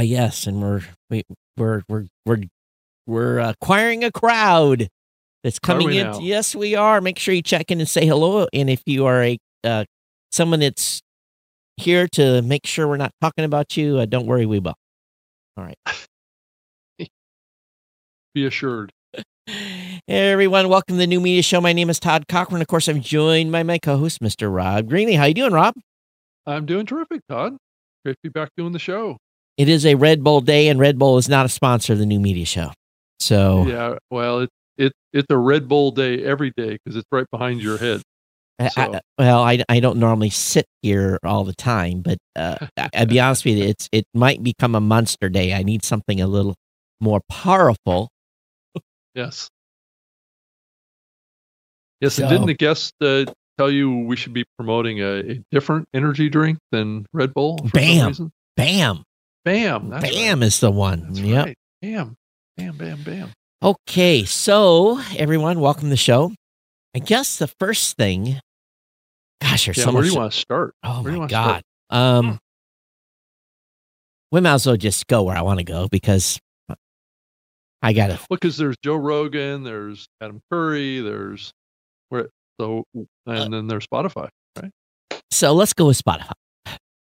Ah, 0.00 0.02
yes, 0.02 0.46
and 0.46 0.62
we're 0.62 0.80
we, 1.10 1.24
we're 1.58 1.82
we're 1.86 2.06
we're 2.24 2.40
we're 3.06 3.38
acquiring 3.38 4.02
a 4.02 4.10
crowd 4.10 4.88
that's 5.44 5.58
coming 5.58 5.92
in. 5.92 6.06
now? 6.06 6.18
Yes, 6.20 6.54
we 6.54 6.74
are. 6.74 7.02
Make 7.02 7.18
sure 7.18 7.34
you 7.34 7.42
check 7.42 7.70
in 7.70 7.80
and 7.80 7.88
say 7.88 8.06
hello. 8.06 8.46
And 8.54 8.70
if 8.70 8.80
you 8.86 9.04
are 9.04 9.22
a 9.22 9.36
uh, 9.62 9.84
someone 10.32 10.60
that's 10.60 11.02
here 11.76 12.08
to 12.12 12.40
make 12.40 12.64
sure 12.64 12.88
we're 12.88 12.96
not 12.96 13.12
talking 13.20 13.44
about 13.44 13.76
you, 13.76 13.98
uh, 13.98 14.06
don't 14.06 14.24
worry, 14.24 14.46
we 14.46 14.58
will. 14.58 14.72
All 15.58 15.64
right. 15.64 15.76
Be 18.34 18.46
assured. 18.46 18.92
Hey 20.06 20.30
everyone, 20.30 20.68
welcome 20.68 20.94
to 20.94 20.98
the 20.98 21.06
new 21.06 21.20
media 21.20 21.42
show. 21.42 21.60
My 21.60 21.72
name 21.72 21.90
is 21.90 22.00
Todd 22.00 22.26
Cochrane. 22.28 22.62
Of 22.62 22.68
course, 22.68 22.88
I'm 22.88 23.00
joined 23.00 23.52
by 23.52 23.62
my 23.62 23.78
co-host, 23.78 24.20
Mr. 24.20 24.52
Rob 24.52 24.88
Greenlee. 24.88 25.16
How 25.16 25.26
you 25.26 25.34
doing, 25.34 25.52
Rob? 25.52 25.74
I'm 26.46 26.66
doing 26.66 26.86
terrific, 26.86 27.20
Todd. 27.28 27.56
Great 28.04 28.14
to 28.14 28.18
be 28.22 28.28
back 28.28 28.50
doing 28.56 28.72
the 28.72 28.78
show. 28.78 29.18
It 29.60 29.68
is 29.68 29.84
a 29.84 29.94
Red 29.94 30.24
Bull 30.24 30.40
day, 30.40 30.68
and 30.68 30.80
Red 30.80 30.98
Bull 30.98 31.18
is 31.18 31.28
not 31.28 31.44
a 31.44 31.48
sponsor 31.50 31.92
of 31.92 31.98
the 31.98 32.06
new 32.06 32.18
media 32.18 32.46
show. 32.46 32.72
So 33.18 33.66
Yeah, 33.66 33.98
well, 34.10 34.40
it, 34.40 34.50
it 34.78 34.92
it's 35.12 35.26
a 35.28 35.36
Red 35.36 35.68
Bull 35.68 35.90
day 35.90 36.24
every 36.24 36.50
day 36.56 36.78
because 36.82 36.96
it's 36.96 37.06
right 37.12 37.26
behind 37.30 37.60
your 37.60 37.76
head. 37.76 38.00
So- 38.58 38.94
I, 38.94 39.00
well, 39.18 39.42
I, 39.42 39.62
I 39.68 39.80
don't 39.80 39.98
normally 39.98 40.30
sit 40.30 40.64
here 40.80 41.18
all 41.24 41.44
the 41.44 41.52
time, 41.52 42.00
but 42.00 42.16
uh, 42.36 42.68
I, 42.78 42.88
I'll 42.94 43.04
be 43.06 43.20
honest 43.20 43.44
with 43.44 43.58
you, 43.58 43.64
it's 43.64 43.86
it 43.92 44.06
might 44.14 44.42
become 44.42 44.74
a 44.74 44.80
monster 44.80 45.28
day. 45.28 45.52
I 45.52 45.62
need 45.62 45.84
something 45.84 46.22
a 46.22 46.26
little 46.26 46.54
more 46.98 47.20
powerful. 47.28 48.08
Yes. 49.14 49.50
Yes, 52.00 52.18
and 52.18 52.30
didn't 52.30 52.46
the 52.46 52.54
guest 52.54 52.94
uh, 53.02 53.26
tell 53.58 53.70
you 53.70 53.94
we 53.94 54.16
should 54.16 54.32
be 54.32 54.44
promoting 54.56 55.00
a, 55.00 55.18
a 55.32 55.40
different 55.50 55.86
energy 55.92 56.30
drink 56.30 56.58
than 56.72 57.04
Red 57.12 57.34
Bull? 57.34 57.58
For 57.58 57.68
Bam. 57.72 58.32
Bam, 58.56 59.04
Bam. 59.44 59.90
Bam 59.90 60.00
Right. 60.40 60.46
is 60.46 60.60
the 60.60 60.70
one. 60.70 61.06
That's 61.08 61.20
yep. 61.20 61.46
right. 61.46 61.58
Bam. 61.82 62.16
Bam. 62.56 62.76
Bam. 62.76 63.02
Bam. 63.02 63.30
Okay, 63.62 64.24
so 64.24 65.00
everyone, 65.16 65.60
welcome 65.60 65.84
to 65.84 65.88
the 65.90 65.96
show. 65.96 66.32
I 66.94 66.98
guess 66.98 67.36
the 67.38 67.46
first 67.46 67.96
thing, 67.96 68.40
gosh, 69.42 69.66
there's 69.66 69.76
Yeah, 69.78 69.84
so 69.84 69.92
where 69.92 70.02
much. 70.02 70.08
do 70.08 70.12
you 70.14 70.18
want 70.18 70.32
to 70.32 70.38
start? 70.38 70.74
oh 70.82 71.02
where 71.02 71.12
my 71.12 71.26
god. 71.26 71.62
Um, 71.90 72.38
we 74.32 74.40
might 74.40 74.54
as 74.54 74.66
well 74.66 74.76
just 74.76 75.06
go 75.08 75.22
where 75.24 75.36
I 75.36 75.42
want 75.42 75.58
to 75.58 75.64
go 75.64 75.88
because 75.88 76.38
I 77.82 77.92
got 77.92 78.08
to 78.08 78.12
Well, 78.30 78.38
because 78.40 78.56
there's 78.56 78.76
Joe 78.82 78.96
Rogan, 78.96 79.62
there's 79.62 80.06
Adam 80.20 80.40
Curry, 80.50 81.00
there's 81.00 81.52
where 82.08 82.28
so, 82.60 82.84
Uh, 82.96 83.02
and 83.26 83.52
then 83.52 83.66
there's 83.68 83.86
Spotify. 83.86 84.28
Right? 84.60 84.70
So 85.30 85.52
let's 85.52 85.72
go 85.72 85.86
with 85.86 86.02
Spotify. 86.02 86.32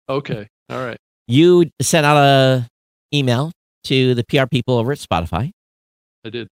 Okay. 0.09 0.47
All 0.71 0.85
right. 0.85 0.99
You 1.29 1.71
sent 1.81 2.05
out 2.07 2.17
a 2.17 2.67
email 3.15 3.53
to 3.85 4.15
the 4.15 4.25
PR 4.25 4.47
people 4.51 4.77
over 4.79 4.93
at 4.93 4.99
Spotify, 4.99 5.51
I 6.25 6.31
did. 6.31 6.49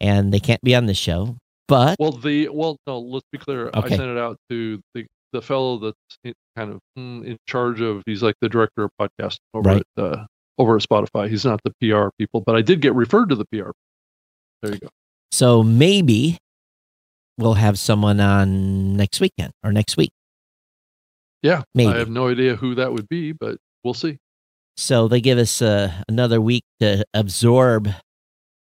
and 0.00 0.32
they 0.32 0.40
can't 0.40 0.60
be 0.62 0.74
on 0.74 0.86
this 0.86 0.96
show. 0.98 1.36
But 1.68 1.96
Well, 1.98 2.12
the 2.12 2.48
well, 2.48 2.76
no. 2.86 2.98
Let's 2.98 3.26
be 3.32 3.38
clear. 3.38 3.68
Okay. 3.68 3.94
I 3.94 3.96
sent 3.96 4.10
it 4.10 4.18
out 4.18 4.36
to 4.50 4.80
the 4.94 5.06
the 5.32 5.40
fellow 5.42 5.78
that's 5.78 5.96
in, 6.24 6.32
kind 6.56 6.72
of 6.72 6.78
mm, 6.98 7.24
in 7.24 7.36
charge 7.46 7.80
of. 7.80 8.02
He's 8.06 8.22
like 8.22 8.34
the 8.40 8.48
director 8.48 8.84
of 8.84 8.90
podcast 9.00 9.36
over 9.54 9.68
Right. 9.70 9.82
at 9.98 10.02
uh, 10.02 10.26
over 10.58 10.76
at 10.76 10.82
Spotify. 10.82 11.28
He's 11.28 11.44
not 11.44 11.60
the 11.64 11.72
PR 11.80 12.08
people, 12.18 12.42
but 12.44 12.54
I 12.56 12.62
did 12.62 12.80
get 12.80 12.94
referred 12.94 13.28
to 13.30 13.34
the 13.34 13.44
PR. 13.46 13.70
There 14.62 14.72
you 14.72 14.78
go. 14.78 14.88
so 15.32 15.62
maybe 15.62 16.38
we'll 17.36 17.54
have 17.54 17.78
someone 17.78 18.20
on 18.20 18.96
next 18.96 19.20
weekend 19.20 19.52
or 19.62 19.72
next 19.72 19.96
week. 19.96 20.10
Yeah, 21.42 21.62
Maybe. 21.74 21.92
I 21.92 21.98
have 21.98 22.08
no 22.08 22.28
idea 22.28 22.56
who 22.56 22.74
that 22.76 22.92
would 22.92 23.06
be, 23.08 23.32
but 23.32 23.58
we'll 23.84 23.94
see. 23.94 24.18
So 24.76 25.06
they 25.06 25.20
give 25.20 25.38
us 25.38 25.62
uh, 25.62 25.92
another 26.08 26.40
week 26.40 26.64
to 26.80 27.04
absorb 27.14 27.90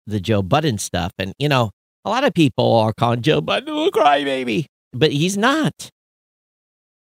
the 0.06 0.20
Joe 0.20 0.42
Budden 0.42 0.78
stuff. 0.78 1.12
And, 1.18 1.34
you 1.40 1.50
know, 1.50 1.72
a 2.06 2.10
lot 2.10 2.24
of 2.24 2.34
people 2.34 2.76
are 2.76 2.94
calling 2.94 3.22
Joe 3.22 3.42
Budden 3.42 3.70
a 3.70 3.92
crybaby, 3.92 4.66
but 4.94 5.12
he's 5.12 5.38
not. 5.38 5.90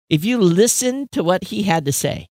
If 0.09 0.23
you 0.23 0.37
listen 0.37 1.07
to 1.11 1.23
what 1.23 1.45
he 1.45 1.63
had 1.63 1.83
to 1.85 1.91
say, 1.91 2.27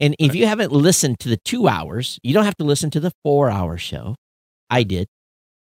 and 0.00 0.14
if 0.18 0.34
you 0.34 0.46
haven't 0.46 0.72
listened 0.72 1.18
to 1.20 1.28
the 1.28 1.38
two 1.44 1.68
hours, 1.68 2.18
you 2.22 2.32
don't 2.32 2.44
have 2.44 2.56
to 2.56 2.64
listen 2.64 2.90
to 2.90 3.00
the 3.00 3.12
four 3.22 3.50
hour 3.50 3.76
show. 3.76 4.14
I 4.70 4.84
did. 4.84 5.06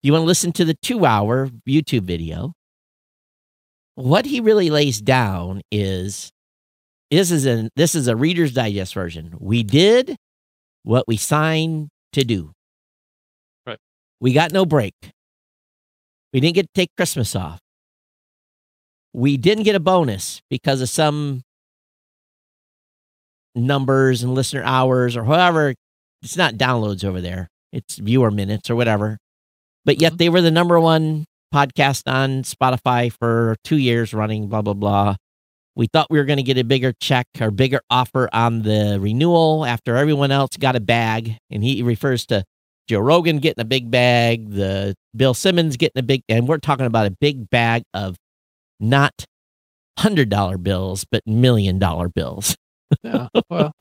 You 0.02 0.12
want 0.12 0.22
to 0.22 0.26
listen 0.26 0.52
to 0.52 0.64
the 0.64 0.76
two 0.82 1.04
hour 1.04 1.50
YouTube 1.68 2.04
video? 2.04 2.52
What 3.96 4.24
he 4.24 4.40
really 4.40 4.70
lays 4.70 5.00
down 5.00 5.60
is 5.70 6.30
this 7.10 7.30
is 7.30 7.46
an 7.46 7.70
this 7.76 7.94
is 7.94 8.08
a 8.08 8.16
Reader's 8.16 8.52
Digest 8.52 8.94
version. 8.94 9.34
We 9.38 9.62
did 9.62 10.16
what 10.82 11.04
we 11.06 11.16
signed 11.16 11.88
to 12.12 12.24
do. 12.24 12.52
Right. 13.66 13.78
We 14.20 14.32
got 14.32 14.52
no 14.52 14.64
break. 14.64 14.94
We 16.32 16.40
didn't 16.40 16.54
get 16.54 16.62
to 16.66 16.72
take 16.74 16.90
Christmas 16.96 17.34
off. 17.34 17.58
We 19.12 19.36
didn't 19.36 19.64
get 19.64 19.74
a 19.74 19.80
bonus 19.80 20.40
because 20.50 20.80
of 20.80 20.88
some 20.88 21.42
numbers 23.54 24.22
and 24.22 24.34
listener 24.34 24.62
hours 24.62 25.16
or 25.16 25.24
whatever. 25.24 25.74
It's 26.22 26.36
not 26.36 26.54
downloads 26.54 27.04
over 27.04 27.20
there. 27.20 27.48
It's 27.72 27.96
viewer 27.96 28.30
minutes 28.30 28.70
or 28.70 28.76
whatever. 28.76 29.18
But 29.84 30.00
yet 30.00 30.12
Mhm. 30.14 30.18
they 30.18 30.28
were 30.28 30.40
the 30.40 30.50
number 30.50 30.78
one 30.78 31.24
podcast 31.52 32.02
on 32.06 32.42
Spotify 32.42 33.10
for 33.12 33.56
two 33.64 33.76
years 33.78 34.14
running, 34.14 34.48
blah, 34.48 34.62
blah, 34.62 34.74
blah. 34.74 35.16
We 35.80 35.86
thought 35.86 36.08
we 36.10 36.18
were 36.18 36.26
going 36.26 36.36
to 36.36 36.42
get 36.42 36.58
a 36.58 36.62
bigger 36.62 36.92
check 37.00 37.26
or 37.40 37.50
bigger 37.50 37.80
offer 37.88 38.28
on 38.34 38.60
the 38.60 38.98
renewal 39.00 39.64
after 39.64 39.96
everyone 39.96 40.30
else 40.30 40.50
got 40.58 40.76
a 40.76 40.80
bag. 40.80 41.38
And 41.50 41.64
he 41.64 41.82
refers 41.82 42.26
to 42.26 42.44
Joe 42.86 43.00
Rogan 43.00 43.38
getting 43.38 43.62
a 43.62 43.64
big 43.64 43.90
bag, 43.90 44.50
the 44.50 44.94
Bill 45.16 45.32
Simmons 45.32 45.78
getting 45.78 45.98
a 45.98 46.02
big, 46.02 46.20
and 46.28 46.46
we're 46.46 46.58
talking 46.58 46.84
about 46.84 47.06
a 47.06 47.10
big 47.10 47.48
bag 47.48 47.84
of 47.94 48.16
not 48.78 49.24
hundred 49.98 50.28
dollar 50.28 50.58
bills, 50.58 51.06
but 51.10 51.22
million 51.26 51.78
dollar 51.78 52.10
bills. 52.10 52.54
Yeah. 53.02 53.28
Well, 53.48 53.72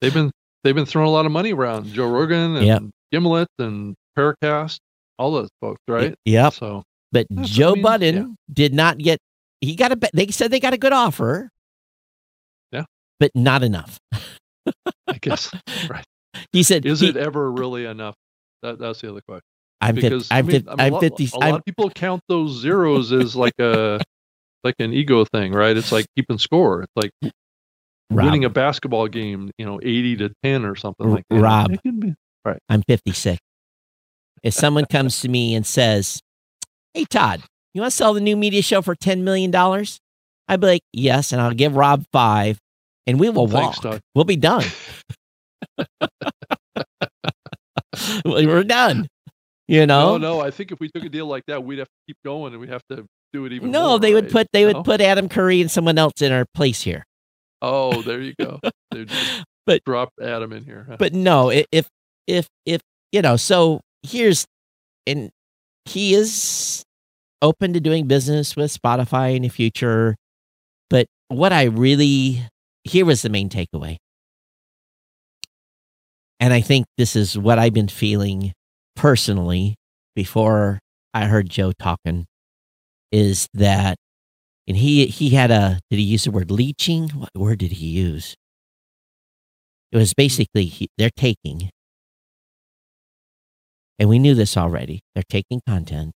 they've 0.00 0.14
been 0.14 0.30
they've 0.62 0.74
been 0.76 0.86
throwing 0.86 1.08
a 1.08 1.10
lot 1.10 1.26
of 1.26 1.32
money 1.32 1.54
around. 1.54 1.86
Joe 1.86 2.08
Rogan 2.08 2.54
and 2.54 2.66
Yep. 2.66 2.82
Gimlet 3.10 3.48
and 3.58 3.96
Parcast, 4.16 4.78
all 5.18 5.32
those 5.32 5.48
folks, 5.60 5.80
right? 5.88 6.14
Yep. 6.24 6.52
So 6.52 6.84
But 7.10 7.26
Yeah, 7.30 7.36
so, 7.38 7.42
I 7.42 7.46
Joe 7.46 7.72
mean, 7.72 7.82
Budden 7.82 8.14
yeah. 8.14 8.26
did 8.52 8.74
not 8.74 8.98
get. 8.98 9.18
He 9.60 9.74
got 9.76 9.92
a. 9.92 10.10
They 10.12 10.28
said 10.28 10.50
they 10.50 10.60
got 10.60 10.74
a 10.74 10.78
good 10.78 10.92
offer. 10.92 11.50
Yeah. 12.72 12.84
but 13.20 13.30
not 13.34 13.62
enough. 13.62 13.98
I 15.06 15.18
guess 15.20 15.52
right. 15.88 16.04
He 16.52 16.62
said, 16.62 16.84
Is 16.84 17.00
he- 17.00 17.08
it 17.08 17.16
ever 17.16 17.50
really 17.50 17.84
enough? 17.86 18.14
That 18.62 18.78
that's 18.78 19.00
the 19.00 19.10
other 19.10 19.20
question. 19.26 19.42
I'm 19.80 19.94
because 19.94 20.28
I'm, 20.30 20.46
50, 20.46 20.68
I 20.68 20.72
mean, 20.74 20.80
I'm 20.80 20.92
a 20.92 20.94
lot, 20.94 21.00
fifty. 21.00 21.28
A 21.34 21.38
lot 21.38 21.42
I'm, 21.48 21.54
of 21.56 21.64
people 21.64 21.90
count 21.90 22.22
those 22.28 22.58
zeros 22.60 23.12
as 23.12 23.36
like 23.36 23.58
a 23.58 24.00
like 24.64 24.74
an 24.78 24.92
ego 24.92 25.24
thing, 25.24 25.52
right? 25.52 25.76
It's 25.76 25.92
like 25.92 26.06
keeping 26.16 26.38
score. 26.38 26.82
It's 26.82 26.92
like 26.96 27.10
Rob, 28.10 28.24
winning 28.24 28.44
a 28.44 28.50
basketball 28.50 29.06
game, 29.08 29.50
you 29.58 29.66
know, 29.66 29.78
eighty 29.82 30.16
to 30.16 30.32
ten 30.42 30.64
or 30.64 30.76
something 30.76 31.10
like 31.10 31.24
that. 31.30 31.40
Rob. 31.40 31.70
Be- 31.82 32.14
I'm 32.68 32.82
56. 32.82 33.38
If 34.44 34.54
someone 34.54 34.84
comes 34.86 35.20
to 35.22 35.28
me 35.28 35.54
and 35.56 35.66
says, 35.66 36.22
"Hey 36.94 37.04
Todd, 37.04 37.42
you 37.76 37.82
want 37.82 37.92
to 37.92 37.96
sell 37.96 38.14
the 38.14 38.20
new 38.20 38.36
media 38.36 38.62
show 38.62 38.82
for 38.82 38.94
ten 38.94 39.24
million 39.24 39.50
dollars?" 39.50 39.98
I'd 40.48 40.60
be 40.60 40.66
like, 40.66 40.82
"Yes," 40.92 41.32
and 41.32 41.40
I'll 41.40 41.54
give 41.54 41.76
Rob 41.76 42.04
five, 42.12 42.58
and 43.06 43.20
we 43.20 43.30
will 43.30 43.48
Thanks, 43.48 43.82
walk. 43.82 44.00
We'll 44.14 44.24
be 44.24 44.36
done. 44.36 44.64
We're 48.24 48.64
done. 48.64 49.08
You 49.68 49.86
know? 49.86 50.16
No, 50.16 50.38
no. 50.38 50.40
I 50.40 50.50
think 50.50 50.70
if 50.70 50.78
we 50.80 50.88
took 50.88 51.04
a 51.04 51.08
deal 51.08 51.26
like 51.26 51.44
that, 51.46 51.64
we'd 51.64 51.78
have 51.78 51.88
to 51.88 51.94
keep 52.06 52.18
going 52.24 52.52
and 52.52 52.60
we'd 52.60 52.70
have 52.70 52.84
to 52.90 53.04
do 53.32 53.46
it 53.46 53.52
even. 53.52 53.70
No, 53.70 53.90
more, 53.90 53.98
they 53.98 54.14
would 54.14 54.24
right? 54.24 54.32
put 54.32 54.46
they 54.52 54.64
would 54.64 54.84
put 54.84 55.00
Adam 55.00 55.28
Curry 55.28 55.60
and 55.60 55.70
someone 55.70 55.98
else 55.98 56.22
in 56.22 56.32
our 56.32 56.44
place 56.54 56.82
here. 56.82 57.04
Oh, 57.62 58.02
there 58.02 58.20
you 58.20 58.34
go. 58.38 58.60
But- 59.66 59.82
drop 59.84 60.10
Adam 60.22 60.52
in 60.52 60.64
here. 60.64 60.86
huh? 60.88 60.96
But 60.96 61.12
no, 61.12 61.50
if 61.50 61.88
if 62.28 62.46
if 62.64 62.80
you 63.10 63.20
know, 63.20 63.36
so 63.36 63.80
here's 64.04 64.44
and 65.08 65.30
he 65.86 66.14
is 66.14 66.84
open 67.42 67.72
to 67.72 67.80
doing 67.80 68.06
business 68.06 68.56
with 68.56 68.76
Spotify 68.76 69.36
in 69.36 69.42
the 69.42 69.48
future. 69.48 70.16
But 70.90 71.06
what 71.28 71.52
I 71.52 71.64
really 71.64 72.42
here 72.84 73.04
was 73.04 73.22
the 73.22 73.28
main 73.28 73.48
takeaway. 73.48 73.96
And 76.38 76.52
I 76.52 76.60
think 76.60 76.86
this 76.96 77.16
is 77.16 77.36
what 77.36 77.58
I've 77.58 77.72
been 77.72 77.88
feeling 77.88 78.52
personally 78.94 79.76
before 80.14 80.78
I 81.14 81.26
heard 81.26 81.48
Joe 81.48 81.72
talking 81.72 82.26
is 83.10 83.48
that 83.54 83.96
and 84.68 84.76
he 84.76 85.06
he 85.06 85.30
had 85.30 85.50
a 85.50 85.80
did 85.90 85.96
he 85.96 86.02
use 86.02 86.24
the 86.24 86.30
word 86.30 86.50
leeching? 86.50 87.08
What 87.10 87.30
word 87.34 87.58
did 87.58 87.72
he 87.72 87.86
use? 87.86 88.34
It 89.92 89.96
was 89.96 90.10
mm-hmm. 90.10 90.22
basically 90.22 90.64
he, 90.66 90.88
they're 90.98 91.10
taking, 91.16 91.70
and 93.98 94.08
we 94.08 94.18
knew 94.18 94.34
this 94.34 94.56
already. 94.56 95.00
They're 95.14 95.24
taking 95.28 95.60
content. 95.66 96.12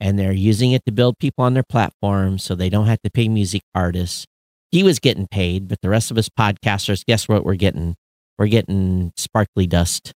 And 0.00 0.18
they're 0.18 0.32
using 0.32 0.72
it 0.72 0.82
to 0.86 0.92
build 0.92 1.18
people 1.18 1.44
on 1.44 1.54
their 1.54 1.62
platform, 1.66 2.38
so 2.38 2.54
they 2.54 2.68
don't 2.68 2.86
have 2.86 3.00
to 3.02 3.10
pay 3.10 3.28
music 3.28 3.62
artists. 3.74 4.26
He 4.70 4.82
was 4.82 4.98
getting 4.98 5.26
paid, 5.26 5.68
but 5.68 5.80
the 5.80 5.88
rest 5.88 6.10
of 6.10 6.18
us 6.18 6.28
podcasters, 6.28 7.02
guess 7.06 7.28
what? 7.28 7.44
We're 7.44 7.54
getting 7.54 7.94
we're 8.38 8.48
getting 8.48 9.12
sparkly 9.16 9.66
dust. 9.66 10.12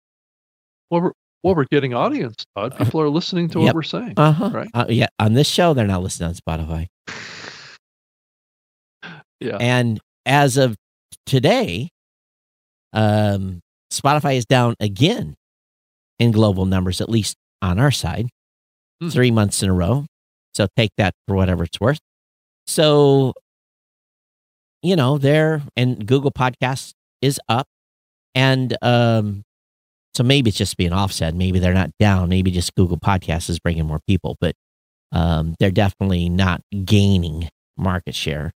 Well, 0.90 1.02
we're, 1.02 1.12
well, 1.44 1.54
we're 1.54 1.66
getting 1.70 1.94
audience, 1.94 2.44
Todd. 2.56 2.76
People 2.76 3.00
are 3.00 3.08
listening 3.08 3.48
to 3.50 3.60
Yep. 3.60 3.66
what 3.66 3.74
we're 3.76 3.82
saying. 3.84 4.14
Uh-huh. 4.16 4.50
Right. 4.52 4.68
Uh, 4.74 4.86
yeah, 4.88 5.06
on 5.20 5.34
this 5.34 5.46
show, 5.48 5.72
they're 5.74 5.86
not 5.86 6.02
listening 6.02 6.30
on 6.30 6.34
Spotify. 6.34 6.88
Yeah. 9.40 9.56
And 9.60 10.00
as 10.26 10.56
of 10.56 10.74
today, 11.26 11.90
um, 12.92 13.60
Spotify 13.92 14.36
is 14.36 14.46
down 14.46 14.74
again 14.80 15.36
in 16.18 16.32
global 16.32 16.66
numbers, 16.66 17.00
at 17.00 17.08
least 17.08 17.36
on 17.62 17.78
our 17.78 17.92
side, 17.92 18.26
Hmm. 19.00 19.08
three 19.10 19.30
months 19.30 19.62
in 19.62 19.68
a 19.68 19.72
row. 19.72 20.06
So 20.54 20.66
take 20.76 20.90
that 20.98 21.14
for 21.26 21.36
whatever 21.36 21.62
it's 21.64 21.80
worth. 21.80 22.00
So, 22.66 23.32
you 24.82 24.96
know, 24.96 25.18
there 25.18 25.62
and 25.76 26.06
Google 26.06 26.30
Podcast 26.32 26.92
is 27.22 27.40
up. 27.48 27.66
And 28.34 28.76
um, 28.82 29.42
so 30.14 30.22
maybe 30.22 30.48
it's 30.48 30.58
just 30.58 30.76
being 30.76 30.92
offset. 30.92 31.34
Maybe 31.34 31.58
they're 31.58 31.74
not 31.74 31.90
down. 31.98 32.28
Maybe 32.28 32.50
just 32.50 32.74
Google 32.74 32.98
Podcast 32.98 33.48
is 33.50 33.58
bringing 33.58 33.86
more 33.86 34.00
people, 34.06 34.36
but 34.40 34.54
um, 35.12 35.54
they're 35.58 35.70
definitely 35.70 36.28
not 36.28 36.60
gaining 36.84 37.48
market 37.76 38.14
share. 38.14 38.52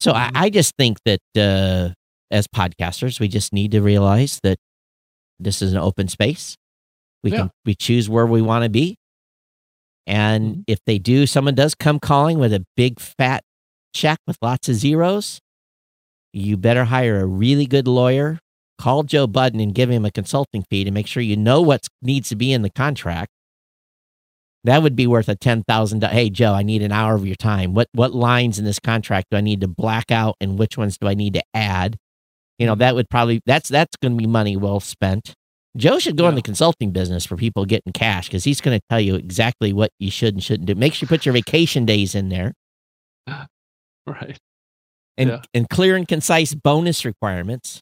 So 0.00 0.12
I, 0.12 0.28
Mhm. 0.28 0.36
I 0.36 0.50
just 0.50 0.74
think 0.78 0.98
that 1.04 1.20
uh, 1.36 1.94
as 2.30 2.46
podcasters, 2.46 3.20
we 3.20 3.28
just 3.28 3.52
need 3.52 3.72
to 3.72 3.80
realize 3.82 4.38
that 4.42 4.58
this 5.38 5.62
is 5.62 5.72
an 5.72 5.78
open 5.78 6.08
space. 6.08 6.56
We 7.24 7.30
Yeah. 7.32 7.36
can 7.38 7.50
we 7.64 7.74
choose 7.74 8.08
where 8.08 8.26
we 8.26 8.42
want 8.42 8.64
to 8.64 8.68
be, 8.70 8.96
and 10.06 10.56
Mhm. 10.56 10.64
if 10.66 10.78
they 10.86 10.98
do, 10.98 11.26
someone 11.26 11.54
does 11.54 11.74
come 11.74 11.98
calling 12.00 12.38
with 12.38 12.52
a 12.52 12.64
big 12.76 13.00
fat 13.00 13.42
check 13.94 14.18
with 14.26 14.36
lots 14.42 14.68
of 14.68 14.74
zeros, 14.76 15.40
you 16.32 16.56
better 16.56 16.84
hire 16.86 17.20
a 17.20 17.26
really 17.26 17.66
good 17.66 17.86
lawyer. 17.86 18.38
Call 18.78 19.02
Joe 19.04 19.26
Budden 19.26 19.60
and 19.60 19.74
give 19.74 19.90
him 19.90 20.04
a 20.04 20.10
consulting 20.10 20.64
fee 20.68 20.84
to 20.84 20.90
make 20.90 21.06
sure 21.06 21.22
you 21.22 21.36
know 21.36 21.60
what 21.60 21.86
needs 22.00 22.30
to 22.30 22.36
be 22.36 22.52
in 22.52 22.62
the 22.62 22.70
contract. 22.70 23.30
That 24.64 24.82
would 24.82 24.94
be 24.96 25.06
worth 25.06 25.28
a 25.28 25.34
ten 25.34 25.62
thousand. 25.64 26.02
Hey 26.04 26.30
Joe, 26.30 26.54
I 26.54 26.62
need 26.62 26.82
an 26.82 26.92
hour 26.92 27.14
of 27.14 27.26
your 27.26 27.36
time. 27.36 27.74
What 27.74 27.88
what 27.92 28.14
lines 28.14 28.58
in 28.58 28.64
this 28.64 28.78
contract 28.78 29.28
do 29.30 29.36
I 29.36 29.40
need 29.40 29.60
to 29.60 29.68
black 29.68 30.10
out, 30.10 30.36
and 30.40 30.58
which 30.58 30.78
ones 30.78 30.96
do 30.98 31.08
I 31.08 31.14
need 31.14 31.34
to 31.34 31.42
add? 31.52 31.96
You 32.58 32.66
know 32.66 32.74
that 32.76 32.94
would 32.94 33.10
probably 33.10 33.40
that's 33.44 33.68
that's 33.68 33.96
going 34.00 34.12
to 34.12 34.18
be 34.18 34.26
money 34.26 34.56
well 34.56 34.80
spent. 34.80 35.34
Joe 35.76 35.98
should 35.98 36.16
go 36.16 36.28
in 36.28 36.34
the 36.34 36.42
consulting 36.42 36.90
business 36.92 37.24
for 37.24 37.36
people 37.36 37.64
getting 37.64 37.92
cash 37.92 38.28
because 38.28 38.44
he's 38.44 38.60
going 38.60 38.78
to 38.78 38.84
tell 38.90 39.00
you 39.00 39.14
exactly 39.14 39.72
what 39.72 39.90
you 39.98 40.10
should 40.10 40.34
and 40.34 40.42
shouldn't 40.42 40.66
do. 40.66 40.74
Make 40.74 40.92
sure 40.94 41.06
you 41.06 41.08
put 41.08 41.24
your 41.24 41.32
vacation 41.32 41.86
days 41.86 42.14
in 42.14 42.28
there 42.28 42.52
Right. 44.06 44.36
and 45.16 45.30
Yeah. 45.30 45.42
and 45.54 45.68
clear 45.70 45.96
and 45.96 46.06
concise 46.06 46.54
bonus 46.54 47.04
requirements. 47.06 47.80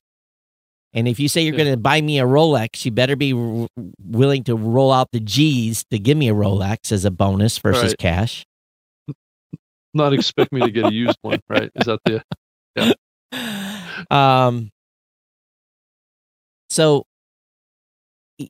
And 0.93 1.07
if 1.09 1.19
you 1.21 1.29
say 1.29 1.43
you're 1.43 1.55
Yeah. 1.55 1.65
going 1.65 1.73
to 1.75 1.81
buy 1.81 2.01
me 2.01 2.19
a 2.21 2.25
Rolex, 2.25 2.85
you 2.85 2.91
better 2.93 3.17
be 3.17 3.31
w- 3.33 3.69
willing 4.05 4.45
to 4.45 4.55
roll 4.57 4.93
out 4.93 5.09
the 5.13 5.21
G's 5.21 5.85
to 5.91 5.99
give 5.99 6.17
me 6.17 6.29
a 6.29 6.35
Rolex 6.35 6.93
as 6.93 7.05
a 7.05 7.11
bonus 7.11 7.59
versus 7.59 7.91
Right. 7.91 7.99
cash. 7.99 8.45
Not 9.95 10.13
expect 10.13 10.53
me 10.53 10.61
to 10.61 10.71
get 10.71 10.87
a 10.87 10.93
used 10.93 11.19
one, 11.23 11.41
right? 11.49 11.71
Is 11.75 11.87
that 11.87 11.99
the 12.05 12.23
yeah? 12.77 12.93
Um. 14.11 14.71
So, 16.71 17.05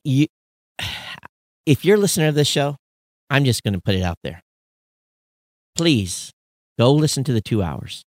you, 0.03 0.27
if 1.65 1.83
you're 1.85 1.97
a 1.97 1.99
listener 1.99 2.27
of 2.27 2.35
this 2.35 2.47
show, 2.47 2.75
I'm 3.29 3.45
just 3.45 3.63
going 3.63 3.73
to 3.73 3.81
put 3.81 3.95
it 3.95 4.01
out 4.03 4.17
there. 4.23 4.41
Please 5.75 6.31
go 6.79 6.91
listen 6.93 7.23
to 7.25 7.33
the 7.33 7.41
two 7.41 7.63
hours. 7.63 8.03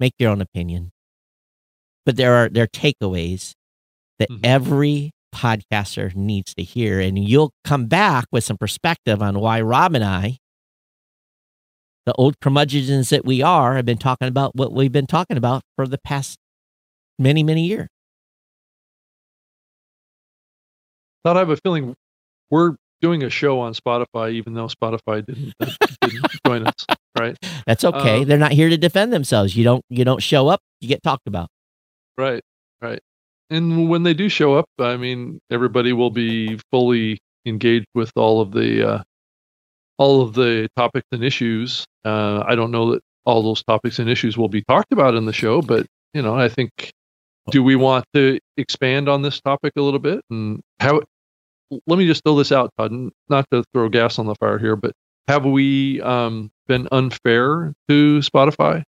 Make 0.00 0.14
your 0.18 0.30
own 0.30 0.40
opinion. 0.40 0.90
But 2.06 2.16
there 2.16 2.34
are 2.34 2.48
there 2.48 2.64
are 2.64 2.68
takeaways 2.68 3.52
that 4.18 4.30
Mhm. 4.30 4.40
every 4.44 5.10
podcaster 5.34 6.14
needs 6.14 6.54
to 6.54 6.62
hear, 6.62 7.00
and 7.00 7.18
you'll 7.18 7.52
come 7.64 7.86
back 7.86 8.26
with 8.32 8.44
some 8.44 8.56
perspective 8.56 9.20
on 9.22 9.38
why 9.38 9.60
Rob 9.60 9.94
and 9.94 10.04
I, 10.04 10.38
the 12.06 12.14
old 12.14 12.40
curmudgeons 12.40 13.10
that 13.10 13.24
we 13.26 13.42
are, 13.42 13.76
have 13.76 13.84
been 13.84 13.98
talking 13.98 14.28
about 14.28 14.54
what 14.56 14.72
we've 14.72 14.92
been 14.92 15.06
talking 15.06 15.36
about 15.36 15.62
for 15.76 15.86
the 15.86 15.98
past 15.98 16.38
many 17.18 17.42
many 17.42 17.66
years. 17.66 17.88
Thought 21.24 21.36
I 21.36 21.40
have 21.40 21.50
a 21.50 21.56
feeling 21.56 21.94
we're 22.50 22.76
doing 23.00 23.22
a 23.22 23.30
show 23.30 23.60
on 23.60 23.74
Spotify, 23.74 24.32
even 24.32 24.54
though 24.54 24.66
Spotify 24.66 25.24
didn't, 25.24 25.54
uh, 25.60 25.70
didn't 26.00 26.26
join 26.46 26.66
us, 26.66 26.86
right? 27.18 27.36
That's 27.66 27.84
okay. 27.84 28.22
Um, 28.22 28.24
They're 28.28 28.38
not 28.38 28.52
here 28.52 28.68
to 28.68 28.76
defend 28.76 29.12
themselves. 29.12 29.56
You 29.56 29.64
don't 29.64 29.84
you 29.88 30.04
don't 30.04 30.22
show 30.22 30.48
up, 30.48 30.60
you 30.80 30.88
get 30.88 31.02
talked 31.02 31.26
about. 31.26 31.48
Right, 32.16 32.42
right. 32.80 33.00
And 33.50 33.88
when 33.88 34.02
they 34.02 34.14
do 34.14 34.28
show 34.28 34.54
up, 34.54 34.66
I 34.78 34.96
mean, 34.96 35.40
everybody 35.50 35.92
will 35.92 36.10
be 36.10 36.58
fully 36.70 37.18
engaged 37.46 37.86
with 37.94 38.12
all 38.16 38.40
of 38.40 38.52
the 38.52 38.88
uh, 38.88 39.02
all 39.96 40.22
of 40.22 40.34
the 40.34 40.68
topics 40.76 41.06
and 41.12 41.24
issues. 41.24 41.84
Uh, 42.04 42.42
I 42.46 42.54
don't 42.54 42.70
know 42.70 42.92
that 42.92 43.02
all 43.24 43.42
those 43.42 43.62
topics 43.62 43.98
and 43.98 44.08
issues 44.08 44.36
will 44.36 44.48
be 44.48 44.62
talked 44.62 44.92
about 44.92 45.14
in 45.14 45.26
the 45.26 45.32
show, 45.32 45.62
but 45.62 45.86
you 46.14 46.22
know, 46.22 46.34
I 46.34 46.48
think. 46.48 46.92
Do 47.50 47.62
we 47.62 47.76
want 47.76 48.04
to 48.14 48.38
expand 48.56 49.08
on 49.08 49.22
this 49.22 49.40
topic 49.40 49.72
a 49.76 49.82
little 49.82 50.00
bit 50.00 50.20
and 50.30 50.60
how? 50.80 51.00
Let 51.86 51.98
me 51.98 52.06
just 52.06 52.24
throw 52.24 52.36
this 52.36 52.52
out, 52.52 52.70
Todd. 52.78 52.92
Not 53.28 53.46
to 53.52 53.64
throw 53.72 53.88
gas 53.88 54.18
on 54.18 54.26
the 54.26 54.34
fire 54.36 54.58
here, 54.58 54.76
but 54.76 54.92
have 55.28 55.44
we 55.44 56.00
um, 56.00 56.50
been 56.66 56.88
unfair 56.90 57.74
to 57.88 58.18
Spotify? 58.20 58.82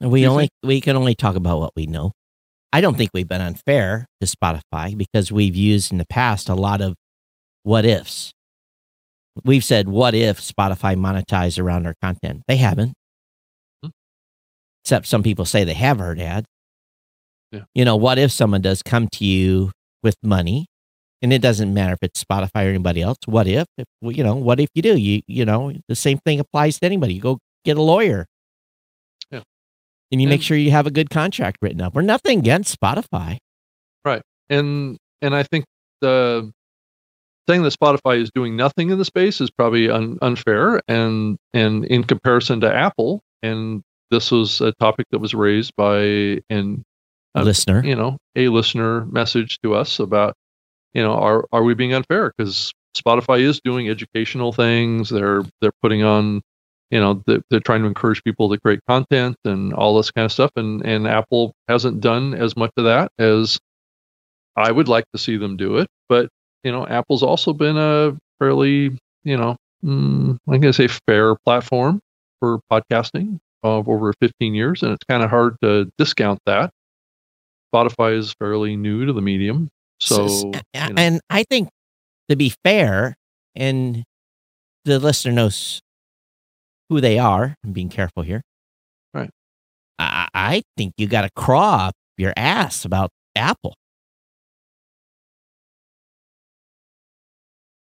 We 0.00 0.26
only 0.26 0.48
we 0.62 0.80
can 0.80 0.96
only 0.96 1.14
talk 1.14 1.36
about 1.36 1.60
what 1.60 1.72
we 1.76 1.86
know. 1.86 2.12
I 2.72 2.80
don't 2.80 2.96
think 2.96 3.10
we've 3.14 3.28
been 3.28 3.40
unfair 3.40 4.06
to 4.20 4.26
Spotify 4.26 4.96
because 4.96 5.32
we've 5.32 5.56
used 5.56 5.90
in 5.90 5.98
the 5.98 6.06
past 6.06 6.48
a 6.48 6.54
lot 6.54 6.80
of 6.80 6.94
what 7.62 7.84
ifs. 7.84 8.32
We've 9.44 9.64
said 9.64 9.88
what 9.88 10.14
if 10.14 10.40
Spotify 10.40 10.96
monetized 10.96 11.62
around 11.62 11.86
our 11.86 11.94
content. 12.02 12.42
They 12.46 12.56
haven't. 12.56 12.94
Hmm. 13.82 13.90
Except 14.84 15.06
some 15.06 15.22
people 15.22 15.44
say 15.44 15.64
they 15.64 15.74
have 15.74 15.98
heard 15.98 16.20
ads. 16.20 16.46
Yeah. 17.52 17.62
You 17.74 17.84
know, 17.84 17.96
what 17.96 18.18
if 18.18 18.30
someone 18.30 18.60
does 18.60 18.82
come 18.82 19.08
to 19.12 19.24
you 19.24 19.72
with 20.02 20.16
money 20.22 20.66
and 21.22 21.32
it 21.32 21.42
doesn't 21.42 21.72
matter 21.72 21.94
if 21.94 21.98
it's 22.02 22.22
Spotify 22.22 22.66
or 22.66 22.68
anybody 22.68 23.02
else. 23.02 23.18
What 23.26 23.46
if, 23.46 23.66
if 23.76 23.86
you 24.02 24.22
know, 24.22 24.36
what 24.36 24.60
if 24.60 24.68
you 24.74 24.82
do? 24.82 24.96
You 24.96 25.22
you 25.26 25.44
know, 25.44 25.72
the 25.88 25.96
same 25.96 26.18
thing 26.18 26.40
applies 26.40 26.78
to 26.80 26.86
anybody. 26.86 27.14
You 27.14 27.20
go 27.20 27.38
get 27.64 27.76
a 27.76 27.82
lawyer. 27.82 28.26
Yeah. 29.30 29.42
And 30.12 30.22
you 30.22 30.28
make 30.28 30.42
sure 30.42 30.56
you 30.56 30.70
have 30.70 30.86
a 30.86 30.90
good 30.90 31.10
contract 31.10 31.58
written 31.60 31.80
up. 31.80 31.94
We're 31.94 32.02
nothing 32.02 32.38
against 32.38 32.78
Spotify. 32.78 33.38
Right. 34.04 34.22
And 34.48 34.96
and 35.20 35.34
I 35.34 35.42
think 35.42 35.64
the 36.00 36.52
saying 37.48 37.62
that 37.62 37.76
Spotify 37.78 38.20
is 38.20 38.30
doing 38.34 38.56
nothing 38.56 38.90
in 38.90 38.98
the 38.98 39.04
space 39.04 39.40
is 39.40 39.50
probably 39.50 39.90
un, 39.90 40.18
unfair, 40.22 40.80
and 40.86 41.36
and 41.52 41.84
in 41.86 42.04
comparison 42.04 42.60
to 42.60 42.72
Apple, 42.72 43.22
and 43.42 43.82
this 44.10 44.30
was 44.30 44.60
a 44.60 44.72
topic 44.72 45.06
that 45.10 45.18
was 45.18 45.34
raised 45.34 45.72
by 45.76 46.40
an 46.50 46.84
Uh, 47.34 47.42
listener. 47.42 47.84
you 47.84 47.94
know 47.94 48.16
a 48.36 48.48
listener 48.48 49.04
message 49.06 49.58
to 49.62 49.74
us 49.74 49.98
about 49.98 50.34
you 50.94 51.02
know 51.02 51.12
are 51.12 51.46
are 51.52 51.62
we 51.62 51.74
being 51.74 51.94
unfair? 51.94 52.32
Because 52.36 52.72
Spotify 52.96 53.40
is 53.40 53.60
doing 53.60 53.88
educational 53.88 54.52
things. 54.52 55.08
They're 55.10 55.44
they're 55.60 55.72
putting 55.82 56.02
on 56.02 56.42
you 56.90 57.00
know 57.00 57.22
they're, 57.26 57.42
they're 57.50 57.60
trying 57.60 57.82
to 57.82 57.88
encourage 57.88 58.22
people 58.24 58.48
to 58.50 58.58
create 58.58 58.80
content 58.88 59.36
and 59.44 59.72
all 59.74 59.96
this 59.96 60.10
kind 60.10 60.24
of 60.24 60.32
stuff. 60.32 60.50
And 60.56 60.84
and 60.84 61.06
Apple 61.06 61.52
hasn't 61.68 62.00
done 62.00 62.34
as 62.34 62.56
much 62.56 62.72
of 62.76 62.84
that 62.84 63.12
as 63.18 63.58
I 64.56 64.72
would 64.72 64.88
like 64.88 65.04
to 65.12 65.18
see 65.18 65.36
them 65.36 65.56
do 65.56 65.78
it. 65.78 65.88
But 66.08 66.28
you 66.64 66.72
know 66.72 66.86
Apple's 66.86 67.22
also 67.22 67.52
been 67.52 67.76
a 67.76 68.16
fairly 68.38 68.98
you 69.24 69.36
know 69.36 69.56
mm, 69.84 70.38
I'm 70.48 70.60
going 70.60 70.62
to 70.62 70.72
say 70.72 70.88
fair 71.06 71.34
platform 71.34 72.00
for 72.40 72.60
podcasting 72.70 73.38
of 73.62 73.88
over 73.88 74.12
15 74.20 74.54
years. 74.54 74.82
And 74.82 74.92
it's 74.92 75.04
kind 75.04 75.22
of 75.22 75.30
hard 75.30 75.56
to 75.62 75.90
discount 75.98 76.40
that 76.46 76.70
Spotify 77.74 78.16
is 78.16 78.32
fairly 78.38 78.76
new 78.76 79.06
to 79.06 79.12
the 79.12 79.22
medium. 79.22 79.68
So, 80.00 80.24
S- 80.24 80.42
you 80.44 80.52
know, 80.54 80.94
and 80.96 81.20
I 81.28 81.44
think 81.44 81.68
to 82.28 82.36
be 82.36 82.52
fair, 82.64 83.16
and 83.54 84.04
the 84.84 84.98
listener 84.98 85.32
knows 85.32 85.80
who 86.88 87.00
they 87.00 87.18
are. 87.18 87.54
I'm 87.64 87.72
being 87.72 87.88
careful 87.88 88.22
here. 88.22 88.42
Right. 89.12 89.30
I, 89.98 90.28
I 90.34 90.62
think 90.76 90.94
you 90.96 91.06
got 91.06 91.22
to 91.22 91.30
craw 91.36 91.88
up 91.88 91.94
your 92.16 92.32
ass 92.36 92.84
about 92.84 93.10
Apple. 93.36 93.74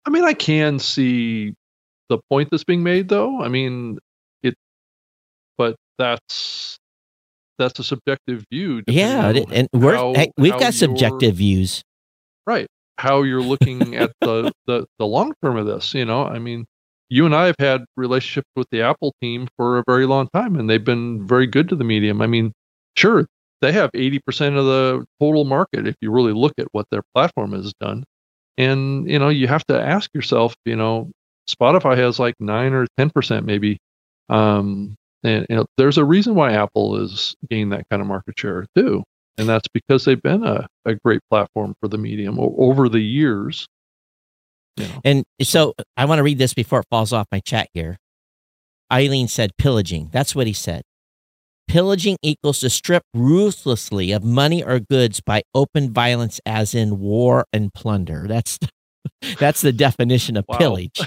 I 0.07 0.11
mean, 0.11 0.25
I 0.25 0.35
can 0.35 0.79
see 0.79 1.55
the 2.09 2.19
point 2.31 2.49
that's 2.51 2.65
being 2.65 2.83
made, 2.83 3.09
though. 3.09 3.43
I 3.43 3.49
mean, 3.49 3.99
it, 4.43 4.55
but 5.57 5.77
that's 5.99 6.79
that's 7.59 7.79
a 7.79 7.85
subjective 7.85 8.45
view. 8.51 8.83
Yeah, 8.87 9.33
and 9.51 9.69
we're 9.73 9.95
how- 9.95 10.15
hey, 10.15 10.31
we've 10.37 10.53
got 10.53 10.75
subjective 10.75 11.37
views. 11.37 11.83
right 12.47 12.67
how 12.99 13.23
you're 13.23 13.43
looking 13.43 13.97
at 13.97 14.13
the, 14.21 14.53
the 14.67 14.87
the 15.01 15.07
long 15.07 15.33
term 15.43 15.57
of 15.57 15.67
this. 15.67 15.95
You 15.95 16.05
know, 16.05 16.25
I 16.25 16.39
mean, 16.39 16.65
you 17.09 17.27
and 17.27 17.35
I 17.35 17.47
have 17.47 17.57
had 17.59 17.85
relationships 17.97 18.49
with 18.55 18.69
the 18.71 18.83
Apple 18.83 19.13
team 19.21 19.49
for 19.57 19.79
a 19.79 19.85
very 19.87 20.07
long 20.07 20.29
time, 20.33 20.57
and 20.57 20.71
they've 20.71 20.85
been 20.85 21.27
very 21.27 21.47
good 21.47 21.69
to 21.71 21.77
the 21.77 21.85
medium. 21.85 22.23
I 22.23 22.27
mean, 22.27 22.53
sure, 22.97 23.27
they 23.61 23.73
have 23.73 23.91
80% 23.93 24.21
of 24.59 24.65
the 24.67 25.05
total 25.21 25.45
market 25.45 25.87
if 25.87 25.97
you 26.01 26.11
really 26.13 26.33
look 26.33 26.53
at 26.59 26.69
what 26.73 26.87
their 26.91 27.03
platform 27.15 27.53
has 27.53 27.73
done. 27.81 28.05
And, 28.57 29.11
you 29.11 29.19
know, 29.19 29.31
you 29.31 29.49
have 29.49 29.65
to 29.67 29.81
ask 29.81 30.11
yourself, 30.15 30.55
you 30.65 30.77
know, 30.77 31.11
Spotify 31.51 31.97
has 31.97 32.19
like 32.19 32.35
9 32.41 32.73
or 32.73 32.87
10% 32.99 33.45
maybe. 33.45 33.79
Um, 34.29 34.95
and 35.25 35.47
you 35.51 35.57
know, 35.57 35.67
there's 35.79 35.99
a 35.99 36.05
reason 36.05 36.35
why 36.35 36.53
Apple 36.53 36.97
is 37.03 37.35
gaining 37.51 37.71
that 37.71 37.89
kind 37.91 38.01
of 38.03 38.09
market 38.09 38.39
share 38.39 38.67
too. 38.77 39.03
And 39.39 39.49
that's 39.49 39.67
because 39.75 40.05
they've 40.05 40.21
been 40.23 40.45
a, 40.45 40.67
a 40.85 40.95
great 41.05 41.21
platform 41.31 41.75
for 41.81 41.89
the 41.89 41.99
medium 41.99 42.39
o- 42.39 42.55
over 42.57 42.89
the 42.89 43.01
years. 43.01 43.67
You 44.77 44.87
know. 44.87 45.01
And 45.05 45.25
so 45.43 45.75
I 45.97 46.05
want 46.05 46.19
to 46.21 46.23
read 46.23 46.39
this 46.39 46.55
before 46.55 46.81
it 46.81 46.87
falls 46.91 47.13
off 47.13 47.27
my 47.33 47.41
chat 47.41 47.69
here. 47.75 47.97
Eileen 48.93 49.27
said 49.29 49.51
pillaging. 49.59 50.11
That's 50.13 50.35
what 50.37 50.47
he 50.47 50.53
said. 50.53 50.83
Pillaging 51.67 52.19
equals 52.23 52.61
to 52.61 52.71
strip 52.71 53.03
ruthlessly 53.15 54.13
of 54.13 54.23
money 54.23 54.63
or 54.63 54.79
goods 54.79 55.21
by 55.21 55.43
open 55.55 55.93
violence, 55.93 56.41
as 56.45 56.75
in 56.75 57.01
war 57.01 57.47
and 57.53 57.73
plunder. 57.73 58.27
That's 58.29 58.59
that's 59.39 59.63
the 59.63 59.73
definition 59.73 60.37
of 60.37 60.45
Wow. 60.49 60.59
pillage. 60.59 61.01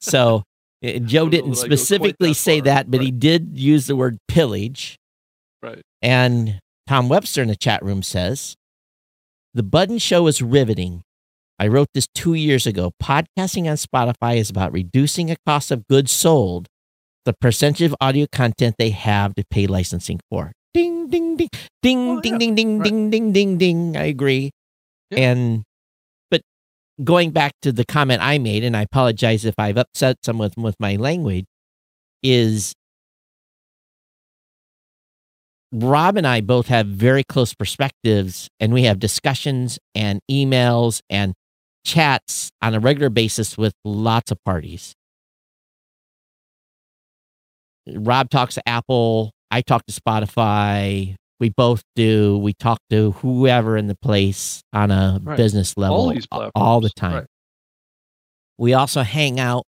So 0.00 0.44
Joe 1.06 1.28
didn't 1.28 1.52
that 1.52 1.58
I 1.58 1.62
go 1.62 1.68
quite 1.68 1.78
specifically 1.78 2.28
that 2.30 2.34
say 2.34 2.58
far, 2.60 2.64
that, 2.66 2.90
but 2.90 3.00
he 3.00 3.10
did 3.10 3.58
use 3.58 3.86
the 3.86 3.96
word 3.96 4.18
pillage. 4.28 4.96
Right. 5.62 5.82
And 6.02 6.60
Tom 6.86 7.08
Webster 7.08 7.42
in 7.42 7.48
the 7.48 7.56
chat 7.56 7.82
room 7.82 8.02
says, 8.02 8.54
The 9.54 9.62
Budden 9.62 9.98
Show 9.98 10.26
is 10.26 10.42
riveting. 10.42 11.02
I 11.58 11.68
wrote 11.68 11.88
this 11.94 12.06
two 12.14 12.34
years 12.34 12.66
ago. 12.66 12.90
Podcasting 13.02 13.68
on 13.70 13.76
Spotify 13.76 14.36
is 14.36 14.50
about 14.50 14.72
reducing 14.72 15.30
a 15.30 15.36
cost 15.46 15.70
of 15.70 15.86
goods 15.88 16.10
sold, 16.12 16.66
the 17.24 17.32
percentage 17.40 17.82
of 17.82 17.94
audio 18.00 18.26
content 18.30 18.74
they 18.78 18.90
have 18.90 19.34
to 19.36 19.44
pay 19.50 19.66
licensing 19.66 20.20
for. 20.30 20.52
Ding, 20.74 21.08
ding, 21.08 21.36
ding, 21.36 21.48
ding, 21.82 22.10
Oh, 22.10 22.20
ding, 22.20 22.32
yeah. 22.32 22.38
ding, 22.38 22.54
ding, 22.56 22.78
Right. 22.78 22.84
ding, 22.84 23.10
ding, 23.10 23.32
ding, 23.32 23.58
ding. 23.58 23.96
I 23.96 24.04
agree. 24.06 24.50
Yeah. 25.10 25.30
And, 25.30 25.62
going 27.02 27.30
back 27.30 27.52
to 27.62 27.72
the 27.72 27.84
comment 27.84 28.22
I 28.22 28.38
made, 28.38 28.62
and 28.64 28.76
I 28.76 28.82
apologize 28.82 29.44
if 29.44 29.54
I've 29.58 29.76
upset 29.76 30.18
someone 30.24 30.50
with, 30.56 30.76
my 30.78 30.96
language, 30.96 31.46
is 32.22 32.74
Rob 35.72 36.16
and 36.16 36.26
I 36.26 36.40
both 36.40 36.68
have 36.68 36.86
very 36.86 37.24
close 37.24 37.52
perspectives, 37.52 38.48
and 38.60 38.72
we 38.72 38.84
have 38.84 39.00
discussions 39.00 39.78
and 39.94 40.20
emails 40.30 41.00
and 41.10 41.34
chats 41.84 42.50
on 42.62 42.74
a 42.74 42.80
regular 42.80 43.10
basis 43.10 43.58
with 43.58 43.74
lots 43.84 44.30
of 44.30 44.38
parties. 44.44 44.94
Rob 47.86 48.30
talks 48.30 48.54
to 48.54 48.68
Apple. 48.68 49.32
I 49.50 49.60
talk 49.60 49.84
to 49.86 49.92
Spotify. 49.92 51.16
We 51.40 51.50
both 51.50 51.82
do. 51.96 52.38
We 52.38 52.52
talk 52.54 52.78
to 52.90 53.12
whoever 53.12 53.76
in 53.76 53.86
the 53.88 53.96
place 53.96 54.62
on 54.72 54.90
a 54.90 55.20
Right. 55.22 55.36
business 55.36 55.76
level 55.76 55.96
all 55.96 56.08
these 56.10 56.26
platforms. 56.26 56.52
all 56.54 56.80
the 56.80 56.90
time. 56.90 57.14
Right. 57.14 57.26
We 58.58 58.72
also 58.74 59.02
hang 59.02 59.40
out 59.40 59.64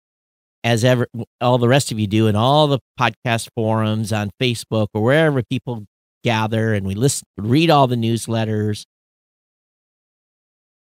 as 0.64 0.84
ever 0.84 1.06
all 1.40 1.58
the 1.58 1.68
rest 1.68 1.92
of 1.92 1.98
you 2.00 2.06
do 2.06 2.26
in 2.26 2.36
all 2.36 2.66
the 2.66 2.78
podcast 2.98 3.48
forums 3.56 4.12
on 4.12 4.30
Facebook 4.40 4.88
or 4.94 5.02
wherever 5.02 5.42
people 5.42 5.84
gather 6.24 6.72
and 6.74 6.86
we 6.86 6.94
listen 6.94 7.24
read 7.38 7.70
all 7.70 7.86
the 7.86 7.96
newsletters. 7.96 8.84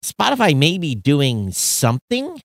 Spotify 0.04 0.56
may 0.56 0.78
be 0.78 0.94
doing 0.96 1.52
something, 1.52 2.40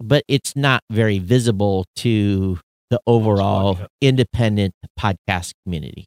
but 0.00 0.24
it's 0.28 0.56
not 0.56 0.82
very 0.90 1.18
visible 1.18 1.84
to 1.96 2.58
the 2.90 3.00
overall 3.06 3.78
independent 4.00 4.74
podcast 4.98 5.52
community. 5.64 6.06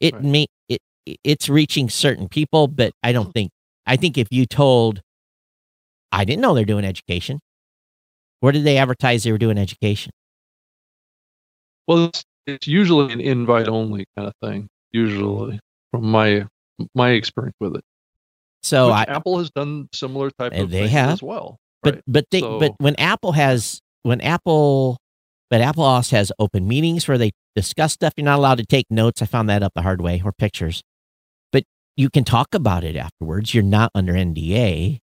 It 0.00 0.14
Right. 0.14 0.24
may 0.24 0.46
it 0.68 0.80
it's 1.24 1.48
reaching 1.48 1.88
certain 1.88 2.28
people, 2.28 2.68
but 2.68 2.92
I 3.02 3.12
don't 3.12 3.28
mm. 3.30 3.34
think 3.34 3.50
I 3.86 3.96
think 3.96 4.18
if 4.18 4.28
you 4.30 4.46
told 4.46 5.00
I 6.12 6.24
didn't 6.24 6.42
know 6.42 6.54
they're 6.54 6.64
doing 6.64 6.84
education. 6.84 7.40
Where 8.40 8.52
did 8.52 8.64
they 8.64 8.78
advertise 8.78 9.24
they 9.24 9.32
were 9.32 9.38
doing 9.38 9.58
education? 9.58 10.12
Well, 11.86 12.04
it's, 12.06 12.24
it's 12.46 12.66
usually 12.66 13.12
an 13.12 13.20
invite 13.20 13.68
only 13.68 14.06
kind 14.16 14.28
of 14.28 14.34
thing. 14.42 14.68
Usually, 14.92 15.58
from 15.90 16.04
my 16.10 16.46
my 16.94 17.10
experience 17.10 17.56
with 17.60 17.76
it. 17.76 17.84
So 18.62 18.90
I 18.90 19.02
Apple 19.04 19.38
has 19.38 19.50
done 19.50 19.88
similar 19.92 20.30
type 20.30 20.52
of 20.52 20.70
they 20.70 20.88
have. 20.88 21.10
as 21.10 21.22
well. 21.22 21.58
but 21.82 21.94
right? 21.96 22.04
but 22.06 22.24
they 22.30 22.40
So- 22.40 22.58
but 22.58 22.74
when 22.78 22.94
Apple 22.96 23.32
has 23.32 23.80
when 24.02 24.20
Apple 24.20 24.98
but 25.50 25.60
Apple 25.62 25.84
also 25.84 26.16
has 26.16 26.30
open 26.38 26.68
meetings 26.68 27.08
where 27.08 27.16
they 27.18 27.32
discuss 27.60 27.92
stuff. 27.94 28.12
You're 28.16 28.24
not 28.24 28.38
allowed 28.38 28.58
to 28.58 28.66
take 28.66 28.86
notes. 28.90 29.20
I 29.22 29.26
found 29.26 29.48
that 29.48 29.62
up 29.62 29.72
the 29.74 29.82
hard 29.82 30.00
way 30.00 30.22
or 30.24 30.32
pictures. 30.32 30.82
But 31.52 31.64
you 31.96 32.10
can 32.10 32.24
talk 32.24 32.54
about 32.54 32.84
it 32.84 32.96
afterwards. 32.96 33.54
You're 33.54 33.64
not 33.64 33.90
under 33.94 34.12
NDA. 34.12 34.98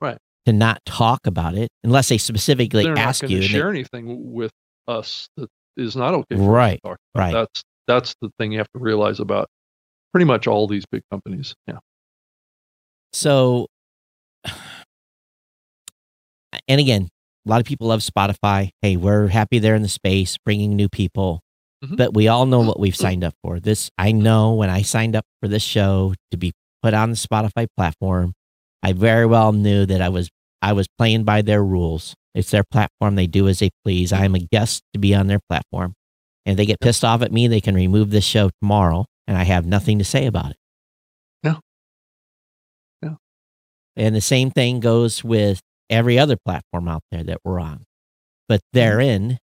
Right. 0.00 0.18
To 0.46 0.52
not 0.52 0.82
talk 0.86 1.26
about 1.26 1.54
it 1.54 1.68
unless 1.84 2.08
they 2.08 2.18
specifically 2.18 2.84
They're 2.84 2.96
ask 2.98 3.22
not 3.22 3.30
you. 3.30 3.36
and 3.38 3.44
they- 3.44 3.48
share 3.48 3.68
anything 3.70 4.32
with 4.32 4.52
us 4.88 5.28
that 5.36 5.48
is 5.76 5.94
not 5.96 6.14
okay. 6.14 6.36
for 6.36 6.40
us 6.40 6.40
to 6.40 6.50
Right, 6.50 6.80
right. 7.14 7.32
That's 7.32 7.62
that's 7.86 8.14
the 8.22 8.30
thing 8.38 8.52
you 8.52 8.58
have 8.58 8.70
to 8.72 8.78
realize 8.80 9.20
about 9.20 9.48
pretty 10.12 10.24
much 10.24 10.46
all 10.46 10.66
these 10.66 10.84
big 10.90 11.02
companies. 11.10 11.54
Yeah. 11.66 11.78
So, 13.12 13.66
and 16.68 16.80
again, 16.80 17.08
a 17.46 17.50
lot 17.50 17.60
of 17.60 17.66
people 17.66 17.88
love 17.88 18.00
Spotify. 18.00 18.70
Hey, 18.82 18.96
we're 18.96 19.28
happy 19.28 19.58
they're 19.58 19.74
in 19.74 19.82
the 19.82 19.88
space, 19.88 20.36
bringing 20.44 20.76
new 20.76 20.88
people. 20.88 21.40
Mhm. 21.84 21.96
But 21.96 22.14
we 22.14 22.28
all 22.28 22.46
know 22.46 22.60
what 22.60 22.78
we've 22.78 22.96
signed 22.96 23.24
up 23.24 23.34
for. 23.42 23.58
This, 23.58 23.90
I 23.96 24.12
know 24.12 24.52
when 24.54 24.68
I 24.70 24.82
signed 24.82 25.16
up 25.16 25.24
for 25.40 25.48
this 25.48 25.62
show 25.62 26.14
to 26.30 26.36
be 26.36 26.52
put 26.82 26.94
on 26.94 27.10
the 27.10 27.16
Spotify 27.16 27.66
platform, 27.76 28.34
I 28.82 28.92
very 28.92 29.26
well 29.26 29.52
knew 29.52 29.86
that 29.86 30.02
I 30.02 30.08
was 30.08 30.28
I 30.62 30.72
was 30.74 30.86
playing 30.98 31.24
by 31.24 31.42
their 31.42 31.64
rules. 31.64 32.14
It's 32.34 32.50
their 32.50 32.64
platform; 32.70 33.14
they 33.14 33.26
do 33.26 33.48
as 33.48 33.60
they 33.60 33.70
please. 33.84 34.12
I 34.12 34.24
am 34.24 34.34
a 34.34 34.40
guest 34.40 34.82
to 34.92 34.98
be 35.00 35.14
on 35.14 35.26
their 35.26 35.40
platform, 35.48 35.94
and 36.44 36.52
if 36.52 36.56
they 36.58 36.66
get 36.66 36.80
pissed 36.80 37.04
off 37.04 37.22
at 37.22 37.32
me, 37.32 37.48
they 37.48 37.60
can 37.60 37.74
remove 37.74 38.10
this 38.10 38.24
show 38.24 38.50
tomorrow, 38.60 39.06
and 39.26 39.36
I 39.38 39.44
have 39.44 39.66
nothing 39.66 39.98
to 39.98 40.04
say 40.04 40.26
about 40.26 40.50
it. 40.50 40.56
No. 41.42 41.60
No. 43.02 43.16
And 43.96 44.14
the 44.14 44.20
same 44.20 44.50
thing 44.50 44.80
goes 44.80 45.24
with 45.24 45.60
every 45.90 46.18
other 46.18 46.36
platform 46.44 46.88
out 46.88 47.02
there 47.10 47.24
that 47.24 47.38
we're 47.44 47.60
on. 47.60 47.84
But 48.48 48.60
therein, 48.72 49.38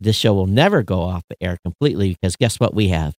this 0.00 0.16
show 0.16 0.34
will 0.34 0.46
never 0.46 0.82
go 0.82 1.00
off 1.00 1.22
the 1.28 1.36
air 1.42 1.58
completely 1.64 2.10
because 2.20 2.36
guess 2.36 2.60
what 2.60 2.74
we 2.74 2.88
have? 2.88 3.14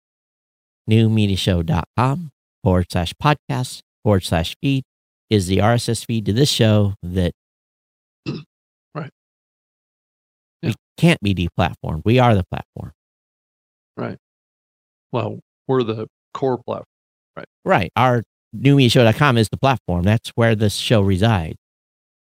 Newmediashow.com 0.90 2.30
forward 2.62 2.86
slash 2.90 3.12
podcast 3.22 3.80
forward 4.04 4.24
slash 4.24 4.54
feed 4.62 4.84
is 5.30 5.46
the 5.48 5.58
RSS 5.58 6.06
feed 6.06 6.26
to 6.26 6.32
this 6.32 6.48
show 6.50 6.94
that 7.02 7.32
Right. 8.94 9.10
we 10.62 10.74
can't 10.96 11.20
be 11.20 11.34
deplatformed. 11.34 12.02
We 12.04 12.18
are 12.18 12.34
the 12.34 12.44
platform. 12.44 12.92
Right. 13.96 14.18
Well, 15.12 15.40
we're 15.66 15.82
the 15.82 16.06
core 16.34 16.58
platform. 16.58 16.84
Right. 17.64 17.90
Our 17.96 18.22
newmediashow.com 18.56 19.38
is 19.38 19.48
the 19.48 19.56
platform. 19.56 20.04
That's 20.04 20.30
where 20.36 20.54
this 20.54 20.74
show 20.76 21.00
resides. 21.00 21.56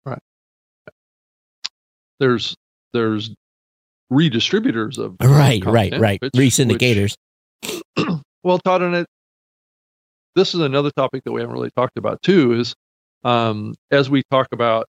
Right. 0.05 0.19
There's 2.19 2.55
there's 2.93 3.31
redistributors 4.13 4.97
of 4.97 5.15
Right, 5.21 5.63
right, 5.65 5.93
right. 5.99 6.21
which- 6.21 6.33
Resyndicators. 6.33 7.15
which- 7.95 8.07
well, 8.43 8.59
Todd, 8.59 8.81
and 8.81 8.95
it. 8.95 9.07
This 10.35 10.55
is 10.55 10.61
another 10.61 10.89
topic 10.91 11.23
that 11.25 11.31
we 11.31 11.41
haven't 11.41 11.53
really 11.55 11.69
talked 11.75 11.97
about 11.97 12.21
too. 12.21 12.53
Is 12.53 12.73
um, 13.23 13.75
as 13.91 14.09
we 14.09 14.23
talk 14.31 14.47
about 14.51 14.87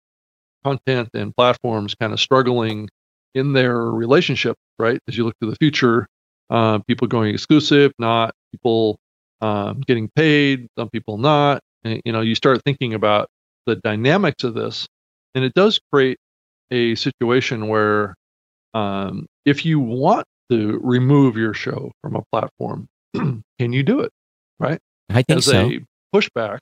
content 0.63 1.09
and 1.13 1.35
platforms 1.35 1.95
kind 1.95 2.13
of 2.13 2.19
struggling 2.19 2.89
in 3.35 3.53
their 3.53 3.77
relationship, 3.77 4.55
right? 4.79 4.99
As 5.07 5.17
you 5.17 5.25
look 5.25 5.35
to 5.41 5.49
the 5.49 5.55
future, 5.57 6.07
uh, 6.49 6.79
people 6.87 7.07
going 7.07 7.33
exclusive, 7.33 7.91
not 7.99 8.33
people 8.53 8.97
um, 9.41 9.81
getting 9.81 10.09
paid, 10.15 10.67
some 10.77 10.89
people 10.89 11.17
not. 11.17 11.61
And, 11.83 12.01
you 12.05 12.13
know, 12.13 12.21
you 12.21 12.35
start 12.35 12.61
thinking 12.63 12.93
about 12.93 13.27
the 13.65 13.75
dynamics 13.75 14.43
of 14.45 14.53
this, 14.53 14.87
and 15.35 15.43
it 15.43 15.53
does 15.53 15.79
create 15.91 16.17
a 16.71 16.95
situation 16.95 17.67
where 17.67 18.15
um, 18.73 19.25
if 19.45 19.65
you 19.65 19.79
want 19.79 20.25
to 20.49 20.79
remove 20.81 21.37
your 21.37 21.53
show 21.53 21.91
from 22.01 22.15
a 22.15 22.23
platform, 22.31 22.87
can 23.15 23.43
you 23.59 23.83
do 23.83 24.01
it? 24.01 24.11
Right? 24.59 24.79
I 25.09 25.21
think 25.23 25.37
As 25.39 25.45
so. 25.45 25.69
a 25.69 25.79
pushback 26.15 26.59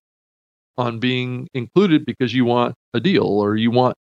on 0.77 0.99
being 0.99 1.47
included 1.53 2.05
because 2.05 2.33
you 2.33 2.45
want 2.45 2.75
a 2.93 2.99
deal 2.99 3.25
or 3.25 3.55
you 3.55 3.71
want, 3.71 3.95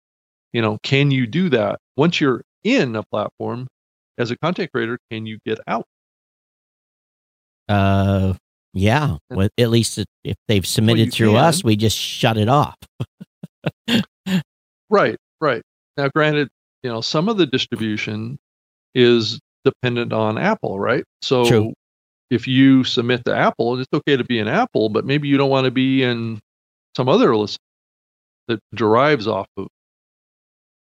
you 0.53 0.61
know, 0.61 0.77
can 0.83 1.11
you 1.11 1.27
do 1.27 1.49
that? 1.49 1.79
Once 1.97 2.21
you're 2.21 2.41
in 2.63 2.95
a 2.95 3.03
platform 3.03 3.67
as 4.17 4.31
a 4.31 4.37
content 4.37 4.71
creator, 4.73 4.97
can 5.11 5.25
you 5.25 5.39
get 5.45 5.59
out? 5.67 5.85
Uh, 7.67 8.33
yeah. 8.73 9.17
Well, 9.29 9.49
at 9.57 9.69
least 9.69 9.99
if 10.23 10.35
they've 10.47 10.65
submitted 10.65 11.05
you 11.07 11.11
through 11.11 11.35
us, 11.35 11.63
we 11.63 11.75
just 11.75 11.97
shut 11.97 12.37
it 12.37 12.49
off. 12.49 12.75
Right, 14.89 15.17
right. 15.39 15.61
Now, 15.97 16.09
granted, 16.09 16.49
you 16.83 16.89
know, 16.89 17.01
some 17.01 17.29
of 17.29 17.37
the 17.37 17.45
distribution 17.45 18.37
is 18.95 19.39
dependent 19.65 20.13
on 20.13 20.37
Apple, 20.37 20.79
right? 20.79 21.03
So 21.21 21.45
True. 21.45 21.73
if 22.29 22.47
you 22.47 22.83
submit 22.83 23.25
to 23.25 23.35
Apple, 23.35 23.79
it's 23.79 23.89
okay 23.93 24.17
to 24.17 24.23
be 24.23 24.39
in 24.39 24.47
Apple, 24.47 24.89
but 24.89 25.05
maybe 25.05 25.27
you 25.27 25.37
don't 25.37 25.49
want 25.49 25.65
to 25.65 25.71
be 25.71 26.03
in 26.03 26.39
some 26.95 27.09
other 27.09 27.35
list 27.35 27.59
that 28.47 28.59
derives 28.73 29.27
off 29.27 29.47
of 29.57 29.67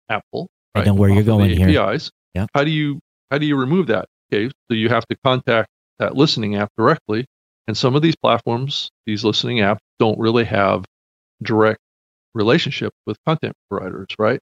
Apple. 0.09 0.47
I 0.75 0.83
know 0.83 0.93
where 0.93 1.09
off 1.09 1.15
you're 1.15 1.23
going 1.23 1.49
here. 1.49 1.81
APIs. 1.81 2.11
Yeah. 2.33 2.47
How 2.53 2.63
do 2.63 2.71
you 2.71 2.99
how 3.31 3.37
do 3.37 3.45
you 3.45 3.55
remove 3.55 3.87
that? 3.87 4.05
Okay, 4.31 4.51
so 4.69 4.75
you 4.75 4.89
have 4.89 5.05
to 5.07 5.15
contact 5.23 5.69
that 5.99 6.15
listening 6.15 6.55
app 6.55 6.69
directly, 6.77 7.25
and 7.67 7.77
some 7.77 7.95
of 7.95 8.01
these 8.01 8.15
platforms, 8.15 8.89
these 9.05 9.23
listening 9.23 9.57
apps, 9.57 9.79
don't 9.99 10.19
really 10.19 10.43
have 10.43 10.83
direct 11.41 11.79
relationship 12.33 12.91
with 13.05 13.17
content 13.25 13.53
providers, 13.69 14.07
right? 14.19 14.39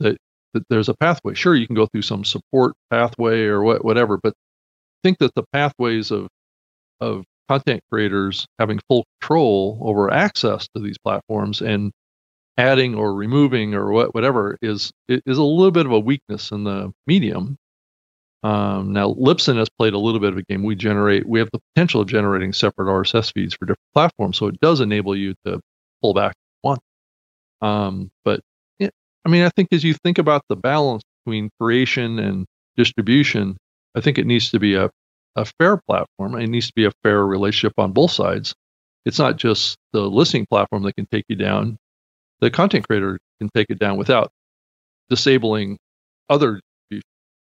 That, 0.00 0.16
that 0.54 0.64
there's 0.70 0.88
a 0.88 0.94
pathway. 0.94 1.34
Sure, 1.34 1.54
you 1.54 1.66
can 1.66 1.76
go 1.76 1.86
through 1.86 2.02
some 2.02 2.24
support 2.24 2.74
pathway 2.90 3.44
or 3.44 3.62
what, 3.62 3.84
whatever, 3.84 4.18
but 4.22 4.34
think 5.02 5.18
that 5.18 5.34
the 5.34 5.44
pathways 5.52 6.10
of 6.10 6.28
of 7.00 7.24
content 7.48 7.80
creators 7.90 8.46
having 8.58 8.78
full 8.88 9.04
control 9.20 9.78
over 9.82 10.10
access 10.12 10.68
to 10.74 10.82
these 10.82 10.98
platforms 10.98 11.60
and 11.60 11.90
adding 12.58 12.94
or 12.94 13.14
removing 13.14 13.74
or 13.74 13.90
what, 13.90 14.14
whatever 14.14 14.56
is 14.62 14.92
is 15.08 15.38
a 15.38 15.42
little 15.42 15.70
bit 15.70 15.86
of 15.86 15.92
a 15.92 15.98
weakness 15.98 16.50
in 16.52 16.64
the 16.64 16.92
medium. 17.06 17.56
Um, 18.42 18.92
now, 18.92 19.12
Libsyn 19.14 19.56
has 19.58 19.68
played 19.68 19.92
a 19.92 19.98
little 19.98 20.20
bit 20.20 20.32
of 20.32 20.38
a 20.38 20.42
game. 20.42 20.62
We 20.62 20.74
generate, 20.74 21.28
we 21.28 21.40
have 21.40 21.50
the 21.52 21.60
potential 21.74 22.00
of 22.00 22.08
generating 22.08 22.54
separate 22.54 22.86
RSS 22.86 23.32
feeds 23.34 23.54
for 23.54 23.66
different 23.66 23.92
platforms, 23.92 24.38
so 24.38 24.46
it 24.46 24.58
does 24.60 24.80
enable 24.80 25.14
you 25.14 25.34
to 25.44 25.60
pull 26.00 26.14
back 26.14 26.34
one. 26.62 26.78
Um, 27.60 28.10
but 28.24 28.40
I 29.24 29.28
mean, 29.28 29.44
I 29.44 29.50
think 29.50 29.68
as 29.72 29.84
you 29.84 29.94
think 29.94 30.18
about 30.18 30.42
the 30.48 30.56
balance 30.56 31.02
between 31.24 31.50
creation 31.60 32.18
and 32.18 32.46
distribution, 32.76 33.56
I 33.94 34.00
think 34.00 34.18
it 34.18 34.26
needs 34.26 34.50
to 34.50 34.58
be 34.58 34.74
a, 34.74 34.90
a 35.36 35.44
fair 35.58 35.78
platform. 35.88 36.34
It 36.40 36.48
needs 36.48 36.68
to 36.68 36.72
be 36.74 36.84
a 36.86 36.92
fair 37.02 37.26
relationship 37.26 37.74
on 37.78 37.92
both 37.92 38.12
sides. 38.12 38.54
It's 39.04 39.18
not 39.18 39.36
just 39.36 39.76
the 39.92 40.02
listening 40.02 40.46
platform 40.50 40.82
that 40.84 40.94
can 40.94 41.06
take 41.10 41.24
you 41.28 41.36
down. 41.36 41.76
The 42.40 42.50
content 42.50 42.86
creator 42.88 43.18
can 43.40 43.50
take 43.54 43.66
it 43.68 43.78
down 43.78 43.98
without 43.98 44.30
disabling 45.08 45.78
other. 46.28 46.60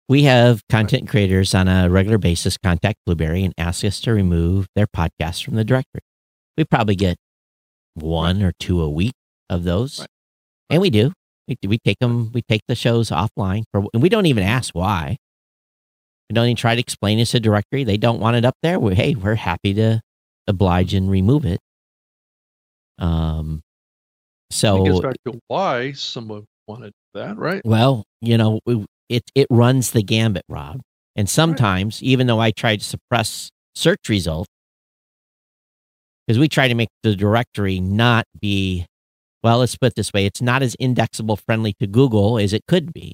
We 0.10 0.24
have 0.24 0.62
content 0.68 1.08
creators 1.08 1.56
on 1.56 1.68
a 1.70 1.90
regular 1.90 2.18
basis 2.18 2.58
contact 2.58 2.98
Blubrry 3.06 3.44
and 3.44 3.54
ask 3.58 3.86
us 3.86 4.02
to 4.02 4.12
remove 4.12 4.68
their 4.76 4.88
podcast 4.88 5.44
from 5.46 5.56
the 5.56 5.64
directory. 5.64 6.02
We 6.58 6.66
probably 6.66 6.96
get 6.96 7.16
one 7.94 8.42
or 8.44 8.52
two 8.60 8.82
a 8.82 8.90
week 8.90 9.14
of 9.50 9.64
those, 9.64 10.00
Right. 10.00 10.10
and 10.70 10.82
we 10.82 10.90
do. 10.90 11.14
We 11.62 11.68
we 11.68 11.78
take 11.80 12.00
them. 12.00 12.32
We 12.34 12.42
take 12.42 12.62
the 12.68 12.76
shows 12.76 13.10
offline 13.10 13.64
for, 13.72 13.86
and 13.94 14.02
we 14.02 14.10
don't 14.10 14.26
even 14.26 14.44
ask 14.44 14.74
why. 14.74 15.18
We 16.30 16.34
don't 16.34 16.46
even 16.46 16.56
try 16.56 16.76
to 16.76 16.82
explain 16.82 17.20
it's 17.20 17.34
a 17.34 17.40
directory. 17.40 17.84
They 17.84 17.98
don't 17.98 18.20
want 18.20 18.38
it 18.38 18.46
up 18.46 18.56
there. 18.64 18.80
We, 18.80 18.96
hey, 18.96 19.16
we're 19.16 19.36
happy 19.36 19.74
to 19.74 20.02
oblige 20.48 20.94
and 20.94 21.10
remove 21.10 21.46
it. 21.46 21.60
Um, 23.00 23.62
it 24.50 24.86
gets 24.86 24.98
so 24.98 25.02
back 25.02 25.16
to 25.26 25.40
why 25.48 25.92
someone 25.94 26.46
wanted 26.68 26.94
that, 27.14 27.38
right? 27.38 27.62
well, 27.66 28.04
you 28.22 28.38
know, 28.38 28.60
it 29.10 29.24
it 29.36 29.48
runs 29.50 29.92
the 29.92 30.04
gambit, 30.04 30.44
Rob. 30.48 30.82
And 31.16 31.30
sometimes, 31.30 32.02
even 32.02 32.28
though 32.28 32.40
I 32.40 32.52
try 32.52 32.78
to 32.78 32.84
suppress 32.84 33.50
search 33.76 34.08
results, 34.08 34.48
because 36.26 36.40
we 36.40 36.48
try 36.48 36.70
to 36.70 36.76
make 36.76 36.88
the 37.04 37.16
directory 37.16 37.82
not 37.82 38.26
be, 38.40 38.86
well, 39.44 39.60
let's 39.60 39.76
put 39.78 39.88
it 39.88 39.96
this 39.96 40.14
way: 40.14 40.26
it's 40.26 40.42
not 40.42 40.62
as 40.64 40.76
indexable 40.80 41.38
friendly 41.38 41.74
to 41.80 41.88
Google 41.88 42.38
as 42.40 42.54
it 42.54 42.64
could 42.68 42.94
be. 42.94 43.14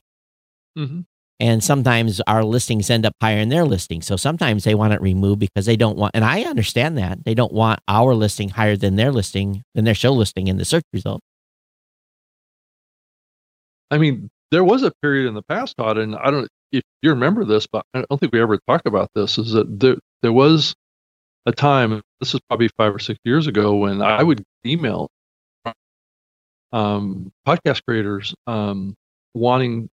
hmm 0.75 1.01
And 1.39 1.63
sometimes 1.63 2.21
our 2.27 2.43
listings 2.43 2.89
end 2.89 3.05
up 3.05 3.13
higher 3.21 3.37
in 3.39 3.49
their 3.49 3.65
listing. 3.65 4.01
So 4.01 4.15
sometimes 4.17 4.63
they 4.63 4.75
want 4.75 4.93
it 4.93 5.01
removed 5.01 5.39
because 5.39 5.65
they 5.65 5.77
don't 5.77 5.97
want, 5.97 6.11
and 6.15 6.25
I 6.25 6.43
understand 6.43 6.97
that 6.97 7.25
they 7.25 7.33
don't 7.35 7.53
want 7.53 7.79
our 7.87 8.13
listing 8.15 8.49
higher 8.49 8.77
than 8.77 8.95
their 8.95 9.11
listing, 9.11 9.63
than 9.75 9.85
their 9.85 9.95
show 9.95 10.13
listing 10.13 10.47
in 10.47 10.57
the 10.57 10.65
search 10.65 10.85
result. 10.93 11.21
I 13.91 13.97
mean, 13.97 14.29
there 14.51 14.63
was 14.63 14.83
a 14.83 14.91
period 15.01 15.27
in 15.27 15.33
the 15.33 15.43
past, 15.43 15.77
Todd, 15.77 15.97
and 15.97 16.15
I 16.15 16.31
don't 16.31 16.47
if 16.71 16.83
you 17.01 17.11
remember 17.11 17.45
this, 17.45 17.67
but 17.67 17.85
I 17.93 18.03
don't 18.09 18.19
think 18.19 18.33
we 18.33 18.41
ever 18.41 18.59
talked 18.67 18.87
about 18.87 19.09
this. 19.15 19.37
Is 19.37 19.51
that 19.53 19.79
there 19.79 19.97
there 20.21 20.33
was 20.33 20.75
a 21.45 21.51
time? 21.51 22.01
This 22.19 22.33
is 22.33 22.41
probably 22.49 22.69
five 22.77 22.93
or 22.95 22.99
six 22.99 23.19
years 23.23 23.47
ago 23.47 23.75
when 23.75 24.01
I 24.01 24.23
would 24.23 24.43
email 24.65 25.09
um, 26.71 27.31
podcast 27.47 27.81
creators 27.87 28.35
um, 28.45 28.95
wanting, 29.33 29.89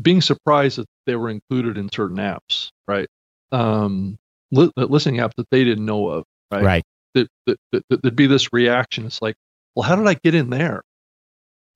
being 0.00 0.20
surprised 0.20 0.78
that 0.78 0.86
they 1.06 1.16
were 1.16 1.30
included 1.30 1.76
in 1.78 1.90
certain 1.92 2.18
apps, 2.18 2.70
right? 2.86 3.08
Um, 3.52 4.18
li- 4.50 4.70
listening 4.76 5.20
apps 5.20 5.34
that 5.36 5.48
they 5.50 5.64
didn't 5.64 5.86
know 5.86 6.08
of, 6.08 6.24
right? 6.50 6.64
Right. 6.64 6.84
that, 7.14 7.28
that, 7.46 7.58
that, 7.72 7.82
that 7.90 8.02
there'd 8.02 8.16
be 8.16 8.26
this 8.26 8.52
reaction. 8.52 9.06
It's 9.06 9.22
like, 9.22 9.36
well, 9.74 9.88
how 9.88 9.96
did 9.96 10.06
I 10.06 10.14
get 10.14 10.34
in 10.34 10.50
there? 10.50 10.82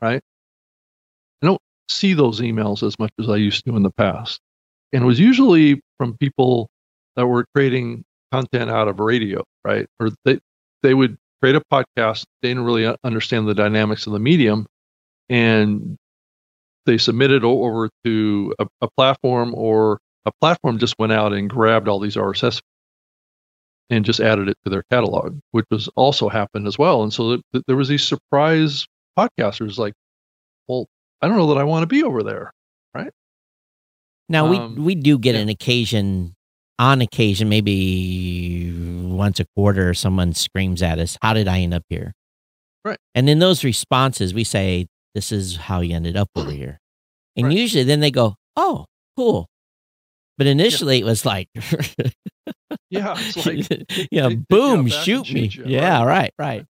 Right? 0.00 0.22
I 1.42 1.46
don't 1.46 1.60
see 1.88 2.14
those 2.14 2.40
emails 2.40 2.82
as 2.86 2.98
much 2.98 3.12
as 3.18 3.28
I 3.28 3.36
used 3.36 3.64
to 3.64 3.76
in 3.76 3.82
the 3.82 3.90
past. 3.90 4.40
And 4.92 5.04
it 5.04 5.06
was 5.06 5.20
usually 5.20 5.80
from 5.98 6.16
people 6.18 6.68
that 7.16 7.26
were 7.26 7.46
creating 7.54 8.04
content 8.30 8.70
out 8.70 8.88
of 8.88 9.00
radio, 9.00 9.44
right? 9.64 9.86
Or 10.00 10.10
they, 10.24 10.40
they 10.82 10.94
would 10.94 11.16
create 11.42 11.56
a 11.56 11.62
podcast. 11.72 12.24
They 12.40 12.48
didn't 12.48 12.64
really 12.64 12.94
understand 13.02 13.48
the 13.48 13.54
dynamics 13.54 14.06
of 14.06 14.12
the 14.12 14.18
medium. 14.20 14.66
And 15.28 15.96
they 16.86 16.98
submitted 16.98 17.44
over 17.44 17.88
to 18.04 18.54
a, 18.58 18.66
a 18.82 18.88
platform 18.96 19.54
or 19.54 19.98
a 20.26 20.32
platform 20.40 20.78
just 20.78 20.94
went 20.98 21.12
out 21.12 21.32
and 21.32 21.48
grabbed 21.50 21.88
all 21.88 21.98
these 21.98 22.16
RSS 22.16 22.60
and 23.90 24.04
just 24.04 24.20
added 24.20 24.48
it 24.48 24.56
to 24.64 24.70
their 24.70 24.84
catalog, 24.90 25.38
which 25.50 25.66
was 25.70 25.88
also 25.96 26.28
happened 26.28 26.66
as 26.66 26.78
well. 26.78 27.02
And 27.02 27.12
so 27.12 27.30
th- 27.30 27.42
th- 27.52 27.64
there 27.66 27.76
was 27.76 27.88
these 27.88 28.04
surprise 28.04 28.86
podcasters 29.18 29.78
like, 29.78 29.94
well, 30.68 30.86
I 31.20 31.28
don't 31.28 31.36
know 31.36 31.48
that 31.48 31.60
I 31.60 31.64
want 31.64 31.82
to 31.82 31.86
be 31.88 32.02
over 32.02 32.22
there. 32.22 32.52
Right? 32.94 33.12
Now 34.28 34.48
we 34.48 34.56
Um, 34.58 34.76
we 34.76 34.94
do 34.94 35.18
get 35.18 35.34
yeah. 35.34 35.42
an 35.42 35.48
occasion, 35.48 36.34
on 36.82 37.00
occasion, 37.00 37.48
maybe 37.48 38.72
once 39.06 39.38
a 39.40 39.46
quarter, 39.56 39.94
someone 39.94 40.32
screams 40.34 40.82
at 40.82 40.98
us, 40.98 41.16
"How 41.22 41.32
did 41.32 41.46
I 41.48 41.60
end 41.60 41.74
up 41.74 41.84
here?" 41.88 42.12
Right. 42.84 42.98
And 43.14 43.28
in 43.28 43.38
those 43.38 43.62
responses, 43.64 44.34
we 44.34 44.44
say, 44.44 44.86
"This 45.14 45.30
is 45.32 45.56
how 45.56 45.80
you 45.80 45.94
ended 45.94 46.16
up 46.16 46.28
over 46.36 46.50
here," 46.50 46.78
and 47.36 47.46
Right. 47.46 47.56
usually 47.56 47.84
then 47.84 48.00
they 48.00 48.10
go, 48.10 48.34
"Oh, 48.56 48.86
cool." 49.16 49.46
But 50.38 50.46
initially, 50.48 50.98
it 50.98 51.04
was 51.04 51.24
like, 51.24 51.48
Yeah, 52.90 53.14
it's 53.18 53.46
like 53.46 54.08
yeah, 54.10 54.30
boom, 54.48 54.88
shoot 54.88 55.32
me. 55.32 55.46
you, 55.52 55.64
yeah, 55.66 56.02
right, 56.04 56.32
right. 56.38 56.66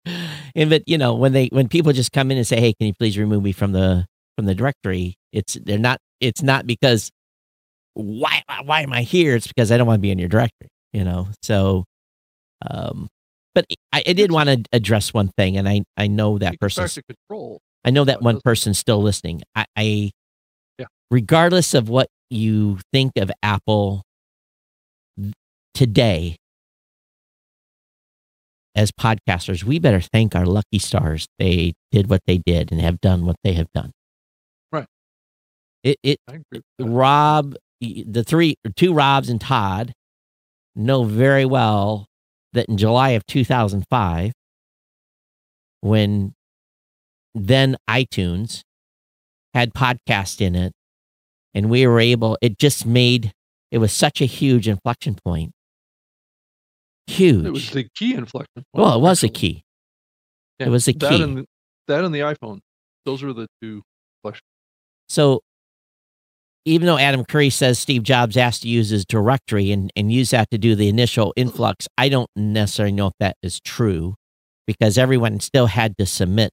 And 0.55 0.68
but 0.68 0.83
you 0.87 0.98
know 0.98 1.14
when 1.14 1.33
they 1.33 1.46
when 1.46 1.68
people 1.68 1.92
just 1.92 2.12
come 2.12 2.31
in 2.31 2.37
and 2.37 2.46
say, 2.46 2.61
"Hey, 2.61 2.75
can 2.75 2.88
you 2.88 2.94
please 2.98 3.16
remove 3.16 3.42
me 3.42 3.53
from 3.53 3.72
the 3.72 4.07
from 4.37 4.44
the 4.46 4.55
directory?" 4.55 5.14
It's 5.33 5.55
they're 5.55 5.79
not. 5.79 5.98
It's 6.20 6.42
not 6.42 6.66
because 6.66 7.11
why 7.94 8.42
why 8.64 8.83
am 8.83 8.92
I 8.92 9.02
here? 9.02 9.37
It's 9.37 9.46
because 9.46 9.70
I 9.72 9.76
don't 9.76 9.87
want 9.87 9.98
to 9.98 10.02
be 10.02 10.11
in 10.11 10.18
your 10.18 10.28
directory. 10.28 10.68
You 10.92 11.05
know. 11.05 11.28
So, 11.42 11.85
um, 12.68 13.09
but 13.55 13.66
I, 13.92 14.02
I 14.07 14.12
did 14.12 14.33
want 14.33 14.48
to 14.48 14.62
address 14.72 15.12
one 15.12 15.28
thing, 15.37 15.57
and 15.57 15.68
I 15.68 15.83
I 15.96 16.07
know 16.07 16.38
that 16.38 16.55
it 16.55 16.61
gets 16.61 16.76
back 16.76 16.85
person's 16.85 16.94
to 16.94 17.02
control. 17.02 17.61
I 17.85 17.90
know 17.90 18.05
that 18.05 18.22
one 18.22 18.40
person's 18.44 18.78
still 18.78 19.02
listening. 19.02 19.42
I, 19.55 19.66
I 19.76 20.11
Yeah. 20.78 20.87
regardless 21.11 21.74
of 21.74 21.88
what 21.88 22.09
you 22.31 22.78
think 22.92 23.12
of 23.16 23.31
Apple 23.42 24.02
today 25.74 26.37
as 28.74 28.90
podcasters, 28.90 29.64
we 29.64 29.78
better 29.78 30.00
thank 30.00 30.35
our 30.35 30.46
lucky 30.46 30.78
stars. 30.78 31.26
They 31.38 31.74
did 31.90 32.09
what 32.09 32.20
they 32.26 32.38
did 32.38 32.72
and 32.72 32.81
have 32.81 33.00
done 33.00 33.26
what 33.26 33.37
they 33.44 33.52
have 33.55 33.68
done. 33.74 33.90
Right. 34.70 34.87
It 35.83 35.96
it 36.02 36.18
I 36.28 36.35
agree 36.35 36.42
with 36.52 36.62
that. 36.78 36.87
Rob, 36.87 37.55
the 37.82 38.24
three, 38.24 38.56
two 38.76 38.94
Robs 38.94 39.28
and 39.28 39.40
Todd 39.40 39.92
know 40.74 41.04
very 41.04 41.44
well 41.44 42.06
that 42.52 42.68
in 42.68 42.76
July 42.76 43.10
of 43.10 43.26
2005, 43.26 44.32
when 45.80 46.34
then 47.34 47.76
iTunes 47.88 48.62
had 49.54 49.74
podcast 49.74 50.40
in 50.40 50.54
it, 50.54 50.72
and 51.54 51.68
we 51.68 51.86
were 51.86 52.00
able, 52.00 52.38
it 52.40 52.58
just 52.58 52.86
made, 52.86 53.32
it 53.70 53.78
was 53.78 53.92
such 53.92 54.20
a 54.20 54.26
huge 54.26 54.68
inflection 54.68 55.16
point. 55.24 55.52
Huge. 57.06 57.44
It 57.44 57.50
was 57.50 57.70
the 57.70 57.88
key 57.94 58.14
inflection. 58.14 58.48
point, 58.54 58.66
well, 58.72 58.94
it 58.96 59.00
was 59.00 59.22
a 59.22 59.28
key. 59.28 59.64
Yeah, 60.58 60.68
it 60.68 60.70
was 60.70 60.86
a 60.88 60.92
that 60.92 61.10
key. 61.10 61.22
And, 61.22 61.46
that 61.88 62.04
and 62.04 62.14
the 62.14 62.20
iPhone. 62.20 62.60
Those 63.04 63.22
were 63.22 63.32
the 63.32 63.48
two. 63.60 63.82
So 65.08 65.42
even 66.64 66.87
though 66.87 66.98
Adam 66.98 67.25
Curry 67.25 67.51
says 67.51 67.79
Steve 67.79 68.03
Jobs 68.03 68.37
asked 68.37 68.62
to 68.62 68.68
use 68.68 68.90
his 68.90 69.05
directory 69.05 69.72
and, 69.72 69.90
and 69.96 70.12
use 70.12 70.31
that 70.31 70.51
to 70.51 70.59
do 70.59 70.75
the 70.75 70.88
initial 70.88 71.33
influx, 71.37 71.88
I 71.98 72.09
don't 72.09 72.31
necessarily 72.37 72.92
know 72.92 73.09
if 73.09 73.14
that 73.20 73.37
is 73.42 73.61
true 73.61 74.14
because 74.66 74.96
everyone 74.96 75.40
still 75.40 75.66
had 75.66 75.96
to 75.98 76.07
submit 76.07 76.51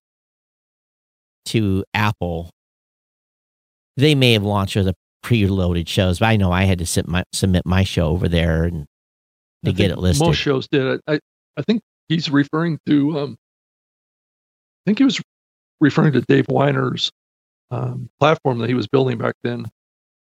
to 1.46 1.84
Apple. 1.94 2.50
They 3.98 4.16
may 4.16 4.34
have 4.34 4.44
launched 4.44 4.76
with 4.76 4.88
a 4.88 4.96
preloaded 5.24 5.88
shows, 5.88 6.20
but 6.20 6.28
I 6.28 6.38
know 6.38 6.52
I 6.52 6.64
had 6.64 6.80
to 6.80 6.86
submit 6.86 7.12
my, 7.12 7.24
submit 7.34 7.66
my 7.66 7.84
show 7.84 8.08
over 8.08 8.28
there 8.28 8.64
and 8.64 8.86
to 9.66 9.74
get 9.74 9.92
it 9.92 9.98
listed. 9.98 10.26
Most 10.26 10.38
shows 10.38 10.68
did. 10.68 11.02
I, 11.08 11.20
I 11.58 11.62
think 11.64 11.82
he's 12.08 12.30
referring 12.30 12.80
to. 12.88 13.20
Um, 13.20 13.38
I 14.86 14.90
think 14.90 14.98
he 14.98 15.04
was 15.04 15.22
referring 15.82 16.14
to 16.14 16.22
Dave 16.22 16.46
Winer's 16.48 17.12
um, 17.72 18.10
platform 18.20 18.60
that 18.60 18.70
he 18.70 18.74
was 18.74 18.88
building 18.88 19.18
back 19.18 19.36
then, 19.44 19.66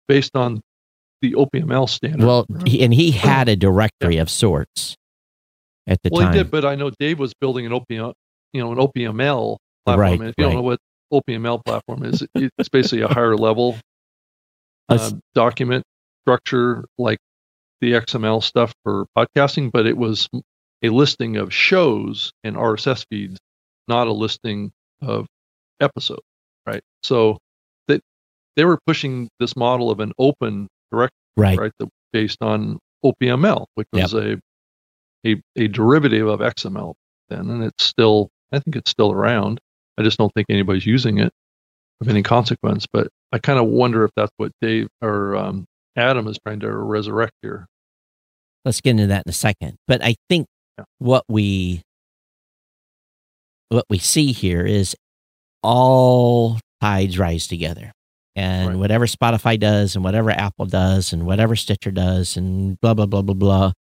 based 0.09 0.35
on 0.35 0.59
the 1.21 1.33
OPML 1.33 1.87
standard. 1.87 2.25
well, 2.25 2.45
he, 2.65 2.83
and 2.83 2.93
he 2.93 3.11
had 3.11 3.47
a 3.47 3.55
directory 3.55 4.17
of 4.17 4.29
sorts 4.29 4.97
at 5.87 6.01
the 6.03 6.09
well, 6.11 6.23
time. 6.23 6.33
he 6.33 6.39
did, 6.39 6.51
but 6.51 6.65
I 6.65 6.75
know 6.75 6.89
Dave 6.89 7.19
was 7.19 7.33
building 7.39 7.65
an 7.65 7.71
OPM, 7.71 8.13
you 8.51 8.61
know, 8.61 8.71
an 8.71 8.77
OPML 8.77 9.57
platform. 9.85 9.99
Right, 9.99 10.19
and 10.19 10.29
if 10.29 10.35
you 10.37 10.45
right. 10.45 10.51
don't 10.51 10.55
know 10.55 10.61
what 10.61 10.79
OPML 11.13 11.63
platform 11.63 12.03
is, 12.03 12.25
it's 12.35 12.69
basically 12.69 13.01
a 13.01 13.07
higher 13.07 13.37
level 13.37 13.77
uh, 14.89 15.11
document 15.33 15.83
structure 16.23 16.85
like 16.97 17.19
the 17.81 17.93
XML 17.93 18.43
stuff 18.43 18.73
for 18.83 19.05
podcasting, 19.17 19.71
but 19.71 19.85
it 19.85 19.97
was 19.97 20.27
a 20.81 20.89
listing 20.89 21.37
of 21.37 21.53
shows 21.53 22.31
and 22.43 22.55
RSS 22.55 23.05
feeds, 23.09 23.39
not 23.87 24.07
a 24.07 24.11
listing 24.11 24.71
of 25.01 25.27
episodes, 25.79 26.23
right? 26.65 26.81
So 27.03 27.37
they 28.55 28.65
were 28.65 28.79
pushing 28.85 29.29
this 29.39 29.55
model 29.55 29.91
of 29.91 29.99
an 29.99 30.11
open 30.17 30.67
direct 30.91 31.13
right. 31.37 31.57
right? 31.57 31.71
That 31.79 31.89
based 32.11 32.41
on 32.41 32.79
OPML, 33.05 33.65
which 33.75 33.87
was 33.93 34.13
a, 34.13 34.39
a 35.25 35.41
a 35.55 35.67
derivative 35.67 36.27
of 36.27 36.39
XML 36.39 36.93
then, 37.29 37.49
and 37.49 37.63
it's 37.63 37.83
still 37.85 38.29
I 38.51 38.59
think 38.59 38.75
it's 38.75 38.91
still 38.91 39.11
around. 39.11 39.59
I 39.97 40.03
just 40.03 40.17
don't 40.17 40.31
think 40.33 40.47
anybody's 40.49 40.85
using 40.85 41.19
it 41.19 41.31
of 42.01 42.07
any 42.07 42.23
consequence. 42.23 42.85
But 42.91 43.07
I 43.31 43.37
kind 43.39 43.59
of 43.59 43.67
wonder 43.67 44.03
if 44.05 44.11
that's 44.15 44.31
what 44.37 44.51
Dave 44.61 44.87
or 45.01 45.35
um, 45.35 45.65
Adam 45.95 46.27
is 46.27 46.37
trying 46.45 46.61
to 46.61 46.71
resurrect 46.71 47.33
here. 47.41 47.67
Let's 48.65 48.81
get 48.81 48.91
into 48.91 49.07
that 49.07 49.23
in 49.25 49.29
a 49.29 49.33
second. 49.33 49.75
But 49.87 50.03
I 50.03 50.15
think 50.29 50.47
Yeah. 50.77 50.85
what 50.97 51.23
we 51.27 51.81
what 53.69 53.85
we 53.89 53.99
see 53.99 54.31
here 54.31 54.65
is 54.65 54.95
all 55.61 56.59
tides 56.81 57.19
rise 57.19 57.45
together. 57.47 57.91
And 58.39 58.69
Right. 58.69 58.77
whatever 58.77 59.05
Spotify 59.05 59.59
does 59.59 59.95
and 59.95 60.03
whatever 60.03 60.31
Apple 60.31 60.65
does 60.65 61.11
and 61.13 61.25
whatever 61.25 61.55
Stitcher 61.55 61.91
does 61.91 62.37
and 62.37 62.79
blah 62.79 62.93
blah 62.93 63.05
blah 63.05 63.21
blah 63.21 63.35
blah 63.35 63.71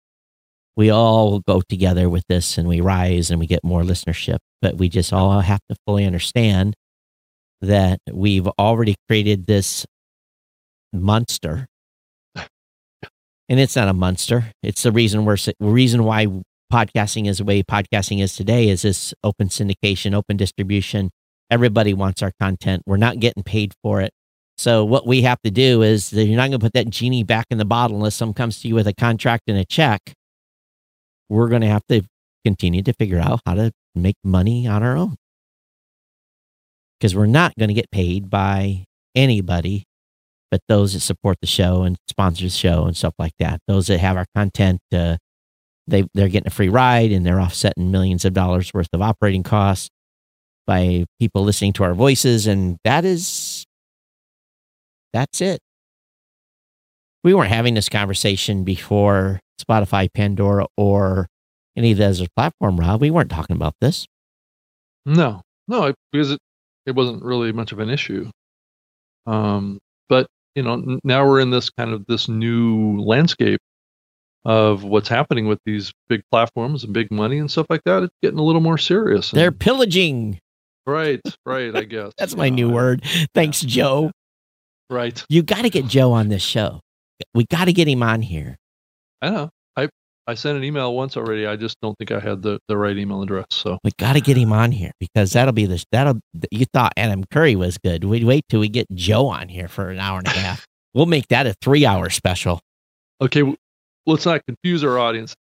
we 0.79 0.89
all 0.89 1.39
go 1.41 1.61
together 1.67 2.09
with 2.09 2.23
this 2.29 2.57
and 2.57 2.65
we 2.65 2.79
rise 2.79 3.29
and 3.29 3.37
we 3.37 3.45
get 3.47 3.65
more 3.65 3.81
listenership. 3.83 4.37
But 4.61 4.77
we 4.77 4.87
just 4.87 5.11
all 5.11 5.41
have 5.41 5.59
to 5.69 5.75
fully 5.85 6.05
understand 6.05 6.73
that 7.59 7.99
we've 8.09 8.47
already 8.57 8.95
created 9.09 9.45
this 9.45 9.85
monster. 10.93 11.67
And 12.35 13.59
it's 13.59 13.75
not 13.75 13.89
a 13.89 13.93
monster. 13.93 14.53
It's 14.63 14.83
the 14.83 14.91
reason 14.93 15.25
we're 15.25 15.35
the 15.37 15.53
reason 15.59 16.03
why 16.05 16.27
podcasting 16.71 17.27
is 17.27 17.39
the 17.39 17.43
way 17.43 17.61
podcasting 17.63 18.21
is 18.21 18.35
today 18.35 18.69
is 18.69 18.83
this 18.83 19.13
open 19.23 19.49
syndication, 19.49 20.13
open 20.13 20.37
distribution. 20.37 21.09
Everybody 21.49 21.93
wants 21.93 22.21
our 22.21 22.31
content. 22.39 22.83
We're 22.85 22.97
not 22.97 23.19
getting 23.19 23.43
paid 23.43 23.73
for 23.83 23.99
it. 24.01 24.11
So 24.59 24.83
what 24.83 25.07
we 25.07 25.21
have 25.21 25.41
to 25.43 25.51
do 25.51 25.83
is 25.83 26.11
you're 26.11 26.35
not 26.35 26.49
going 26.49 26.59
to 26.59 26.65
put 26.65 26.73
that 26.73 26.89
genie 26.89 27.23
back 27.23 27.45
in 27.49 27.57
the 27.57 27.63
bottle 27.63 27.95
unless 27.95 28.15
someone 28.15 28.33
comes 28.33 28.59
to 28.59 28.67
you 28.67 28.75
with 28.75 28.87
a 28.87 28.93
contract 28.93 29.43
and 29.47 29.57
a 29.57 29.63
check. 29.63 30.11
We're 31.29 31.47
going 31.47 31.61
to 31.61 31.67
have 31.69 31.87
to 31.87 32.01
continue 32.43 32.83
to 32.83 32.91
figure 32.91 33.19
out 33.19 33.39
how 33.45 33.53
to 33.53 33.71
make 33.95 34.17
money 34.21 34.67
on 34.67 34.83
our 34.83 34.97
own. 34.97 35.15
Because 36.99 37.15
we're 37.15 37.25
not 37.25 37.53
going 37.57 37.69
to 37.69 37.73
get 37.73 37.89
paid 37.89 38.29
by 38.29 38.83
anybody 39.15 39.85
but 40.51 40.61
those 40.67 40.93
that 40.93 41.01
support 41.01 41.37
the 41.41 41.47
show 41.47 41.83
and 41.83 41.97
sponsor 42.07 42.43
the 42.43 42.49
show 42.49 42.85
and 42.85 42.97
stuff 42.97 43.13
like 43.19 43.33
that. 43.39 43.61
Those 43.67 43.87
that 43.87 43.99
have 43.99 44.17
our 44.17 44.25
content, 44.35 44.81
uh, 44.93 45.17
they 45.87 46.05
they're 46.13 46.27
getting 46.27 46.47
a 46.47 46.51
free 46.51 46.69
ride 46.69 47.11
and 47.11 47.25
they're 47.25 47.39
offsetting 47.39 47.91
millions 47.91 48.25
of 48.25 48.33
dollars 48.33 48.73
worth 48.73 48.89
of 48.93 49.01
operating 49.01 49.43
costs 49.43 49.89
by 50.65 51.05
people 51.19 51.43
listening 51.43 51.73
to 51.73 51.83
our 51.83 51.93
voices, 51.93 52.45
and 52.45 52.77
that 52.83 53.05
is 53.05 53.27
that's 55.13 55.41
it. 55.41 55.59
We 57.23 57.33
weren't 57.33 57.51
having 57.51 57.73
this 57.73 57.89
conversation 57.89 58.63
before 58.63 59.39
Spotify, 59.61 60.07
Pandora, 60.13 60.67
or 60.77 61.27
any 61.75 61.91
of 61.91 61.97
the 61.97 62.05
other 62.07 62.27
platform, 62.35 62.77
Rob. 62.79 63.01
We 63.01 63.11
weren't 63.11 63.29
talking 63.29 63.55
about 63.55 63.73
this. 63.81 64.05
No, 65.05 65.41
no, 65.67 65.85
it, 65.85 65.95
because 66.11 66.31
it 66.31 66.39
it 66.85 66.91
wasn't 66.95 67.23
really 67.23 67.51
much 67.51 67.71
of 67.71 67.79
an 67.79 67.89
issue. 67.89 68.29
Um, 69.27 69.79
but 70.07 70.27
you 70.55 70.63
know, 70.63 70.73
n- 70.73 70.99
now 71.03 71.27
we're 71.27 71.39
in 71.41 71.51
this 71.51 71.69
kind 71.69 71.91
of 71.91 72.05
this 72.07 72.27
new 72.29 72.99
landscape 73.01 73.59
of 74.45 74.83
what's 74.85 75.09
happening 75.09 75.47
with 75.47 75.59
these 75.65 75.91
big 76.07 76.21
platforms 76.31 76.83
and 76.85 76.93
big 76.93 77.11
money 77.11 77.37
and 77.37 77.51
stuff 77.51 77.65
like 77.69 77.81
that. 77.83 78.03
It's 78.03 78.15
getting 78.21 78.39
a 78.39 78.43
little 78.43 78.61
more 78.61 78.77
serious. 78.77 79.31
and- 79.31 79.39
They're 79.39 79.51
pillaging. 79.51 80.39
right, 80.87 81.19
right. 81.45 81.75
I 81.75 81.83
guess 81.83 82.13
That's 82.17 82.35
my 82.37 82.47
new 82.49 82.69
word. 82.69 83.03
Thanks. 83.33 83.59
Joe. 83.61 84.11
Right, 84.89 85.23
You 85.29 85.43
got 85.43 85.61
to 85.63 85.69
get 85.69 85.85
Joe 85.87 86.11
on 86.13 86.29
this 86.29 86.41
show. 86.41 86.79
We 87.33 87.45
got 87.45 87.65
to 87.65 87.73
get 87.73 87.87
him 87.87 88.01
on 88.01 88.21
here. 88.23 88.55
I 89.21 89.29
know. 89.29 89.49
I 89.75 89.89
I 90.25 90.33
sent 90.35 90.57
an 90.57 90.63
email 90.63 90.95
once 90.95 91.15
already. 91.17 91.45
I 91.45 91.55
just 91.57 91.77
don't 91.81 91.95
think 91.97 92.11
I 92.11 92.19
had 92.19 92.41
the 92.41 92.59
the 92.67 92.75
right 92.77 92.97
email 92.97 93.21
address. 93.21 93.45
So 93.51 93.77
We 93.83 93.91
got 93.99 94.13
to 94.13 94.21
get 94.21 94.35
him 94.37 94.51
on 94.53 94.71
here 94.71 94.91
because 94.99 95.33
that'll 95.33 95.53
be 95.53 95.65
the 95.67 95.83
that'll. 95.91 96.19
You 96.51 96.65
thought 96.73 96.93
Adam 96.97 97.23
Curry 97.31 97.55
was 97.55 97.77
good. 97.77 98.03
We'd 98.03 98.23
wait 98.23 98.43
till 98.49 98.61
we 98.61 98.69
get 98.69 98.87
Joe 98.93 99.27
on 99.27 99.47
here 99.49 99.67
for 99.67 99.89
an 99.89 99.99
hour 99.99 100.17
and 100.19 100.27
a 100.27 100.31
half. 100.31 100.65
we'll 100.93 101.05
make 101.05 101.27
that 101.27 101.45
a 101.45 101.53
three-hour 101.61 102.09
special. 102.09 102.59
okay, 103.21 103.41
w- 103.41 103.57
let's 104.07 104.25
not 104.25 104.41
confuse 104.47 104.83
our 104.83 104.97
audience. 104.97 105.35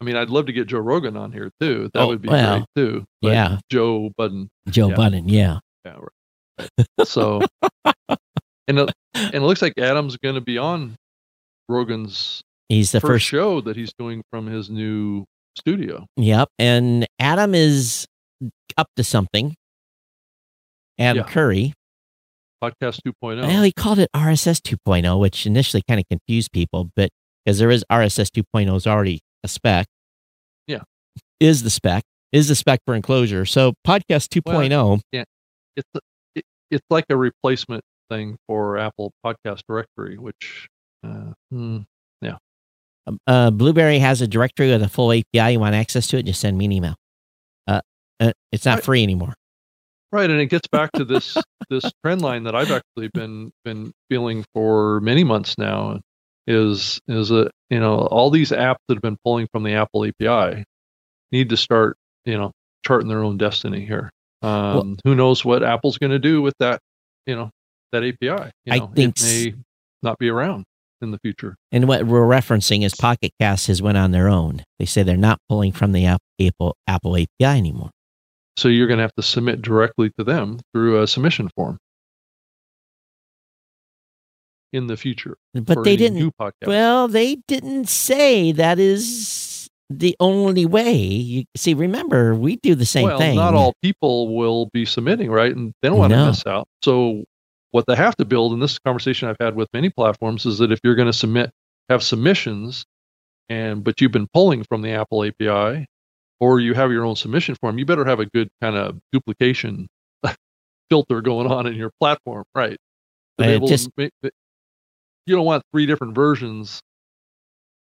I 0.00 0.04
mean, 0.04 0.16
I'd 0.16 0.30
love 0.30 0.46
to 0.46 0.52
get 0.52 0.68
Joe 0.68 0.78
Rogan 0.78 1.16
on 1.16 1.32
here 1.32 1.50
too. 1.60 1.90
That 1.92 2.02
Oh, 2.02 2.06
would 2.08 2.22
be 2.22 2.28
well, 2.28 2.58
great 2.58 2.66
too. 2.76 3.04
But 3.20 3.32
yeah. 3.32 3.58
Joe 3.70 4.10
Budden. 4.16 4.48
Joe 4.68 4.88
Yeah. 4.90 4.94
Budden, 4.94 5.28
yeah. 5.28 5.58
Yeah, 5.84 5.96
right. 5.98 6.86
So, 7.06 7.40
and 8.68 8.78
it, 8.80 8.92
and 9.14 9.34
it 9.34 9.42
looks 9.42 9.62
like 9.62 9.74
Adam's 9.78 10.16
going 10.16 10.34
to 10.34 10.40
be 10.40 10.58
on 10.58 10.96
Rogan's 11.68 12.42
He's 12.68 12.92
the 12.92 13.00
first, 13.00 13.10
first. 13.10 13.24
show 13.26 13.60
that 13.60 13.76
he's 13.76 13.92
doing 13.98 14.22
from 14.30 14.46
his 14.46 14.68
new 14.70 15.24
studio. 15.56 16.06
Yep, 16.16 16.48
and 16.58 17.06
Adam 17.18 17.54
is 17.54 18.06
up 18.76 18.88
to 18.96 19.04
something. 19.04 19.54
Adam 20.98 21.24
Yeah. 21.26 21.32
Curry. 21.32 21.72
Podcast 22.62 23.00
2.0. 23.06 23.42
Well, 23.42 23.62
he 23.62 23.72
called 23.72 23.98
it 23.98 24.08
RSS 24.16 24.60
2.0, 24.60 25.20
which 25.20 25.46
initially 25.46 25.82
kind 25.86 26.00
of 26.00 26.06
confused 26.10 26.50
people, 26.52 26.90
but 26.96 27.10
because 27.44 27.58
there 27.58 27.70
is 27.70 27.84
RSS 27.92 28.28
2.0 28.30 28.74
is 28.76 28.86
already 28.86 29.20
a 29.44 29.48
spec. 29.48 29.86
Yeah. 30.66 30.80
Is 31.38 31.62
the 31.62 31.70
spec, 31.70 32.02
is 32.32 32.48
the 32.48 32.54
spec 32.54 32.80
for 32.86 32.94
enclosure. 32.94 33.44
So 33.44 33.74
podcast 33.86 34.28
oh, 34.46 34.52
2.0, 34.52 35.00
it's 35.76 35.88
it, 36.34 36.44
it's 36.70 36.86
like 36.90 37.04
a 37.10 37.16
replacement 37.16 37.82
thing 38.10 38.36
for 38.46 38.78
Apple 38.78 39.12
Podcast 39.24 39.62
Directory, 39.68 40.18
which 40.18 40.68
uh, 41.04 41.32
hmm, 41.50 41.78
uh, 43.26 43.50
Blubrry 43.50 43.98
has 44.00 44.20
a 44.20 44.26
directory 44.26 44.70
with 44.70 44.82
a 44.82 44.88
full 44.88 45.12
API. 45.12 45.52
You 45.52 45.60
want 45.60 45.74
access 45.74 46.06
to 46.08 46.18
it? 46.18 46.24
Just 46.24 46.40
send 46.40 46.58
me 46.58 46.64
an 46.64 46.72
email. 46.72 46.96
Uh, 47.66 47.80
uh, 48.20 48.32
it's 48.52 48.64
not 48.64 48.76
Right. 48.76 48.84
free 48.84 49.02
anymore. 49.02 49.34
right, 50.12 50.30
and 50.30 50.40
it 50.40 50.46
gets 50.46 50.66
back 50.68 50.90
to 50.92 51.04
this 51.04 51.36
this 51.70 51.84
trend 52.04 52.22
line 52.22 52.44
that 52.44 52.54
I've 52.54 52.70
actually 52.70 53.08
been 53.14 53.52
been 53.64 53.92
feeling 54.08 54.44
for 54.54 55.00
many 55.00 55.24
months 55.24 55.56
now. 55.58 56.00
Is 56.48 57.00
is 57.08 57.30
a 57.32 57.50
you 57.70 57.80
know 57.80 57.98
all 58.06 58.30
these 58.30 58.50
apps 58.50 58.78
that 58.88 58.94
have 58.94 59.02
been 59.02 59.18
pulling 59.24 59.48
from 59.52 59.62
the 59.64 59.74
Apple 59.74 60.04
API 60.04 60.64
need 61.32 61.48
to 61.50 61.56
start 61.56 61.96
you 62.24 62.38
know 62.38 62.52
charting 62.84 63.08
their 63.08 63.22
own 63.22 63.36
destiny 63.36 63.84
here. 63.84 64.10
Um, 64.42 64.96
who 65.04 65.14
knows 65.16 65.44
what 65.44 65.62
Apple's 65.64 65.98
going 65.98 66.12
to 66.12 66.18
do 66.20 66.40
with 66.42 66.54
that 66.60 66.80
you 67.26 67.34
know 67.34 67.50
that 67.92 68.02
API? 68.04 68.50
You 68.64 68.72
I 68.72 68.78
know, 68.78 68.92
think 68.94 69.16
it 69.20 69.22
may 69.22 69.54
not 70.02 70.18
be 70.18 70.28
around 70.28 70.64
in 71.02 71.10
the 71.10 71.18
future. 71.18 71.56
And 71.72 71.86
what 71.88 72.04
we're 72.06 72.26
referencing 72.26 72.84
is 72.84 72.94
Pocket 72.94 73.32
Cast 73.40 73.66
has 73.66 73.82
went 73.82 73.98
on 73.98 74.12
their 74.12 74.28
own. 74.28 74.62
They 74.78 74.86
say 74.86 75.02
they're 75.02 75.16
not 75.16 75.38
pulling 75.48 75.72
from 75.72 75.92
the 75.92 76.06
Apple 76.06 76.76
Apple 76.86 77.16
API 77.16 77.26
anymore. 77.44 77.90
So 78.56 78.68
you're 78.68 78.86
going 78.86 78.98
to 78.98 79.02
have 79.02 79.14
to 79.16 79.22
submit 79.22 79.60
directly 79.60 80.10
to 80.18 80.24
them 80.24 80.60
through 80.72 81.02
a 81.02 81.06
submission 81.06 81.50
form 81.54 81.78
in 84.72 84.86
the 84.86 84.96
future. 84.96 85.36
But 85.54 85.84
they 85.84 85.96
didn't. 85.96 86.32
Well, 86.66 87.08
they 87.08 87.36
didn't 87.46 87.88
say 87.88 88.52
that 88.52 88.78
is 88.78 89.68
the 89.90 90.16
only 90.20 90.66
way. 90.66 90.94
You 90.94 91.44
see, 91.56 91.74
remember, 91.74 92.34
we 92.34 92.56
do 92.56 92.74
the 92.74 92.86
same 92.86 93.04
well, 93.04 93.18
thing. 93.18 93.36
not 93.36 93.54
all 93.54 93.74
people 93.82 94.34
will 94.34 94.70
be 94.72 94.84
submitting, 94.84 95.30
right? 95.30 95.54
And 95.54 95.72
they 95.82 95.88
don't 95.88 95.98
want 95.98 96.10
No. 96.10 96.24
to 96.24 96.30
miss 96.30 96.46
out. 96.46 96.66
So 96.82 97.24
what 97.76 97.84
they 97.86 97.94
have 97.94 98.16
to 98.16 98.24
build, 98.24 98.52
and 98.54 98.62
this 98.62 98.78
conversation 98.78 99.28
I've 99.28 99.36
had 99.38 99.54
with 99.54 99.68
many 99.74 99.90
platforms, 99.90 100.46
is 100.46 100.56
that 100.58 100.72
if 100.72 100.80
you're 100.82 100.94
going 100.94 101.06
to 101.06 101.12
submit, 101.12 101.50
have 101.90 102.02
submissions, 102.02 102.84
and 103.50 103.84
but 103.84 104.00
you've 104.00 104.12
been 104.12 104.28
pulling 104.32 104.64
from 104.64 104.80
the 104.80 104.92
Apple 104.92 105.22
API, 105.24 105.84
or 106.40 106.58
you 106.58 106.72
have 106.72 106.90
your 106.90 107.04
own 107.04 107.16
submission 107.16 107.54
form, 107.60 107.78
you 107.78 107.84
better 107.84 108.06
have 108.06 108.18
a 108.18 108.24
good 108.26 108.48
kind 108.62 108.76
of 108.76 108.98
duplication 109.12 109.86
filter 110.90 111.20
going 111.20 111.46
on 111.52 111.66
in 111.66 111.74
your 111.74 111.90
platform, 112.00 112.44
right? 112.54 112.78
To 113.38 113.44
be 113.44 113.50
able 113.50 113.68
to 113.68 113.74
just- 113.74 113.90
make 113.98 114.10
you 114.22 115.34
don't 115.36 115.44
want 115.44 115.62
three 115.72 115.84
different 115.86 116.14
versions 116.14 116.80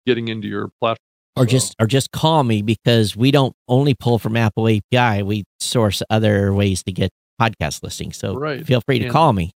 getting 0.07 0.27
into 0.29 0.47
your 0.47 0.69
platform. 0.81 0.97
or 1.35 1.43
So, 1.43 1.49
just 1.51 1.75
or 1.79 1.85
just 1.85 2.11
call 2.11 2.43
me 2.43 2.61
because 2.63 3.15
we 3.15 3.29
don't 3.31 3.53
only 3.67 3.93
pull 3.93 4.17
from 4.17 4.35
Apple 4.37 4.67
API. 4.67 5.21
We 5.23 5.43
source 5.59 6.01
other 6.09 6.53
ways 6.53 6.81
to 6.83 6.91
get 6.91 7.11
podcast 7.39 7.83
listings. 7.83 8.17
So 8.17 8.33
Right. 8.35 8.65
feel 8.65 8.81
free 8.81 8.99
to 8.99 9.05
And- 9.05 9.13
call 9.13 9.33
me. 9.33 9.51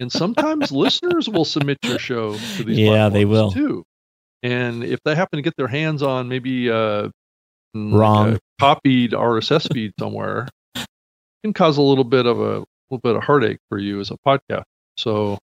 And 0.00 0.10
sometimes 0.12 0.70
listeners 0.72 1.28
will 1.28 1.44
submit 1.44 1.78
your 1.82 1.98
show 1.98 2.32
to 2.36 2.64
these 2.64 2.78
Yeah, 2.78 3.08
they 3.08 3.24
will. 3.24 3.50
too. 3.52 3.82
And 4.42 4.84
if 4.84 5.00
they 5.04 5.14
happen 5.14 5.38
to 5.38 5.42
get 5.42 5.54
their 5.56 5.66
hands 5.68 6.02
on 6.02 6.28
maybe 6.28 6.70
uh, 6.70 6.74
mm, 7.74 7.92
like 7.92 7.92
Wrong. 8.00 8.34
a 8.34 8.38
copied 8.60 9.12
RSS 9.12 9.72
feed 9.72 9.92
somewhere, 9.98 10.48
it 10.74 10.86
can 11.42 11.52
cause 11.52 11.78
a 11.78 11.82
little 11.82 12.04
bit 12.04 12.26
of 12.26 12.38
a 12.40 12.64
little 12.90 13.00
bit 13.02 13.16
of 13.16 13.22
heartache 13.22 13.58
for 13.68 13.78
you 13.78 14.00
as 14.00 14.10
a 14.10 14.16
podcast. 14.26 14.64
So 14.98 15.38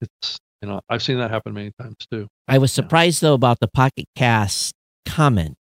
it's 0.00 0.38
you 0.62 0.68
know 0.68 0.80
I've 0.88 1.02
seen 1.02 1.18
that 1.18 1.30
happen 1.30 1.54
many 1.54 1.72
times 1.80 1.96
too. 2.12 2.28
I 2.46 2.58
was 2.58 2.72
surprised 2.72 3.22
though 3.22 3.34
about 3.34 3.58
the 3.60 3.68
Pocket 3.68 4.04
Cast 4.14 4.74
comment 5.06 5.56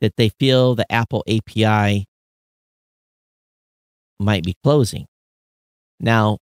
that 0.00 0.14
they 0.16 0.28
feel 0.28 0.74
the 0.76 0.90
Apple 0.92 1.24
API 1.28 2.04
might 4.20 4.44
be 4.44 4.54
closing. 4.62 5.06
Now, 6.00 6.38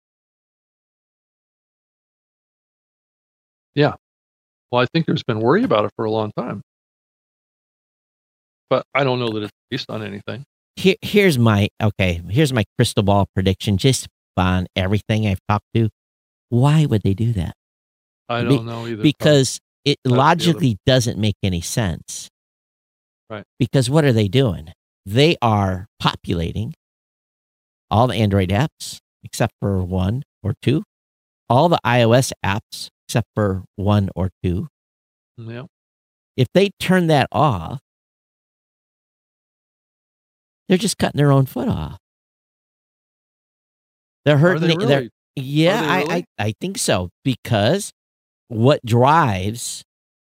Well, 4.71 4.81
I 4.81 4.87
think 4.93 5.05
there's 5.05 5.23
been 5.23 5.39
worry 5.39 5.63
about 5.63 5.85
it 5.85 5.91
for 5.95 6.05
a 6.05 6.11
long 6.11 6.31
time, 6.37 6.61
but 8.69 8.85
I 8.93 9.03
don't 9.03 9.19
know 9.19 9.29
that 9.29 9.43
it's 9.43 9.51
based 9.69 9.89
on 9.89 10.03
anything. 10.03 10.43
here, 10.75 10.95
here's 11.01 11.37
my 11.37 11.69
okay. 11.81 12.21
Here's 12.29 12.51
my 12.51 12.65
crystal 12.77 13.03
ball 13.03 13.27
prediction. 13.33 13.77
Just 13.77 14.07
on 14.35 14.67
everything 14.75 15.27
I've 15.27 15.39
talked 15.47 15.67
to, 15.75 15.89
why 16.49 16.85
would 16.85 17.03
they 17.03 17.13
do 17.13 17.31
that? 17.33 17.53
I 18.27 18.41
don't 18.43 18.65
know 18.65 18.87
either. 18.87 19.03
because 19.03 19.59
it 19.85 19.97
other- 20.05 20.15
logically 20.15 20.77
doesn't 20.85 21.17
make 21.19 21.35
any 21.43 21.61
sense. 21.61 22.27
Right. 23.29 23.43
Because 23.59 23.89
what 23.89 24.03
are 24.03 24.13
they 24.13 24.27
doing? 24.27 24.73
They 25.05 25.37
are 25.41 25.85
populating 25.99 26.73
all 27.91 28.07
the 28.07 28.15
Android 28.15 28.49
apps 28.49 28.97
except 29.23 29.53
for 29.61 29.83
one 29.83 30.23
or 30.43 30.53
two, 30.61 30.83
all 31.49 31.69
the 31.69 31.79
iOS 31.85 32.31
apps 32.43 32.89
except 33.07 33.27
for 33.35 33.63
one 33.75 34.09
or 34.15 34.29
two. 34.43 34.67
yeah, 35.37 35.63
If 36.37 36.47
they 36.53 36.71
turn 36.79 37.07
that 37.07 37.27
off, 37.31 37.79
they're 40.67 40.77
just 40.77 40.97
cutting 40.97 41.17
their 41.17 41.31
own 41.31 41.45
foot 41.45 41.67
off. 41.67 41.97
They're 44.25 44.37
hurting. 44.37 44.67
they 44.67 44.75
the- 44.75 44.85
they're- 44.85 44.97
really? 44.99 45.09
yeah, 45.35 45.81
they 45.81 45.87
I. 45.87 46.15
I 46.17 46.23
I 46.47 46.53
think 46.59 46.77
so 46.77 47.09
because 47.23 47.91
what 48.47 48.79
drives 48.85 49.83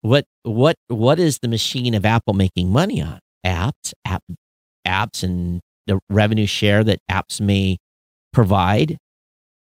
what 0.03 0.25
what 0.43 0.77
what 0.89 1.19
is 1.19 1.39
the 1.39 1.49
machine 1.49 1.95
of 1.95 2.05
Apple 2.05 2.35
making 2.35 2.71
money 2.71 3.01
on? 3.01 3.19
Apps, 3.47 3.93
app 4.05 4.23
apps 4.87 5.23
and 5.23 5.61
the 5.87 5.99
revenue 6.11 6.47
share 6.47 6.85
that 6.85 6.99
apps 7.11 7.41
may 7.41 7.79
provide. 8.33 8.99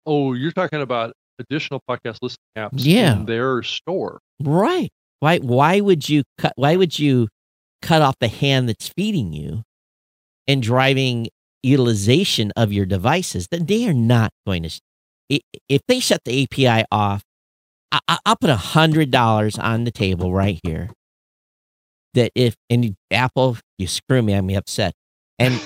Oh, 0.05 0.33
you're 0.33 0.51
talking 0.51 0.81
about 0.81 1.13
additional 1.39 1.81
podcast 1.89 2.17
listening 2.21 2.37
apps 2.57 2.71
Yeah. 2.75 3.13
in 3.13 3.25
their 3.25 3.63
store. 3.63 4.19
Right. 4.41 4.89
Why 5.19 5.37
why 5.39 5.79
would 5.79 6.07
you 6.09 6.23
cut 6.37 6.53
why 6.55 6.75
would 6.75 6.97
you 6.99 7.27
cut 7.81 8.01
off 8.01 8.15
the 8.19 8.27
hand 8.27 8.67
that's 8.69 8.89
feeding 8.89 9.33
you 9.33 9.63
and 10.47 10.61
driving 10.61 11.27
utilization 11.63 12.51
of 12.57 12.71
your 12.73 12.85
devices? 12.85 13.47
Then 13.49 13.65
they 13.65 13.87
are 13.87 13.93
not 13.93 14.31
going 14.45 14.63
to 14.63 14.69
if 15.69 15.81
they 15.87 15.99
shut 15.99 16.19
the 16.25 16.43
API 16.43 16.85
off, 16.91 17.23
I, 17.91 17.99
I- 18.07 18.19
I'll 18.25 18.35
put 18.35 18.49
a 18.49 18.55
hundred 18.57 19.09
dollars 19.11 19.57
on 19.57 19.83
the 19.85 19.91
table 19.91 20.33
right 20.33 20.59
here. 20.63 20.89
That 22.13 22.31
if 22.35 22.55
and 22.69 22.95
Apple, 23.09 23.57
you 23.79 23.87
screw 23.87 24.21
me, 24.21 24.33
I'm 24.33 24.49
upset. 24.51 24.93
And 25.39 25.59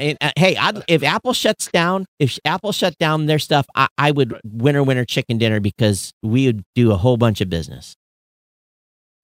and 0.00 0.18
uh, 0.20 0.30
hey, 0.36 0.56
I'd, 0.56 0.82
if 0.88 1.02
Apple 1.02 1.32
shuts 1.32 1.68
down, 1.68 2.06
if 2.18 2.38
Apple 2.44 2.72
shut 2.72 2.96
down 2.98 3.26
their 3.26 3.38
stuff, 3.38 3.66
I, 3.74 3.88
I 3.98 4.10
would 4.10 4.32
Right. 4.32 4.40
winner 4.44 4.82
winner 4.82 5.04
chicken 5.04 5.38
dinner 5.38 5.60
because 5.60 6.12
we 6.22 6.46
would 6.46 6.62
do 6.74 6.90
a 6.92 6.96
whole 6.96 7.16
bunch 7.16 7.40
of 7.40 7.50
business, 7.50 7.94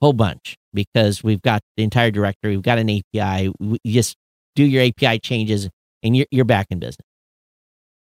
whole 0.01 0.13
bunch 0.13 0.57
because 0.75 1.25
we've 1.25 1.43
got 1.43 1.63
the 1.77 1.83
entire 1.83 2.11
directory, 2.11 2.53
we've 2.57 2.63
got 2.63 2.79
an 2.79 2.91
API. 2.91 3.51
We, 3.59 3.79
just 3.87 4.17
do 4.55 4.65
your 4.65 4.85
API 4.85 5.19
changes, 5.19 5.69
and 6.03 6.17
you're 6.17 6.27
you're 6.31 6.45
back 6.45 6.67
in 6.71 6.79
business. 6.79 7.07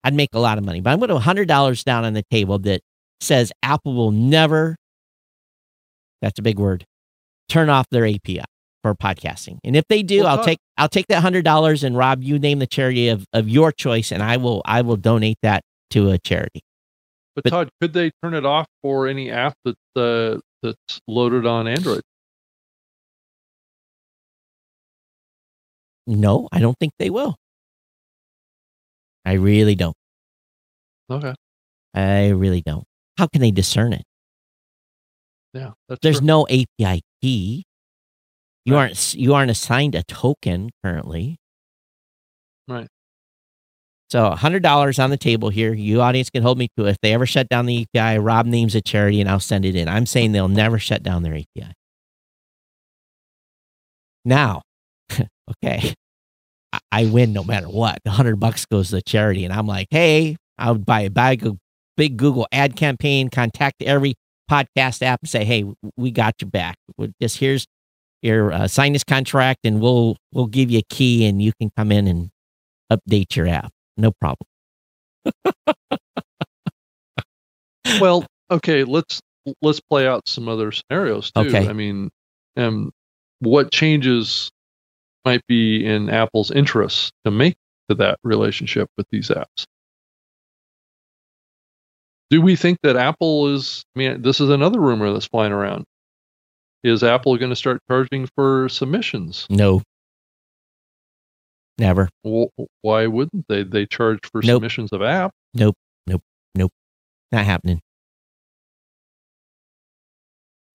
I'd 0.04 0.14
make 0.14 0.30
a 0.34 0.40
lot 0.40 0.58
of 0.58 0.64
money, 0.64 0.82
but 0.82 0.92
I'm 0.92 1.00
going 1.00 1.10
to 1.10 1.20
hundred 1.20 1.48
dollars 1.48 1.84
down 1.84 2.06
on 2.06 2.14
the 2.14 2.24
table 2.30 2.60
that 2.60 2.82
says 3.22 3.52
Apple 3.64 3.96
will 3.96 4.12
never. 4.12 4.76
That's 6.22 6.40
a 6.40 6.42
big 6.42 6.60
word. 6.60 6.86
Turn 7.50 7.70
off 7.70 7.88
their 7.92 8.06
API 8.06 8.44
for 8.86 8.94
podcasting, 8.94 9.58
and 9.64 9.76
if 9.76 9.84
they 9.90 10.04
do, 10.04 10.20
Well, 10.20 10.28
I'll 10.28 10.38
Todd- 10.38 10.46
take 10.46 10.60
I'll 10.78 10.90
take 10.90 11.08
that 11.08 11.22
hundred 11.22 11.44
dollars 11.44 11.84
and 11.84 11.98
Rob, 11.98 12.22
you 12.22 12.38
name 12.38 12.60
the 12.60 12.68
charity 12.68 13.08
of, 13.08 13.26
of 13.34 13.50
your 13.50 13.72
choice, 13.72 14.12
and 14.12 14.22
I 14.22 14.38
will 14.38 14.62
I 14.64 14.82
will 14.84 14.96
donate 14.96 15.38
that 15.42 15.64
to 15.90 16.12
a 16.12 16.20
charity. 16.20 16.62
But, 17.34 17.46
But- 17.46 17.50
Todd, 17.50 17.70
could 17.82 17.94
they 17.94 18.12
turn 18.24 18.36
it 18.36 18.46
off 18.46 18.68
for 18.84 19.08
any 19.08 19.32
app 19.32 19.56
that 19.66 19.76
uh, 19.96 20.40
that's 20.62 21.02
loaded 21.08 21.48
on 21.48 21.68
Android? 21.68 22.02
No, 26.06 26.48
I 26.52 26.60
don't 26.60 26.78
think 26.80 26.94
they 27.00 27.10
will. 27.10 27.36
I 29.26 29.34
really 29.34 29.74
don't. 29.74 29.96
Okay, 31.10 31.34
I 31.96 32.28
really 32.30 32.62
don't. 32.62 32.84
How 33.18 33.26
can 33.26 33.42
they 33.42 33.50
discern 33.52 33.94
it? 33.94 34.04
yeah, 35.56 35.72
There's 36.04 36.20
true. 36.20 36.28
no 36.28 36.48
API 36.48 37.02
key. 37.24 37.64
You 38.66 38.74
Right. 38.74 38.82
aren't 38.82 39.14
you 39.14 39.34
aren't 39.34 39.52
assigned 39.52 39.96
a 39.96 40.04
token 40.04 40.72
currently. 40.84 41.38
Right. 42.68 42.88
So 44.10 44.32
hundred 44.32 44.64
dollars 44.64 45.00
on 45.00 45.10
the 45.10 45.18
table 45.18 45.50
here. 45.50 45.74
You 45.74 46.02
audience 46.02 46.30
can 46.30 46.44
hold 46.44 46.58
me 46.58 46.70
to 46.78 46.86
it. 46.86 46.92
If 46.92 46.98
they 47.02 47.14
ever 47.14 47.26
shut 47.26 47.50
down 47.50 47.66
the 47.66 47.86
API, 47.96 48.20
Rob 48.20 48.46
names 48.46 48.76
a 48.76 48.82
charity 48.82 49.20
and 49.22 49.30
I'll 49.30 49.40
send 49.40 49.66
it 49.66 49.76
in. 49.76 49.88
I'm 49.88 50.06
saying 50.06 50.32
they'll 50.32 50.48
never 50.48 50.80
shut 50.80 51.04
down 51.04 51.24
their 51.24 51.34
API. 51.36 51.74
Now, 54.24 54.62
okay, 55.12 55.94
I, 56.74 56.80
I 56.92 57.06
win 57.06 57.34
no 57.34 57.44
matter 57.44 57.68
what. 57.68 58.00
The 58.04 58.12
hundred 58.12 58.38
bucks 58.40 58.66
goes 58.66 58.90
to 58.90 58.96
the 58.96 59.02
charity, 59.02 59.46
and 59.46 59.54
I'm 59.54 59.68
like, 59.68 59.88
hey, 59.92 60.38
I'll 60.58 60.76
buy 60.78 61.02
a 61.02 61.10
bag 61.10 61.46
of 61.46 61.58
big 61.98 62.18
Google 62.18 62.48
ad 62.52 62.76
campaign, 62.76 63.30
contact 63.30 63.82
every 63.84 64.16
podcast 64.50 65.02
app 65.02 65.22
and 65.22 65.30
say, 65.30 65.44
hey, 65.44 65.66
we 65.98 66.12
got 66.12 66.36
your 66.42 66.50
back. 66.50 66.78
We'll 66.98 67.10
Just 67.22 67.38
here's 67.40 67.66
your 68.26 68.52
uh, 68.52 68.68
sign 68.68 68.94
this 68.94 69.04
contract, 69.04 69.62
and 69.64 69.80
we'll 69.80 70.18
we'll 70.34 70.48
give 70.48 70.72
you 70.72 70.80
a 70.80 70.94
key, 70.94 71.26
and 71.26 71.42
you 71.42 71.54
can 71.60 71.70
come 71.78 71.92
in 71.92 72.08
and 72.08 72.32
update 72.92 73.36
your 73.36 73.48
app. 73.48 73.72
No 73.98 74.12
problem. 74.12 74.48
well, 78.02 78.26
okay, 78.52 78.84
let's 78.84 79.22
let's 79.62 79.80
play 79.80 80.08
out 80.08 80.28
some 80.28 80.50
other 80.50 80.72
scenarios 80.72 81.32
too. 81.32 81.42
Okay. 81.42 81.68
I 81.68 81.74
mean, 81.74 82.10
um, 82.58 82.92
what 83.40 83.72
changes 83.72 84.52
might 85.24 85.46
be 85.48 85.86
in 85.86 86.10
Apple's 86.10 86.52
interest 86.52 87.14
to 87.24 87.32
make 87.32 87.56
to 87.90 87.96
that 87.96 88.20
relationship 88.24 88.90
with 88.98 89.08
these 89.12 89.30
apps? 89.30 89.66
Do 92.32 92.42
we 92.42 92.56
think 92.56 92.80
that 92.82 92.96
Apple 92.96 93.54
is? 93.54 93.84
I 93.96 94.00
mean, 94.00 94.22
this 94.22 94.42
is 94.42 94.50
another 94.50 94.80
rumor 94.80 95.14
that's 95.14 95.28
flying 95.28 95.52
around. 95.52 95.86
Is 96.84 97.04
Apple 97.04 97.38
going 97.38 97.50
to 97.50 97.56
start 97.56 97.82
charging 97.90 98.28
for 98.36 98.70
submissions? 98.70 99.48
No. 99.50 99.82
Never. 101.78 102.10
Wh- 102.26 102.46
Why 102.82 103.08
wouldn't 103.08 103.46
they? 103.50 103.64
They 103.64 103.86
charge 103.86 104.20
for 104.32 104.42
Nope. 104.44 104.58
submissions 104.58 104.92
of 104.94 105.02
app. 105.02 105.32
Nope. 105.54 105.76
Nope. 106.08 106.22
Nope. 106.56 106.72
Not 107.32 107.46
happening. 107.46 107.82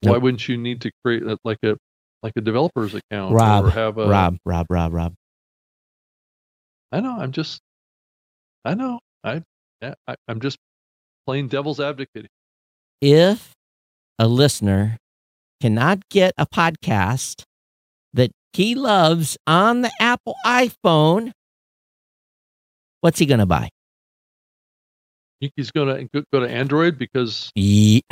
Why 0.03 0.17
wouldn't 0.17 0.49
you 0.49 0.57
need 0.57 0.81
to 0.83 0.91
create 1.05 1.23
a, 1.23 1.37
like 1.45 1.59
a 1.63 1.77
like 2.23 2.33
a 2.37 2.41
developer's 2.41 2.95
account 2.95 3.35
Rob, 3.35 3.67
or 3.67 3.71
have 3.71 3.99
a 3.99 4.09
Rob, 4.09 4.37
Rob, 4.45 4.67
Rob, 4.71 4.93
Rob. 4.95 5.15
I 6.93 7.01
know. 7.01 7.19
I'm 7.21 7.33
just. 7.33 7.61
I 8.65 8.75
know. 8.75 9.01
I. 9.23 9.43
I 9.83 10.17
I'm 10.29 10.41
just 10.41 10.59
playing 11.27 11.49
devil's 11.49 11.81
advocate. 11.81 12.27
If 13.01 13.53
a 14.19 14.27
listener 14.27 14.97
cannot 15.61 16.09
get 16.09 16.33
a 16.39 16.47
podcast 16.47 17.43
that 18.15 18.31
he 18.53 18.75
loves 18.75 19.37
on 19.47 19.83
the 19.83 19.91
Apple 20.01 20.35
iPhone, 20.45 21.33
what's 23.01 23.19
he 23.19 23.27
going 23.27 23.41
to 23.41 23.47
buy? 23.47 23.69
Think 25.41 25.53
he's 25.57 25.71
gonna 25.71 26.05
go 26.13 26.23
go 26.33 26.41
to 26.41 26.49
Android 26.49 26.99
because 26.99 27.51
Ye- 27.55 28.03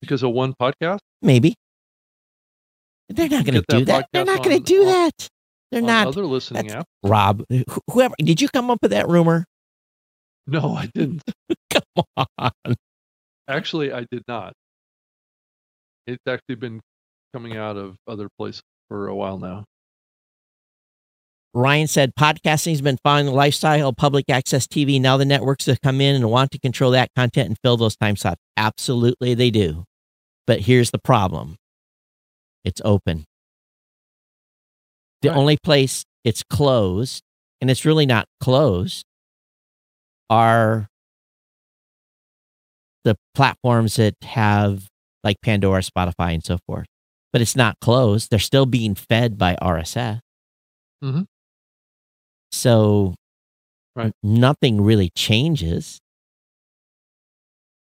because 0.00 0.22
of 0.22 0.32
one 0.32 0.52
podcast? 0.60 0.98
maybe. 1.22 1.54
They're 3.08 3.28
not 3.28 3.44
going 3.44 3.62
to 3.62 3.64
do 3.68 3.84
that. 3.86 4.08
They're 4.12 4.24
not 4.24 4.42
going 4.44 4.58
to 4.58 4.62
do 4.62 4.80
on- 4.80 4.86
that. 4.86 5.28
They're 5.72 5.80
not. 5.82 6.08
other 6.08 6.26
listening 6.26 6.66
apps. 6.68 6.84
Rob, 7.02 7.44
wh- 7.52 7.78
whoever, 7.90 8.14
did 8.18 8.40
you 8.40 8.48
come 8.48 8.70
up 8.70 8.78
with 8.82 8.90
that 8.90 9.08
rumor? 9.08 9.44
No, 10.46 10.74
I 10.74 10.86
didn't. 10.94 11.22
Come 11.70 12.04
on. 12.38 12.74
Actually, 13.48 13.92
I 13.92 14.06
did 14.10 14.22
not. 14.28 14.52
It's 16.06 16.22
actually 16.28 16.56
been 16.56 16.80
coming 17.32 17.56
out 17.56 17.76
of 17.76 17.96
other 18.06 18.28
places. 18.38 18.62
for 18.88 19.08
a 19.08 19.14
while 19.16 19.36
now. 19.38 19.64
Ryan 21.54 21.88
said 21.88 22.14
podcasting's 22.14 22.80
been 22.80 22.98
following 23.02 23.26
the 23.26 23.32
lifestyle 23.32 23.88
of 23.88 23.96
public 23.96 24.30
access 24.30 24.66
TV. 24.68 25.00
Now 25.00 25.16
the 25.16 25.24
networks 25.24 25.66
have 25.66 25.80
come 25.80 26.00
in 26.00 26.14
and 26.14 26.30
want 26.30 26.52
to 26.52 26.58
control 26.60 26.92
that 26.92 27.08
content 27.16 27.48
and 27.48 27.58
fill 27.64 27.76
those 27.76 27.96
time 27.96 28.14
slots. 28.14 28.40
Absolutely, 28.56 29.34
they 29.34 29.50
do. 29.50 29.84
But 30.46 30.60
here's 30.60 30.92
the 30.92 30.98
problem 31.00 31.56
it's 32.62 32.80
open. 32.84 33.24
The 35.22 35.30
Right. 35.30 35.36
only 35.36 35.56
place 35.56 36.04
it's 36.24 36.44
closed, 36.44 37.22
and 37.60 37.70
it's 37.70 37.84
really 37.84 38.06
not 38.06 38.28
closed, 38.38 39.04
are 40.30 40.88
the 43.04 43.16
platforms 43.34 43.96
that 43.96 44.14
have 44.22 44.86
like 45.26 45.40
Pandora, 45.42 45.82
Spotify, 45.82 46.32
and 46.32 46.42
so 46.44 46.56
forth. 46.66 46.86
But 47.32 47.42
it's 47.42 47.56
not 47.56 47.76
closed. 47.80 48.30
They're 48.30 48.38
still 48.38 48.64
being 48.64 48.94
fed 48.94 49.36
by 49.36 49.56
RSS. 49.60 50.20
Mhm. 51.04 51.26
So 52.52 53.14
Right. 53.94 54.12
nothing 54.22 54.80
really 54.80 55.10
changes. 55.16 55.98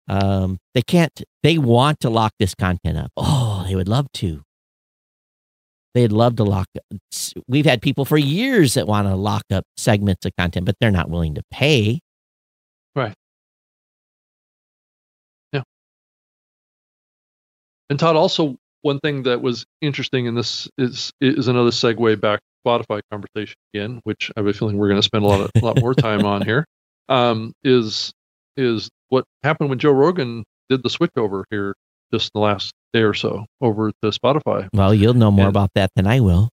Um, 0.08 0.58
they 0.74 0.82
can't, 0.82 1.22
they 1.42 1.58
want 1.58 2.00
to 2.00 2.10
lock 2.10 2.32
this 2.38 2.54
content 2.54 2.96
up. 2.96 3.10
Oh, 3.16 3.64
they 3.66 3.74
would 3.74 3.88
love 3.88 4.06
to. 4.14 4.42
They'd 5.94 6.12
love 6.12 6.36
to 6.36 6.44
lock 6.44 6.66
We've 7.48 7.64
had 7.64 7.80
people 7.82 8.04
for 8.04 8.18
years 8.18 8.74
that 8.74 8.86
want 8.86 9.08
to 9.08 9.16
lock 9.16 9.44
up 9.50 9.64
segments 9.76 10.24
of 10.26 10.32
content, 10.38 10.66
but 10.66 10.76
they're 10.80 10.90
not 10.90 11.10
willing 11.10 11.34
to 11.34 11.42
pay. 11.50 12.00
And 17.90 17.98
Todd, 17.98 18.16
also 18.16 18.56
one 18.82 18.98
thing 19.00 19.22
that 19.24 19.42
was 19.42 19.64
interesting 19.80 20.26
in 20.26 20.34
this 20.34 20.68
is 20.78 21.10
is 21.20 21.48
another 21.48 21.70
segue 21.70 22.20
back 22.20 22.40
to 22.40 22.46
Spotify 22.68 23.00
conversation 23.10 23.56
again, 23.74 24.00
which 24.04 24.30
I 24.36 24.40
have 24.40 24.46
a 24.46 24.52
feeling 24.52 24.76
we're 24.76 24.88
going 24.88 24.98
to 25.00 25.02
spend 25.04 25.24
a 25.24 25.26
lot 25.28 25.40
of, 25.40 25.50
a 25.54 25.64
lot 25.64 25.80
more 25.80 25.94
time 25.94 26.24
on 26.24 26.42
here. 26.42 26.64
Um, 27.08 27.52
is 27.62 28.12
is 28.56 28.90
what 29.10 29.24
happened 29.44 29.70
when 29.70 29.78
Joe 29.78 29.92
Rogan 29.92 30.42
did 30.68 30.82
the 30.82 30.90
switch 30.90 31.12
over 31.16 31.44
here 31.50 31.72
just 32.12 32.32
the 32.32 32.40
last 32.40 32.72
day 32.92 33.02
or 33.02 33.14
so 33.14 33.46
over 33.60 33.92
to 34.02 34.08
Spotify, 34.10 34.68
Well, 34.72 34.92
you'll 34.92 35.14
know 35.14 35.30
more 35.30 35.46
And- 35.46 35.50
about 35.56 35.70
that 35.76 35.90
than 35.94 36.08
I 36.08 36.18
will. 36.18 36.48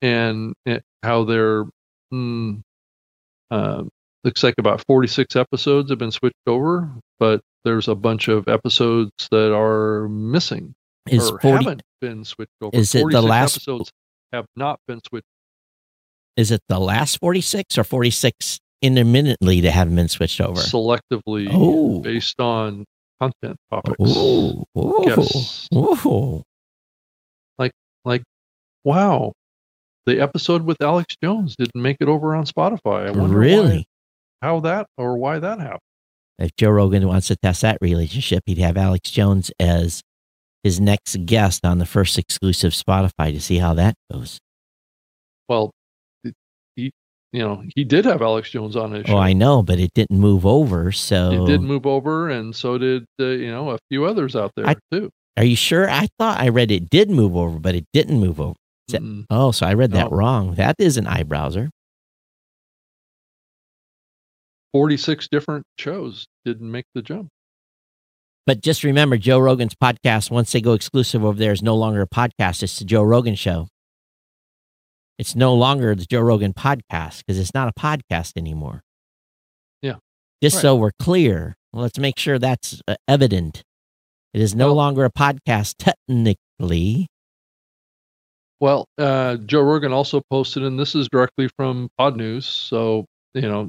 and 0.00 0.54
it, 0.64 0.84
how 1.02 1.24
they're 1.24 1.64
mm, 2.14 2.60
uh, 3.50 3.82
looks 4.22 4.44
like 4.44 4.54
about 4.58 4.84
46 4.86 5.34
episodes 5.34 5.90
have 5.90 5.98
been 5.98 6.12
switched 6.12 6.36
over, 6.46 6.88
but 7.18 7.40
there's 7.64 7.88
a 7.88 7.94
bunch 7.94 8.28
of 8.28 8.48
episodes 8.48 9.10
that 9.30 9.54
are 9.54 10.08
missing 10.08 10.74
Is 11.08 11.30
or 11.30 11.40
40, 11.40 11.64
haven't 11.64 11.82
been 12.00 12.24
switched 12.24 12.52
over. 12.62 12.76
Is 12.76 12.94
it 12.94 13.04
the 13.10 13.22
last- 13.22 13.56
episodes 13.56 13.90
have 14.32 14.46
not 14.56 14.78
been 14.86 15.00
switched? 15.06 15.26
is 16.36 16.50
it 16.52 16.60
the 16.68 16.78
last 16.78 17.18
46 17.18 17.76
or 17.78 17.82
46 17.84 18.60
intermittently 18.80 19.60
that 19.62 19.72
haven't 19.72 19.96
been 19.96 20.08
switched 20.08 20.40
over? 20.40 20.60
selectively 20.60 21.48
Oh. 21.50 21.98
based 22.00 22.38
on 22.40 22.84
content 23.20 23.56
topics. 23.70 23.96
Yes. 23.98 25.68
ooh. 25.74 26.42
Wow. 28.84 29.32
The 30.06 30.20
episode 30.20 30.62
with 30.64 30.80
Alex 30.80 31.14
Jones 31.22 31.54
didn't 31.56 31.82
make 31.82 31.98
it 32.00 32.08
over 32.08 32.34
on 32.34 32.46
Spotify. 32.46 33.08
I 33.08 33.10
wonder 33.10 33.36
why- 33.38 33.44
Really? 33.44 33.86
how 34.40 34.60
that 34.60 34.86
or 34.96 35.18
why 35.18 35.38
that 35.40 35.58
happened 35.58 35.80
if 36.38 36.54
Joe 36.56 36.70
Rogan 36.70 37.06
wants 37.06 37.28
to 37.28 37.36
test 37.36 37.62
that 37.62 37.78
relationship, 37.80 38.44
he'd 38.46 38.58
have 38.58 38.76
Alex 38.76 39.10
Jones 39.10 39.50
as 39.58 40.02
his 40.62 40.80
next 40.80 41.24
guest 41.26 41.64
on 41.64 41.78
the 41.78 41.86
first 41.86 42.18
exclusive 42.18 42.72
Spotify 42.72 43.32
to 43.32 43.40
see 43.40 43.58
how 43.58 43.74
that 43.74 43.94
goes. 44.12 44.38
Well, 45.48 45.70
he, 46.76 46.92
you 47.32 47.40
know, 47.40 47.62
he 47.74 47.84
did 47.84 48.04
have 48.04 48.22
Alex 48.22 48.50
Jones 48.50 48.76
on 48.76 48.92
his. 48.92 49.04
Oh, 49.06 49.12
show. 49.12 49.18
I 49.18 49.32
know, 49.32 49.62
but 49.62 49.78
it 49.78 49.92
didn't 49.94 50.18
move 50.18 50.44
over. 50.46 50.92
So 50.92 51.44
it 51.44 51.46
did 51.46 51.62
move 51.62 51.86
over, 51.86 52.28
and 52.28 52.54
so 52.54 52.78
did 52.78 53.04
uh, 53.20 53.26
you 53.26 53.50
know 53.50 53.70
a 53.70 53.78
few 53.88 54.04
others 54.04 54.36
out 54.36 54.52
there 54.56 54.66
I, 54.66 54.76
too. 54.92 55.10
Are 55.36 55.44
you 55.44 55.56
sure? 55.56 55.88
I 55.88 56.08
thought 56.18 56.40
I 56.40 56.48
read 56.48 56.70
it 56.70 56.90
did 56.90 57.10
move 57.10 57.36
over, 57.36 57.58
but 57.58 57.74
it 57.74 57.84
didn't 57.92 58.18
move 58.18 58.40
over. 58.40 58.54
Mm-hmm. 58.90 59.22
Oh, 59.30 59.52
so 59.52 59.66
I 59.66 59.74
read 59.74 59.92
that 59.92 60.10
wrong. 60.10 60.54
That 60.54 60.76
is 60.78 60.96
an 60.96 61.06
eye 61.06 61.22
browser. 61.22 61.70
46 64.72 65.28
different 65.28 65.64
shows 65.78 66.26
didn't 66.44 66.70
make 66.70 66.86
the 66.94 67.02
jump. 67.02 67.28
But 68.46 68.62
just 68.62 68.82
remember, 68.82 69.18
Joe 69.18 69.38
Rogan's 69.38 69.74
podcast, 69.74 70.30
once 70.30 70.52
they 70.52 70.62
go 70.62 70.72
exclusive 70.72 71.22
over 71.22 71.38
there, 71.38 71.52
is 71.52 71.62
no 71.62 71.76
longer 71.76 72.00
a 72.00 72.08
podcast. 72.08 72.62
It's 72.62 72.78
the 72.78 72.86
Joe 72.86 73.02
Rogan 73.02 73.34
show. 73.34 73.68
It's 75.18 75.34
no 75.34 75.54
longer 75.54 75.94
the 75.94 76.06
Joe 76.06 76.20
Rogan 76.20 76.54
podcast 76.54 77.18
because 77.18 77.38
it's 77.38 77.52
not 77.52 77.68
a 77.68 77.78
podcast 77.78 78.32
anymore. 78.36 78.82
Yeah. 79.82 79.96
Just 80.42 80.56
right. 80.56 80.62
so 80.62 80.76
we're 80.76 80.92
clear, 80.98 81.56
let's 81.72 81.98
make 81.98 82.18
sure 82.18 82.38
that's 82.38 82.80
uh, 82.88 82.94
evident. 83.06 83.62
It 84.32 84.40
is 84.40 84.54
no 84.54 84.68
well, 84.68 84.76
longer 84.76 85.04
a 85.04 85.10
podcast 85.10 85.74
technically. 85.78 87.08
Well, 88.60 88.86
uh, 88.96 89.36
Joe 89.36 89.62
Rogan 89.62 89.92
also 89.92 90.22
posted, 90.30 90.62
and 90.62 90.78
this 90.78 90.94
is 90.94 91.08
directly 91.08 91.48
from 91.56 91.88
Podnews. 92.00 92.44
So, 92.44 93.04
you 93.34 93.42
know, 93.42 93.68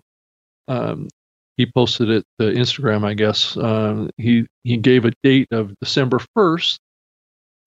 um, 0.70 1.10
he 1.58 1.66
posted 1.66 2.10
it 2.10 2.24
to 2.40 2.46
Instagram, 2.46 3.04
I 3.04 3.14
guess. 3.14 3.58
Um, 3.58 4.10
he, 4.16 4.48
he 4.64 4.78
gave 4.78 5.04
a 5.04 5.12
date 5.24 5.50
of 5.52 5.76
December 5.82 6.20
1st 6.38 6.80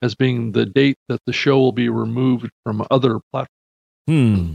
as 0.01 0.15
being 0.15 0.53
the 0.53 0.65
date 0.65 0.97
that 1.09 1.21
the 1.27 1.33
show 1.33 1.59
will 1.59 1.73
be 1.73 1.88
removed 1.91 2.51
from 2.65 2.85
other 2.91 3.21
platforms, 3.31 3.49
Hmm. 4.09 4.55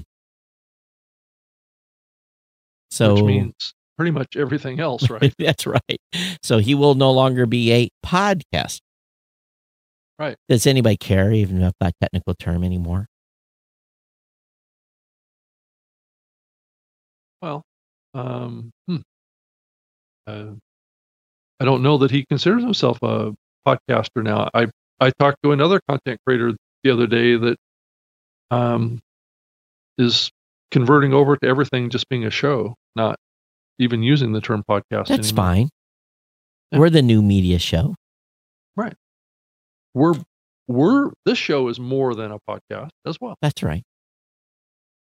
So 2.89 3.13
which 3.13 3.23
means 3.23 3.73
pretty 3.97 4.11
much 4.11 4.35
everything 4.35 4.79
else, 4.79 5.09
right? 5.09 5.33
That's 5.37 5.65
right. 5.67 6.01
So 6.41 6.57
he 6.57 6.75
will 6.75 6.95
no 6.95 7.11
longer 7.11 7.45
be 7.45 7.71
a 7.71 7.89
podcast. 8.05 8.79
Right. 10.19 10.35
Does 10.49 10.65
anybody 10.65 10.97
care 10.97 11.31
even 11.31 11.61
about 11.61 11.73
that 11.79 11.93
technical 12.01 12.33
term 12.33 12.63
anymore? 12.63 13.07
Um, 18.17 18.71
hmm. 18.87 18.97
uh, 20.25 20.51
I 21.59 21.65
don't 21.65 21.83
know 21.83 21.99
that 21.99 22.11
he 22.11 22.25
considers 22.25 22.63
himself 22.63 22.97
a 23.03 23.33
podcaster 23.65 24.23
now. 24.23 24.49
I 24.53 24.67
I 24.99 25.11
talked 25.11 25.37
to 25.43 25.51
another 25.51 25.79
content 25.87 26.19
creator 26.25 26.55
the 26.83 26.91
other 26.91 27.07
day 27.07 27.35
that 27.35 27.57
um, 28.49 28.99
is 29.97 30.31
converting 30.71 31.13
over 31.13 31.37
to 31.37 31.47
everything 31.47 31.89
just 31.89 32.09
being 32.09 32.25
a 32.25 32.31
show, 32.31 32.75
not 32.95 33.17
even 33.79 34.01
using 34.01 34.31
the 34.31 34.41
term 34.41 34.63
podcast. 34.67 35.07
That's 35.07 35.29
anymore. 35.29 35.45
fine. 35.45 35.69
Yeah. 36.71 36.79
We're 36.79 36.89
the 36.89 37.01
new 37.01 37.21
media 37.21 37.59
show. 37.59 37.95
Right? 38.75 38.95
We're 39.93 40.15
we're 40.67 41.11
this 41.25 41.37
show 41.37 41.67
is 41.67 41.79
more 41.79 42.15
than 42.15 42.31
a 42.31 42.39
podcast 42.49 42.89
as 43.05 43.17
well. 43.21 43.35
That's 43.41 43.63
right. 43.63 43.83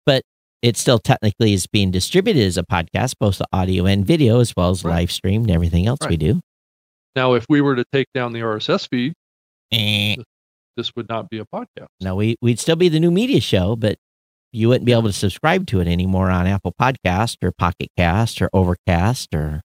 But 0.05 0.23
it 0.61 0.75
still 0.77 0.99
technically 0.99 1.53
is 1.53 1.67
being 1.67 1.91
distributed 1.91 2.43
as 2.45 2.57
a 2.57 2.63
podcast, 2.63 3.13
both 3.19 3.37
the 3.37 3.47
audio 3.53 3.85
and 3.85 4.05
video, 4.05 4.39
as 4.39 4.53
well 4.55 4.69
as 4.69 4.83
Right. 4.83 4.95
live 5.01 5.11
streamed 5.11 5.45
and 5.45 5.51
everything 5.55 5.87
else 5.87 5.99
we 6.07 6.17
do. 6.17 6.41
Now, 7.15 7.33
if 7.33 7.45
we 7.49 7.61
were 7.61 7.75
to 7.75 7.85
take 7.91 8.07
down 8.13 8.33
the 8.33 8.41
RSS 8.41 8.85
feed, 8.87 9.13
Eh. 9.71 10.15
this 10.77 10.95
would 10.95 11.07
not 11.09 11.29
be 11.29 11.39
a 11.39 11.45
podcast. 11.45 11.87
No, 12.01 12.15
we, 12.15 12.35
we'd 12.41 12.59
still 12.59 12.75
be 12.75 12.89
the 12.89 12.99
new 12.99 13.11
media 13.11 13.39
show, 13.41 13.75
but 13.75 13.97
you 14.51 14.67
wouldn't 14.67 14.85
be 14.85 14.91
able 14.93 15.03
to 15.03 15.13
subscribe 15.13 15.67
to 15.67 15.79
it 15.79 15.87
anymore 15.87 16.29
on 16.29 16.47
Apple 16.47 16.73
Podcast 16.79 17.37
or 17.43 17.51
Pocket 17.51 17.89
Cast 17.97 18.41
or 18.41 18.49
Overcast 18.53 19.33
or. 19.33 19.61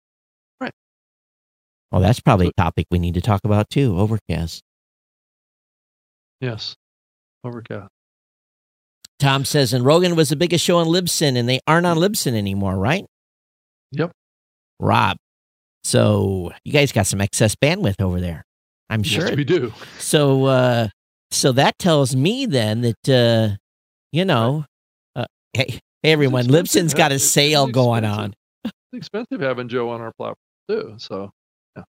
Right. 0.60 0.72
Well, 1.90 2.00
that's 2.00 2.20
probably 2.20 2.46
So- 2.46 2.52
a 2.56 2.62
topic 2.62 2.86
we 2.90 2.98
need 2.98 3.14
to 3.14 3.20
talk 3.20 3.40
about 3.44 3.70
too. 3.70 3.98
Overcast. 3.98 4.62
Yes, 6.40 6.74
Overcast. 7.44 7.90
Tom 9.22 9.44
says, 9.44 9.72
and 9.72 9.84
Rogan 9.84 10.16
was 10.16 10.30
the 10.30 10.36
biggest 10.36 10.64
show 10.64 10.78
on 10.78 10.88
Libsyn, 10.88 11.38
and 11.38 11.48
they 11.48 11.60
aren't 11.68 11.86
on 11.86 11.96
Libsyn 11.96 12.34
anymore, 12.34 12.76
right? 12.76 13.06
Yep. 13.92 14.10
Rob. 14.80 15.16
So 15.84 16.50
you 16.64 16.72
guys 16.72 16.90
got 16.90 17.06
some 17.06 17.20
excess 17.20 17.54
bandwidth 17.54 18.02
over 18.02 18.20
there. 18.20 18.44
I'm 18.90 19.04
sure. 19.04 19.28
Yes, 19.28 19.36
we 19.36 19.44
do. 19.44 19.72
So, 19.98 20.46
uh, 20.46 20.88
so 21.30 21.52
that 21.52 21.78
tells 21.78 22.16
me 22.16 22.46
then 22.46 22.80
that, 22.80 23.08
uh, 23.08 23.56
you 24.10 24.24
know, 24.24 24.64
uh, 25.14 25.26
hey, 25.52 25.80
hey 26.02 26.12
everyone. 26.12 26.46
Libsyn's 26.46 26.92
got 26.92 27.12
a 27.12 27.20
sale 27.20 27.68
going 27.68 28.04
on, 28.04 28.34
It's 28.64 28.74
expensive 28.92 29.40
having 29.40 29.68
Joe 29.68 29.90
on 29.90 30.00
our 30.00 30.12
platform 30.12 30.36
too. 30.68 30.94
So 30.98 31.30
yeah. 31.76 31.84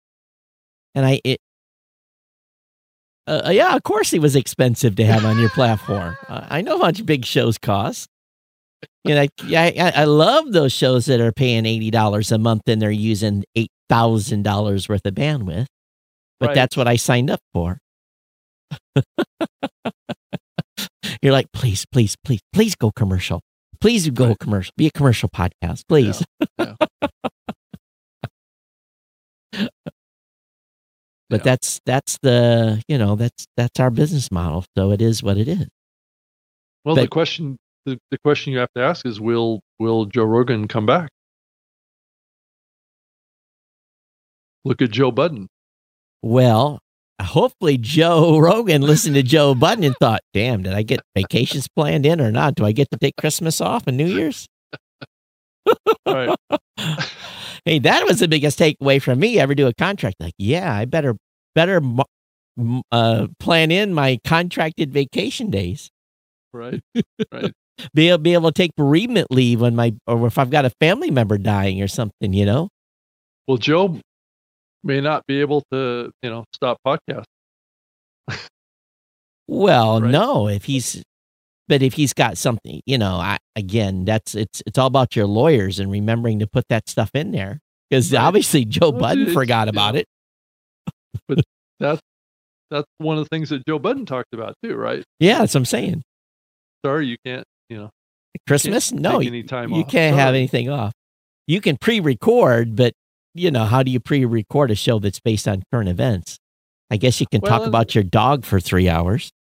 and 0.95 1.05
I 1.05 1.21
it. 1.23 1.39
Uh, 3.30 3.49
yeah, 3.51 3.75
of 3.75 3.84
course, 3.84 4.11
it 4.13 4.19
was 4.19 4.36
expensive 4.36 4.95
to 4.95 5.05
have 5.05 5.23
on 5.25 5.38
your 5.39 5.49
platform. 5.49 6.17
Uh, 6.30 6.45
I 6.49 6.61
know 6.61 6.77
how 6.77 6.84
much 6.86 7.05
big 7.05 7.25
shows 7.25 7.57
cost. 7.57 8.07
You 9.03 9.15
know, 9.15 9.21
I, 9.21 9.30
I 9.80 9.91
I 9.95 10.03
love 10.05 10.51
those 10.51 10.71
shows 10.73 11.05
that 11.05 11.19
are 11.21 11.32
paying 11.32 11.65
eighty 11.65 11.89
dollars 11.91 12.32
a 12.32 12.38
month 12.38 12.63
and 12.67 12.82
they're 12.82 12.91
using 12.91 13.43
eight 13.55 13.71
thousand 13.89 14.43
dollars 14.43 14.88
worth 14.89 15.05
of 15.05 15.13
bandwidth. 15.15 15.67
But 16.39 16.47
Right. 16.49 16.55
that's 16.55 16.77
what 16.77 16.88
I 16.88 16.95
signed 16.97 17.30
up 17.30 17.39
for. 17.53 17.80
You're 21.21 21.34
like, 21.34 21.51
please, 21.51 21.86
please, 21.91 22.15
please, 22.23 22.39
please 22.53 22.75
go 22.75 22.91
commercial. 22.91 23.41
Please 23.82 24.09
go 24.09 24.27
Right. 24.30 24.39
commercial. 24.39 24.73
Be 24.77 24.88
a 24.88 24.91
commercial 24.91 25.30
podcast, 25.30 25.84
please. 25.89 26.23
Yeah. 26.57 26.75
But 31.30 31.41
Yeah. 31.41 31.43
that's 31.43 31.80
that's 31.86 32.17
the 32.23 32.82
you 32.88 32.97
know 32.97 33.15
that's 33.15 33.45
that's 33.55 33.80
our 33.80 33.91
business 33.91 34.32
model. 34.32 34.65
So 34.77 34.91
it 34.91 35.01
is 35.01 35.21
what 35.21 35.38
it 35.38 35.47
is. 35.47 35.67
Well, 36.86 36.95
But- 36.95 37.01
the 37.01 37.07
question 37.07 37.57
the, 37.86 37.97
the 38.11 38.17
question 38.19 38.51
you 38.53 38.59
have 38.59 38.71
to 38.75 38.82
ask 38.82 39.05
is 39.05 39.19
will 39.21 39.61
will 39.80 40.05
Joe 40.05 40.23
Rogan 40.25 40.67
come 40.67 40.86
back? 40.86 41.09
Look 44.65 44.82
at 44.82 44.91
Joe 44.91 45.11
Budden. 45.11 45.47
Well, 46.21 46.80
hopefully 47.21 47.77
Joe 47.77 48.38
Rogan 48.41 48.82
listened 48.82 49.15
to 49.15 49.23
Joe 49.23 49.55
Budden 49.55 49.84
and 49.84 49.95
thought, 49.99 50.21
"Damn, 50.34 50.63
did 50.63 50.73
I 50.73 50.82
get 50.84 50.99
vacations 51.15 51.67
planned 51.67 52.05
in 52.05 52.19
or 52.19 52.32
not? 52.32 52.55
Do 52.55 52.65
I 52.65 52.71
get 52.71 52.89
to 52.91 52.97
take 52.97 53.15
Christmas 53.17 53.61
off 53.61 53.84
and 53.88 53.97
New 53.97 54.07
Year's?" 54.07 54.47
hey, 57.66 57.80
that 57.80 58.05
was 58.05 58.20
the 58.20 58.28
biggest 58.28 58.60
takeaway 58.60 59.01
from 59.01 59.20
me. 59.20 59.39
Ever 59.39 59.55
do 59.55 59.68
a 59.68 59.74
contract? 59.74 60.18
Like, 60.20 60.34
yeah, 60.38 60.74
I 60.74 60.86
better 60.86 61.16
better 61.55 61.82
uh, 62.91 63.28
plan 63.39 63.72
in 63.72 63.93
my 63.93 64.20
contracted 64.26 64.91
vacation 64.91 65.49
days. 65.49 65.89
Right. 66.53 66.82
Right. 67.32 67.51
Be 67.93 68.10
able, 68.10 68.18
be 68.18 68.34
able 68.34 68.51
to 68.51 68.53
take 68.53 68.76
bereavement 68.76 69.32
leave 69.32 69.62
when 69.62 69.74
my 69.74 69.93
or 70.05 70.28
if 70.28 70.38
I've 70.38 70.49
got 70.49 70.66
a 70.66 70.70
family 70.82 71.12
member 71.12 71.38
dying 71.38 71.82
or 71.82 71.88
something. 71.88 72.34
You 72.34 72.45
know. 72.45 72.68
Well, 73.47 73.55
Joe 73.57 74.01
may 74.84 74.99
not 74.99 75.26
be 75.28 75.39
able 75.39 75.64
to, 75.72 76.12
you 76.22 76.30
know, 76.30 76.43
stop 76.53 76.78
podcast. 76.86 77.24
Well, 79.47 80.01
Right. 80.01 80.12
no, 80.12 80.47
if 80.49 80.66
he's 80.66 81.01
but 81.70 81.82
if 81.82 81.93
he's 81.93 82.11
got 82.13 82.38
something, 82.38 82.82
you 82.86 82.97
know, 82.97 83.15
I 83.15 83.38
again, 83.55 84.03
that's 84.03 84.36
it's 84.36 84.61
it's 84.65 84.78
all 84.78 84.88
about 84.88 85.15
your 85.15 85.28
lawyers 85.28 85.80
and 85.80 85.89
remembering 85.89 86.39
to 86.39 86.47
put 86.47 86.65
that 86.70 86.89
stuff 86.89 87.11
in 87.13 87.32
there 87.32 87.59
because 87.89 88.11
Right. 88.11 88.20
obviously 88.22 88.65
Joe 88.65 88.89
Well, 88.89 88.99
Budden 89.01 89.32
forgot 89.34 89.67
you 89.67 89.70
about 89.70 89.95
it. 89.95 90.05
That's 91.80 92.01
that's 92.70 92.88
one 92.97 93.17
of 93.17 93.24
the 93.24 93.30
things 93.30 93.49
that 93.49 93.65
Joe 93.65 93.80
Budden 93.80 94.05
talked 94.05 94.34
about 94.34 94.55
too, 94.63 94.76
right? 94.76 95.03
Yeah, 95.20 95.39
that's 95.39 95.53
what 95.53 95.61
I'm 95.61 95.65
saying. 95.65 96.03
Sorry, 96.86 97.07
you 97.07 97.17
can't, 97.26 97.45
you 97.70 97.78
know, 97.78 97.89
Christmas, 98.47 98.89
can't 98.89 99.01
no, 99.01 99.20
you, 99.20 99.30
any 99.30 99.43
time 99.43 99.72
you 99.72 99.84
off. 99.84 99.89
can't 99.91 100.15
have 100.15 100.36
anything 100.36 100.70
off. 100.70 100.91
You 101.47 101.61
can 101.61 101.78
pre-record, 101.78 102.76
but 102.76 102.93
you 103.34 103.51
know, 103.51 103.65
how 103.65 103.84
do 103.84 103.91
you 103.91 103.99
pre-record 103.99 104.72
a 104.72 104.76
show 104.76 104.99
that's 104.99 105.20
based 105.20 105.47
on 105.47 105.63
current 105.72 105.89
events? 105.89 106.38
I 106.91 106.97
guess 106.97 107.20
you 107.22 107.28
can 107.28 107.41
Well, 107.41 107.57
talk 107.59 107.67
about 107.67 107.95
your 107.95 108.03
dog 108.03 108.43
for 108.45 108.59
three 108.59 108.89
hours. 108.89 109.32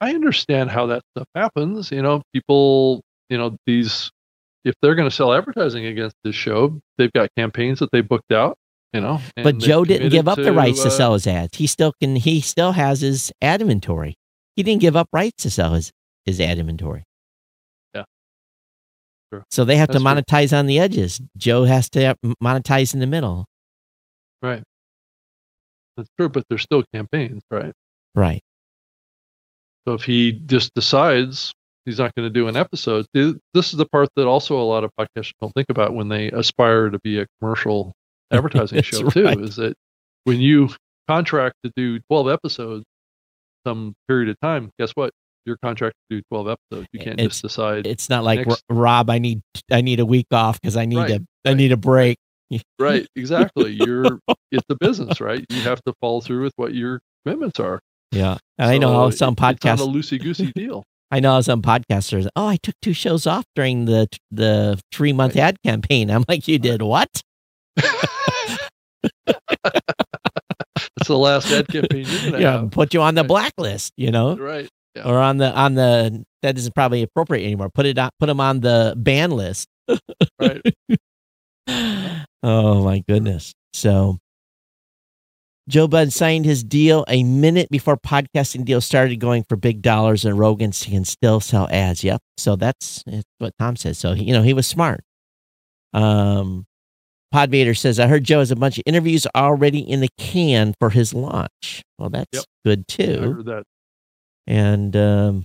I 0.00 0.14
understand 0.14 0.70
how 0.70 0.86
that 0.86 1.02
stuff 1.14 1.26
happens. 1.34 1.90
You 1.90 2.02
know, 2.02 2.22
people, 2.32 3.02
you 3.28 3.38
know, 3.38 3.56
these, 3.66 4.10
if 4.64 4.74
they're 4.80 4.94
going 4.94 5.08
to 5.08 5.14
sell 5.14 5.32
advertising 5.32 5.86
against 5.86 6.16
this 6.24 6.34
show, 6.34 6.80
they've 6.98 7.12
got 7.12 7.30
campaigns 7.36 7.80
that 7.80 7.90
they 7.92 8.00
booked 8.00 8.32
out, 8.32 8.56
you 8.92 9.00
know. 9.00 9.20
But 9.36 9.58
Joe 9.58 9.84
didn't 9.84 10.10
give 10.10 10.28
up 10.28 10.36
committed 10.36 10.54
the 10.54 10.56
rights 10.56 10.82
to 10.82 10.88
uh, 10.88 10.92
sell 10.92 11.12
his 11.14 11.26
ads. 11.26 11.56
He 11.56 11.66
still 11.66 11.92
can. 12.00 12.16
He 12.16 12.40
still 12.40 12.72
has 12.72 13.00
his 13.00 13.32
ad 13.42 13.60
inventory. 13.60 14.16
He 14.56 14.62
didn't 14.62 14.80
give 14.80 14.96
up 14.96 15.08
rights 15.12 15.42
to 15.44 15.50
sell 15.50 15.74
his 15.74 15.92
his 16.24 16.40
ad 16.40 16.58
inventory. 16.58 17.04
Yeah. 17.94 18.04
Sure. 19.32 19.44
So 19.50 19.64
they 19.64 19.76
have 19.76 19.88
to 19.88 19.98
That's 19.98 20.04
true. 20.04 20.12
monetize 20.12 20.56
on 20.56 20.66
the 20.66 20.78
edges. 20.78 21.20
Joe 21.36 21.64
has 21.64 21.88
to 21.90 22.16
monetize 22.42 22.94
in 22.94 23.00
the 23.00 23.06
middle. 23.06 23.46
Right. 24.42 24.62
That's 25.96 26.08
true, 26.18 26.28
but 26.28 26.44
they're 26.48 26.58
still 26.58 26.84
campaigns, 26.94 27.42
right? 27.50 27.72
Right. 28.14 28.40
So 29.88 29.94
if 29.94 30.02
he 30.04 30.32
just 30.32 30.74
decides 30.74 31.50
he's 31.86 31.98
not 31.98 32.14
going 32.14 32.28
to 32.28 32.30
do 32.30 32.46
an 32.46 32.56
episode, 32.58 33.06
this 33.14 33.32
is 33.54 33.72
the 33.72 33.86
part 33.86 34.10
that 34.16 34.26
also 34.26 34.60
a 34.60 34.60
lot 34.60 34.84
of 34.84 34.90
podcasters 35.00 35.32
don't 35.40 35.50
think 35.54 35.70
about 35.70 35.94
when 35.94 36.08
they 36.10 36.28
aspire 36.30 36.90
to 36.90 36.98
be 37.02 37.20
a 37.20 37.26
commercial 37.40 37.94
advertising 38.30 38.82
show 38.82 39.08
too. 39.08 39.26
Is 39.28 39.56
that 39.56 39.72
when 40.24 40.40
you 40.42 40.68
contract 41.08 41.54
to 41.64 41.72
do 41.74 42.00
12 42.10 42.28
episodes 42.28 42.84
some 43.66 43.94
period 44.08 44.28
of 44.28 44.36
time, 44.42 44.70
guess 44.78 44.90
what? 44.90 45.10
Your 45.46 45.56
contract 45.64 45.94
to 46.10 46.18
do 46.18 46.22
12 46.30 46.48
episodes. 46.48 46.88
You 46.92 47.00
can't 47.00 47.18
It's- 47.18 47.28
just 47.36 47.40
decide. 47.42 47.86
It's 47.86 48.10
not 48.10 48.24
like 48.24 48.46
Next- 48.46 48.62
Rob. 48.68 49.08
I 49.08 49.18
need 49.18 49.40
I 49.72 49.80
need 49.80 50.00
a 50.00 50.06
week 50.06 50.26
off 50.32 50.60
because 50.60 50.76
I 50.76 50.84
need 50.84 50.96
Right, 50.98 51.10
a 51.12 51.26
I 51.46 51.54
need 51.54 51.72
a 51.72 51.78
break. 51.78 52.18
right. 52.78 53.06
Exactly. 53.16 53.70
You're, 53.72 54.20
it's 54.52 54.66
a 54.68 54.74
business, 54.78 55.18
right? 55.22 55.46
You 55.48 55.62
have 55.62 55.82
to 55.84 55.94
follow 56.02 56.20
through 56.20 56.42
with 56.42 56.52
what 56.56 56.74
your 56.74 57.00
commitments 57.24 57.58
are. 57.58 57.80
Yeah. 58.12 58.38
And 58.58 58.70
I 58.70 58.78
know 58.78 58.92
how 58.92 59.04
uh, 59.06 59.10
some 59.10 59.36
podcasts. 59.36 59.80
a 59.80 59.86
loosey 59.86 60.20
goosey 60.22 60.52
deal. 60.54 60.84
I 61.10 61.20
know 61.20 61.32
how 61.32 61.40
some 61.40 61.62
podcasters. 61.62 62.26
Oh, 62.36 62.46
I 62.48 62.56
took 62.62 62.74
two 62.82 62.92
shows 62.92 63.26
off 63.26 63.44
during 63.54 63.84
the 63.86 64.08
the 64.30 64.80
three 64.92 65.12
month 65.12 65.34
Right. 65.36 65.42
ad 65.44 65.56
campaign. 65.64 66.10
I'm 66.10 66.24
like, 66.28 66.46
you 66.48 66.58
did 66.58 66.82
what? 66.82 67.08
It's 71.00 71.06
the 71.08 71.16
last 71.16 71.50
ad 71.52 71.68
campaign 71.68 72.04
you're 72.06 72.20
going 72.20 72.32
to 72.34 72.40
Yeah, 72.40 72.60
have. 72.60 72.70
put 72.70 72.92
you 72.92 73.02
on 73.02 73.14
the 73.14 73.24
blacklist. 73.24 73.92
You 73.96 74.10
know. 74.10 74.36
Right. 74.36 74.68
Yeah. 74.94 75.04
or 75.08 75.18
on 75.18 75.36
the 75.38 75.52
on 75.52 75.74
the 75.74 76.24
that 76.42 76.56
isn't 76.58 76.74
probably 76.74 77.02
appropriate 77.02 77.44
anymore. 77.44 77.68
Put 77.70 77.86
it 77.86 77.98
on 77.98 78.10
put 78.18 78.26
them 78.26 78.40
on 78.40 78.60
the 78.60 78.94
ban 78.96 79.30
list. 79.30 79.68
Right. 80.40 80.60
oh 82.42 82.82
my 82.84 83.02
goodness. 83.08 83.52
So 83.74 84.18
Joe 85.68 85.86
Bud 85.86 86.12
signed 86.12 86.46
his 86.46 86.64
deal 86.64 87.04
a 87.08 87.22
minute 87.24 87.68
before 87.70 87.96
podcasting 87.98 88.64
deals 88.64 88.86
started 88.86 89.16
going 89.20 89.44
for 89.48 89.56
big 89.56 89.82
dollars 89.82 90.24
and 90.24 90.38
Rogan 90.38 90.72
can 90.72 91.04
still 91.04 91.40
sell 91.40 91.68
ads. 91.70 92.02
Yep. 92.02 92.20
So 92.38 92.56
that's, 92.56 93.04
what 93.38 93.52
Tom 93.58 93.76
says. 93.76 93.98
So 93.98 94.14
he, 94.14 94.24
you 94.24 94.32
know, 94.32 94.42
he 94.42 94.54
was 94.54 94.66
smart. 94.66 95.00
Um 95.92 96.64
Podvader 97.34 97.76
says, 97.76 98.00
I 98.00 98.06
heard 98.06 98.24
Joe 98.24 98.38
has 98.38 98.50
a 98.50 98.56
bunch 98.56 98.78
of 98.78 98.84
interviews 98.86 99.26
already 99.36 99.80
in 99.80 100.00
the 100.00 100.08
can 100.16 100.74
for 100.80 100.88
his 100.88 101.12
launch. 101.12 101.82
Well, 101.98 102.08
that's 102.08 102.26
Yep. 102.32 102.44
good 102.64 102.84
I 102.88 102.92
too. 102.92 103.20
heard 103.34 103.44
that. 103.46 103.64
And 104.46 104.96
um, 104.96 105.44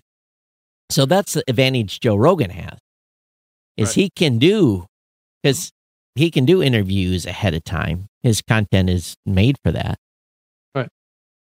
so 0.89 1.05
that's 1.05 1.33
the 1.33 1.43
advantage 1.49 1.99
Joe 1.99 2.15
Rogan 2.15 2.51
has 2.51 2.77
is 3.75 3.89
Right. 3.89 3.95
he 3.95 4.09
can 4.15 4.39
do 4.39 4.85
because 5.41 5.71
he 6.15 6.31
can 6.31 6.45
do 6.45 6.63
interviews 6.63 7.25
ahead 7.25 7.53
of 7.53 7.65
time. 7.65 8.07
His 8.21 8.41
content 8.41 8.89
is 8.89 9.15
made 9.25 9.57
for 9.61 9.73
that. 9.73 9.97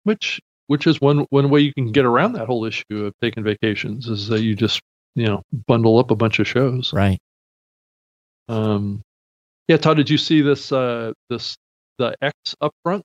Which 0.07 0.39
which 0.67 0.87
is 0.87 1.01
one 1.01 1.25
one 1.29 1.49
way 1.49 1.59
you 1.59 1.73
can 1.73 1.91
get 1.91 2.05
around 2.05 2.31
that 2.33 2.47
whole 2.47 2.63
issue 2.63 3.05
of 3.05 3.13
taking 3.21 3.43
vacations 3.43 4.07
is 4.07 4.27
that 4.29 4.41
you 4.41 4.55
just 4.55 4.79
you 5.15 5.25
know 5.25 5.41
bundle 5.67 5.99
up 5.99 6.11
a 6.11 6.15
bunch 6.15 6.39
of 6.39 6.47
shows. 6.47 6.93
Right. 6.93 7.19
Um, 8.47 9.01
yeah, 9.67 9.75
Todd, 9.75 9.97
did 9.97 10.09
you 10.09 10.17
see 10.17 10.41
this 10.41 10.71
uh, 10.71 11.11
this 11.29 11.57
the 11.97 12.15
X 12.21 12.55
upfront? 12.63 13.01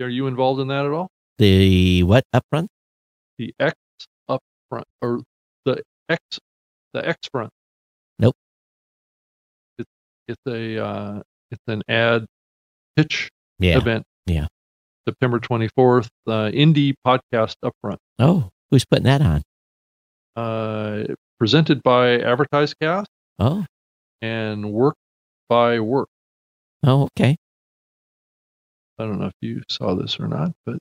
Are 0.00 0.08
you 0.08 0.28
involved 0.28 0.60
in 0.60 0.68
that 0.68 0.86
at 0.86 0.92
all? 0.92 1.08
The 1.38 2.04
what 2.04 2.22
upfront? 2.32 2.68
The 3.38 3.52
X 3.58 3.74
upfront 4.30 4.84
or 5.02 5.20
the 5.64 5.82
X 6.08 6.20
the 6.94 7.06
X 7.08 7.18
front? 7.32 7.50
Nope. 8.20 8.36
It's 9.78 9.90
it's 10.28 10.42
a 10.46 10.84
uh, 10.84 11.22
it's 11.50 11.62
an 11.66 11.82
ad 11.88 12.26
pitch 12.96 13.28
Yeah. 13.58 13.78
event. 13.78 14.04
Yeah. 14.26 14.46
September 15.08 15.38
24th, 15.40 16.08
uh, 16.26 16.50
Indie 16.52 16.94
Podcast 17.06 17.54
Upfront, 17.64 17.96
Oh, 18.18 18.50
who's 18.70 18.84
putting 18.84 19.04
that 19.04 19.22
on? 19.22 19.42
uh, 20.36 21.04
presented 21.38 21.82
by 21.82 22.18
AdvertiseCast 22.18 23.06
Oh, 23.38 23.64
and 24.20 24.72
Work 24.72 24.96
by 25.48 25.80
Work. 25.80 26.08
oh, 26.84 27.04
okay. 27.04 27.36
I 28.98 29.04
don't 29.04 29.20
know 29.20 29.26
if 29.26 29.34
you 29.40 29.62
saw 29.70 29.94
this 29.94 30.18
or 30.18 30.26
not, 30.28 30.52
but 30.66 30.78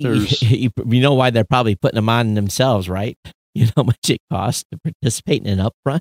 There's- 0.00 0.42
you, 0.42 0.70
you 0.86 1.00
know 1.00 1.14
why 1.14 1.30
they're 1.30 1.44
probably 1.44 1.74
putting 1.74 1.96
them 1.96 2.08
on 2.08 2.34
themselves, 2.34 2.88
right? 2.88 3.16
You 3.54 3.64
know 3.64 3.72
how 3.78 3.82
much 3.84 4.08
it 4.10 4.20
costs 4.30 4.62
to 4.70 4.78
participate 4.78 5.44
in 5.44 5.58
an 5.58 5.66
upfront. 5.68 6.00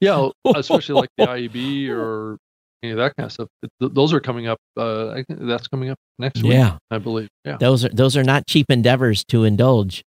yeah, 0.00 0.28
especially 0.54 0.96
like 1.00 1.08
the 1.16 1.24
IAB 1.26 1.88
or 1.88 2.36
any 2.82 2.92
of 2.92 2.98
that 2.98 3.14
kind 3.16 3.26
of 3.26 3.32
stuff. 3.32 3.48
Th- 3.80 3.92
those 3.92 4.12
are 4.12 4.20
coming 4.20 4.46
up. 4.48 4.58
Uh, 4.76 5.10
I 5.10 5.22
think 5.22 5.40
that's 5.42 5.68
coming 5.68 5.90
up 5.90 5.98
next 6.18 6.42
week, 6.42 6.52
Yeah, 6.52 6.78
I 6.90 6.98
believe. 6.98 7.28
Yeah, 7.44 7.56
those 7.58 7.84
are 7.84 7.88
those 7.90 8.16
are 8.16 8.24
not 8.24 8.46
cheap 8.46 8.66
endeavors 8.70 9.24
to 9.26 9.44
indulge. 9.44 10.02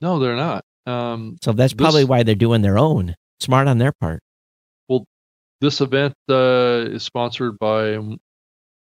no, 0.00 0.18
they're 0.18 0.36
not. 0.36 0.64
Um, 0.86 1.36
So 1.42 1.52
that's 1.52 1.74
probably 1.74 2.04
why 2.04 2.22
they're 2.24 2.34
doing 2.34 2.62
their 2.62 2.78
own. 2.78 3.14
Smart 3.40 3.68
on 3.68 3.78
their 3.78 3.92
part. 4.00 4.20
Well, 4.88 5.04
this 5.60 5.80
event 5.80 6.14
uh, 6.28 6.86
is 6.90 7.02
sponsored 7.04 7.58
by 7.58 7.98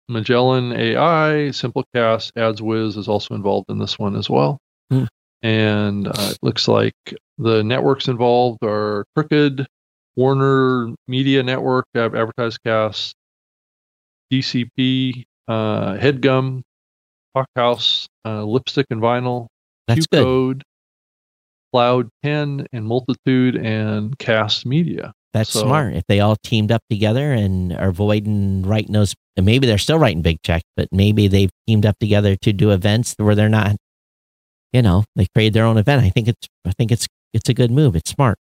Magellan 0.08 0.72
AI, 0.72 1.50
Simplecast, 1.50 2.32
AdsWiz 2.36 2.96
is 2.96 3.08
also 3.08 3.34
involved 3.34 3.70
in 3.70 3.78
this 3.78 3.98
one 3.98 4.16
as 4.16 4.28
well. 4.28 4.58
Hmm. 4.90 5.04
And 5.42 6.08
uh, 6.08 6.12
it 6.32 6.38
looks 6.42 6.68
like 6.68 6.94
the 7.38 7.62
networks 7.62 8.08
involved 8.08 8.62
are 8.62 9.04
Crooked, 9.16 9.66
Warner 10.16 10.94
Media 11.08 11.42
Network, 11.42 11.86
Ad- 11.94 12.12
AdvertiseCast, 12.12 13.12
DCP, 14.32 15.24
uh, 15.48 15.94
Headgum, 15.94 16.62
Talkhouse, 17.36 18.06
uh, 18.24 18.42
Lipstick 18.44 18.86
and 18.90 19.00
Vinyl, 19.00 19.46
That's 19.88 20.06
good. 20.06 20.22
Code, 20.22 20.62
Cloud 21.72 22.08
10, 22.22 22.66
and 22.72 22.86
Multitude, 22.86 23.56
and 23.56 24.16
Cast 24.18 24.66
Media. 24.66 25.12
That's 25.32 25.50
So- 25.50 25.62
smart. 25.62 25.94
If 25.94 26.04
they 26.08 26.20
all 26.20 26.36
teamed 26.44 26.70
up 26.70 26.82
together 26.90 27.32
and 27.32 27.72
are 27.72 27.88
avoiding 27.88 28.62
writing 28.62 28.92
those, 28.92 29.14
and 29.36 29.46
maybe 29.46 29.66
they're 29.66 29.78
still 29.78 29.98
writing 29.98 30.20
big 30.20 30.42
checks, 30.42 30.64
but 30.76 30.88
maybe 30.92 31.26
they've 31.28 31.50
teamed 31.66 31.86
up 31.86 31.98
together 31.98 32.36
to 32.36 32.52
do 32.52 32.70
events 32.70 33.14
where 33.16 33.34
they're 33.34 33.48
not, 33.48 33.76
you 34.74 34.82
know, 34.82 35.04
they 35.16 35.26
create 35.34 35.54
their 35.54 35.64
own 35.64 35.78
event. 35.78 36.02
I 36.04 36.10
think 36.10 36.28
it's, 36.28 36.46
I 36.66 36.72
think 36.72 36.92
it's, 36.92 37.06
it's 37.32 37.48
a 37.48 37.54
good 37.54 37.70
move. 37.70 37.96
It's 37.96 38.10
smart. 38.10 38.36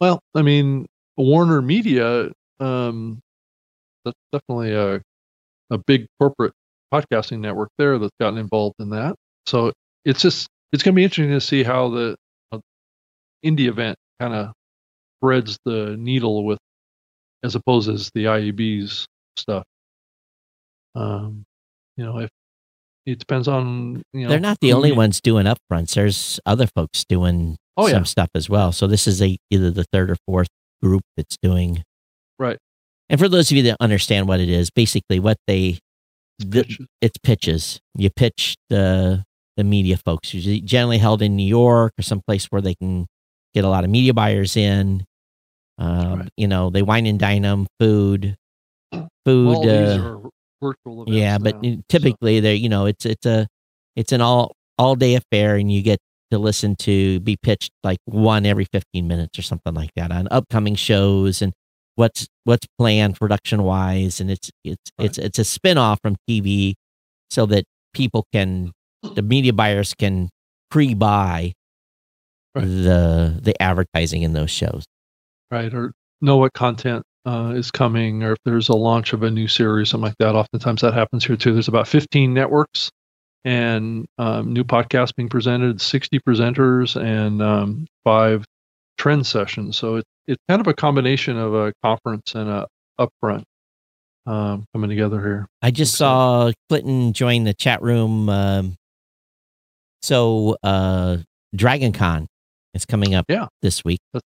Well, 0.00 0.20
I 0.34 0.42
mean, 0.42 0.86
Warner 1.16 1.60
Media, 1.60 2.30
um, 2.58 3.20
that's 4.04 4.16
definitely 4.32 4.72
a 4.72 5.00
a 5.72 5.78
big 5.78 6.06
corporate 6.18 6.52
podcasting 6.92 7.40
network 7.40 7.70
there 7.78 7.98
that's 7.98 8.14
gotten 8.20 8.38
involved 8.38 8.76
in 8.80 8.90
that. 8.90 9.14
So 9.46 9.72
it's 10.04 10.20
just 10.20 10.48
it's 10.72 10.82
going 10.82 10.94
to 10.94 10.96
be 10.96 11.04
interesting 11.04 11.34
to 11.34 11.40
see 11.40 11.62
how 11.62 11.90
the 11.90 12.16
uh, 12.52 12.58
indie 13.44 13.68
event 13.68 13.96
kind 14.18 14.34
of 14.34 14.52
threads 15.22 15.58
the 15.64 15.96
needle 15.98 16.44
with, 16.44 16.58
as 17.44 17.54
opposed 17.54 17.88
as 17.88 18.10
the 18.14 18.24
IAB's 18.24 19.06
stuff. 19.36 19.64
Um, 20.94 21.44
you 21.96 22.04
know, 22.04 22.18
if 22.18 22.30
it 23.06 23.18
depends 23.18 23.48
on 23.48 24.02
you 24.12 24.22
know 24.22 24.28
they're 24.28 24.40
not 24.40 24.60
the 24.60 24.72
only 24.72 24.92
ones 24.92 25.20
doing 25.20 25.46
upfronts. 25.46 25.94
There's 25.94 26.40
other 26.46 26.66
folks 26.66 27.04
doing 27.04 27.56
Oh, 27.76 27.86
some 27.86 27.98
yeah. 27.98 28.04
stuff 28.04 28.28
as 28.34 28.48
well. 28.50 28.72
So 28.72 28.86
this 28.86 29.06
is 29.06 29.22
a 29.22 29.36
either 29.50 29.70
the 29.70 29.84
third 29.92 30.10
or 30.10 30.16
fourth 30.26 30.48
group 30.82 31.02
that's 31.16 31.36
doing. 31.42 31.82
Right. 32.38 32.58
And 33.08 33.18
for 33.20 33.28
those 33.28 33.50
of 33.50 33.56
you 33.56 33.62
that 33.64 33.76
understand 33.80 34.28
what 34.28 34.40
it 34.40 34.48
is, 34.48 34.70
basically 34.70 35.18
what 35.20 35.36
they 35.46 35.78
the, 36.38 36.62
pitches. 36.64 36.86
it's 37.00 37.18
pitches. 37.22 37.80
You 37.94 38.10
pitch 38.10 38.56
the 38.68 39.24
the 39.56 39.64
media 39.64 39.96
folks, 39.96 40.32
usually 40.32 40.60
generally 40.60 40.98
held 40.98 41.20
in 41.22 41.36
New 41.36 41.46
York 41.46 41.92
or 41.98 42.02
someplace 42.02 42.46
where 42.46 42.62
they 42.62 42.74
can 42.74 43.06
get 43.54 43.64
a 43.64 43.68
lot 43.68 43.84
of 43.84 43.90
media 43.90 44.14
buyers 44.14 44.56
in. 44.56 45.04
Um, 45.78 46.20
Right. 46.20 46.28
You 46.36 46.48
know, 46.48 46.70
they 46.70 46.82
wine 46.82 47.06
and 47.06 47.18
dine 47.18 47.42
them, 47.42 47.66
food, 47.78 48.36
food. 49.24 49.54
All 49.54 49.68
uh, 49.68 49.98
are 49.98 50.30
virtual 50.62 51.02
events. 51.02 51.16
yeah, 51.18 51.38
but 51.38 51.62
now, 51.62 51.72
so- 51.72 51.82
typically 51.88 52.40
they're 52.40 52.54
you 52.54 52.68
know 52.68 52.86
it's 52.86 53.06
it's 53.06 53.26
a 53.26 53.46
it's 53.96 54.12
an 54.12 54.20
all 54.20 54.54
all 54.78 54.94
day 54.94 55.14
affair, 55.14 55.56
and 55.56 55.70
you 55.72 55.82
get 55.82 55.98
to 56.30 56.38
listen 56.38 56.76
to 56.76 57.20
be 57.20 57.36
pitched 57.42 57.70
like 57.84 57.98
one 58.04 58.46
every 58.46 58.64
fifteen 58.64 59.08
minutes 59.08 59.38
or 59.38 59.42
something 59.42 59.74
like 59.74 59.90
that 59.96 60.10
on 60.12 60.28
upcoming 60.30 60.74
shows 60.74 61.42
and 61.42 61.52
what's 61.96 62.26
what's 62.44 62.66
planned 62.78 63.16
production 63.18 63.62
wise, 63.62 64.20
and 64.20 64.30
it's 64.30 64.50
it's 64.64 64.90
Right. 64.98 65.06
it's 65.06 65.18
it's 65.18 65.38
a 65.38 65.44
spin 65.44 65.78
off 65.78 65.98
from 66.02 66.16
TV, 66.28 66.74
so 67.30 67.46
that 67.46 67.64
people 67.94 68.26
can 68.32 68.72
the 69.14 69.22
media 69.22 69.52
buyers 69.52 69.94
can 69.98 70.28
pre 70.70 70.94
buy 70.94 71.52
Right. 72.54 72.64
the 72.64 73.38
the 73.42 73.60
advertising 73.62 74.22
in 74.22 74.32
those 74.32 74.50
shows. 74.50 74.84
right 75.52 75.72
or 75.72 75.92
know 76.20 76.36
what 76.36 76.52
content 76.52 77.02
uh, 77.26 77.52
is 77.54 77.70
coming 77.70 78.22
or 78.22 78.32
if 78.32 78.38
there's 78.44 78.68
a 78.68 78.74
launch 78.74 79.12
of 79.12 79.22
a 79.22 79.30
new 79.30 79.46
series 79.48 79.90
something 79.90 80.06
like 80.06 80.16
that 80.18 80.34
oftentimes 80.34 80.80
that 80.80 80.92
happens 80.94 81.24
here 81.24 81.36
too 81.36 81.52
there's 81.52 81.68
about 81.68 81.86
15 81.86 82.32
networks 82.34 82.90
and 83.44 84.06
um, 84.18 84.52
new 84.52 84.64
podcasts 84.64 85.14
being 85.14 85.28
presented 85.28 85.80
60 85.80 86.20
presenters 86.20 87.00
and 87.00 87.40
um, 87.42 87.86
five 88.04 88.44
trend 88.98 89.26
sessions 89.26 89.76
so 89.76 89.96
it, 89.96 90.04
it's 90.26 90.42
kind 90.48 90.60
of 90.60 90.66
a 90.66 90.74
combination 90.74 91.36
of 91.38 91.54
a 91.54 91.72
conference 91.82 92.34
and 92.34 92.48
a 92.50 92.66
upfront 93.00 93.42
um, 94.26 94.64
coming 94.74 94.90
together 94.90 95.20
here 95.20 95.46
I 95.62 95.70
just 95.70 95.96
saw 95.96 96.52
Clinton 96.68 97.12
join 97.12 97.44
the 97.44 97.54
chat 97.54 97.82
room. 97.82 98.28
Um, 98.28 98.76
so, 100.02 100.56
uh, 100.62 101.18
Dragon 101.54 101.92
Con 101.92 102.26
is 102.74 102.84
coming 102.86 103.14
up 103.14 103.26
Yeah. 103.28 103.46
this 103.62 103.82
week, 103.84 104.00
that's 104.12 104.24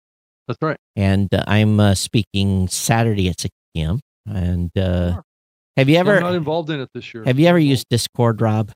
that's 0.49 0.59
right 0.63 0.77
and 0.95 1.33
uh, 1.35 1.45
I'm 1.47 1.81
uh, 1.81 1.95
speaking 1.95 2.69
Saturday 2.69 3.29
at 3.29 3.41
6 3.41 3.53
p.m. 3.75 4.01
And 4.27 4.71
uh, 4.77 5.15
Sure. 5.15 5.23
have 5.77 5.89
you 5.89 5.99
I'm 5.99 6.07
not 6.07 6.35
involved 6.35 6.71
in 6.71 6.81
it 6.81 6.89
this 6.95 7.13
year 7.15 7.25
have 7.25 7.39
you 7.39 7.47
ever 7.47 7.59
used 7.59 7.87
Discord, 7.91 8.41
Rob? 8.41 8.71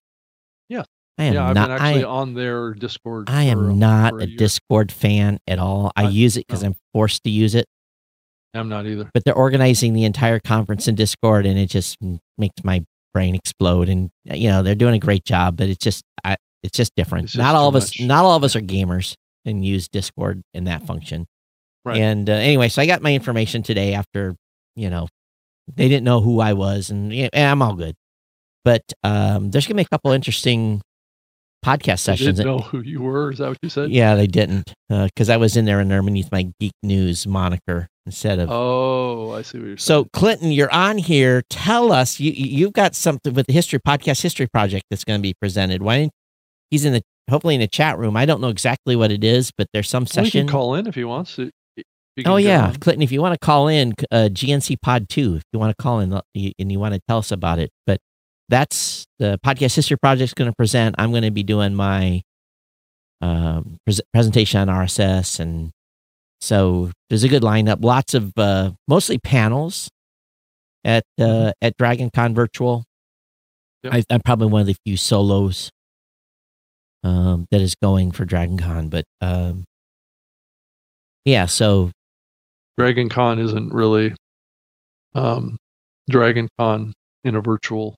Yeah. 1.20 1.26
I 1.26 1.28
am 1.28 1.34
yeah 1.34 1.48
i've 1.48 1.54
not. 1.54 1.68
been 1.68 1.76
actually 1.76 2.04
I, 2.04 2.08
on 2.08 2.34
their 2.34 2.74
discord 2.74 3.30
I 3.30 3.42
am 3.44 3.58
um, 3.58 3.78
not 3.78 4.12
for 4.12 4.20
a 4.20 4.26
year. 4.26 4.36
Discord 4.36 4.92
fan 4.92 5.38
at 5.46 5.58
all. 5.58 5.92
I 5.96 6.04
I- 6.04 6.08
use 6.08 6.36
it 6.36 6.46
because 6.46 6.62
no. 6.62 6.68
I'm 6.68 6.76
forced 6.94 7.24
to 7.24 7.30
use 7.30 7.54
it. 7.54 7.66
i'm 8.54 8.68
not 8.68 8.86
either 8.86 9.10
but 9.12 9.24
they're 9.24 9.34
organizing 9.34 9.92
the 9.92 10.04
entire 10.04 10.40
conference 10.40 10.88
in 10.88 10.94
Discord, 10.94 11.46
and 11.46 11.58
it 11.58 11.66
just 11.66 11.98
makes 12.38 12.64
my 12.64 12.84
brain 13.12 13.34
explode. 13.34 13.88
And 13.88 14.10
uh, 14.30 14.34
you 14.34 14.48
know 14.48 14.62
they're 14.62 14.74
doing 14.74 14.94
a 14.94 14.98
great 14.98 15.24
job, 15.24 15.56
but 15.56 15.68
it's 15.68 15.82
just 15.82 16.04
I, 16.24 16.36
it's 16.62 16.76
just 16.76 16.94
different. 16.96 17.24
It's 17.24 17.32
just 17.34 17.42
not 17.42 17.54
all 17.54 17.68
of 17.68 17.76
us, 17.76 17.98
much. 17.98 18.06
not 18.06 18.24
all 18.24 18.36
of 18.36 18.44
us 18.44 18.56
are 18.56 18.60
gamers 18.60 19.14
and 19.44 19.64
use 19.64 19.88
Discord 19.88 20.42
in 20.54 20.64
that 20.64 20.86
function. 20.86 21.26
Right. 21.84 21.98
And 21.98 22.28
uh, 22.28 22.34
anyway, 22.34 22.68
so 22.68 22.82
I 22.82 22.86
got 22.86 23.02
my 23.02 23.14
information 23.14 23.62
today 23.62 23.94
after 23.94 24.36
you 24.76 24.90
know 24.90 25.08
they 25.74 25.88
didn't 25.88 26.04
know 26.04 26.20
who 26.20 26.40
I 26.40 26.52
was, 26.52 26.90
and, 26.90 27.12
and 27.12 27.30
I'm 27.34 27.62
all 27.62 27.74
good. 27.74 27.94
But 28.64 28.82
um, 29.02 29.50
there's 29.50 29.66
gonna 29.66 29.76
be 29.76 29.82
a 29.82 29.88
couple 29.88 30.12
interesting 30.12 30.82
podcast 31.64 32.00
sessions. 32.00 32.38
didn't 32.38 32.46
know 32.46 32.58
who 32.62 32.80
you 32.80 33.00
were 33.02 33.30
is 33.32 33.38
that 33.38 33.48
what 33.48 33.58
you 33.62 33.68
said 33.68 33.90
Yeah, 33.90 34.14
they 34.14 34.26
didn't 34.26 34.72
because 34.88 35.28
I 35.28 35.36
was 35.36 35.56
in 35.56 35.64
there 35.64 35.80
and 35.80 35.92
underneath 35.92 36.30
my 36.32 36.50
Geek 36.61 36.72
News 36.82 37.26
moniker 37.26 37.88
instead 38.06 38.38
of 38.38 38.50
Oh, 38.50 39.32
I 39.32 39.42
see 39.42 39.58
what 39.58 39.66
you're 39.66 39.76
saying. 39.76 40.04
so, 40.04 40.08
Clinton, 40.12 40.50
you're 40.52 40.72
on 40.72 40.98
here. 40.98 41.42
Tell 41.50 41.92
us 41.92 42.18
you 42.20 42.32
you- 42.32 42.58
you've 42.58 42.72
got 42.72 42.94
something 42.94 43.34
with 43.34 43.46
the 43.46 43.52
history 43.52 43.78
podcast 43.78 44.22
history 44.22 44.46
project 44.46 44.84
that's 44.90 45.04
going 45.04 45.18
to 45.18 45.22
be 45.22 45.34
presented. 45.40 45.82
Why? 45.82 46.08
He's 46.70 46.84
in 46.84 46.92
the 46.92 47.02
hopefully 47.28 47.54
in 47.54 47.61
the 47.61 47.68
chat 47.68 47.98
room. 47.98 48.16
I 48.16 48.26
don't 48.26 48.40
know 48.40 48.48
exactly 48.48 48.96
what 48.96 49.12
it 49.12 49.22
is, 49.22 49.52
but 49.56 49.66
there's 49.72 49.88
some 49.88 50.02
Well, 50.02 50.24
he 50.24 50.30
session. 50.30 50.46
can 50.46 50.52
call 50.52 50.74
in 50.74 50.86
if 50.86 50.94
he 50.94 51.04
wants 51.04 51.36
to. 51.36 51.50
if 51.76 51.84
he 52.16 52.22
can 52.24 52.32
oh 52.32 52.36
yeah, 52.36 52.66
on. 52.68 52.74
Clinton, 52.76 53.02
if 53.02 53.12
you 53.12 53.20
want 53.20 53.34
to 53.40 53.44
call 53.44 53.68
in, 53.68 53.94
uh, 54.11 54.28
GNC 54.32 54.76
Pod 54.82 55.08
Two, 55.08 55.36
if 55.36 55.42
you 55.52 55.58
want 55.58 55.76
to 55.76 55.80
call 55.82 56.00
in 56.00 56.12
uh, 56.12 56.22
and 56.34 56.72
you 56.72 56.78
want 56.80 56.94
to 56.94 57.00
tell 57.08 57.18
us 57.18 57.30
about 57.30 57.58
it, 57.61 57.70
but 57.86 57.98
that's 58.51 59.07
the 59.18 59.38
podcast 59.44 59.76
history 59.76 59.96
project's 59.96 60.34
going 60.34 60.51
to 60.51 60.57
present. 60.57 60.96
I'm 60.98 61.11
going 61.11 61.22
to 61.22 61.30
be 61.30 61.42
doing 61.42 61.74
my 61.74 62.22
um, 63.20 63.78
pres- 63.86 64.03
presentation 64.12 64.61
on 64.61 64.68
RSS, 64.68 65.40
and 65.40 65.70
so 66.40 66.90
there's 67.09 67.24
a 67.24 67.28
good 67.28 67.42
lineup. 67.42 67.82
Lots 67.82 68.14
of 68.14 68.32
uh, 68.36 68.72
mostly 68.88 69.18
panels 69.18 69.88
at 70.84 71.05
uh, 71.18 71.53
at 71.62 71.76
Dragon 71.78 72.11
Con 72.14 72.34
Virtual. 72.34 72.84
Yep. 73.84 73.94
I, 73.94 74.05
I'm 74.11 74.20
probably 74.20 74.48
one 74.48 74.61
of 74.61 74.66
the 74.66 74.76
few 74.84 74.96
solos 74.96 75.70
um, 77.03 77.46
that 77.51 77.61
is 77.61 77.74
going 77.80 78.11
for 78.11 78.26
DragonCon, 78.26 78.90
but 78.90 79.05
um, 79.20 79.64
yeah. 81.24 81.46
So 81.46 81.92
DragonCon 82.78 83.42
isn't 83.42 83.72
really 83.72 84.14
um, 85.14 85.57
Dragon 86.11 86.48
Con 86.59 86.92
in 87.24 87.36
a 87.36 87.40
virtual 87.40 87.94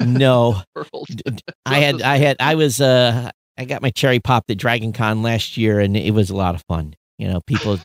no, 0.00 0.62
I 1.66 1.78
had, 1.80 2.02
I 2.02 2.16
had, 2.16 2.36
I 2.40 2.54
was, 2.54 2.80
uh, 2.80 3.30
I 3.58 3.64
got 3.64 3.82
my 3.82 3.90
cherry 3.90 4.20
popped 4.20 4.50
at 4.50 4.58
Dragon 4.58 4.92
Con 4.92 5.22
last 5.22 5.56
year, 5.56 5.80
and 5.80 5.96
it 5.96 6.12
was 6.12 6.30
a 6.30 6.36
lot 6.36 6.54
of 6.54 6.62
fun. 6.68 6.94
You 7.18 7.28
know, 7.28 7.40
people, 7.46 7.78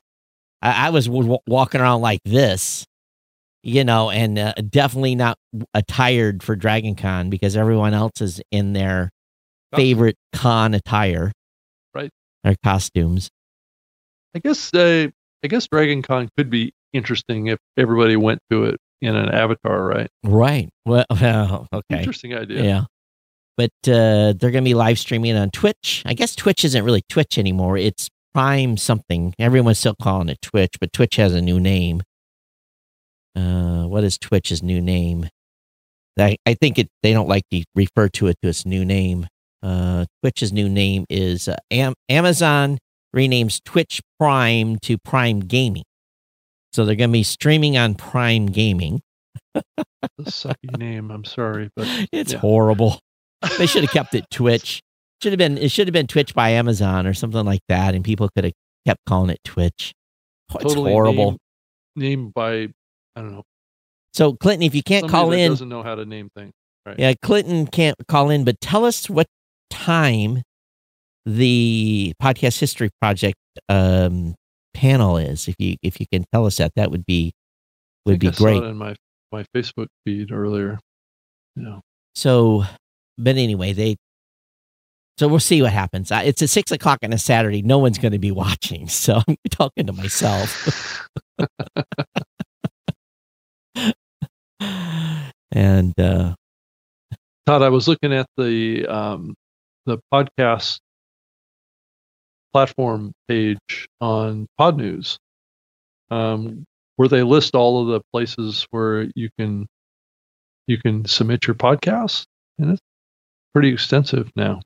I, 0.61 0.87
I 0.87 0.89
was 0.89 1.07
w- 1.07 1.37
walking 1.47 1.81
around 1.81 2.01
like 2.01 2.21
this, 2.25 2.85
you 3.63 3.83
know, 3.83 4.09
and 4.09 4.37
uh, 4.37 4.53
definitely 4.69 5.15
not 5.15 5.37
attired 5.73 6.43
for 6.43 6.55
Dragon 6.55 6.95
Con 6.95 7.29
because 7.29 7.55
everyone 7.55 7.93
else 7.93 8.19
is 8.19 8.41
in 8.51 8.73
their 8.73 9.09
favorite 9.73 10.17
con 10.33 10.73
attire, 10.73 11.31
Right. 11.93 12.09
Their 12.43 12.55
costumes. 12.63 13.29
I 14.35 14.39
guess 14.39 14.73
uh, 14.73 15.07
I 15.43 15.47
guess 15.47 15.67
Dragon 15.67 16.01
Con 16.01 16.29
could 16.37 16.49
be 16.49 16.73
interesting 16.93 17.47
if 17.47 17.59
everybody 17.77 18.15
went 18.15 18.39
to 18.49 18.65
it 18.65 18.79
in 19.01 19.15
an 19.15 19.29
avatar, 19.29 19.83
right? 19.83 20.07
Right. 20.23 20.69
Well, 20.85 21.05
well 21.21 21.67
okay. 21.73 21.99
Interesting 21.99 22.33
idea. 22.33 22.63
Yeah. 22.63 22.83
But 23.57 23.71
uh, 23.87 24.33
they're 24.33 24.51
going 24.51 24.63
to 24.63 24.69
be 24.69 24.73
live 24.73 24.97
streaming 24.97 25.35
on 25.35 25.51
Twitch. 25.51 26.03
I 26.05 26.13
guess 26.13 26.35
Twitch 26.35 26.63
isn't 26.65 26.83
really 26.83 27.03
Twitch 27.09 27.37
anymore. 27.37 27.77
It's 27.77 28.09
Prime 28.33 28.77
something. 28.77 29.33
Everyone's 29.37 29.79
still 29.79 29.95
calling 30.01 30.29
it 30.29 30.41
Twitch, 30.41 30.75
but 30.79 30.93
Twitch 30.93 31.17
has 31.17 31.35
a 31.35 31.41
new 31.41 31.59
name. 31.59 32.01
Uh, 33.35 33.83
what 33.85 34.03
is 34.03 34.17
Twitch's 34.17 34.63
new 34.63 34.81
name? 34.81 35.27
I, 36.17 36.37
I 36.45 36.53
think 36.53 36.79
it. 36.79 36.87
They 37.03 37.13
don't 37.13 37.27
like 37.27 37.43
to 37.51 37.63
refer 37.75 38.09
to 38.09 38.27
it 38.27 38.37
to 38.41 38.49
its 38.49 38.65
new 38.65 38.85
name. 38.85 39.27
Uh, 39.61 40.05
Twitch's 40.21 40.51
new 40.51 40.69
name 40.69 41.05
is 41.09 41.47
uh, 41.47 41.57
Am- 41.69 41.93
Amazon 42.09 42.77
renames 43.15 43.61
Twitch 43.63 44.01
Prime 44.19 44.77
to 44.79 44.97
Prime 44.97 45.41
Gaming. 45.41 45.83
So 46.73 46.85
they're 46.85 46.95
going 46.95 47.09
to 47.09 47.13
be 47.13 47.23
streaming 47.23 47.77
on 47.77 47.95
Prime 47.95 48.45
Gaming. 48.47 49.01
The 49.53 49.63
sucky 50.21 50.77
name. 50.77 51.11
I'm 51.11 51.25
sorry, 51.25 51.69
but 51.75 51.87
It's 52.11 52.31
Yeah. 52.33 52.39
horrible. 52.39 52.99
They 53.57 53.65
should 53.65 53.83
have 53.83 53.91
kept 53.93 54.15
it 54.15 54.25
Twitch. 54.31 54.81
Should 55.21 55.33
have 55.33 55.37
been 55.37 55.57
it 55.57 55.69
should 55.71 55.87
have 55.87 55.93
been 55.93 56.07
Twitch 56.07 56.33
by 56.33 56.49
Amazon 56.51 57.05
or 57.05 57.13
something 57.13 57.45
like 57.45 57.61
that, 57.69 57.93
and 57.93 58.03
people 58.03 58.29
could 58.29 58.45
have 58.45 58.53
kept 58.87 58.99
calling 59.07 59.29
it 59.29 59.39
Twitch. 59.43 59.93
Oh, 60.51 60.55
It's 60.55 60.63
totally 60.63 60.91
horrible. 60.91 61.31
Named, 61.31 61.39
named 61.95 62.33
by 62.33 62.51
I 63.15 63.21
don't 63.21 63.31
know. 63.33 63.43
So 64.13 64.33
Clinton, 64.33 64.63
if 64.63 64.73
you 64.73 64.81
can't 64.83 65.03
somebody 65.03 65.21
call 65.23 65.31
in, 65.33 65.51
Doesn't 65.51 65.69
know 65.69 65.83
how 65.83 65.95
to 65.95 66.05
name 66.05 66.29
things. 66.35 66.53
yeah, 66.97 67.13
Clinton 67.21 67.67
can't 67.67 67.95
call 68.07 68.29
in, 68.29 68.43
but 68.43 68.59
tell 68.61 68.83
us 68.85 69.09
what 69.09 69.27
time 69.69 70.41
the 71.25 72.13
podcast 72.21 72.59
history 72.59 72.89
project 72.99 73.37
um, 73.69 74.35
panel 74.73 75.17
is. 75.17 75.47
If 75.47 75.55
you 75.59 75.75
if 75.81 75.99
you 75.99 76.07
can 76.11 76.25
tell 76.31 76.45
us 76.45 76.57
that, 76.57 76.73
that 76.75 76.91
would 76.91 77.05
be 77.05 77.33
would 78.05 78.19
be 78.19 78.29
I 78.29 78.31
saw 78.31 78.43
great. 78.43 78.63
in 78.63 78.77
my 78.77 78.95
my 79.31 79.45
Facebook 79.55 79.87
feed 80.05 80.31
earlier. 80.31 80.79
Yeah. 81.55 81.79
So, 82.15 82.63
but 83.17 83.37
anyway, 83.37 83.73
they. 83.73 83.97
So 85.17 85.27
we'll 85.27 85.39
see 85.39 85.61
what 85.61 85.71
happens. 85.71 86.09
It's 86.11 86.41
at 86.41 86.49
six 86.49 86.71
o'clock 86.71 86.99
on 87.03 87.13
a 87.13 87.17
Saturday. 87.17 87.61
No 87.61 87.77
one's 87.77 87.99
going 87.99 88.13
to 88.13 88.19
be 88.19 88.31
watching, 88.31 88.87
so 88.89 89.21
I'm 89.27 89.35
talking 89.49 89.85
to 89.87 89.93
myself. 89.93 91.07
and 95.51 95.99
uh, 95.99 96.33
Todd, 97.45 97.61
I 97.61 97.69
was 97.69 97.87
looking 97.87 98.13
at 98.13 98.25
the 98.37 98.87
um, 98.87 99.35
the 99.85 99.99
podcast 100.11 100.79
platform 102.53 103.13
page 103.27 103.87
on 104.01 104.47
Podnews, 104.59 105.17
um, 106.09 106.65
where 106.97 107.07
they 107.09 107.23
list 107.23 107.55
all 107.55 107.81
of 107.81 107.87
the 107.87 108.01
places 108.13 108.65
where 108.71 109.07
you 109.15 109.29
can 109.39 109.67
you 110.67 110.77
can 110.77 111.05
submit 111.05 111.47
your 111.47 111.55
podcast, 111.55 112.25
and 112.59 112.71
it's 112.71 112.81
pretty 113.53 113.69
extensive 113.69 114.31
now. 114.35 114.61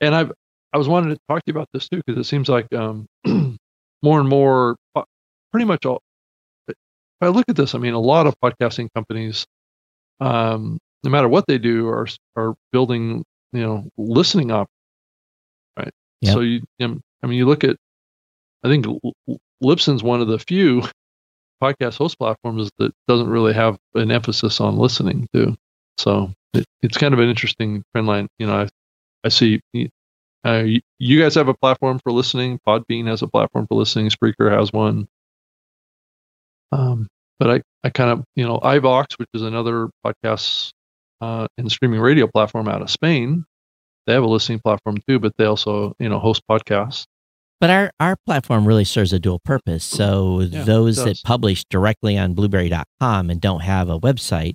And 0.00 0.14
I've 0.14 0.32
I 0.72 0.78
was 0.78 0.88
wanting 0.88 1.10
to 1.14 1.20
talk 1.28 1.38
to 1.38 1.44
you 1.46 1.52
about 1.52 1.68
this 1.72 1.88
too 1.88 2.02
because 2.04 2.18
it 2.20 2.28
seems 2.28 2.48
like 2.48 2.72
um, 2.74 3.06
more 4.02 4.20
and 4.20 4.28
more, 4.28 4.76
pretty 5.52 5.66
much 5.66 5.86
all. 5.86 6.00
If 6.68 6.76
I 7.20 7.28
look 7.28 7.44
at 7.48 7.56
this, 7.56 7.74
I 7.74 7.78
mean, 7.78 7.94
a 7.94 8.00
lot 8.00 8.26
of 8.26 8.34
podcasting 8.44 8.88
companies, 8.94 9.46
um, 10.20 10.78
no 11.04 11.10
matter 11.10 11.28
what 11.28 11.44
they 11.46 11.58
do, 11.58 11.88
are 11.88 12.06
are 12.36 12.54
building 12.72 13.24
you 13.52 13.62
know 13.62 13.88
listening 13.96 14.50
right? 14.50 14.68
Yep. 16.24 16.34
So 16.34 16.40
you, 16.40 16.62
I 16.80 16.86
mean, 17.26 17.38
you 17.38 17.46
look 17.46 17.64
at, 17.64 17.76
I 18.64 18.68
think 18.68 18.86
L- 18.86 19.12
L- 19.28 19.38
Libsyn's 19.62 20.02
one 20.02 20.20
of 20.20 20.28
the 20.28 20.38
few 20.38 20.82
podcast 21.62 21.98
host 21.98 22.18
platforms 22.18 22.70
that 22.78 22.92
doesn't 23.08 23.28
really 23.28 23.52
have 23.52 23.78
an 23.94 24.10
emphasis 24.10 24.60
on 24.60 24.78
listening 24.78 25.28
too. 25.34 25.54
So 25.98 26.32
it, 26.54 26.64
it's 26.82 26.98
kind 26.98 27.14
of 27.14 27.20
an 27.20 27.28
interesting 27.28 27.84
trend 27.92 28.06
line. 28.06 28.28
You 28.38 28.46
know, 28.46 28.62
I, 28.62 28.68
I 29.24 29.28
see 29.28 29.60
uh, 30.46 30.62
you, 30.64 30.80
you 30.98 31.20
guys 31.20 31.34
have 31.34 31.48
a 31.48 31.54
platform 31.54 31.98
for 31.98 32.12
listening. 32.12 32.58
Podbean 32.66 33.06
has 33.06 33.22
a 33.22 33.28
platform 33.28 33.66
for 33.66 33.76
listening. 33.76 34.10
Spreaker 34.10 34.50
has 34.50 34.72
one. 34.72 35.06
Um, 36.72 37.06
but 37.38 37.50
I, 37.50 37.62
I 37.84 37.90
kind 37.90 38.10
of, 38.10 38.24
you 38.34 38.46
know, 38.46 38.58
iVoox, 38.58 39.18
which 39.18 39.28
is 39.34 39.42
another 39.42 39.90
podcast 40.04 40.70
uh, 41.20 41.46
and 41.58 41.70
streaming 41.70 42.00
radio 42.00 42.26
platform 42.26 42.68
out 42.68 42.82
of 42.82 42.90
Spain, 42.90 43.44
they 44.06 44.12
have 44.12 44.22
a 44.22 44.26
listening 44.28 44.60
platform 44.60 44.98
too, 45.08 45.18
but 45.18 45.36
they 45.36 45.44
also, 45.44 45.94
you 45.98 46.08
know, 46.08 46.18
host 46.18 46.42
podcasts. 46.50 47.04
But 47.60 47.70
our, 47.70 47.90
our 48.00 48.16
platform 48.26 48.66
really 48.66 48.84
serves 48.84 49.12
a 49.12 49.18
dual 49.18 49.38
purpose. 49.38 49.84
So 49.84 50.40
Yeah, 50.40 50.64
those 50.64 50.96
that 50.96 51.20
publish 51.24 51.64
directly 51.70 52.18
on 52.18 52.34
blubrry.com 52.34 53.30
and 53.30 53.40
don't 53.40 53.60
have 53.60 53.88
a 53.88 53.98
website, 53.98 54.54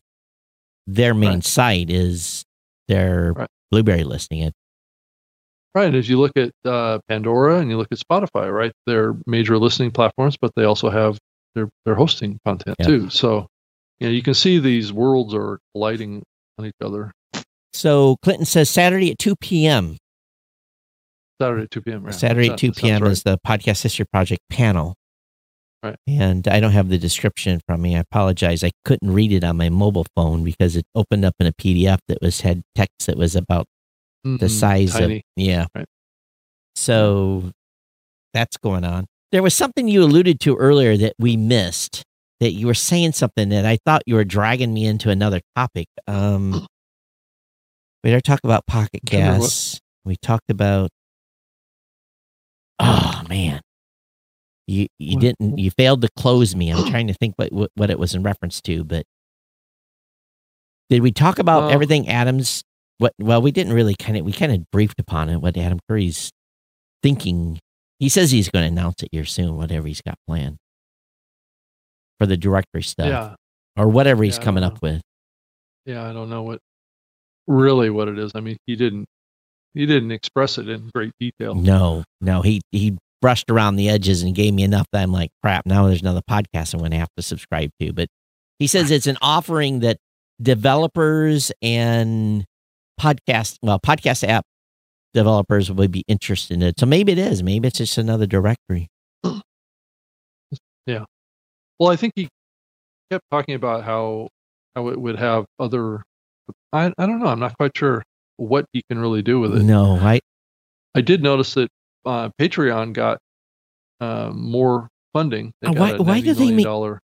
their 0.85 1.13
main 1.13 1.35
Right. 1.35 1.43
site 1.43 1.89
is 1.89 2.43
their 2.87 3.33
Right. 3.33 3.47
blueberry 3.71 4.03
listing. 4.03 4.39
It 4.41 4.53
Right. 5.75 5.93
As 5.93 6.09
you 6.09 6.19
look 6.19 6.35
at 6.35 6.51
uh, 6.65 6.99
Pandora 7.07 7.59
and 7.59 7.69
you 7.69 7.77
look 7.77 7.89
at 7.91 7.99
Spotify, 7.99 8.51
right? 8.51 8.71
They're 8.87 9.15
major 9.27 9.57
listening 9.57 9.91
platforms, 9.91 10.35
but 10.39 10.51
they 10.55 10.63
also 10.63 10.89
have 10.89 11.17
their, 11.55 11.69
their 11.85 11.95
hosting 11.95 12.39
content 12.45 12.75
Yeah. 12.79 12.87
too. 12.87 13.09
So, 13.09 13.47
you 13.99 14.07
know, 14.07 14.11
you 14.13 14.21
can 14.23 14.33
see 14.33 14.59
these 14.59 14.91
worlds 14.91 15.33
are 15.33 15.59
colliding 15.73 16.23
on 16.57 16.65
each 16.65 16.73
other. 16.81 17.11
So 17.73 18.17
Clinton 18.23 18.45
says 18.45 18.69
Saturday 18.69 19.11
at 19.11 19.19
2 19.19 19.35
p.m. 19.37 19.97
Saturday 21.41 21.63
at 21.63 21.71
2 21.71 21.81
p.m. 21.81 22.03
Right? 22.03 22.13
Saturday 22.13 22.49
at 22.49 22.57
2 22.57 22.71
p.m. 22.73 23.01
right. 23.03 23.11
is 23.11 23.23
the 23.23 23.37
Podcast 23.45 23.83
History 23.83 24.05
Project 24.11 24.41
panel. 24.49 24.95
Right. 25.81 25.95
And 26.07 26.45
I 26.49 26.59
don't 26.59 26.73
have 26.73 26.89
the 26.89 26.97
description 26.97 27.61
from 27.65 27.81
me. 27.81 27.95
I 27.95 27.99
apologize. 27.99 28.63
I 28.65 28.71
couldn't 28.83 29.13
read 29.13 29.31
it 29.31 29.45
on 29.45 29.55
my 29.55 29.69
mobile 29.69 30.05
phone 30.15 30.43
because 30.43 30.75
it 30.75 30.83
opened 30.93 31.23
up 31.23 31.35
in 31.39 31.47
a 31.47 31.53
PDF 31.53 31.99
that 32.09 32.17
was 32.21 32.41
had 32.41 32.63
text 32.75 33.07
that 33.07 33.17
was 33.17 33.35
about 33.35 33.65
the 34.25 34.31
Mhm, 34.47 34.49
size 34.49 34.91
tiny. 34.91 35.17
of 35.17 35.21
yeah. 35.37 35.67
Right. 35.73 35.85
So 36.75 37.51
that's 38.33 38.57
going 38.57 38.83
on. 38.83 39.05
There 39.31 39.41
was 39.43 39.53
something 39.53 39.87
you 39.87 40.03
alluded 40.03 40.39
to 40.41 40.55
earlier 40.57 40.97
that 40.97 41.13
we 41.17 41.37
missed. 41.37 42.03
That 42.41 42.51
you 42.51 42.67
were 42.67 42.73
saying 42.73 43.13
something 43.13 43.49
that 43.49 43.65
I 43.65 43.77
thought 43.85 44.01
you 44.05 44.15
were 44.15 44.23
dragging 44.23 44.73
me 44.73 44.85
into 44.85 45.09
another 45.09 45.41
topic. 45.57 45.87
Um, 46.07 46.65
we 48.03 48.11
did 48.11 48.23
talk 48.23 48.39
about 48.43 48.65
pocket 48.65 49.01
Can't 49.05 49.21
remember 49.21 49.39
what- 49.41 49.45
gas. 49.47 49.79
We 50.05 50.15
talked 50.15 50.49
about. 50.49 50.89
Oh 52.79 53.23
man, 53.27 53.61
you 54.67 54.87
you 54.97 55.15
What- 55.15 55.21
didn't 55.21 55.57
you 55.57 55.69
failed 55.71 56.01
to 56.03 56.09
close 56.17 56.55
me. 56.55 56.71
I'm 56.71 56.85
trying 56.89 57.07
to 57.07 57.13
think 57.13 57.35
what 57.37 57.49
what, 57.75 57.89
it 57.89 57.99
was 57.99 58.15
in 58.15 58.23
reference 58.23 58.61
to, 58.61 58.83
but 58.83 59.05
did 60.89 61.01
we 61.01 61.11
talk 61.11 61.39
about 61.39 61.63
Uh, 61.63 61.67
everything 61.67 62.07
Adams? 62.07 62.63
What? 62.97 63.13
Well, 63.19 63.41
we 63.41 63.51
didn't 63.51 63.73
really 63.73 63.95
kind 63.95 64.17
of 64.17 64.25
we 64.25 64.31
kind 64.31 64.51
of 64.51 64.69
briefed 64.71 64.99
upon 64.99 65.29
it. 65.29 65.37
What 65.37 65.57
Adam 65.57 65.79
Curry's 65.89 66.31
thinking. 67.03 67.59
He 67.99 68.07
says 68.07 68.31
he's 68.31 68.49
going 68.49 68.63
to 68.63 68.71
announce 68.71 69.03
it 69.03 69.09
here 69.11 69.25
soon. 69.25 69.57
Whatever 69.57 69.85
he's 69.87 70.01
got 70.01 70.15
planned 70.25 70.55
for 72.17 72.25
the 72.25 72.37
directory 72.37 72.81
stuff 72.81 73.07
Yeah. 73.07 73.35
or 73.75 73.89
whatever 73.89 74.23
he's 74.23 74.37
Yeah, 74.37 74.43
coming 74.43 74.63
up 74.63 74.81
with. 74.81 75.01
Yeah. 75.85 76.09
I 76.09 76.13
don't 76.13 76.29
know 76.29 76.43
what 76.43 76.59
really 77.49 77.89
what 77.89 78.07
it 78.07 78.17
is. 78.17 78.31
I 78.35 78.39
mean, 78.39 78.55
he 78.65 78.77
didn't 78.77 79.05
he 79.73 79.85
didn't 79.85 80.11
express 80.11 80.57
it 80.57 80.69
in 80.69 80.89
great 80.93 81.11
detail. 81.19 81.55
No, 81.55 82.03
no, 82.21 82.41
he 82.41 82.61
he 82.71 82.97
brushed 83.21 83.49
around 83.49 83.75
the 83.75 83.89
edges 83.89 84.23
and 84.23 84.33
gave 84.33 84.53
me 84.53 84.63
enough 84.63 84.87
that 84.93 85.03
I'm 85.03 85.11
like, 85.11 85.31
crap. 85.43 85.65
Now 85.65 85.87
there's 85.87 86.01
another 86.01 86.21
podcast 86.29 86.73
I'm 86.73 86.79
going 86.79 86.91
to 86.91 86.97
have 86.97 87.13
to 87.17 87.23
subscribe 87.23 87.71
to. 87.81 87.91
But 87.91 88.07
he 88.59 88.67
says 88.67 88.91
it's 88.91 89.07
an 89.07 89.17
offering 89.21 89.81
that 89.81 89.97
developers 90.41 91.51
and 91.61 92.45
podcast, 92.99 93.57
well, 93.61 93.79
podcast 93.79 94.25
app 94.25 94.45
developers 95.13 95.71
would 95.71 95.91
be 95.91 96.03
interested 96.07 96.53
in 96.53 96.61
it. 96.61 96.79
So 96.79 96.85
maybe 96.85 97.11
it 97.11 97.17
is. 97.17 97.43
Maybe 97.43 97.67
it's 97.67 97.79
just 97.79 97.97
another 97.97 98.25
directory. 98.25 98.87
Yeah. 100.85 101.05
Well, 101.79 101.91
I 101.91 101.95
think 101.95 102.13
he 102.15 102.29
kept 103.11 103.23
talking 103.31 103.53
about 103.53 103.83
how 103.83 104.29
how 104.75 104.87
it 104.89 104.99
would 104.99 105.17
have 105.17 105.45
other. 105.59 106.03
I 106.73 106.91
I 106.97 107.05
don't 107.05 107.19
know. 107.19 107.27
I'm 107.27 107.39
not 107.39 107.57
quite 107.57 107.75
sure 107.75 108.03
what 108.37 108.65
he 108.73 108.81
can 108.89 108.99
really 108.99 109.21
do 109.21 109.39
with 109.39 109.55
it. 109.55 109.63
No, 109.63 109.95
I 109.97 110.19
I 110.95 111.01
did 111.01 111.21
notice 111.23 111.53
that 111.55 111.69
uh, 112.05 112.29
Patreon 112.39 112.93
got 112.93 113.19
uh, 113.99 114.31
more 114.33 114.87
funding. 115.13 115.51
They 115.61 115.69
Uh, 115.69 115.73
got 115.73 115.99
why- 115.99 116.05
why 116.13 116.21
do 116.21 116.33
they 116.33 116.51
make- 116.51 116.65
dollar- 116.65 117.01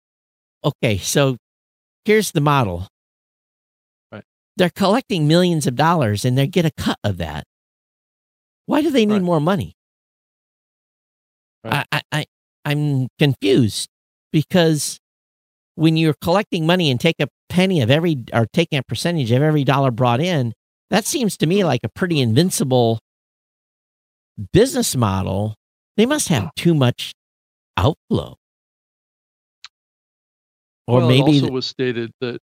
okay. 0.64 0.98
So 0.98 1.36
here's 2.04 2.32
the 2.32 2.40
model. 2.40 2.86
Right. 4.12 4.24
They're 4.56 4.70
collecting 4.70 5.26
millions 5.26 5.66
of 5.66 5.74
dollars 5.76 6.24
and 6.24 6.36
they 6.36 6.46
get 6.46 6.64
a 6.66 6.70
cut 6.76 6.98
of 7.02 7.16
that. 7.18 7.44
Why 8.66 8.82
do 8.82 8.90
they 8.90 9.06
need 9.06 9.14
Right. 9.14 9.22
more 9.22 9.40
money? 9.40 9.74
Right. 11.64 11.86
I, 11.92 11.98
I, 11.98 12.02
I, 12.20 12.26
I'm 12.64 13.08
confused 13.18 13.88
because 14.32 14.98
when 15.74 15.96
you're 15.96 16.14
collecting 16.20 16.66
money 16.66 16.90
and 16.90 17.00
take 17.00 17.16
a 17.20 17.28
penny 17.48 17.80
of 17.80 17.90
every 17.90 18.24
or 18.32 18.46
taking 18.52 18.78
a 18.78 18.82
percentage 18.82 19.30
of 19.30 19.42
every 19.42 19.64
dollar 19.64 19.90
brought 19.90 20.20
in, 20.20 20.52
that 20.90 21.04
seems 21.06 21.36
to 21.38 21.46
me 21.46 21.58
mm-hmm. 21.58 21.66
like 21.66 21.80
a 21.84 21.88
pretty 21.88 22.20
invincible 22.20 22.98
business 24.52 24.94
model. 24.96 25.54
They 25.96 26.06
must 26.06 26.28
have 26.28 26.54
too 26.54 26.74
much 26.74 27.12
outflow. 27.76 28.36
Or 30.86 30.98
well, 30.98 31.08
maybe 31.08 31.20
it 31.20 31.34
also 31.34 31.40
th- 31.40 31.52
was 31.52 31.66
stated 31.66 32.10
that 32.20 32.40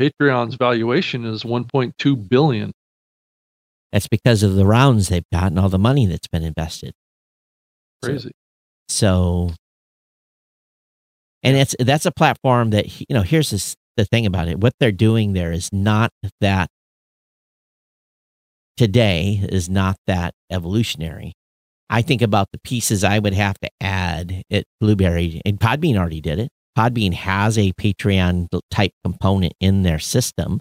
Patreon's 0.00 0.54
valuation 0.56 1.24
is 1.24 1.44
1.2 1.44 2.28
billion. 2.28 2.72
that's 3.92 4.08
because 4.08 4.42
of 4.42 4.54
the 4.54 4.66
rounds 4.66 5.08
they've 5.08 5.28
gotten, 5.32 5.58
all 5.58 5.68
the 5.68 5.78
money 5.78 6.06
that's 6.06 6.28
been 6.28 6.42
invested. 6.42 6.94
So- 8.02 8.10
Crazy. 8.10 8.32
So, 8.88 9.52
and 11.42 11.56
it's 11.56 11.74
that's 11.78 12.06
a 12.06 12.12
platform 12.12 12.70
that 12.70 13.00
you 13.00 13.06
know. 13.10 13.22
Here's 13.22 13.50
this, 13.50 13.76
the 13.96 14.04
thing 14.04 14.26
about 14.26 14.48
it: 14.48 14.60
what 14.60 14.72
they're 14.80 14.92
doing 14.92 15.32
there 15.32 15.52
is 15.52 15.68
not 15.72 16.10
that 16.40 16.68
today 18.76 19.46
is 19.50 19.68
not 19.68 19.96
that 20.06 20.34
evolutionary. 20.50 21.32
I 21.88 22.02
think 22.02 22.22
about 22.22 22.48
the 22.52 22.60
pieces 22.62 23.02
I 23.02 23.18
would 23.18 23.34
have 23.34 23.58
to 23.60 23.70
add 23.80 24.42
at 24.50 24.64
Blubrry, 24.80 25.40
and 25.44 25.58
Podbean 25.58 25.96
already 25.96 26.20
did 26.20 26.38
it. 26.38 26.48
Podbean 26.78 27.12
has 27.14 27.58
a 27.58 27.72
Patreon 27.72 28.46
type 28.70 28.92
component 29.04 29.54
in 29.60 29.82
their 29.82 29.98
system 29.98 30.60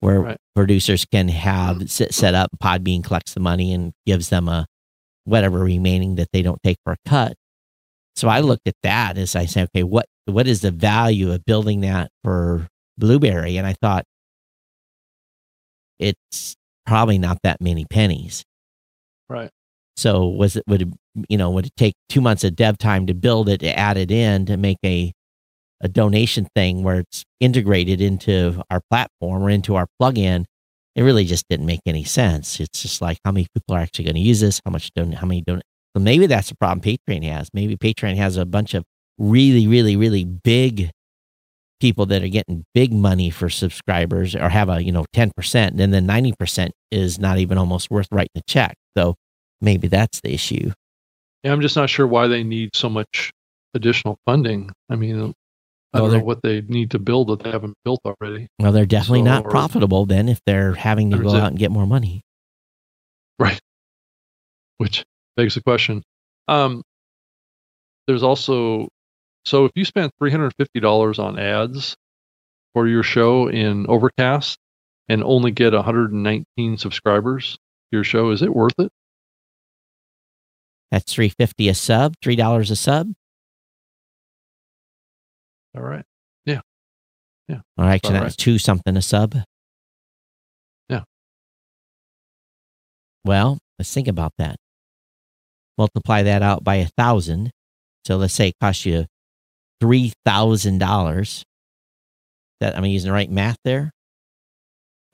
where 0.00 0.20
Right. 0.20 0.36
producers 0.54 1.04
can 1.04 1.28
have 1.28 1.82
set, 1.90 2.12
set 2.12 2.34
up. 2.34 2.50
Podbean 2.62 3.04
collects 3.04 3.34
the 3.34 3.40
money 3.40 3.72
and 3.72 3.92
gives 4.04 4.30
them 4.30 4.48
a 4.48 4.66
whatever 5.24 5.60
remaining 5.60 6.16
that 6.16 6.28
they 6.32 6.42
don't 6.42 6.58
take 6.64 6.76
for 6.84 6.92
a 6.92 6.96
cut. 7.08 7.34
So 8.16 8.28
I 8.28 8.40
looked 8.40 8.68
at 8.68 8.76
that 8.82 9.18
as 9.18 9.34
I 9.34 9.46
said, 9.46 9.68
okay, 9.74 9.82
what 9.82 10.06
what 10.26 10.46
is 10.46 10.60
the 10.60 10.70
value 10.70 11.32
of 11.32 11.44
building 11.44 11.80
that 11.80 12.10
for 12.22 12.68
Blubrry? 12.96 13.56
And 13.56 13.66
I 13.66 13.74
thought 13.80 14.04
it's 15.98 16.54
probably 16.86 17.18
not 17.18 17.38
that 17.42 17.60
many 17.60 17.84
pennies. 17.84 18.44
Right. 19.28 19.50
So 19.96 20.26
was 20.26 20.56
it 20.56 20.64
would 20.66 20.82
it, 20.82 20.88
you 21.28 21.38
know 21.38 21.50
would 21.50 21.66
it 21.66 21.76
take 21.76 21.94
two 22.08 22.20
months 22.20 22.44
of 22.44 22.56
dev 22.56 22.78
time 22.78 23.06
to 23.06 23.14
build 23.14 23.48
it, 23.48 23.60
to 23.60 23.78
add 23.78 23.96
it 23.96 24.10
in, 24.10 24.46
to 24.46 24.56
make 24.56 24.78
a 24.84 25.12
a 25.80 25.88
donation 25.88 26.46
thing 26.54 26.82
where 26.82 27.00
it's 27.00 27.24
integrated 27.40 28.00
into 28.00 28.62
our 28.70 28.80
platform 28.90 29.42
or 29.42 29.50
into 29.50 29.74
our 29.74 29.86
plugin? 30.00 30.44
It 30.94 31.02
really 31.02 31.24
just 31.24 31.46
didn't 31.50 31.66
make 31.66 31.80
any 31.86 32.04
sense. 32.04 32.60
It's 32.60 32.82
just 32.82 33.02
like 33.02 33.18
how 33.24 33.32
many 33.32 33.48
people 33.52 33.74
are 33.74 33.80
actually 33.80 34.04
going 34.04 34.14
to 34.14 34.20
use 34.20 34.40
this? 34.40 34.60
How 34.64 34.70
much 34.70 34.92
don? 34.94 35.12
How 35.12 35.26
many 35.26 35.42
don? 35.42 35.60
So 35.96 36.02
maybe 36.02 36.26
that's 36.26 36.48
the 36.48 36.56
problem 36.56 36.80
Patreon 36.80 37.22
has. 37.30 37.48
Maybe 37.54 37.76
Patreon 37.76 38.16
has 38.16 38.36
a 38.36 38.44
bunch 38.44 38.74
of 38.74 38.84
really, 39.18 39.66
really, 39.68 39.96
really 39.96 40.24
big 40.24 40.90
people 41.80 42.06
that 42.06 42.22
are 42.22 42.28
getting 42.28 42.64
big 42.74 42.92
money 42.92 43.30
for 43.30 43.48
subscribers 43.48 44.34
or 44.34 44.48
have 44.48 44.68
a 44.68 44.82
you 44.82 44.90
know 44.90 45.04
10% 45.14 45.80
and 45.80 45.92
then 45.92 46.06
90% 46.06 46.70
is 46.90 47.18
not 47.18 47.38
even 47.38 47.58
almost 47.58 47.90
worth 47.90 48.06
writing 48.10 48.30
a 48.36 48.40
check 48.46 48.74
so 48.96 49.16
maybe 49.60 49.86
that's 49.88 50.20
the 50.22 50.32
issue 50.32 50.70
Yeah, 51.42 51.52
I'm 51.52 51.60
just 51.60 51.76
not 51.76 51.90
sure 51.90 52.06
why 52.06 52.26
they 52.28 52.42
need 52.42 52.70
so 52.74 52.88
much 52.88 53.32
additional 53.74 54.16
funding. 54.24 54.70
I 54.88 54.94
mean, 54.96 55.34
I 55.92 55.98
don't 55.98 56.12
know 56.12 56.20
what 56.20 56.42
they 56.42 56.62
need 56.62 56.92
to 56.92 56.98
build 56.98 57.26
that 57.28 57.42
they 57.42 57.50
haven't 57.50 57.74
built 57.84 58.00
already. 58.06 58.46
well 58.58 58.72
they're 58.72 58.86
definitely 58.86 59.20
So, 59.20 59.24
not 59.26 59.44
profitable 59.44 60.06
then 60.06 60.28
if 60.28 60.40
they're 60.46 60.74
having 60.74 61.10
to 61.10 61.18
go 61.18 61.34
out 61.34 61.48
and 61.48 61.58
get 61.58 61.70
more 61.70 61.86
money 61.86 62.22
Right. 63.38 63.60
Which 64.78 65.04
begs 65.36 65.54
the 65.54 65.62
question. 65.62 66.02
Um, 66.48 66.82
there's 68.06 68.22
also, 68.22 68.88
so 69.44 69.64
if 69.64 69.72
you 69.74 69.84
spend 69.84 70.12
$350 70.22 71.18
on 71.18 71.38
ads 71.38 71.96
for 72.74 72.86
your 72.86 73.02
show 73.02 73.48
in 73.48 73.86
Overcast 73.86 74.58
and 75.08 75.22
only 75.24 75.50
get 75.50 75.72
119 75.72 76.76
subscribers 76.78 77.52
to 77.54 77.58
your 77.92 78.04
show, 78.04 78.30
is 78.30 78.42
it 78.42 78.54
worth 78.54 78.74
it? 78.78 78.90
that's 80.90 81.12
350 81.12 81.68
a 81.68 81.74
sub 81.74 82.14
$3 82.22 82.70
a 82.70 82.76
sub 82.76 83.12
All 85.76 85.82
right. 85.82 86.04
Yeah. 86.44 86.60
Yeah. 87.48 87.60
All 87.76 87.84
right. 87.84 88.00
All 88.04 88.12
that's 88.12 88.36
two 88.36 88.58
something 88.58 88.96
a 88.96 89.02
sub 89.02 89.34
Yeah. 90.88 91.02
well 93.24 93.58
let's 93.78 93.92
think 93.92 94.06
about 94.06 94.32
that 94.38 94.56
multiply 95.78 96.22
that 96.22 96.42
out 96.42 96.62
by 96.64 96.76
a 96.76 96.88
thousand 96.96 97.50
so 98.06 98.16
let's 98.16 98.34
say 98.34 98.48
it 98.48 98.54
costs 98.60 98.84
you 98.86 99.06
three 99.80 100.12
thousand 100.24 100.78
dollars 100.78 101.44
that 102.60 102.74
am 102.74 102.84
i 102.84 102.86
using 102.86 103.08
the 103.08 103.14
right 103.14 103.30
math 103.30 103.56
there 103.64 103.90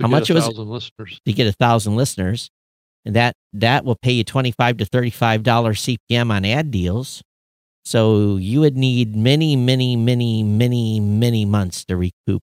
To 0.01 0.05
How 0.05 0.09
much 0.09 0.31
a 0.31 0.35
was 0.35 0.45
it? 0.47 0.51
thousand 0.51 0.69
listeners? 0.69 1.21
to 1.27 1.33
get 1.33 1.47
a 1.47 1.53
thousand 1.53 1.97
listeners, 1.97 2.49
and 3.05 3.15
that 3.17 3.35
that 3.55 3.85
will 3.85 3.97
pay 4.01 4.13
you 4.13 4.25
twenty 4.25 4.53
five 4.53 4.77
to 4.79 4.85
thirty 4.85 5.11
five 5.11 5.43
dollars 5.43 5.81
CPM 5.87 6.31
on 6.31 6.45
ad 6.45 6.71
deals. 6.71 7.23
So 7.85 8.37
you 8.37 8.61
would 8.61 8.77
need 8.77 9.17
many, 9.17 9.57
many, 9.57 9.97
many, 9.97 10.43
many, 10.43 11.01
many 11.01 11.45
months 11.47 11.85
to 11.87 11.97
recoup. 11.97 12.43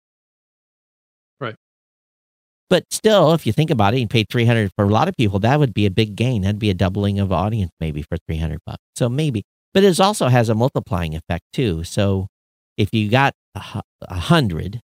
But 2.69 2.83
still, 2.91 3.33
if 3.33 3.45
you 3.47 3.53
think 3.53 3.69
about 3.69 3.93
it, 3.93 3.99
you 3.99 4.07
pay 4.07 4.25
three 4.29 4.45
hundred 4.45 4.71
for 4.77 4.83
a 4.85 4.89
lot 4.89 5.07
of 5.07 5.15
people. 5.15 5.39
That 5.39 5.59
would 5.59 5.73
be 5.73 5.85
a 5.85 5.91
big 5.91 6.15
gain. 6.15 6.41
That'd 6.41 6.59
be 6.59 6.69
a 6.69 6.73
doubling 6.73 7.17
of 7.19 7.31
audience 7.31 7.71
maybe 7.79 8.01
for 8.01 8.17
three 8.27 8.37
hundred 8.37 8.59
bucks. 8.65 8.83
So 8.95 9.07
maybe, 9.07 9.43
but 9.73 9.83
it 9.83 9.99
also 9.99 10.27
has 10.27 10.49
a 10.49 10.55
multiplying 10.55 11.15
effect 11.15 11.45
too. 11.53 11.83
So 11.85 12.27
if 12.77 12.89
you 12.91 13.09
got 13.09 13.33
a 13.55 13.59
hu- 13.61 13.81
a 14.01 14.19
hundred, 14.19 14.81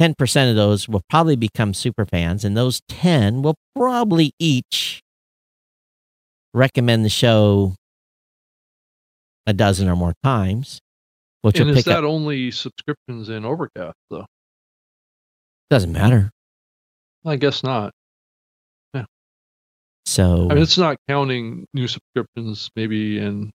10% 0.00 0.50
of 0.50 0.56
those 0.56 0.88
will 0.88 1.02
probably 1.10 1.36
become 1.36 1.74
super 1.74 2.06
fans, 2.06 2.44
and 2.44 2.56
those 2.56 2.80
10 2.88 3.42
will 3.42 3.56
probably 3.76 4.32
each 4.38 5.00
recommend 6.54 7.04
the 7.04 7.10
show 7.10 7.74
a 9.46 9.52
dozen 9.52 9.88
or 9.88 9.96
more 9.96 10.14
times, 10.24 10.78
which 11.42 11.58
And 11.60 11.68
is 11.70 11.84
that 11.84 11.98
up. 11.98 12.04
only 12.04 12.50
subscriptions 12.50 13.28
in 13.28 13.44
Overcast, 13.44 13.96
though? 14.08 14.24
Doesn't 15.68 15.92
matter. 15.92 16.30
I 17.24 17.36
guess 17.36 17.62
not. 17.62 17.92
So, 20.06 20.48
I 20.50 20.54
mean, 20.54 20.62
it's 20.62 20.78
not 20.78 20.96
counting 21.08 21.66
new 21.72 21.86
subscriptions, 21.86 22.68
maybe 22.74 23.18
and 23.18 23.50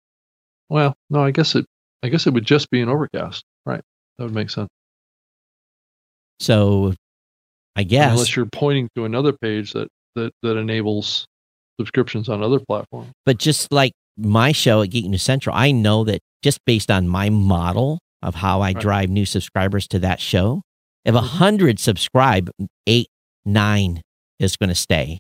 Well, 0.70 0.96
no, 1.10 1.22
I 1.22 1.32
guess 1.32 1.56
it. 1.56 1.66
I 2.02 2.08
guess 2.10 2.28
it 2.28 2.34
would 2.34 2.46
just 2.46 2.70
be 2.70 2.82
an 2.82 2.88
Overcast, 2.88 3.44
right? 3.66 3.82
That 4.18 4.26
would 4.26 4.34
make 4.36 4.50
sense. 4.50 4.70
so 6.40 6.94
I 7.76 7.84
guess, 7.84 8.12
Unless 8.12 8.36
you're 8.38 8.46
pointing 8.46 8.88
to 8.96 9.04
another 9.06 9.34
page 9.34 9.74
that 9.74 9.90
that 10.16 10.32
that 10.44 10.56
enables 10.56 11.26
subscriptions 11.80 12.30
on 12.30 12.42
other 12.42 12.60
platforms. 12.60 13.12
but 13.26 13.38
just 13.38 13.70
like 13.74 13.92
my 14.18 14.54
show 14.54 14.82
at 14.82 14.92
Geek 14.92 15.08
News 15.08 15.24
Central, 15.24 15.54
I 15.56 15.72
know 15.72 16.06
that 16.06 16.22
just 16.42 16.60
based 16.66 16.90
on 16.90 17.08
my 17.08 17.30
model 17.30 18.00
of 18.22 18.36
how 18.36 18.62
I 18.62 18.68
Right. 18.68 18.80
drive 18.80 19.10
new 19.10 19.26
subscribers 19.26 19.88
to 19.90 20.00
that 20.00 20.22
show, 20.22 20.62
if 21.04 21.16
a 21.16 21.20
Mhm. 21.20 21.28
hundred 21.28 21.80
subscribe, 21.80 22.50
eight, 22.88 23.08
nine 23.46 24.02
is 24.40 24.56
going 24.56 24.70
to 24.70 24.76
stay. 24.76 25.20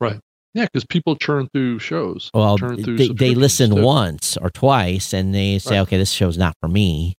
Right. 0.00 0.20
Yeah, 0.54 0.64
because 0.64 0.84
people 0.84 1.16
churn 1.16 1.48
through 1.52 1.80
shows. 1.80 2.30
Well, 2.32 2.56
through 2.56 2.76
they, 2.96 3.08
they 3.08 3.34
listen 3.34 3.74
too. 3.74 3.82
once 3.82 4.36
or 4.36 4.50
twice 4.50 5.12
and 5.12 5.34
they 5.34 5.58
say, 5.58 5.76
Right. 5.76 5.82
okay, 5.82 5.98
this 5.98 6.10
show's 6.10 6.38
not 6.38 6.54
for 6.60 6.68
me. 6.68 7.14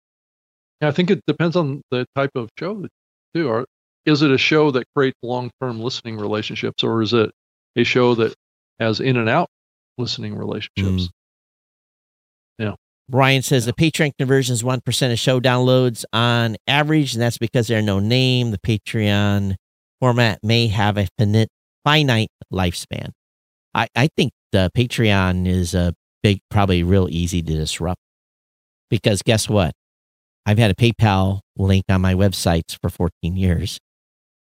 Yeah, 0.81 0.87
I 0.87 0.91
think 0.91 1.09
it 1.09 1.21
depends 1.27 1.55
on 1.55 1.81
the 1.91 2.05
type 2.15 2.31
of 2.35 2.49
show 2.57 2.75
that 2.75 2.89
you 3.33 3.41
do. 3.41 3.47
Or 3.49 3.65
is 4.05 4.21
it 4.21 4.31
a 4.31 4.37
show 4.37 4.71
that 4.71 4.85
creates 4.95 5.17
long-term 5.21 5.81
listening 5.81 6.17
relationships, 6.17 6.83
or 6.83 7.01
is 7.01 7.13
it 7.13 7.31
a 7.75 7.83
show 7.83 8.15
that 8.15 8.33
has 8.79 8.99
in 8.99 9.17
and 9.17 9.27
out 9.27 9.47
listening 9.97 10.35
relationships? 10.35 11.07
Mm. 11.07 11.09
Yeah, 12.59 12.73
Brian 13.09 13.41
says 13.41 13.65
the 13.65 13.73
Patreon 13.73 14.11
conversion 14.17 14.53
is 14.53 14.63
1% 14.63 15.11
of 15.11 15.19
show 15.19 15.39
downloads 15.39 16.05
on 16.13 16.55
average, 16.67 17.13
and 17.13 17.21
that's 17.21 17.37
because 17.37 17.67
they're 17.67 17.81
no 17.81 17.99
name. 17.99 18.51
The 18.51 18.59
Patreon 18.59 19.55
format 19.99 20.39
may 20.43 20.67
have 20.67 20.97
a 20.97 21.07
finite, 21.17 21.49
finite 21.83 22.29
lifespan. 22.51 23.09
I, 23.73 23.87
I 23.95 24.09
think 24.15 24.31
the 24.51 24.69
Patreon 24.75 25.47
is 25.47 25.73
a 25.73 25.93
big, 26.23 26.39
probably 26.49 26.83
real 26.83 27.07
easy 27.09 27.41
to 27.41 27.53
disrupt 27.53 27.99
because 28.89 29.21
guess 29.21 29.49
what? 29.49 29.73
I've 30.45 30.57
had 30.57 30.71
a 30.71 30.75
PayPal 30.75 31.39
link 31.57 31.85
on 31.89 32.01
my 32.01 32.13
websites 32.13 32.77
for 32.81 32.89
14 32.89 33.35
years. 33.35 33.79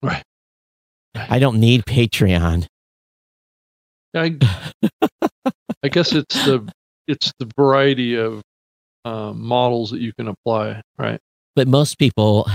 Right. 0.02 0.24
I 1.16 1.40
don't 1.40 1.60
need 1.60 1.86
Patreon. 1.86 2.66
I, 4.16 4.38
I 5.84 5.88
guess 5.90 6.12
it's 6.14 6.46
the 6.46 6.70
it's 7.08 7.32
the 7.40 7.50
variety 7.58 8.16
of 8.16 8.42
um, 9.06 9.42
models 9.42 9.92
that 9.92 10.00
you 10.00 10.14
can 10.14 10.28
apply, 10.28 10.82
right? 10.98 11.20
but 11.56 11.68
most 11.68 11.98
people 11.98 12.48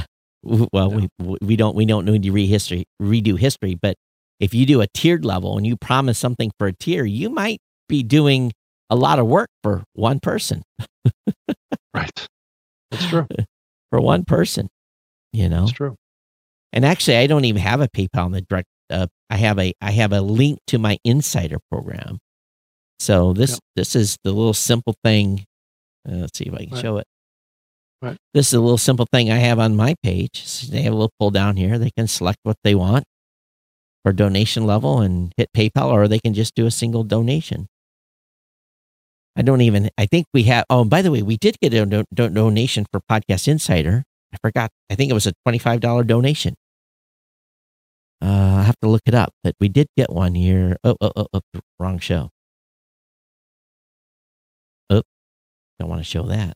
well 0.42 0.90
we 0.90 1.08
we 1.40 1.56
don't 1.56 1.74
we 1.74 1.84
don't 1.84 2.04
need 2.04 2.22
to 2.22 2.30
re 2.30 2.46
history 2.46 2.84
redo 3.02 3.38
history 3.38 3.74
but 3.74 3.96
if 4.40 4.54
you 4.54 4.64
do 4.66 4.80
a 4.80 4.86
tiered 4.94 5.24
level 5.24 5.56
and 5.56 5.66
you 5.66 5.76
promise 5.76 6.18
something 6.18 6.50
for 6.58 6.68
a 6.68 6.72
tier 6.72 7.04
you 7.04 7.28
might 7.28 7.58
be 7.88 8.02
doing 8.02 8.52
a 8.90 8.96
lot 8.96 9.18
of 9.18 9.26
work 9.26 9.48
for 9.62 9.82
one 9.94 10.20
person 10.20 10.62
Right. 11.94 12.10
That's 12.90 13.06
true. 13.08 13.26
for 13.90 14.00
one 14.00 14.24
person 14.24 14.68
you 15.32 15.48
know 15.48 15.62
That's 15.62 15.72
true. 15.72 15.96
and 16.72 16.84
actually 16.84 17.16
i 17.16 17.26
don't 17.26 17.44
even 17.44 17.60
have 17.62 17.80
a 17.80 17.88
paypal 17.88 18.26
in 18.26 18.32
the 18.32 18.40
direct 18.42 18.68
uh, 18.90 19.06
i 19.30 19.36
have 19.36 19.58
a 19.58 19.72
i 19.80 19.90
have 19.90 20.12
a 20.12 20.20
link 20.20 20.58
to 20.68 20.78
my 20.78 20.98
insider 21.04 21.58
program 21.70 22.18
so 23.00 23.32
this 23.32 23.50
Yep. 23.52 23.58
this 23.76 23.96
is 23.96 24.16
the 24.24 24.32
little 24.32 24.54
simple 24.54 24.94
thing 25.04 25.44
uh, 26.08 26.12
let's 26.16 26.38
see 26.38 26.44
if 26.44 26.54
i 26.54 26.58
can 26.64 26.70
Right. 26.74 26.82
show 26.82 26.96
it 26.98 27.06
Right. 28.00 28.16
this 28.32 28.46
is 28.48 28.54
a 28.54 28.60
little 28.60 28.78
simple 28.78 29.06
thing 29.10 29.28
i 29.30 29.38
have 29.38 29.58
on 29.58 29.74
my 29.74 29.94
page 30.04 30.44
So 30.44 30.70
they 30.70 30.82
have 30.82 30.92
a 30.92 30.96
little 30.96 31.12
pull 31.18 31.30
down 31.32 31.56
here 31.56 31.78
they 31.78 31.90
can 31.90 32.06
select 32.06 32.38
what 32.44 32.56
they 32.62 32.74
want 32.76 33.04
for 34.04 34.12
donation 34.12 34.64
level 34.66 35.00
and 35.00 35.32
hit 35.36 35.48
paypal 35.52 35.90
or 35.90 36.06
they 36.06 36.20
can 36.20 36.32
just 36.32 36.54
do 36.54 36.64
a 36.66 36.70
single 36.70 37.02
donation 37.02 37.66
i 39.34 39.42
don't 39.42 39.62
even 39.62 39.90
i 39.98 40.06
think 40.06 40.26
we 40.32 40.44
have 40.44 40.64
oh 40.70 40.84
by 40.84 41.02
the 41.02 41.10
way 41.10 41.22
we 41.22 41.36
did 41.36 41.56
get 41.60 41.74
a 41.74 41.84
do- 41.84 42.04
do- 42.14 42.28
donation 42.28 42.86
for 42.92 43.00
podcast 43.10 43.48
insider 43.48 44.04
i 44.32 44.36
forgot 44.40 44.70
i 44.90 44.94
think 44.94 45.10
it 45.10 45.14
was 45.14 45.26
a 45.26 45.32
$25 45.46 46.06
donation 46.06 46.54
uh, 48.20 48.56
I 48.58 48.62
have 48.64 48.74
to 48.82 48.88
look 48.88 49.02
it 49.06 49.14
up, 49.14 49.32
but 49.44 49.54
we 49.60 49.68
did 49.68 49.86
get 49.96 50.10
one 50.10 50.34
here. 50.34 50.76
Oh, 50.82 50.96
oh, 51.00 51.12
oh, 51.14 51.26
oh 51.32 51.40
wrong 51.78 52.00
show. 52.00 52.30
Oh, 54.90 55.02
don't 55.78 55.88
want 55.88 56.00
to 56.00 56.04
show 56.04 56.24
that. 56.24 56.54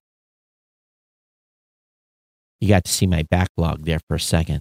You 2.62 2.68
got 2.68 2.84
to 2.84 2.92
see 2.92 3.08
my 3.08 3.24
backlog 3.28 3.84
there 3.86 3.98
for 4.06 4.14
a 4.14 4.20
second. 4.20 4.60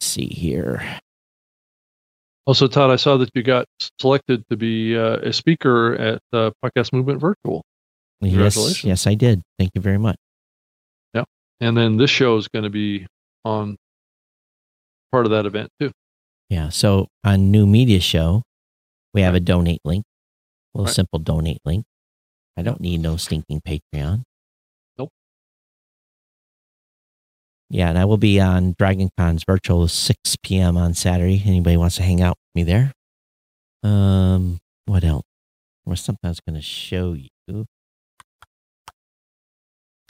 Let's 0.00 0.10
see 0.10 0.28
here. 0.28 0.82
Also, 2.46 2.66
Todd, 2.68 2.90
I 2.90 2.96
saw 2.96 3.18
that 3.18 3.28
you 3.34 3.42
got 3.42 3.66
selected 4.00 4.42
to 4.48 4.56
be 4.56 4.96
uh, 4.96 5.18
a 5.18 5.30
speaker 5.34 5.94
at 5.96 6.22
uh, 6.32 6.52
Podcast 6.64 6.94
Movement 6.94 7.20
Virtual, 7.20 7.60
Yes, 8.22 8.82
yes, 8.82 9.06
I 9.06 9.12
did. 9.12 9.42
Thank 9.58 9.72
you 9.74 9.82
very 9.82 9.98
much. 9.98 10.16
Yeah, 11.12 11.24
and 11.60 11.76
then 11.76 11.98
this 11.98 12.08
show 12.10 12.38
is 12.38 12.48
going 12.48 12.62
to 12.62 12.70
be 12.70 13.06
on 13.44 13.76
part 15.12 15.26
of 15.26 15.32
that 15.32 15.44
event 15.44 15.68
too. 15.78 15.92
Yeah. 16.48 16.70
So 16.70 17.08
on 17.24 17.50
New 17.50 17.66
Media 17.66 18.00
Show, 18.00 18.42
we 19.12 19.20
have 19.20 19.34
a 19.34 19.40
donate 19.40 19.82
link, 19.84 20.06
a 20.74 20.78
little 20.78 20.86
Right. 20.86 20.94
simple 20.94 21.18
donate 21.18 21.58
link. 21.66 21.84
I 22.58 22.62
don't 22.62 22.80
need 22.80 23.00
no 23.00 23.16
stinking 23.16 23.60
Patreon. 23.60 24.24
Nope. 24.98 25.10
Yeah, 27.70 27.88
and 27.88 27.96
I 27.96 28.04
will 28.04 28.16
be 28.16 28.40
on 28.40 28.74
Dragon 28.76 29.10
Con's 29.16 29.44
virtual 29.46 29.86
6 29.86 30.36
p.m. 30.42 30.76
on 30.76 30.94
Saturday. 30.94 31.40
Anybody 31.46 31.76
wants 31.76 31.94
to 31.96 32.02
hang 32.02 32.20
out 32.20 32.36
with 32.36 32.56
me 32.56 32.64
there? 32.64 32.92
Um, 33.84 34.58
what 34.86 35.04
else? 35.04 35.22
There 35.86 35.92
was 35.92 36.00
something 36.00 36.26
I 36.26 36.30
was 36.30 36.40
going 36.40 36.56
to 36.56 36.62
show 36.62 37.12
you. 37.12 37.66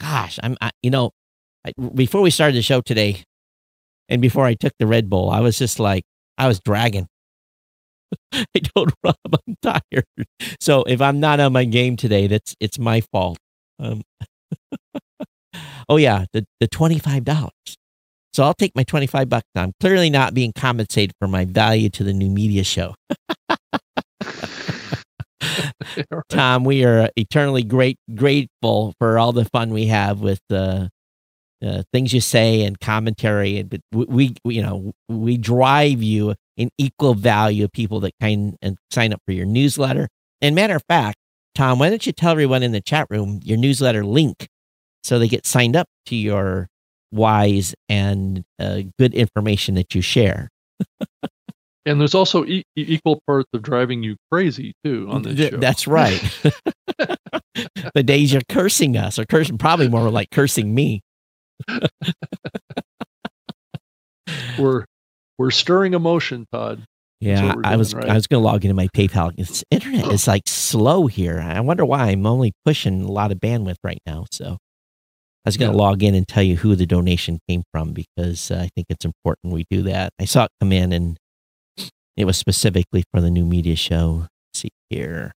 Gosh, 0.01 0.39
I'm, 0.41 0.57
I, 0.59 0.71
you 0.81 0.89
know, 0.89 1.11
I, 1.63 1.73
before 1.93 2.21
we 2.21 2.31
started 2.31 2.55
the 2.55 2.63
show 2.63 2.81
today, 2.81 3.21
and 4.07 4.23
before 4.23 4.45
I 4.45 4.55
took 4.55 4.73
the 4.79 4.87
Red 4.87 5.07
Bull, 5.07 5.29
I 5.29 5.41
was 5.41 5.59
just 5.59 5.79
like, 5.79 6.03
I 6.35 6.47
was 6.47 6.59
dragging. 6.59 7.05
I 8.33 8.45
don't, 8.75 8.93
Rob 9.03 9.15
I'm 9.25 9.55
tired. 9.61 10.05
So 10.59 10.83
if 10.83 11.01
I'm 11.01 11.19
not 11.19 11.39
on 11.39 11.53
my 11.53 11.65
game 11.65 11.95
today, 11.95 12.27
that's 12.27 12.55
it's 12.59 12.79
my 12.79 13.01
fault. 13.01 13.37
Um, 13.79 14.01
oh 15.89 15.97
yeah, 15.97 16.25
the 16.33 16.45
the 16.59 16.67
twenty 16.67 16.99
five 16.99 17.23
dollars. 17.23 17.51
So 18.33 18.43
I'll 18.43 18.53
take 18.53 18.75
my 18.75 18.83
twenty 18.83 19.07
five 19.07 19.29
bucks. 19.29 19.47
I'm 19.55 19.73
clearly 19.79 20.09
not 20.09 20.33
being 20.33 20.53
compensated 20.53 21.13
for 21.19 21.27
my 21.27 21.45
value 21.45 21.89
to 21.89 22.03
the 22.03 22.13
new 22.13 22.29
media 22.29 22.63
show. 22.63 22.95
Tom, 26.29 26.63
we 26.63 26.83
are 26.85 27.09
eternally 27.15 27.63
great 27.63 27.97
grateful 28.13 28.93
for 28.99 29.17
all 29.17 29.31
the 29.31 29.45
fun 29.45 29.71
we 29.71 29.87
have 29.87 30.21
with 30.21 30.39
the 30.49 30.89
uh, 31.65 31.83
things 31.91 32.13
you 32.13 32.21
say 32.21 32.63
and 32.63 32.79
commentary. 32.79 33.57
And 33.57 33.81
we, 33.91 34.05
we, 34.43 34.53
you 34.55 34.61
know, 34.61 34.91
we 35.07 35.37
drive 35.37 36.01
you 36.01 36.35
an 36.59 36.69
equal 36.77 37.15
value 37.15 37.63
of 37.63 37.71
people 37.71 37.99
that 38.01 38.13
kind 38.21 38.55
and 38.61 38.77
sign 38.91 39.13
up 39.13 39.21
for 39.25 39.31
your 39.31 39.45
newsletter. 39.45 40.07
And 40.41 40.53
matter 40.53 40.75
of 40.75 40.83
fact, 40.87 41.17
Tom, 41.55 41.79
why 41.79 41.89
don't 41.89 42.05
you 42.05 42.11
tell 42.11 42.31
everyone 42.31 42.61
in 42.61 42.71
the 42.73 42.81
chat 42.81 43.07
room 43.09 43.39
your 43.43 43.57
newsletter 43.57 44.05
link 44.05 44.47
so 45.03 45.17
they 45.17 45.27
get 45.27 45.47
signed 45.47 45.75
up 45.75 45.87
to 46.05 46.15
your 46.15 46.67
wise 47.11 47.73
and 47.87 48.43
uh, 48.59 48.81
good 48.99 49.13
information 49.13 49.75
that 49.75 49.95
you 49.95 50.01
share. 50.01 50.49
And 51.85 51.99
there's 51.99 52.13
also 52.13 52.45
e- 52.45 52.63
equal 52.75 53.21
parts 53.25 53.49
of 53.53 53.61
driving 53.63 54.03
you 54.03 54.17
crazy 54.31 54.73
too 54.83 55.07
on 55.09 55.23
this 55.23 55.37
Th- 55.37 55.51
show. 55.51 55.57
That's 55.57 55.87
right. 55.87 56.21
the 57.95 58.03
days 58.03 58.31
you're 58.31 58.41
cursing 58.49 58.95
us, 58.95 59.17
or 59.17 59.25
cursing, 59.25 59.57
probably 59.57 59.87
more 59.87 60.09
like 60.11 60.29
cursing 60.29 60.75
me. 60.75 61.01
we're 64.59 64.85
we're 65.39 65.49
stirring 65.51 65.93
emotion, 65.95 66.45
Todd. 66.51 66.83
Yeah, 67.21 67.55
I 67.63 67.75
was 67.77 67.95
right? 67.95 68.09
I 68.09 68.13
was 68.13 68.27
going 68.27 68.41
to 68.41 68.45
log 68.45 68.63
into 68.63 68.75
my 68.75 68.87
PayPal. 68.89 69.33
It's 69.37 69.63
internet 69.71 70.11
is 70.11 70.27
like 70.27 70.43
slow 70.45 71.07
here. 71.07 71.39
I 71.39 71.59
wonder 71.61 71.83
why. 71.85 72.09
I'm 72.09 72.25
only 72.27 72.53
pushing 72.65 73.03
a 73.03 73.11
lot 73.11 73.31
of 73.31 73.39
bandwidth 73.39 73.77
right 73.83 73.99
now. 74.05 74.25
So 74.31 74.53
I 74.53 74.57
was 75.45 75.57
going 75.57 75.71
to 75.71 75.77
Yeah. 75.77 75.83
log 75.83 76.03
in 76.03 76.15
and 76.15 76.27
tell 76.27 76.43
you 76.43 76.57
who 76.57 76.75
the 76.75 76.85
donation 76.85 77.39
came 77.49 77.63
from 77.73 77.93
because 77.93 78.51
uh, 78.51 78.59
I 78.63 78.69
think 78.75 78.87
it's 78.89 79.05
important 79.05 79.53
we 79.53 79.65
do 79.69 79.81
that. 79.83 80.11
I 80.19 80.25
saw 80.25 80.45
it 80.45 80.51
come 80.61 80.71
in 80.71 80.93
and 80.93 81.17
it 82.15 82.25
was 82.25 82.37
specifically 82.37 83.03
for 83.13 83.21
the 83.21 83.29
new 83.31 83.45
media 83.45 83.75
show. 83.75 84.27
Let's 84.53 84.61
see 84.61 84.69
here, 84.89 85.33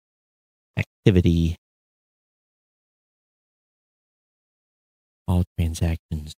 activity, 0.76 1.57
all 5.28 5.44
transactions. 5.59 6.34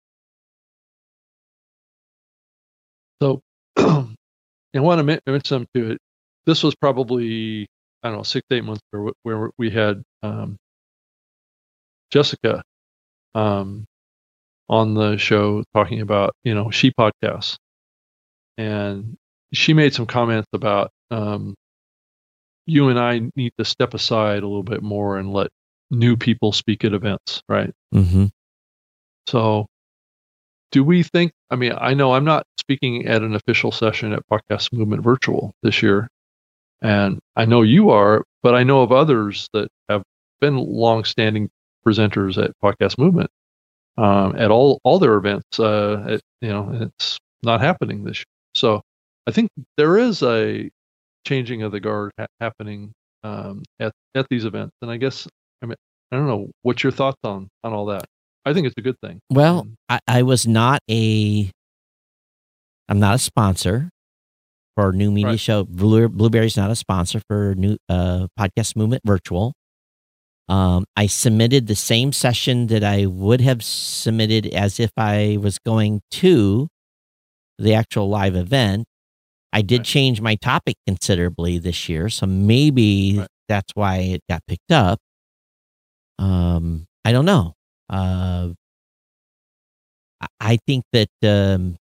So, 3.22 3.40
I 4.74 4.80
want 4.80 4.98
to 4.98 5.04
mention 5.04 5.44
something 5.44 5.68
to 5.74 5.90
it. 5.92 5.98
This 6.46 6.62
was 6.62 6.74
probably 6.74 7.66
I 8.02 8.08
don't 8.08 8.18
know 8.18 8.22
six 8.22 8.46
eight 8.50 8.64
months 8.64 8.82
ago 8.92 9.12
where 9.22 9.50
we 9.58 9.70
had 9.70 10.02
um, 10.22 10.56
Jessica 12.10 12.62
um, 13.34 13.84
on 14.68 14.94
the 14.94 15.16
show 15.16 15.64
talking 15.74 16.00
about 16.00 16.34
you 16.44 16.54
know 16.54 16.70
she 16.70 16.92
podcasts, 16.92 17.56
and 18.58 19.16
she 19.52 19.74
made 19.74 19.94
some 19.94 20.06
comments 20.06 20.48
about 20.52 20.90
um, 21.10 21.54
you 22.66 22.88
and 22.88 22.98
I 22.98 23.30
need 23.36 23.52
to 23.58 23.64
step 23.64 23.94
aside 23.94 24.42
a 24.42 24.46
little 24.46 24.62
bit 24.62 24.82
more 24.82 25.18
and 25.18 25.32
let 25.32 25.48
new 25.90 26.16
people 26.16 26.52
speak 26.52 26.84
at 26.84 26.94
events, 26.94 27.42
right? 27.48 27.72
Mm-hmm. 27.94 28.26
So, 29.28 29.66
do 30.72 30.82
we 30.82 31.02
think? 31.02 31.32
I 31.50 31.56
mean, 31.56 31.72
I 31.78 31.94
know 31.94 32.14
I'm 32.14 32.24
not 32.24 32.46
speaking 32.58 33.06
at 33.06 33.22
an 33.22 33.34
official 33.34 33.70
session 33.70 34.12
at 34.12 34.26
Podcast 34.28 34.72
Movement 34.72 35.02
Virtual 35.02 35.54
this 35.62 35.82
year, 35.82 36.08
and 36.80 37.20
I 37.36 37.44
know 37.44 37.62
you 37.62 37.90
are, 37.90 38.24
but 38.42 38.54
I 38.54 38.64
know 38.64 38.82
of 38.82 38.90
others 38.90 39.48
that 39.52 39.68
have 39.88 40.02
been 40.40 40.56
long-standing 40.56 41.50
presenters 41.86 42.42
at 42.42 42.52
Podcast 42.62 42.98
Movement 42.98 43.30
um, 43.98 44.34
at 44.36 44.50
all 44.50 44.80
all 44.84 44.98
their 44.98 45.16
events. 45.16 45.60
Uh, 45.60 46.04
at, 46.08 46.20
you 46.40 46.48
know, 46.48 46.70
it's 46.72 47.18
not 47.42 47.60
happening 47.60 48.04
this 48.04 48.18
year. 48.18 48.24
So, 48.54 48.82
I 49.26 49.30
think 49.30 49.50
there 49.76 49.98
is 49.98 50.22
a 50.22 50.70
changing 51.26 51.62
of 51.62 51.72
the 51.72 51.80
guard 51.80 52.12
ha- 52.18 52.26
happening 52.40 52.92
um, 53.22 53.62
at 53.78 53.92
at 54.14 54.26
these 54.30 54.44
events, 54.44 54.72
and 54.82 54.90
I 54.90 54.96
guess 54.96 55.28
I 55.62 55.66
mean 55.66 55.76
I 56.10 56.16
don't 56.16 56.26
know 56.26 56.50
what's 56.62 56.82
your 56.82 56.92
thoughts 56.92 57.20
on 57.24 57.48
on 57.62 57.72
all 57.72 57.86
that. 57.86 58.04
I 58.44 58.52
think 58.52 58.66
it's 58.66 58.74
a 58.76 58.82
good 58.82 58.98
thing. 59.00 59.20
Well, 59.30 59.60
Um, 59.60 59.76
I, 59.88 60.00
I 60.08 60.22
was 60.22 60.46
not 60.46 60.80
a 60.90 61.50
I'm 62.88 62.98
not 62.98 63.14
a 63.14 63.18
sponsor 63.18 63.88
for 64.76 64.92
New 64.92 65.10
Media 65.10 65.30
Right. 65.32 65.40
Show. 65.40 65.64
Blue, 65.64 66.08
Blubrry's 66.08 66.56
not 66.56 66.70
a 66.70 66.76
sponsor 66.76 67.20
for 67.28 67.54
new 67.56 67.76
uh, 67.88 68.26
podcast 68.38 68.74
movement 68.76 69.02
virtual. 69.06 69.52
Um, 70.48 70.84
I 70.96 71.06
submitted 71.06 71.66
the 71.68 71.76
same 71.76 72.12
session 72.12 72.66
that 72.66 72.82
I 72.82 73.06
would 73.06 73.40
have 73.40 73.62
submitted 73.62 74.46
as 74.48 74.80
if 74.80 74.90
I 74.96 75.38
was 75.40 75.58
going 75.58 76.00
to 76.12 76.68
the 77.58 77.74
actual 77.74 78.08
live 78.08 78.34
event. 78.34 78.84
I 79.52 79.62
did 79.62 79.78
Right. 79.80 79.86
change 79.86 80.20
my 80.20 80.34
topic 80.34 80.74
considerably 80.86 81.58
this 81.58 81.88
year, 81.88 82.08
so 82.08 82.26
maybe 82.26 83.18
Right. 83.18 83.28
that's 83.48 83.70
why 83.74 83.98
it 83.98 84.20
got 84.28 84.40
picked 84.48 84.72
up. 84.72 84.98
Um, 86.18 86.86
I 87.04 87.12
don't 87.12 87.24
know. 87.26 87.54
Uh, 87.90 88.50
I- 90.40 90.58
think 90.66 90.84
that 90.92 91.08
um, 91.24 91.76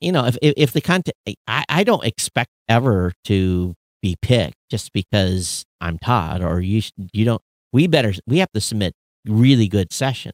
you 0.00 0.12
know 0.12 0.26
if 0.26 0.36
if, 0.42 0.72
the 0.72 0.80
content, 0.80 1.14
I, 1.46 1.64
I 1.68 1.84
don't 1.84 2.04
expect 2.04 2.50
ever 2.68 3.12
to 3.24 3.74
be 4.02 4.16
picked 4.20 4.56
just 4.70 4.92
because 4.92 5.64
I'm 5.80 5.98
Todd 5.98 6.42
or 6.42 6.60
you. 6.60 6.82
You 7.12 7.24
don't. 7.24 7.42
We 7.72 7.86
better. 7.86 8.12
We 8.26 8.38
have 8.38 8.50
to 8.52 8.60
submit 8.60 8.94
really 9.26 9.68
good 9.68 9.92
session. 9.92 10.32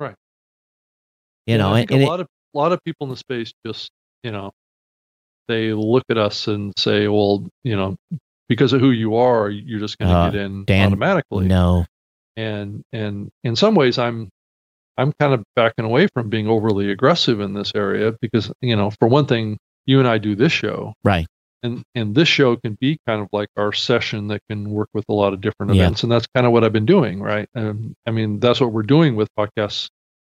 Right. 0.00 0.14
You 1.46 1.52
Yeah, 1.52 1.56
know, 1.58 1.74
and, 1.74 1.90
a 1.90 1.94
it- 2.00 2.06
lot 2.08 2.20
of 2.20 2.26
a 2.54 2.58
lot 2.58 2.72
of 2.72 2.80
people 2.84 3.06
in 3.06 3.10
the 3.10 3.16
space 3.16 3.52
just 3.66 3.90
you 4.22 4.30
know 4.32 4.52
they 5.48 5.72
look 5.72 6.04
at 6.10 6.16
us 6.18 6.48
and 6.48 6.72
say, 6.78 7.06
well, 7.08 7.46
you 7.64 7.76
know, 7.76 7.96
because 8.48 8.72
of 8.72 8.80
who 8.80 8.90
you 8.92 9.16
are, 9.16 9.50
you're 9.50 9.78
just 9.80 9.98
going 9.98 10.08
to 10.10 10.16
Uh, 10.16 10.30
get 10.30 10.40
in 10.40 10.64
Dan, 10.64 10.86
automatically. 10.86 11.46
no, 11.46 11.84
And 12.36 12.82
and 12.92 13.30
in 13.44 13.56
some 13.56 13.74
ways, 13.74 13.98
I'm 13.98 14.28
I'm 14.96 15.12
kind 15.12 15.34
of 15.34 15.42
backing 15.56 15.84
away 15.84 16.08
from 16.14 16.28
being 16.30 16.48
overly 16.48 16.90
aggressive 16.90 17.40
in 17.40 17.52
this 17.54 17.72
area 17.74 18.14
because 18.20 18.52
you 18.60 18.76
know, 18.76 18.90
for 18.90 19.08
one 19.08 19.26
thing, 19.26 19.58
you 19.86 19.98
and 19.98 20.08
I 20.08 20.18
do 20.18 20.34
this 20.36 20.52
show, 20.52 20.94
right. 21.04 21.26
and 21.62 21.82
and 21.94 22.14
this 22.14 22.28
show 22.28 22.56
can 22.56 22.76
be 22.80 22.98
kind 23.06 23.20
of 23.20 23.28
like 23.32 23.48
our 23.56 23.72
session 23.72 24.28
that 24.28 24.40
can 24.48 24.70
work 24.70 24.88
with 24.94 25.04
a 25.08 25.12
lot 25.12 25.32
of 25.32 25.40
different 25.40 25.74
Yeah. 25.74 25.82
events 25.84 26.02
and 26.02 26.10
that's 26.12 26.26
kind 26.34 26.46
of 26.46 26.52
what 26.52 26.64
i've 26.64 26.72
been 26.72 26.86
doing 26.86 27.20
right 27.20 27.48
um, 27.54 27.94
i 28.06 28.10
mean 28.10 28.40
that's 28.40 28.60
what 28.60 28.72
we're 28.72 28.82
doing 28.82 29.14
with 29.16 29.28
podcast 29.38 29.88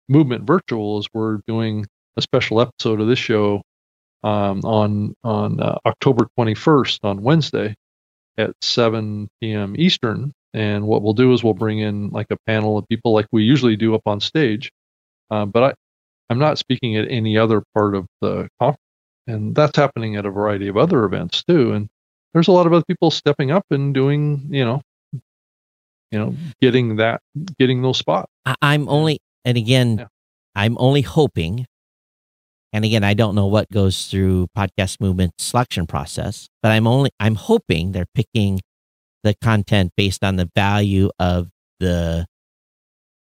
movement 0.09 0.45
virtual 0.45 0.99
is 0.99 1.07
we're 1.13 1.39
doing 1.47 1.85
a 2.17 2.21
special 2.21 2.61
episode 2.61 2.99
of 3.01 3.07
this 3.07 3.19
show 3.19 3.61
um, 4.23 4.61
on 4.63 5.13
on 5.23 5.59
uh, 5.59 5.77
october 5.85 6.27
21st 6.39 6.99
on 7.03 7.21
wednesday 7.21 7.75
at 8.37 8.51
7 8.61 9.27
p.m 9.41 9.75
eastern 9.77 10.31
and 10.53 10.85
what 10.85 11.01
we'll 11.01 11.13
do 11.13 11.33
is 11.33 11.43
we'll 11.43 11.53
bring 11.53 11.79
in 11.79 12.09
like 12.09 12.27
a 12.29 12.37
panel 12.47 12.77
of 12.77 12.87
people 12.87 13.13
like 13.13 13.27
we 13.31 13.43
usually 13.43 13.75
do 13.75 13.95
up 13.95 14.01
on 14.05 14.19
stage 14.19 14.71
uh, 15.31 15.45
but 15.45 15.63
i 15.63 15.73
i'm 16.29 16.39
not 16.39 16.57
speaking 16.57 16.95
at 16.95 17.09
any 17.09 17.37
other 17.37 17.63
part 17.73 17.95
of 17.95 18.05
the 18.21 18.47
conference 18.59 18.79
and 19.27 19.55
that's 19.55 19.77
happening 19.77 20.15
at 20.15 20.25
a 20.25 20.31
variety 20.31 20.67
of 20.67 20.77
other 20.77 21.03
events 21.05 21.43
too 21.43 21.73
and 21.73 21.89
there's 22.33 22.47
a 22.47 22.51
lot 22.51 22.65
of 22.65 22.73
other 22.73 22.85
people 22.87 23.11
stepping 23.11 23.51
up 23.51 23.65
and 23.71 23.93
doing 23.93 24.47
you 24.49 24.65
know 24.65 24.81
you 26.11 26.19
know 26.19 26.35
getting 26.61 26.97
that 26.97 27.21
getting 27.59 27.81
those 27.81 27.97
spots 27.97 28.29
I'm 28.61 28.89
only, 28.89 29.19
and 29.45 29.57
again, 29.57 29.97
Yeah. 29.99 30.07
I'm 30.55 30.77
only 30.79 31.01
hoping. 31.01 31.65
And 32.71 32.83
again, 32.83 33.03
I 33.03 33.13
don't 33.13 33.35
know 33.35 33.47
what 33.47 33.69
goes 33.71 34.07
through 34.07 34.47
podcast 34.57 34.99
movement 34.99 35.33
selection 35.39 35.87
process, 35.87 36.49
but 36.61 36.71
I'm 36.71 36.87
only, 36.87 37.11
I'm 37.19 37.35
hoping 37.35 37.91
they're 37.91 38.07
picking 38.13 38.59
the 39.24 39.34
content 39.41 39.91
based 39.97 40.24
on 40.24 40.36
the 40.36 40.49
value 40.55 41.09
of 41.19 41.49
the, 41.80 41.86
the 41.86 42.21
of 42.21 42.28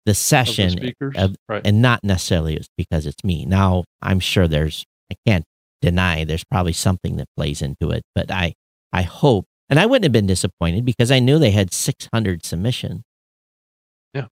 the 0.07 0.15
session 0.15 0.71
speakers 0.71 1.15
of- 1.17 1.37
right 1.49 1.65
and 1.65 1.81
not 1.81 2.03
necessarily 2.03 2.57
it's 2.57 2.69
because 2.77 3.07
it's 3.07 3.23
me. 3.25 3.45
Now, 3.47 3.85
I'm 4.01 4.19
sure 4.21 4.49
there's, 4.49 4.85
I 5.11 5.17
can't 5.27 5.45
deny 5.81 6.25
there's 6.25 6.45
probably 6.45 6.73
something 6.73 7.17
that 7.17 7.27
plays 7.37 7.63
into 7.63 7.91
it, 7.91 8.03
but 8.15 8.31
I 8.31 8.55
I 8.93 9.03
hope 9.03 9.47
and 9.71 9.81
I 9.81 9.87
wouldn't 9.87 10.05
have 10.05 10.13
been 10.13 10.27
disappointed 10.27 10.85
because 10.85 11.11
I 11.11 11.19
knew 11.19 11.39
they 11.39 11.51
had 11.53 11.73
600 11.73 12.45
submissions. 12.45 13.03
Yeah. 14.13 14.27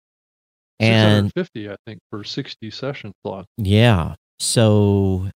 And 0.80 1.30
50, 1.36 1.68
I 1.70 1.76
think, 1.86 2.00
for 2.10 2.24
60 2.24 2.70
session 2.70 3.12
slots. 3.24 3.46
yeah. 3.56 4.14
So 4.40 5.28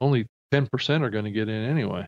Only 0.00 0.26
10% 0.54 1.02
are 1.02 1.10
going 1.10 1.24
to 1.24 1.30
get 1.30 1.48
in 1.48 1.64
anyway. 1.64 2.06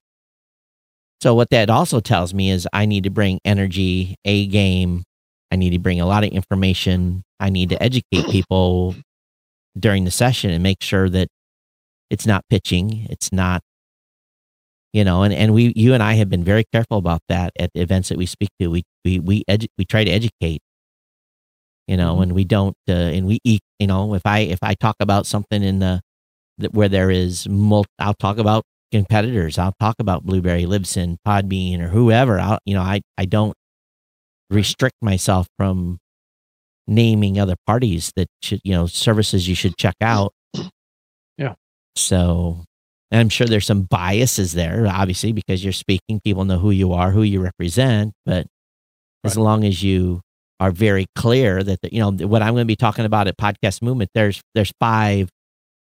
So 1.21 1.35
what 1.35 1.51
that 1.51 1.69
also 1.71 2.01
tells 2.01 2.33
me 2.33 2.51
is 2.51 2.69
I 2.73 2.87
need 2.87 3.05
to 3.05 3.11
bring 3.11 3.41
energy, 3.45 4.15
a 4.25 4.47
game. 4.47 5.05
I 5.51 5.57
need 5.57 5.71
to 5.71 5.79
bring 5.79 6.01
a 6.01 6.07
lot 6.07 6.25
of 6.25 6.31
information. 6.31 7.23
I 7.41 7.51
need 7.51 7.71
to 7.71 7.83
educate 7.83 8.27
people 8.31 8.95
during 9.79 10.05
the 10.05 10.11
session 10.11 10.51
and 10.51 10.63
make 10.63 10.83
sure 10.83 11.09
that 11.11 11.29
it's 12.11 12.27
not 12.27 12.45
pitching. 12.51 13.07
It's 13.11 13.33
not, 13.33 13.63
you 14.93 15.05
know, 15.05 15.23
and, 15.23 15.35
and 15.35 15.53
we, 15.53 15.73
you 15.77 15.95
and 15.95 16.03
I 16.03 16.15
have 16.15 16.29
been 16.29 16.45
very 16.45 16.65
careful 16.73 16.99
about 16.99 17.21
that 17.29 17.53
at 17.59 17.71
the 17.75 17.81
events 17.81 18.09
that 18.09 18.19
we 18.19 18.27
speak 18.27 18.49
to. 18.61 18.69
We, 18.69 18.85
we, 19.05 19.19
we, 19.19 19.45
edu- 19.49 19.69
we 19.77 19.85
try 19.85 20.05
to 20.05 20.11
educate, 20.11 20.61
you 21.87 21.97
know, 21.97 22.17
Mhm. 22.17 22.23
and 22.25 22.33
we 22.33 22.45
don't, 22.45 22.77
uh, 22.89 22.93
and 22.93 23.27
we 23.27 23.39
eat, 23.45 23.63
you 23.79 23.87
know, 23.87 24.15
if 24.15 24.23
I, 24.25 24.41
if 24.41 24.59
I 24.63 24.75
talk 24.75 24.97
about 25.01 25.27
something 25.27 25.63
in 25.63 25.79
the, 25.79 26.01
where 26.73 26.89
there 26.89 27.11
is, 27.11 27.49
mul- 27.49 27.87
I'll 27.99 28.15
talk 28.15 28.39
about 28.39 28.65
competitors. 28.93 29.59
I'll 29.59 29.75
talk 29.81 29.97
about 29.99 30.25
Blubrry, 30.25 30.65
Libsyn, 30.65 31.17
Podbean, 31.27 31.81
or 31.81 31.89
whoever. 31.89 32.39
I'll, 32.39 32.59
you 32.65 32.75
know, 32.75 32.83
I, 32.83 33.01
I 33.17 33.25
don't 33.25 33.55
restrict 34.51 34.97
myself 35.03 35.47
from 35.59 35.99
naming 36.87 37.39
other 37.39 37.57
parties 37.67 38.13
that 38.17 38.29
should, 38.43 38.61
you 38.65 38.73
know, 38.73 38.87
services 38.87 39.47
you 39.49 39.55
should 39.55 39.77
check 39.77 39.95
out. 40.01 40.33
Yeah. 41.37 41.55
So, 41.97 42.65
and 43.11 43.21
I'm 43.21 43.29
sure 43.29 43.47
there's 43.47 43.67
some 43.67 43.83
biases 43.83 44.53
there, 44.55 44.87
obviously, 44.87 45.33
because 45.33 45.63
you're 45.63 45.73
speaking. 45.73 46.21
People 46.25 46.45
know 46.45 46.59
who 46.59 46.71
you 46.71 46.93
are, 46.93 47.11
who 47.11 47.23
you 47.23 47.41
represent. 47.41 48.13
But 48.25 48.47
as 49.25 49.37
Right. 49.37 49.43
long 49.43 49.65
as 49.65 49.83
you 49.83 50.21
are 50.61 50.71
very 50.71 51.07
clear 51.15 51.63
that, 51.63 51.81
the, 51.83 51.93
you 51.93 52.01
know, 52.01 52.11
what 52.27 52.43
I'm 52.43 52.55
going 52.55 52.63
to 52.63 52.67
be 52.67 52.77
talking 52.77 53.05
about 53.05 53.29
at 53.29 53.37
Podcast 53.37 53.83
Movement, 53.83 54.11
there's 54.15 54.41
there's 54.55 54.73
five 54.81 55.29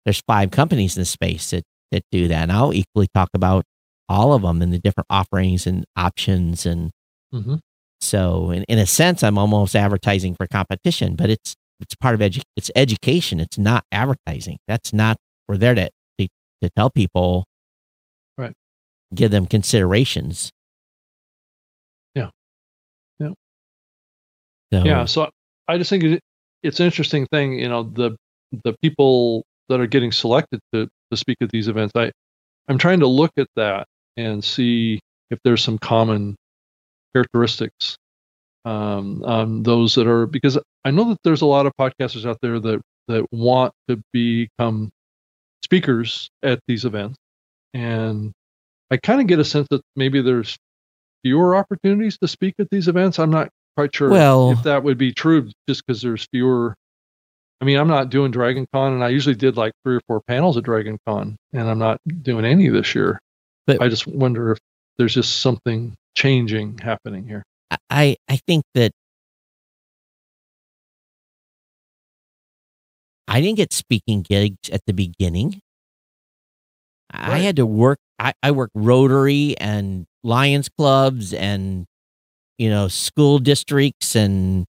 there's 0.04 0.22
five 0.26 0.50
companies 0.50 0.96
in 0.96 1.02
the 1.02 1.06
space 1.06 1.50
that 1.50 1.62
that 1.90 2.02
do 2.10 2.28
that. 2.28 2.42
And 2.44 2.52
I'll 2.52 2.72
equally 2.74 3.08
talk 3.14 3.28
about 3.34 3.64
all 4.08 4.32
of 4.32 4.42
them 4.42 4.60
and 4.62 4.72
the 4.72 4.78
different 4.78 5.06
offerings 5.10 5.66
and 5.66 5.84
options. 5.96 6.66
And 6.66 6.90
Mm-hmm. 7.32 7.56
so, 8.00 8.50
in, 8.50 8.64
in 8.64 8.78
a 8.80 8.86
sense, 8.86 9.22
I'm 9.22 9.38
almost 9.38 9.76
advertising 9.76 10.34
for 10.34 10.48
competition, 10.48 11.14
but 11.14 11.30
it's 11.30 11.54
it's 11.78 11.94
part 11.94 12.14
of 12.14 12.20
edu- 12.20 12.42
it's 12.56 12.70
education. 12.74 13.38
It's 13.38 13.56
not 13.56 13.84
advertising. 13.92 14.58
That's 14.66 14.92
not 14.92 15.16
we're 15.48 15.56
there 15.56 15.74
to 15.76 15.88
to, 16.18 16.28
to 16.62 16.70
tell 16.76 16.90
people, 16.90 17.44
Right. 18.36 18.52
Give 19.14 19.30
them 19.30 19.46
considerations. 19.46 20.50
Yeah. 22.14 22.30
Yeah. 23.18 23.30
So, 24.72 24.84
Yeah. 24.84 25.04
So 25.04 25.30
I 25.68 25.78
just 25.78 25.90
think 25.90 26.02
it, 26.04 26.20
it's 26.62 26.80
an 26.80 26.86
interesting 26.86 27.26
thing, 27.26 27.58
you 27.58 27.68
know, 27.68 27.84
the, 27.84 28.16
the 28.64 28.74
people 28.82 29.44
that 29.68 29.80
are 29.80 29.86
getting 29.86 30.10
selected 30.12 30.60
to, 30.74 30.88
to 31.10 31.16
speak 31.16 31.38
at 31.40 31.50
these 31.50 31.68
events. 31.68 31.92
I, 31.96 32.10
I'm 32.68 32.78
trying 32.78 33.00
to 33.00 33.06
look 33.06 33.32
at 33.36 33.48
that 33.56 33.86
and 34.16 34.42
see 34.42 35.00
if 35.30 35.38
there's 35.44 35.62
some 35.62 35.78
common 35.78 36.36
characteristics 37.14 37.96
um, 38.64 39.22
um, 39.24 39.62
those 39.62 39.94
that 39.94 40.06
are 40.06 40.26
because 40.26 40.58
I 40.84 40.90
know 40.90 41.08
that 41.10 41.18
there's 41.24 41.42
a 41.42 41.46
lot 41.46 41.66
of 41.66 41.72
podcasters 41.78 42.28
out 42.28 42.38
there 42.42 42.60
that 42.60 42.80
that 43.08 43.26
want 43.32 43.72
to 43.88 44.00
become 44.12 44.90
speakers 45.64 46.28
at 46.42 46.60
these 46.68 46.84
events, 46.84 47.16
and 47.74 48.32
I 48.90 48.98
kind 48.98 49.20
of 49.20 49.26
get 49.26 49.38
a 49.38 49.44
sense 49.44 49.66
that 49.70 49.80
maybe 49.96 50.20
there's 50.20 50.56
fewer 51.24 51.56
opportunities 51.56 52.18
to 52.18 52.28
speak 52.28 52.54
at 52.58 52.68
these 52.70 52.88
events. 52.88 53.18
I'm 53.18 53.30
not 53.30 53.48
quite 53.76 53.94
sure 53.94 54.10
Well- 54.10 54.52
if 54.52 54.62
that 54.64 54.82
would 54.84 54.98
be 54.98 55.12
true, 55.12 55.50
just 55.68 55.86
because 55.86 56.02
there's 56.02 56.26
fewer. 56.32 56.74
I 57.60 57.66
mean, 57.66 57.78
I'm 57.78 57.88
not 57.88 58.08
doing 58.08 58.30
Dragon 58.30 58.66
Con, 58.72 58.94
and 58.94 59.04
I 59.04 59.08
usually 59.08 59.34
did 59.34 59.56
like 59.56 59.72
three 59.84 59.96
or 59.96 60.00
four 60.06 60.22
panels 60.22 60.56
at 60.56 60.64
Dragon 60.64 60.98
Con, 61.06 61.36
and 61.52 61.68
I'm 61.68 61.78
not 61.78 62.00
doing 62.22 62.44
any 62.44 62.68
this 62.68 62.94
year. 62.94 63.20
But- 63.66 63.82
I 63.82 63.88
just 63.88 64.06
wonder 64.06 64.52
if 64.52 64.58
there's 64.96 65.14
just 65.14 65.40
something 65.40 65.94
changing 66.14 66.78
happening 66.78 67.26
here. 67.26 67.42
I 67.88 68.16
I 68.28 68.36
think 68.46 68.64
that 68.74 68.92
I 73.28 73.40
didn't 73.40 73.58
get 73.58 73.72
speaking 73.72 74.22
gigs 74.22 74.68
at 74.72 74.80
the 74.86 74.92
beginning. 74.92 75.60
I 77.12 77.38
had 77.38 77.56
to 77.56 77.66
work. 77.66 77.98
I, 78.18 78.32
I 78.42 78.50
worked 78.50 78.72
Rotary 78.74 79.54
and 79.58 80.06
Lions 80.22 80.68
clubs 80.68 81.32
and 81.32 81.86
you 82.58 82.68
know 82.68 82.88
school 82.88 83.38
districts 83.38 84.14
and 84.16 84.66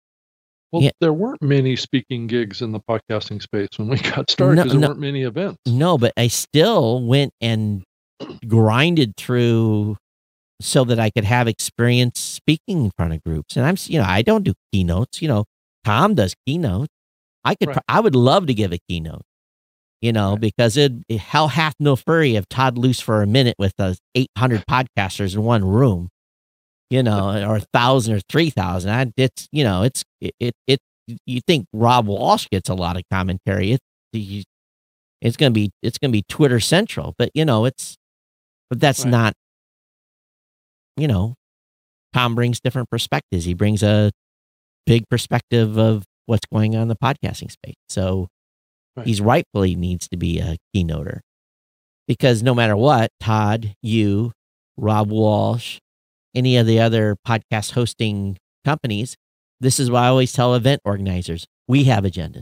Well, 0.71 0.83
Yeah. 0.83 0.91
there 1.01 1.13
weren't 1.13 1.41
many 1.41 1.75
speaking 1.75 2.27
gigs 2.27 2.61
in 2.61 2.71
the 2.71 2.79
podcasting 2.79 3.41
space 3.41 3.69
when 3.77 3.87
we 3.89 3.97
got 3.97 4.29
started 4.29 4.55
No, 4.57 4.63
there 4.65 4.79
no. 4.79 4.87
weren't 4.89 4.99
many 4.99 5.23
events. 5.23 5.57
no, 5.65 5.97
but 5.97 6.13
I 6.17 6.27
still 6.27 7.03
went 7.05 7.33
and 7.41 7.83
grinded 8.47 9.15
through 9.17 9.97
so 10.61 10.83
that 10.83 10.99
I 10.99 11.09
could 11.09 11.23
have 11.23 11.47
experience 11.47 12.19
speaking 12.19 12.85
in 12.85 12.91
front 12.97 13.13
of 13.13 13.23
groups. 13.23 13.55
And 13.55 13.65
I'm 13.65 13.75
you 13.87 13.99
know 13.99 14.05
I 14.05 14.21
don't 14.21 14.43
do 14.43 14.53
keynotes. 14.71 15.21
You 15.21 15.29
know 15.29 15.45
Tom 15.85 16.15
does 16.15 16.35
keynotes. 16.45 16.89
I 17.45 17.55
could 17.55 17.69
Right. 17.69 17.77
I 17.87 17.99
would 18.01 18.15
love 18.15 18.47
to 18.47 18.53
give 18.53 18.73
a 18.73 18.79
keynote. 18.89 19.21
You 20.01 20.11
know 20.13 20.31
Right. 20.31 20.41
because 20.41 20.75
it 20.77 20.91
how 21.17 21.47
hath 21.47 21.75
no 21.79 21.95
fury 21.95 22.35
of 22.35 22.47
Todd 22.49 22.77
loose 22.77 22.99
for 22.99 23.21
a 23.21 23.27
minute 23.27 23.55
with 23.57 23.73
uh, 23.79 23.93
800 24.15 24.65
podcasters 24.69 25.33
in 25.33 25.43
one 25.43 25.63
room. 25.63 26.09
You 26.89 27.03
know, 27.03 27.29
or 27.47 27.57
a 27.57 27.63
thousand 27.73 28.15
or 28.15 28.19
three 28.29 28.49
thousand. 28.49 28.91
I 28.91 29.11
It's 29.15 29.47
you 29.51 29.63
know 29.63 29.83
it's 29.83 30.03
it, 30.21 30.33
it 30.39 30.53
it 30.67 30.79
you 31.25 31.41
think 31.45 31.65
Rob 31.73 32.07
Walch 32.07 32.49
gets 32.49 32.69
a 32.69 32.73
lot 32.73 32.97
of 32.97 33.03
commentary. 33.11 33.73
It 33.73 33.79
you, 34.13 34.43
it's 35.21 35.37
gonna 35.37 35.51
be 35.51 35.71
it's 35.83 35.97
gonna 35.99 36.11
be 36.11 36.23
Twitter 36.29 36.59
central, 36.59 37.13
but 37.19 37.29
you 37.35 37.45
know 37.45 37.65
it's 37.65 37.95
but 38.69 38.79
that's 38.79 39.03
Right. 39.03 39.11
not 39.11 39.33
you 40.97 41.07
know 41.07 41.35
Tom 42.13 42.33
brings 42.35 42.59
different 42.59 42.89
perspectives. 42.89 43.45
He 43.45 43.53
brings 43.53 43.83
a 43.83 44.11
big 44.87 45.07
perspective 45.09 45.77
of 45.77 46.03
what's 46.25 46.45
going 46.51 46.75
on 46.75 46.83
in 46.83 46.87
the 46.87 46.95
podcasting 46.95 47.51
space. 47.51 47.75
So 47.89 48.27
Right. 48.95 49.05
he's 49.05 49.21
rightfully 49.21 49.75
needs 49.75 50.07
to 50.09 50.17
be 50.17 50.39
a 50.39 50.57
keynoter 50.75 51.19
because 52.07 52.41
no 52.41 52.55
matter 52.55 52.75
what, 52.75 53.11
Todd, 53.19 53.75
you, 53.83 54.31
Rob 54.77 55.09
Walch, 55.11 55.77
any 56.35 56.57
of 56.57 56.65
the 56.67 56.79
other 56.79 57.17
podcast 57.27 57.71
hosting 57.71 58.37
companies, 58.65 59.15
this 59.59 59.79
is 59.79 59.89
why 59.89 60.05
I 60.05 60.07
always 60.07 60.31
tell 60.33 60.55
event 60.55 60.81
organizers 60.85 61.45
we 61.67 61.85
have 61.85 62.03
agendas. 62.03 62.41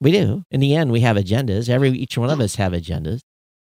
We 0.00 0.10
do. 0.10 0.42
In 0.50 0.60
the 0.60 0.74
end, 0.74 0.90
we 0.90 1.00
have 1.00 1.16
agendas. 1.16 1.68
Every 1.68 1.90
each 1.90 2.18
one 2.18 2.28
of 2.30 2.40
us 2.40 2.56
have 2.56 2.72
agendas. 2.72 3.20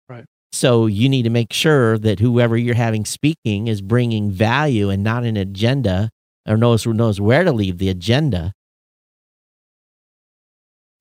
Right. 0.08 0.24
So 0.52 0.86
you 0.86 1.08
need 1.08 1.24
to 1.24 1.30
make 1.30 1.52
sure 1.52 1.98
that 1.98 2.20
whoever 2.20 2.56
you're 2.56 2.74
having 2.74 3.04
speaking 3.04 3.66
is 3.66 3.82
bringing 3.82 4.30
value 4.30 4.88
and 4.88 5.02
not 5.02 5.24
an 5.24 5.36
agenda 5.36 6.10
or 6.46 6.56
knows 6.56 6.86
knows 6.86 7.20
where 7.20 7.44
to 7.44 7.52
leave 7.52 7.78
the 7.78 7.88
agenda. 7.88 8.52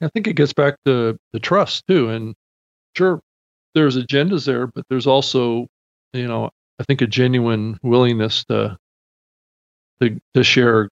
I 0.01 0.10
think 0.10 0.28
it 0.28 0.34
gets 0.34 0.53
back 0.53 0.76
to 0.86 1.18
the 1.34 1.39
trust 1.39 1.86
too. 1.88 2.10
And 2.10 2.36
sure, 2.95 3.22
there's 3.74 3.97
agendas 3.97 4.45
there, 4.45 4.68
but 4.68 4.86
there's 4.89 5.08
also, 5.08 5.68
you 6.14 6.28
know, 6.28 6.49
I 6.80 6.84
think 6.84 7.01
a 7.01 7.08
genuine 7.08 7.80
willingness 7.84 8.45
to 8.45 8.78
to, 10.01 10.20
to 10.36 10.43
share 10.43 10.89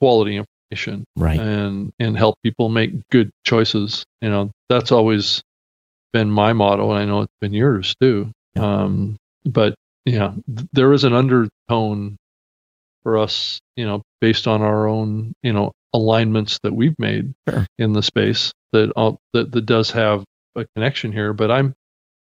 quality 0.00 0.36
information 0.36 1.04
Right. 1.16 1.38
and 1.38 1.92
and 2.00 2.16
help 2.16 2.36
people 2.42 2.68
make 2.68 2.92
good 3.10 3.30
choices. 3.44 4.04
You 4.20 4.30
know, 4.30 4.50
that's 4.68 4.90
always 4.92 5.42
been 6.12 6.30
my 6.30 6.52
motto, 6.52 6.90
and 6.90 6.98
I 6.98 7.04
know 7.04 7.22
it's 7.22 7.32
been 7.40 7.52
yours 7.52 7.94
too. 8.00 8.30
Yeah. 8.54 8.82
Um, 8.82 9.16
but 9.44 9.74
yeah, 10.04 10.32
th- 10.54 10.68
there 10.72 10.92
is 10.92 11.04
an 11.04 11.12
undertone 11.12 12.16
for 13.02 13.18
us, 13.18 13.60
you 13.76 13.84
know, 13.86 14.02
based 14.20 14.46
on 14.48 14.62
our 14.62 14.86
own, 14.88 15.32
you 15.42 15.52
know, 15.52 15.72
alignments 15.92 16.58
that 16.62 16.72
we've 16.74 16.98
made 16.98 17.34
Sure. 17.48 17.66
in 17.78 17.92
the 17.92 18.02
space 18.02 18.52
that 18.72 18.90
all 18.96 19.18
that, 19.32 19.52
that 19.52 19.66
does 19.66 19.90
have 19.92 20.24
a 20.56 20.66
connection 20.74 21.12
here. 21.12 21.32
But 21.32 21.50
I'm 21.50 21.74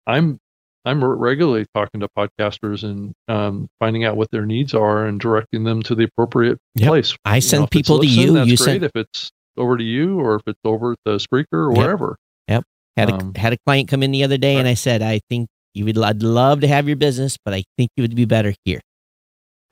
I'm 0.07 0.39
I'm 0.87 1.03
regularly 1.05 1.66
talking 1.74 2.01
to 2.01 2.09
podcasters 2.16 2.84
and 2.84 3.12
um, 3.28 3.68
finding 3.80 4.05
out 4.05 4.16
what 4.16 4.30
their 4.30 4.47
needs 4.47 4.72
are 4.72 5.05
and 5.07 5.18
directing 5.20 5.64
them 5.64 5.82
to 5.82 5.95
the 5.95 6.05
appropriate 6.05 6.59
Yep. 6.76 6.89
place. 6.89 7.16
I 7.24 7.37
You 7.37 7.41
send 7.43 7.61
know, 7.62 7.66
people 7.66 7.99
to 7.99 8.07
you, 8.07 8.32
That's 8.34 8.49
you 8.49 8.57
great. 8.57 8.64
send- 8.64 8.84
if 8.84 8.93
it's 8.95 9.30
over 9.57 9.76
to 9.76 9.82
you, 9.84 10.20
or 10.20 10.37
if 10.37 10.43
it's 10.47 10.61
over 10.64 10.93
at 10.93 10.99
the 11.05 11.16
Spreaker 11.16 11.47
or 11.55 11.70
whatever. 11.72 12.16
Yep. 12.49 12.62
wherever. 12.64 12.64
Had 12.97 13.11
a 13.11 13.14
Um, 13.26 13.34
had 13.34 13.53
a 13.53 13.57
client 13.66 13.89
come 13.89 14.03
in 14.03 14.11
the 14.12 14.22
other 14.24 14.39
day, 14.39 14.57
and. 14.57 14.66
I 14.68 14.74
said, 14.74 15.03
I 15.03 15.20
think 15.28 15.49
you 15.74 15.84
would. 15.87 15.99
I'd 15.99 16.22
love 16.22 16.61
to 16.61 16.68
have 16.68 16.87
your 16.87 16.97
business, 16.97 17.37
but 17.45 17.53
I 17.53 17.64
think 17.76 17.91
you 17.97 18.03
would 18.03 18.14
be 18.14 18.24
better 18.24 18.55
here. 18.64 18.80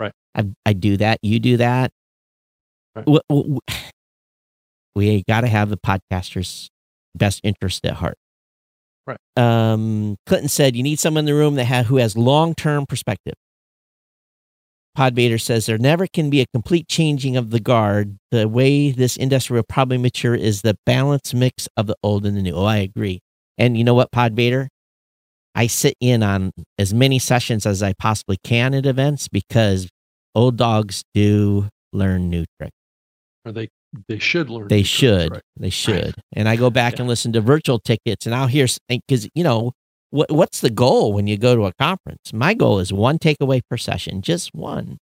Right. 0.01 0.13
I 0.35 0.45
I 0.67 0.73
do 0.75 0.97
that. 0.99 1.21
You 1.23 1.39
do 1.41 1.57
that. 1.59 1.91
Right. 2.97 3.05
W- 3.07 3.21
w- 3.31 3.45
w- 3.61 3.61
We 4.97 5.23
got 5.29 5.41
to 5.43 5.49
have 5.49 5.71
the 5.71 5.77
podcaster's 5.79 6.69
best 7.15 7.41
interest 7.45 7.85
at 7.87 7.95
heart. 7.95 8.17
Right. 9.07 9.19
Um, 9.37 10.17
Clinton 10.27 10.49
said 10.49 10.77
you 10.77 10.83
need 10.83 10.99
someone 10.99 11.21
in 11.21 11.27
the 11.27 11.35
room 11.35 11.57
that 11.57 11.67
ha- 11.67 11.83
who 11.83 11.97
has 11.97 12.17
long 12.17 12.55
term 12.55 12.87
perspective. 12.87 13.35
Podvader 14.97 15.41
says 15.41 15.67
there 15.67 15.77
never 15.77 16.07
can 16.07 16.31
be 16.31 16.41
a 16.41 16.47
complete 16.55 16.89
changing 16.89 17.37
of 17.37 17.51
the 17.51 17.59
guard. 17.59 18.17
The 18.31 18.49
way 18.49 18.93
this 18.93 19.17
industry 19.17 19.57
will 19.57 19.65
probably 19.69 19.99
mature 19.99 20.37
is 20.37 20.63
the 20.63 20.77
balanced 20.87 21.35
mix 21.35 21.69
of 21.77 21.87
the 21.87 21.97
old 22.03 22.25
and 22.25 22.37
the 22.37 22.43
new. 22.43 22.55
Oh, 22.55 22.65
I 22.65 22.77
agree. 22.79 23.21
And 23.59 23.77
you 23.77 23.85
know 23.85 23.95
what, 23.95 24.13
Podvader? 24.13 24.69
I 25.55 25.67
sit 25.67 25.95
in 26.01 26.23
on 26.23 26.53
as 26.79 26.95
many 26.95 27.19
sessions 27.19 27.67
as 27.67 27.83
I 27.83 27.93
possibly 27.93 28.39
can 28.43 28.75
at 28.75 28.87
events 28.87 29.29
because 29.29 29.89
old 30.35 30.57
dogs 30.57 31.03
do 31.13 31.69
learn 31.93 32.31
new 32.31 32.45
tricks. 32.59 32.77
Are 33.45 33.53
they 33.53 33.69
they 34.09 34.19
should 34.19 34.51
learn. 34.51 34.69
They 34.69 34.83
should. 34.83 35.33
right? 35.33 35.43
They 35.57 35.71
should. 35.71 36.15
And 36.33 36.49
I 36.49 36.57
go 36.57 36.71
back 36.71 36.99
and 36.99 37.09
listen 37.09 37.33
to 37.33 37.41
virtual 37.41 37.79
tickets, 37.79 38.27
and 38.27 38.35
I'll 38.35 38.47
hear 38.47 38.67
because 38.89 39.29
you 39.35 39.45
know 39.45 39.73
what 40.11 40.31
what's 40.31 40.61
the 40.61 40.71
goal 40.71 41.13
when 41.13 41.27
you 41.27 41.37
go 41.37 41.55
to 41.57 41.67
a 41.67 41.73
conference? 41.75 42.33
My 42.33 42.55
goal 42.55 42.79
is 42.79 42.93
one 42.93 43.19
takeaway 43.19 43.61
per 43.69 43.77
session, 43.77 44.23
just 44.23 44.55
one. 44.55 44.99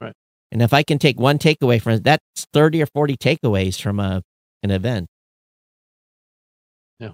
Right. 0.00 0.14
And 0.50 0.62
if 0.62 0.72
I 0.72 0.82
can 0.82 0.98
take 0.98 1.18
one 1.18 1.38
takeaway 1.38 1.80
from 1.80 1.98
that's 2.02 2.46
thirty 2.52 2.82
or 2.82 2.86
forty 2.86 3.16
takeaways 3.16 3.80
from 3.80 4.00
a 4.00 4.22
an 4.62 4.70
event. 4.70 5.08
Yeah. 7.00 7.12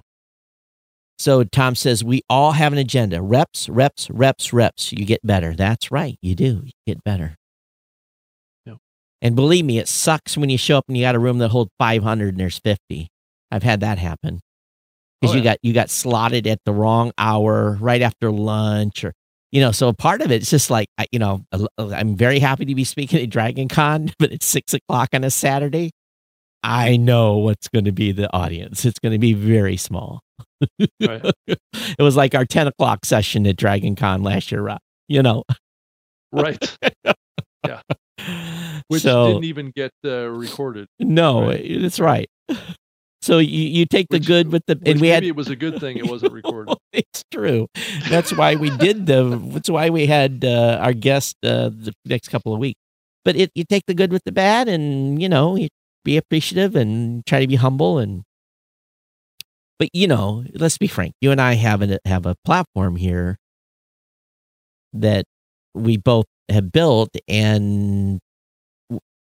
So 1.19 1.45
Tom 1.45 1.75
says 1.75 2.03
we 2.05 2.23
all 2.29 2.53
have 2.53 2.73
an 2.73 2.79
agenda. 2.79 3.23
Reps, 3.23 3.69
reps, 3.69 4.11
reps, 4.11 4.53
reps. 4.53 4.93
You 4.93 5.05
get 5.05 5.21
better. 5.25 5.55
That's 5.55 5.91
right. 5.91 6.17
You 6.21 6.35
do. 6.35 6.63
You 6.65 6.73
get 6.87 7.03
better. 7.05 7.37
Yeah. 9.21 9.27
And 9.29 9.37
believe 9.37 9.65
me, 9.65 9.79
it 9.79 9.89
sucks 9.89 10.37
when 10.37 10.51
you 10.51 10.59
show 10.59 10.79
up 10.79 10.85
and 10.89 10.97
you 10.97 11.05
got 11.05 11.15
a 11.15 11.19
room 11.19 11.39
that 11.39 11.49
holds 11.49 11.71
500 11.79 12.29
and 12.29 12.39
there's 12.39 12.59
50. 12.59 13.09
I've 13.51 13.63
had 13.63 13.81
that 13.81 13.99
happen. 13.99 14.41
Because 15.21 15.35
Oh, 15.35 15.39
you 15.39 15.45
got 15.45 15.59
you 15.63 15.73
got 15.73 15.91
slotted 15.91 16.47
at 16.47 16.61
the 16.65 16.73
wrong 16.73 17.11
hour, 17.19 17.77
right 17.81 18.03
after 18.03 18.31
lunch, 18.31 19.03
or 19.03 19.13
you 19.51 19.61
know. 19.61 19.73
So 19.73 19.93
part 19.93 20.21
of 20.21 20.31
it, 20.31 20.43
it's 20.43 20.51
just 20.51 20.71
like 20.71 20.87
you 21.11 21.19
know, 21.19 21.43
uh, 21.51 21.67
I'm 21.79 22.15
very 22.15 22.39
happy 22.39 22.67
to 22.67 22.75
be 22.77 22.85
speaking 22.85 23.21
at 23.21 23.29
Dragon 23.29 23.67
Con, 23.67 24.13
but 24.21 24.31
it's 24.31 24.47
six 24.47 24.75
o'clock 24.75 25.09
on 25.15 25.25
a 25.25 25.31
Saturday. 25.31 25.91
I 26.63 26.97
know 26.97 27.39
what's 27.39 27.69
going 27.69 27.87
to 27.87 27.93
be 27.93 28.13
the 28.13 28.33
audience. 28.33 28.85
It's 28.85 28.99
going 29.01 29.13
to 29.13 29.19
be 29.19 29.33
very 29.33 29.77
small. 29.77 30.21
Right. 31.01 31.25
it 31.47 32.01
was 32.01 32.17
like 32.17 32.35
our 32.35 32.45
10 32.45 32.67
o'clock 32.67 33.05
session 33.05 33.47
at 33.47 33.57
Dragon 33.57 33.95
Con 33.95 34.23
last 34.23 34.51
year, 34.51 34.63
Rob, 34.63 34.81
you 35.07 35.23
know. 35.23 35.45
right. 36.33 36.77
Which 38.89 39.03
so, 39.03 39.29
didn't 39.29 39.45
even 39.45 39.73
get 39.75 39.93
uh, 40.05 40.29
recorded. 40.29 40.89
no, 40.99 41.47
right. 41.47 41.81
that's 41.81 42.01
right. 42.01 42.29
So 43.21 43.39
you, 43.39 43.69
you 43.69 43.85
take 43.85 44.07
the 44.11 44.21
good 44.21 44.53
with 44.53 44.63
the, 44.67 44.77
Which 44.77 44.93
and 44.93 45.01
we 45.01 45.09
maybe 45.09 45.15
had, 45.15 45.25
it 45.25 45.35
was 45.37 45.49
a 45.49 45.57
good 45.57 45.81
thing 45.81 45.97
it 45.97 46.07
wasn't 46.07 46.33
recorded. 46.43 46.77
it's 46.93 47.25
true. 47.33 47.67
That's 48.09 48.33
why 48.33 48.55
we 48.55 48.71
did 48.71 49.07
the, 49.07 49.37
that's 49.53 49.69
why 49.69 49.91
we 49.91 50.07
had 50.07 50.45
uh, 50.45 50.79
our 50.81 50.93
guest 50.93 51.37
uh, 51.43 51.69
the 51.69 51.93
next 52.05 52.29
couple 52.29 52.55
of 52.55 52.61
weeks. 52.61 52.81
But 53.25 53.35
it, 53.35 53.51
you 53.57 53.65
take 53.65 53.83
the 53.87 53.95
good 53.95 54.13
with 54.13 54.23
the 54.25 54.31
bad 54.33 54.69
and, 54.69 55.21
you 55.21 55.29
know, 55.29 55.57
you 55.57 55.69
be 56.05 56.17
appreciative 56.17 56.77
and 56.77 57.27
try 57.27 57.41
to 57.41 57.47
be 57.49 57.57
humble 57.57 57.99
and, 57.99 58.23
but 59.81 59.89
you 59.93 60.07
know, 60.07 60.45
let's 60.55 60.79
be 60.79 60.87
frank. 60.87 61.15
You 61.21 61.31
and 61.33 61.41
I 61.41 61.55
have 61.55 61.83
a 61.83 61.99
have 62.05 62.25
a 62.25 62.35
platform 62.45 62.97
here 62.97 63.37
that 64.93 65.25
we 65.75 65.97
both 65.97 66.27
have 66.49 66.73
built, 66.73 67.11
and 67.27 68.21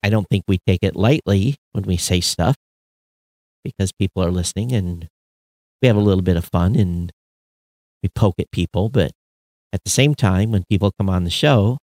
I 0.03 0.11
don't 0.11 0.29
think 0.29 0.45
we 0.47 0.59
take 0.67 0.83
it 0.83 0.97
lightly 0.97 1.57
when 1.73 1.85
we 1.85 1.97
say 1.97 2.21
stuff 2.21 2.57
because 3.65 3.93
people 3.93 4.23
are 4.23 4.31
listening, 4.31 4.73
and 4.73 5.09
we 5.83 5.89
have 5.89 5.97
a 5.97 6.01
little 6.01 6.23
bit 6.23 6.37
of 6.37 6.45
fun 6.45 6.77
and 6.77 7.13
we 8.03 8.09
poke 8.09 8.37
at 8.39 8.51
people. 8.51 8.89
But 8.89 9.13
at 9.73 9.83
the 9.85 9.91
same 9.91 10.15
time, 10.15 10.53
when 10.53 10.65
people 10.71 10.93
come 10.99 11.11
on 11.11 11.25
the 11.25 11.31
show, 11.31 11.79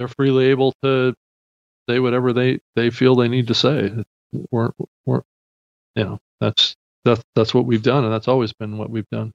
They're 0.00 0.08
freely 0.08 0.46
able 0.46 0.72
to 0.82 1.14
say 1.86 2.00
whatever 2.00 2.32
they, 2.32 2.60
they 2.74 2.88
feel 2.88 3.14
they 3.14 3.28
need 3.28 3.48
to 3.48 3.54
say. 3.54 3.92
We're, 4.50 4.70
we're, 5.04 5.20
you 5.94 6.04
know, 6.04 6.18
that's 6.40 6.74
that's 7.04 7.22
that's 7.34 7.52
what 7.52 7.66
we've 7.66 7.82
done, 7.82 8.04
and 8.04 8.12
that's 8.12 8.26
always 8.26 8.54
been 8.54 8.78
what 8.78 8.88
we've 8.88 9.08
done. 9.12 9.30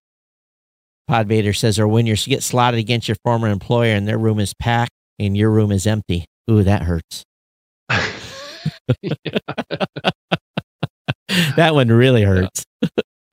Podvader 1.09 1.55
says, 1.55 1.77
or 1.79 1.87
when 1.87 2.05
you 2.05 2.15
get 2.15 2.43
slotted 2.43 2.79
against 2.79 3.07
your 3.07 3.17
former 3.23 3.47
employer 3.47 3.93
and 3.93 4.07
their 4.07 4.17
room 4.17 4.39
is 4.39 4.53
packed 4.53 4.91
and 5.19 5.35
your 5.37 5.51
room 5.51 5.71
is 5.71 5.85
empty. 5.87 6.25
Ooh, 6.49 6.63
that 6.63 6.83
hurts. 6.83 7.23
that 11.55 11.73
one 11.73 11.87
really 11.89 12.23
hurts. 12.23 12.65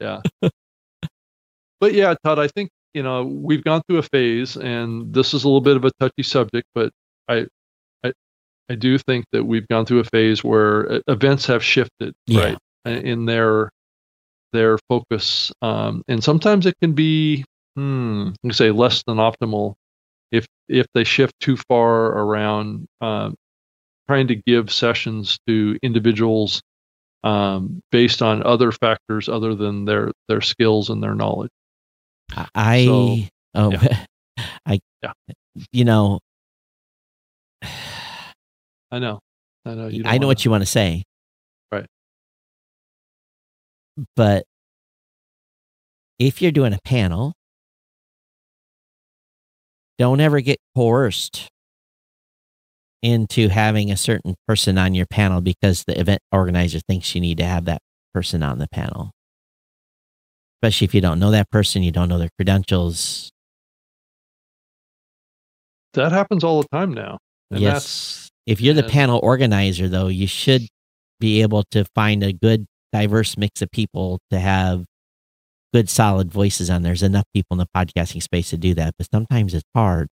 yeah. 0.00 0.20
But 1.80 1.94
yeah, 1.94 2.14
Todd, 2.24 2.38
I 2.38 2.48
think 2.48 2.70
you 2.94 3.02
know 3.02 3.24
we've 3.24 3.64
gone 3.64 3.82
through 3.88 3.98
a 3.98 4.02
phase, 4.02 4.56
and 4.56 5.12
this 5.12 5.34
is 5.34 5.44
a 5.44 5.48
little 5.48 5.60
bit 5.60 5.76
of 5.76 5.84
a 5.84 5.90
touchy 5.98 6.22
subject, 6.22 6.66
but 6.74 6.90
I, 7.28 7.46
I, 8.04 8.12
I 8.70 8.74
do 8.76 8.98
think 8.98 9.24
that 9.32 9.44
we've 9.44 9.66
gone 9.68 9.84
through 9.86 10.00
a 10.00 10.04
phase 10.04 10.44
where 10.44 11.00
events 11.08 11.46
have 11.46 11.64
shifted, 11.64 12.14
Yeah. 12.26 12.44
right, 12.44 12.58
in- 12.84 13.06
in 13.06 13.26
their 13.26 13.70
their 14.52 14.76
focus, 14.88 15.50
um, 15.62 16.02
and 16.08 16.22
sometimes 16.22 16.66
it 16.66 16.74
can 16.82 16.92
be, 16.92 17.42
hmm, 17.76 18.26
let 18.28 18.44
me 18.44 18.52
say, 18.52 18.70
less 18.70 19.02
than 19.06 19.16
optimal 19.18 19.74
if 20.30 20.46
if 20.68 20.86
they 20.94 21.04
shift 21.04 21.34
too 21.40 21.56
far 21.68 22.06
around 22.06 22.86
um, 23.00 23.34
trying 24.08 24.28
to 24.28 24.34
give 24.34 24.72
sessions 24.72 25.38
to 25.46 25.78
individuals 25.82 26.62
um, 27.24 27.80
based 27.90 28.22
on 28.22 28.42
other 28.44 28.72
factors 28.72 29.28
other 29.28 29.54
than 29.54 29.84
their 29.84 30.10
their 30.28 30.40
skills 30.40 30.90
and 30.90 31.02
their 31.02 31.14
knowledge. 31.14 31.50
I, 32.54 32.84
So, 32.86 33.18
oh, 33.54 33.88
I, 34.66 34.80
Yeah. 35.02 35.12
you 35.70 35.84
know, 35.84 36.20
I 37.62 38.98
know, 38.98 39.20
I 39.64 39.74
know. 39.74 39.88
You 39.88 40.02
I 40.06 40.18
know 40.18 40.26
what 40.26 40.44
you 40.44 40.50
want 40.50 40.62
to 40.62 40.66
say. 40.66 41.04
Right. 41.70 41.86
But 44.16 44.44
if 46.18 46.40
you're 46.40 46.52
doing 46.52 46.72
a 46.72 46.78
panel, 46.84 47.34
don't 49.98 50.20
ever 50.20 50.40
get 50.40 50.58
coerced 50.74 51.48
into 53.02 53.48
having 53.48 53.90
a 53.90 53.96
certain 53.96 54.34
person 54.46 54.78
on 54.78 54.94
your 54.94 55.06
panel 55.06 55.40
because 55.40 55.84
the 55.84 55.98
event 55.98 56.20
organizer 56.30 56.80
thinks 56.80 57.14
you 57.14 57.20
need 57.20 57.38
to 57.38 57.44
have 57.44 57.64
that 57.64 57.80
person 58.14 58.42
on 58.42 58.58
the 58.58 58.68
panel. 58.68 59.10
Especially 60.62 60.84
if 60.84 60.94
you 60.94 61.00
don't 61.00 61.18
know 61.18 61.32
that 61.32 61.50
person, 61.50 61.82
you 61.82 61.90
don't 61.90 62.08
know 62.08 62.18
their 62.18 62.30
credentials. 62.38 63.30
That 65.94 66.12
happens 66.12 66.44
all 66.44 66.62
the 66.62 66.68
time 66.68 66.94
now. 66.94 67.18
And 67.50 67.60
yes. 67.60 68.28
If 68.46 68.60
you're 68.60 68.74
the 68.74 68.82
panel 68.84 69.20
organizer, 69.22 69.88
though, 69.88 70.08
you 70.08 70.26
should 70.26 70.62
be 71.20 71.42
able 71.42 71.64
to 71.70 71.84
find 71.94 72.22
a 72.22 72.32
good, 72.32 72.66
diverse 72.92 73.36
mix 73.36 73.62
of 73.62 73.70
people 73.70 74.18
to 74.30 74.38
have 74.38 74.84
good, 75.72 75.88
solid 75.88 76.30
voices 76.30 76.70
on. 76.70 76.82
There's 76.82 77.02
enough 77.02 77.24
people 77.34 77.54
in 77.54 77.58
the 77.58 77.66
podcasting 77.74 78.22
space 78.22 78.50
to 78.50 78.56
do 78.56 78.74
that, 78.74 78.94
but 78.98 79.08
sometimes 79.12 79.54
it's 79.54 79.64
hard 79.74 80.08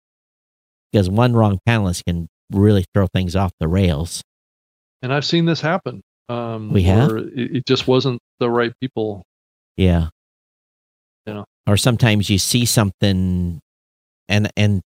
because 0.92 1.10
one 1.10 1.34
wrong 1.34 1.60
panelist 1.68 2.06
can 2.06 2.28
really 2.52 2.86
throw 2.94 3.08
things 3.08 3.36
off 3.36 3.52
the 3.60 3.68
rails. 3.68 4.24
And 5.02 5.14
I've 5.14 5.26
seen 5.26 5.46
this 5.46 5.62
happen. 5.62 6.02
Um, 6.28 6.72
We 6.72 6.84
have? 6.84 7.12
It, 7.36 7.66
just 7.66 7.88
wasn't 7.88 8.20
the 8.40 8.50
right 8.50 8.74
people. 8.82 9.24
Yeah. 9.78 10.10
You 11.26 11.34
know. 11.36 11.46
Or 11.68 11.78
sometimes 11.78 12.30
you 12.30 12.38
see 12.38 12.66
something 12.66 13.60
and, 14.28 14.52
and, 14.58 14.82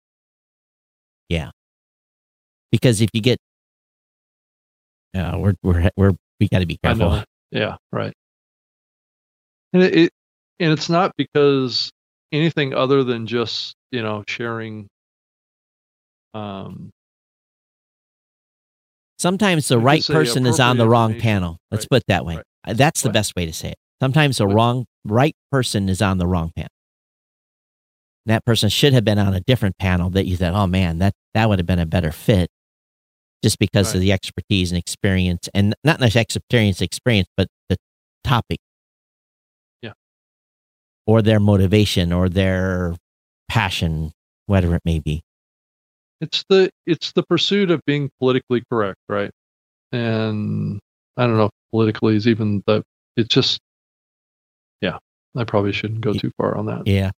yeah. 1.28 1.50
Because 2.72 3.00
if 3.00 3.10
you 3.12 3.20
get, 3.20 3.38
uh, 5.14 5.36
we're, 5.38 5.54
we're, 5.62 5.90
we're, 5.96 6.12
we 6.40 6.48
got 6.48 6.60
to 6.60 6.66
be 6.66 6.78
careful. 6.82 7.22
Yeah, 7.50 7.76
right. 7.92 8.12
And 9.72 9.82
it, 9.82 9.94
it 9.94 10.12
and 10.60 10.72
it's 10.72 10.88
not 10.88 11.12
because 11.16 11.90
anything 12.32 12.74
other 12.74 13.04
than 13.04 13.26
just 13.26 13.74
you 13.90 14.02
know 14.02 14.24
sharing. 14.28 14.86
Um, 16.34 16.90
Sometimes 19.18 19.66
the 19.66 19.78
right 19.78 20.04
person 20.06 20.46
is 20.46 20.60
on 20.60 20.76
the 20.76 20.88
wrong 20.88 21.18
panel. 21.18 21.58
Let's 21.72 21.84
Right. 21.84 21.90
put 21.90 21.96
it 22.02 22.06
that 22.08 22.24
way. 22.24 22.36
Right. 22.36 22.44
Uh, 22.66 22.72
That's 22.74 23.02
the 23.02 23.08
Right. 23.08 23.14
best 23.14 23.34
way 23.34 23.46
to 23.46 23.52
say 23.52 23.70
it. 23.70 23.78
Sometimes 24.00 24.36
the 24.38 24.46
Right. 24.46 24.54
wrong 24.54 24.84
right 25.04 25.34
person 25.50 25.88
is 25.88 26.00
on 26.00 26.18
the 26.18 26.26
wrong 26.26 26.52
panel. 26.54 26.68
That 28.26 28.44
person 28.44 28.68
should 28.68 28.92
have 28.92 29.04
been 29.04 29.18
on 29.18 29.34
a 29.34 29.40
different 29.40 29.76
panel 29.78 30.10
that 30.10 30.26
you 30.26 30.36
thought, 30.36 30.54
oh 30.54 30.66
man, 30.66 30.98
that 30.98 31.14
that 31.34 31.48
would 31.48 31.58
have 31.58 31.66
been 31.66 31.78
a 31.78 31.86
better 31.86 32.12
fit, 32.12 32.48
just 33.42 33.58
because 33.58 33.94
of 33.94 34.00
the 34.00 34.12
expertise 34.12 34.70
and 34.70 34.78
experience, 34.78 35.48
and 35.54 35.74
not 35.82 35.98
necessarily 35.98 36.22
experience, 36.22 36.80
experience, 36.80 37.28
but 37.36 37.48
the 37.68 37.76
topic. 38.22 38.60
Or 41.08 41.22
their 41.22 41.40
motivation, 41.40 42.12
or 42.12 42.28
their 42.28 42.94
passion, 43.48 44.12
whatever 44.46 44.76
it 44.76 44.82
may 44.84 45.00
be. 45.00 45.22
it's 46.20 46.44
the 46.48 46.70
it's 46.86 47.12
the 47.12 47.22
pursuit 47.22 47.70
of 47.70 47.80
being 47.86 48.10
politically 48.18 48.62
correct, 48.70 48.98
right? 49.08 49.30
And 49.92 50.78
I 51.16 51.26
don't 51.26 51.36
know 51.36 51.46
if 51.46 51.50
politically 51.70 52.16
is 52.16 52.26
even 52.28 52.62
the 52.66 52.82
it's 53.16 53.28
just, 53.28 53.58
yeah, 54.80 54.98
I 55.36 55.44
probably 55.44 55.72
shouldn't 55.72 56.02
go 56.02 56.12
too 56.12 56.30
far 56.36 56.56
on 56.56 56.66
that. 56.66 56.86
Yeah. 56.86 57.10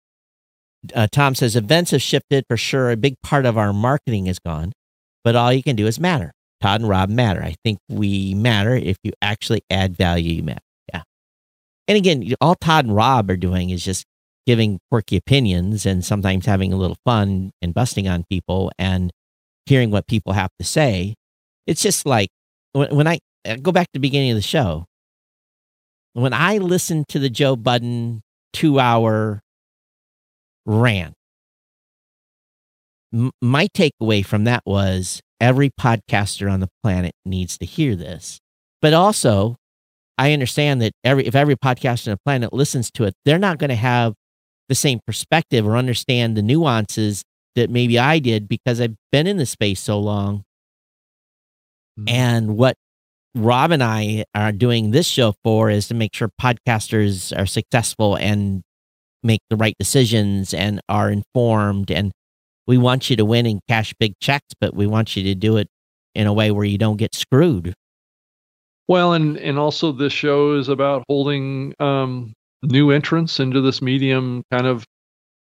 Uh, 0.94 1.09
Tom 1.10 1.35
says 1.35 1.56
events 1.56 1.90
have 1.90 2.02
shifted 2.02 2.44
for 2.48 2.56
sure. 2.56 2.90
A 2.90 2.97
big 2.97 3.15
part 3.23 3.47
of 3.47 3.59
our 3.59 3.73
marketing 3.73 4.27
is 4.28 4.39
gone, 4.39 4.73
but 5.24 5.35
all 5.35 5.52
you 5.52 5.62
can 5.62 5.77
do 5.77 5.86
is 5.86 5.98
matter. 5.98 6.32
Todd 6.60 6.81
and 6.82 6.89
Rob 6.89 7.09
matter. 7.09 7.43
I 7.43 7.55
think 7.65 7.78
we 7.89 8.35
matter 8.35 8.74
if 8.74 8.97
you 9.02 9.12
actually 9.23 9.62
add 9.70 9.97
value. 9.97 10.35
You 10.35 10.43
matter. 10.44 10.60
And 11.89 11.97
again, 11.97 12.35
all 12.40 12.55
Todd 12.55 12.85
and 12.85 12.94
Rob 12.94 13.31
are 13.31 13.36
doing 13.36 13.70
is 13.70 13.82
just 13.85 14.05
giving 14.47 14.78
quirky 14.90 15.16
opinions 15.16 15.86
and 15.86 16.05
sometimes 16.05 16.47
having 16.47 16.73
a 16.73 16.77
little 16.77 16.98
fun 17.05 17.51
and 17.60 17.74
busting 17.74 18.06
on 18.06 18.24
people 18.31 18.70
and 18.78 19.10
hearing 19.66 19.90
what 19.90 20.06
people 20.06 20.35
have 20.35 20.51
to 20.59 20.65
say. 20.65 21.15
It's 21.66 21.82
just 21.82 22.06
like 22.06 22.28
when, 22.73 22.94
when 22.94 23.06
I, 23.06 23.19
I 23.47 23.56
go 23.56 23.73
back 23.73 23.86
to 23.86 23.93
the 23.94 24.01
beginning 24.01 24.31
of 24.31 24.36
the 24.36 24.43
show, 24.43 24.85
when 26.12 26.32
I 26.32 26.59
listened 26.59 27.09
to 27.09 27.19
the 27.19 27.31
Joe 27.31 27.56
Budden 27.56 28.23
two 28.52 28.78
hour 28.81 29.40
rant, 30.66 31.15
m- 33.12 33.32
my 33.40 33.69
takeaway 33.69 34.24
from 34.24 34.44
that 34.44 34.62
was 34.66 35.20
every 35.40 35.70
podcaster 35.70 36.51
on 36.51 36.60
the 36.60 36.69
planet 36.82 37.15
needs 37.24 37.56
to 37.59 37.66
hear 37.66 37.94
this. 37.94 38.40
But 38.81 38.94
also, 38.94 39.56
I 40.19 40.32
understand 40.32 40.82
that 40.82 40.93
every 41.05 41.27
if 41.27 41.35
every 41.35 41.57
podcast 41.57 42.07
on 42.07 42.12
the 42.12 42.19
planet 42.24 42.53
listens 42.53 42.90
to 42.93 43.05
it, 43.05 43.15
they're 43.24 43.39
not 43.39 43.59
going 43.59 43.70
to 43.70 43.77
have 43.77 44.15
the 44.69 44.74
same 44.74 45.01
perspective 45.07 45.66
or 45.66 45.77
understand 45.77 46.36
the 46.36 46.43
nuances 46.43 47.23
that 47.55 47.70
maybe 47.70 47.99
I 47.99 48.19
did 48.19 48.49
because 48.49 48.81
I've 48.81 48.97
been 49.11 49.27
in 49.27 49.36
the 49.39 49.47
space 49.47 49.81
so 49.81 49.99
long. 49.99 50.45
Mm-hmm. 51.99 52.09
And 52.09 52.57
what 52.57 52.77
Rob 53.35 53.70
and 53.70 53.82
I 53.82 54.24
are 54.35 54.53
doing 54.53 54.90
this 54.90 55.07
show 55.07 55.35
for 55.45 55.70
is 55.70 55.89
to 55.89 55.95
make 55.95 56.15
sure 56.15 56.31
podcasters 56.40 57.36
are 57.39 57.47
successful 57.47 58.16
and 58.16 58.62
make 59.23 59.40
the 59.51 59.57
right 59.57 59.74
decisions 59.78 60.53
and 60.53 60.81
are 60.89 61.11
informed. 61.11 61.90
And 61.90 62.12
we 62.66 62.78
want 62.78 63.11
you 63.11 63.16
to 63.16 63.24
win 63.24 63.47
and 63.47 63.61
cash 63.69 63.95
big 63.99 64.15
checks, 64.20 64.55
but 64.61 64.74
we 64.74 64.86
want 64.86 65.16
you 65.16 65.23
to 65.24 65.35
do 65.35 65.57
it 65.57 65.69
in 66.15 66.27
a 66.27 66.32
way 66.32 66.51
where 66.51 66.65
you 66.65 66.78
don't 66.78 66.97
get 66.97 67.15
screwed. 67.15 67.74
Well, 68.89 69.12
and 69.12 69.36
and 69.36 69.59
also 69.59 69.93
this 69.93 70.12
show 70.15 70.55
is 70.55 70.69
about 70.69 71.05
holding 71.09 71.74
um, 71.78 72.32
new 72.62 72.90
entrants 72.90 73.39
into 73.39 73.60
this 73.60 73.82
medium 73.82 74.43
kind 74.51 74.66
of 74.66 74.85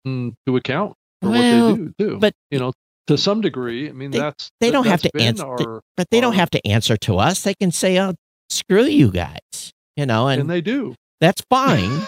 mm, 0.06 0.32
to 0.46 0.56
account 0.56 0.94
for 1.20 1.30
well, 1.30 1.70
what 1.70 1.76
they 1.76 1.84
do 1.84 1.92
too. 1.98 2.18
But 2.18 2.32
you 2.50 2.58
know, 2.58 2.72
to 3.08 3.18
some 3.18 3.42
degree, 3.42 3.90
I 3.90 3.92
mean 3.92 4.10
they, 4.10 4.18
that's 4.18 4.50
they 4.60 4.70
don't 4.70 4.86
have 4.86 5.02
to 5.02 5.10
answer, 5.20 5.44
our, 5.44 5.82
but 5.98 6.08
they 6.10 6.18
our, 6.18 6.22
don't 6.22 6.34
have 6.34 6.50
to 6.50 6.66
answer 6.66 6.96
to 6.96 7.18
us. 7.18 7.42
They 7.42 7.54
can 7.54 7.70
say, 7.72 8.00
"Oh, 8.00 8.14
screw 8.48 8.84
you 8.84 9.12
guys," 9.12 9.72
you 9.96 10.06
know, 10.06 10.28
and, 10.28 10.40
and 10.40 10.50
they 10.50 10.62
do. 10.62 10.94
That's 11.20 11.42
fine. 11.50 12.06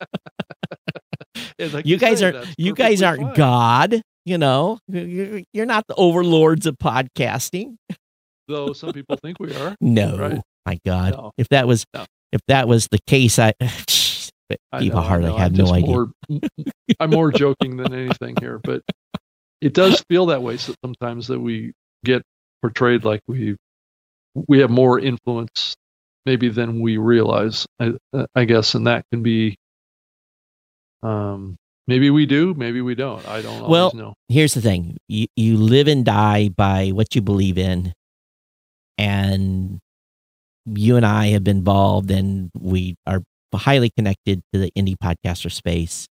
like 1.58 1.86
you, 1.86 1.98
guys 1.98 2.22
are 2.22 2.42
you 2.56 2.74
guys 2.74 3.02
aren't 3.02 3.22
fine. 3.22 3.34
God. 3.34 4.02
You 4.26 4.38
know, 4.38 4.78
you're 4.88 5.66
not 5.66 5.86
the 5.86 5.94
overlords 5.96 6.64
of 6.64 6.78
podcasting. 6.78 7.76
Though 8.48 8.72
some 8.72 8.92
people 8.92 9.16
think 9.16 9.40
we 9.40 9.54
are. 9.54 9.74
No, 9.80 10.18
right? 10.18 10.40
my 10.66 10.78
God. 10.84 11.12
No. 11.12 11.32
If 11.38 11.48
that 11.48 11.66
was 11.66 11.86
no 11.94 12.04
if 12.34 12.40
that 12.48 12.66
was 12.66 12.88
the 12.88 12.98
case, 13.06 13.38
I, 13.38 13.54
people 14.78 15.00
hardly 15.00 15.32
have 15.32 15.52
no 15.52 15.72
idea. 15.72 15.86
More, 15.86 16.10
I'm 17.00 17.10
more 17.10 17.30
joking 17.30 17.76
than 17.76 17.94
anything 17.94 18.34
here, 18.40 18.60
but 18.62 18.82
it 19.60 19.72
does 19.72 20.04
feel 20.08 20.26
that 20.26 20.42
way 20.42 20.58
sometimes 20.58 21.28
that 21.28 21.38
we 21.40 21.72
get 22.04 22.22
portrayed 22.60 23.04
like 23.04 23.20
we 23.28 23.56
we 24.34 24.58
have 24.58 24.70
more 24.70 24.98
influence 24.98 25.76
maybe 26.26 26.48
than 26.48 26.80
we 26.80 26.96
realize. 26.96 27.66
I, 27.78 27.92
I 28.34 28.44
guess, 28.44 28.74
and 28.74 28.88
that 28.88 29.04
can 29.12 29.22
be. 29.22 29.56
Um, 31.04 31.56
maybe 31.86 32.10
we 32.10 32.26
do, 32.26 32.54
maybe 32.54 32.80
we 32.80 32.96
don't. 32.96 33.26
I 33.28 33.42
don't 33.42 33.68
well, 33.68 33.92
know. 33.94 34.14
Here's 34.28 34.54
the 34.54 34.60
thing: 34.60 34.96
you 35.06 35.28
you 35.36 35.56
live 35.56 35.86
and 35.86 36.04
die 36.04 36.48
by 36.48 36.88
what 36.88 37.14
you 37.14 37.22
believe 37.22 37.58
in, 37.58 37.92
and 38.98 39.80
you 40.66 40.96
and 40.96 41.04
I 41.04 41.28
have 41.28 41.44
been 41.44 41.58
involved 41.58 42.10
and 42.10 42.50
we 42.58 42.96
are 43.06 43.22
highly 43.54 43.90
connected 43.90 44.42
to 44.52 44.58
the 44.58 44.70
indie 44.76 44.96
podcaster 44.96 45.50
space. 45.50 46.06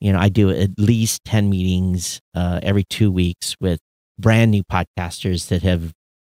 You 0.00 0.12
know, 0.12 0.18
I 0.18 0.28
do 0.28 0.50
at 0.50 0.70
least 0.78 1.24
10 1.24 1.48
meetings 1.48 2.20
uh, 2.34 2.60
every 2.62 2.84
two 2.84 3.10
weeks 3.10 3.54
with 3.60 3.78
brand 4.18 4.50
new 4.50 4.62
podcasters 4.64 5.48
that 5.48 5.62
have, 5.62 5.92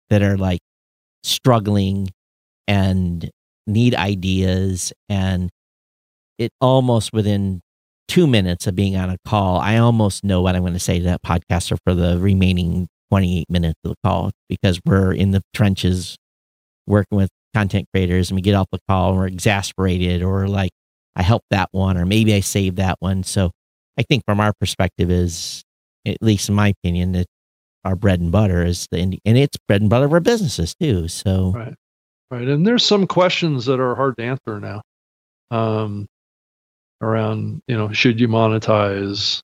that 0.09 0.21
are 0.21 0.37
like 0.37 0.59
struggling 1.23 2.09
and 2.67 3.29
need 3.65 3.95
ideas. 3.95 4.93
And 5.09 5.49
it 6.37 6.51
almost 6.61 7.11
within 7.11 7.61
two 8.07 8.27
minutes 8.27 8.67
of 8.67 8.75
being 8.75 8.95
on 8.95 9.09
a 9.09 9.17
call, 9.25 9.57
I 9.57 9.77
almost 9.77 10.23
know 10.23 10.41
what 10.41 10.55
I'm 10.55 10.61
going 10.61 10.73
to 10.73 10.79
say 10.79 10.99
to 10.99 11.05
that 11.05 11.23
podcaster 11.23 11.77
for 11.83 11.95
the 11.95 12.19
remaining 12.19 12.87
28 13.11 13.49
minutes 13.49 13.79
of 13.83 13.91
the 13.91 13.95
call 14.03 14.31
because 14.49 14.79
we're 14.85 15.11
in 15.11 15.31
the 15.31 15.41
trenches 15.53 16.15
working 16.87 17.17
with 17.17 17.29
content 17.53 17.87
creators 17.93 18.29
and 18.29 18.35
we 18.35 18.41
get 18.41 18.55
off 18.55 18.67
the 18.71 18.79
call 18.87 19.09
and 19.09 19.17
we're 19.17 19.27
exasperated 19.27 20.21
or 20.21 20.47
like 20.47 20.71
I 21.15 21.23
helped 21.23 21.45
that 21.51 21.69
one 21.71 21.97
or 21.97 22.05
maybe 22.05 22.33
I 22.33 22.41
saved 22.41 22.77
that 22.77 22.97
one. 22.99 23.23
So 23.23 23.51
I 23.97 24.03
think 24.03 24.23
from 24.25 24.39
our 24.39 24.53
perspective 24.59 25.09
is 25.09 25.63
at 26.05 26.17
least 26.21 26.49
in 26.49 26.55
my 26.55 26.69
opinion 26.69 27.13
that 27.13 27.27
our 27.83 27.95
bread 27.95 28.19
and 28.19 28.31
butter 28.31 28.65
is 28.65 28.87
the 28.91 28.97
indie 28.97 29.19
and 29.25 29.37
it's 29.37 29.57
bread 29.67 29.81
and 29.81 29.89
butter 29.89 30.05
of 30.05 30.13
our 30.13 30.19
businesses 30.19 30.75
too. 30.75 31.07
So 31.07 31.51
right. 31.55 31.75
Right. 32.31 32.47
And 32.47 32.65
there's 32.65 32.83
some 32.83 33.05
questions 33.05 33.65
that 33.67 33.79
are 33.79 33.95
hard 33.95 34.17
to 34.17 34.23
answer 34.23 34.59
now. 34.59 34.81
Um 35.51 36.07
around, 37.01 37.61
you 37.67 37.77
know, 37.77 37.91
should 37.91 38.19
you 38.19 38.27
monetize? 38.27 39.41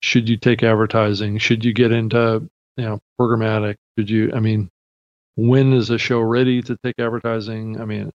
Should 0.00 0.28
you 0.28 0.36
take 0.36 0.62
advertising? 0.62 1.38
Should 1.38 1.64
you 1.64 1.72
get 1.72 1.92
into, 1.92 2.48
you 2.76 2.84
know, 2.84 3.00
programmatic? 3.20 3.76
Did 3.96 4.10
you 4.10 4.32
I 4.34 4.40
mean, 4.40 4.68
when 5.36 5.72
is 5.72 5.90
a 5.90 5.98
show 5.98 6.20
ready 6.20 6.62
to 6.62 6.76
take 6.82 6.98
advertising? 6.98 7.80
I 7.80 7.84
mean, 7.84 8.10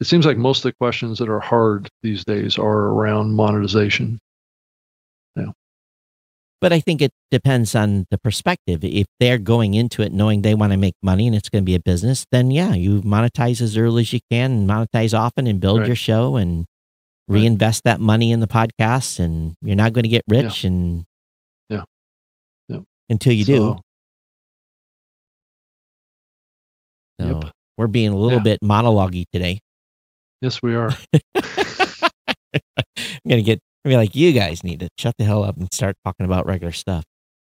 it 0.00 0.06
seems 0.06 0.26
like 0.26 0.36
most 0.36 0.58
of 0.58 0.70
the 0.70 0.76
questions 0.80 1.18
that 1.18 1.28
are 1.28 1.40
hard 1.40 1.88
these 2.02 2.24
days 2.24 2.58
are 2.58 2.86
around 2.88 3.34
monetization. 3.34 4.18
Yeah. 5.36 5.52
But 6.60 6.72
I 6.72 6.80
think 6.80 7.02
it 7.02 7.12
depends 7.30 7.74
on 7.74 8.06
the 8.10 8.18
perspective. 8.18 8.84
If 8.84 9.06
they're 9.20 9.38
going 9.38 9.74
into 9.74 10.02
it 10.02 10.12
knowing 10.12 10.42
they 10.42 10.54
want 10.54 10.72
to 10.72 10.76
make 10.78 10.94
money 11.02 11.26
and 11.26 11.36
it's 11.36 11.48
going 11.48 11.62
to 11.62 11.66
be 11.66 11.74
a 11.74 11.80
business, 11.80 12.24
then 12.32 12.50
yeah, 12.50 12.74
you 12.74 13.02
monetize 13.02 13.60
as 13.60 13.76
early 13.76 14.02
as 14.02 14.12
you 14.12 14.20
can 14.30 14.52
and 14.52 14.68
monetize 14.68 15.16
often 15.16 15.46
and 15.46 15.60
build 15.60 15.80
right. 15.80 15.86
your 15.86 15.96
show 15.96 16.36
and 16.36 16.66
reinvest 17.28 17.82
right. 17.84 17.92
that 17.92 18.00
money 18.00 18.32
in 18.32 18.40
the 18.40 18.48
podcast 18.48 19.18
and 19.18 19.54
you're 19.62 19.76
not 19.76 19.92
going 19.92 20.04
to 20.04 20.08
get 20.08 20.24
rich 20.28 20.64
yeah. 20.64 20.70
and. 20.70 21.04
Until 23.12 23.34
you 23.34 23.44
so, 23.44 23.52
do. 23.52 23.78
So 27.20 27.40
yep. 27.42 27.52
we're 27.76 27.88
being 27.88 28.08
a 28.08 28.16
little 28.16 28.38
yeah. 28.38 28.44
bit 28.44 28.58
monologue 28.62 29.14
today. 29.32 29.60
Yes, 30.40 30.62
we 30.62 30.74
are. 30.74 30.90
I'm 31.34 33.28
gonna 33.28 33.42
get 33.42 33.60
I 33.84 33.88
mean 33.88 33.98
like 33.98 34.16
you 34.16 34.32
guys 34.32 34.64
need 34.64 34.80
to 34.80 34.88
shut 34.98 35.14
the 35.18 35.24
hell 35.24 35.44
up 35.44 35.58
and 35.58 35.72
start 35.72 35.96
talking 36.06 36.24
about 36.24 36.46
regular 36.46 36.72
stuff. 36.72 37.04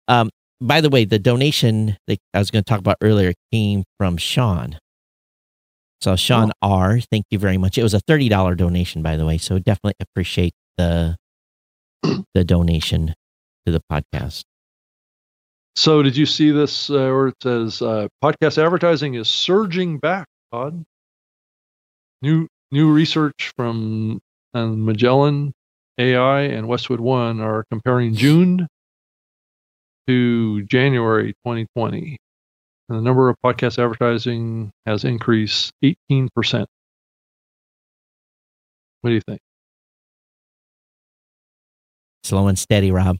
Um 0.08 0.32
by 0.60 0.82
the 0.82 0.90
way, 0.90 1.06
the 1.06 1.20
donation 1.20 1.98
that 2.08 2.18
I 2.34 2.40
was 2.40 2.50
going 2.50 2.64
to 2.64 2.70
talk 2.70 2.80
about 2.80 2.96
earlier 3.02 3.34
came 3.52 3.84
from 4.00 4.16
Sean. 4.16 4.80
So 6.02 6.16
Sean 6.16 6.52
oh. 6.62 6.72
R, 6.72 7.00
thank 7.00 7.26
you 7.30 7.38
very 7.38 7.58
much. 7.58 7.78
It 7.78 7.84
was 7.84 7.94
a 7.94 8.00
thirty 8.00 8.28
dollar 8.28 8.56
donation, 8.56 9.04
by 9.04 9.18
the 9.18 9.26
way. 9.26 9.38
So 9.38 9.60
definitely 9.60 9.94
appreciate 10.00 10.54
the 10.78 11.18
the 12.34 12.44
donation 12.44 13.14
to 13.66 13.72
the 13.72 13.82
podcast. 13.92 14.44
So, 15.76 16.04
did 16.04 16.16
you 16.16 16.26
see 16.26 16.52
this 16.52 16.90
uh, 16.90 16.94
where 16.94 17.28
it 17.28 17.36
says 17.42 17.82
uh, 17.82 18.08
podcast 18.24 18.64
advertising 18.64 19.16
is 19.16 19.28
surging 19.28 19.98
back? 19.98 20.28
Todd, 20.52 20.86
new 22.22 22.48
new 22.72 22.92
research 22.92 23.52
from 23.56 24.20
uh, 24.54 24.68
Magellan 24.68 25.54
AI 25.98 26.42
and 26.42 26.68
Westwood 26.68 27.00
One 27.00 27.42
are 27.42 27.66
comparing 27.72 28.14
June 28.14 28.68
to 30.08 30.64
January 30.64 31.34
2020. 31.46 32.18
And 32.90 32.98
the 32.98 33.02
number 33.02 33.30
of 33.30 33.38
podcast 33.44 33.82
advertising 33.82 34.72
has 34.86 35.06
increased 35.06 35.72
18%. 35.84 36.30
What 39.02 39.10
do 39.10 39.14
you 39.14 39.22
think? 39.22 39.40
Slow 42.24 42.48
and 42.48 42.58
steady, 42.58 42.92
Rob. 42.92 43.18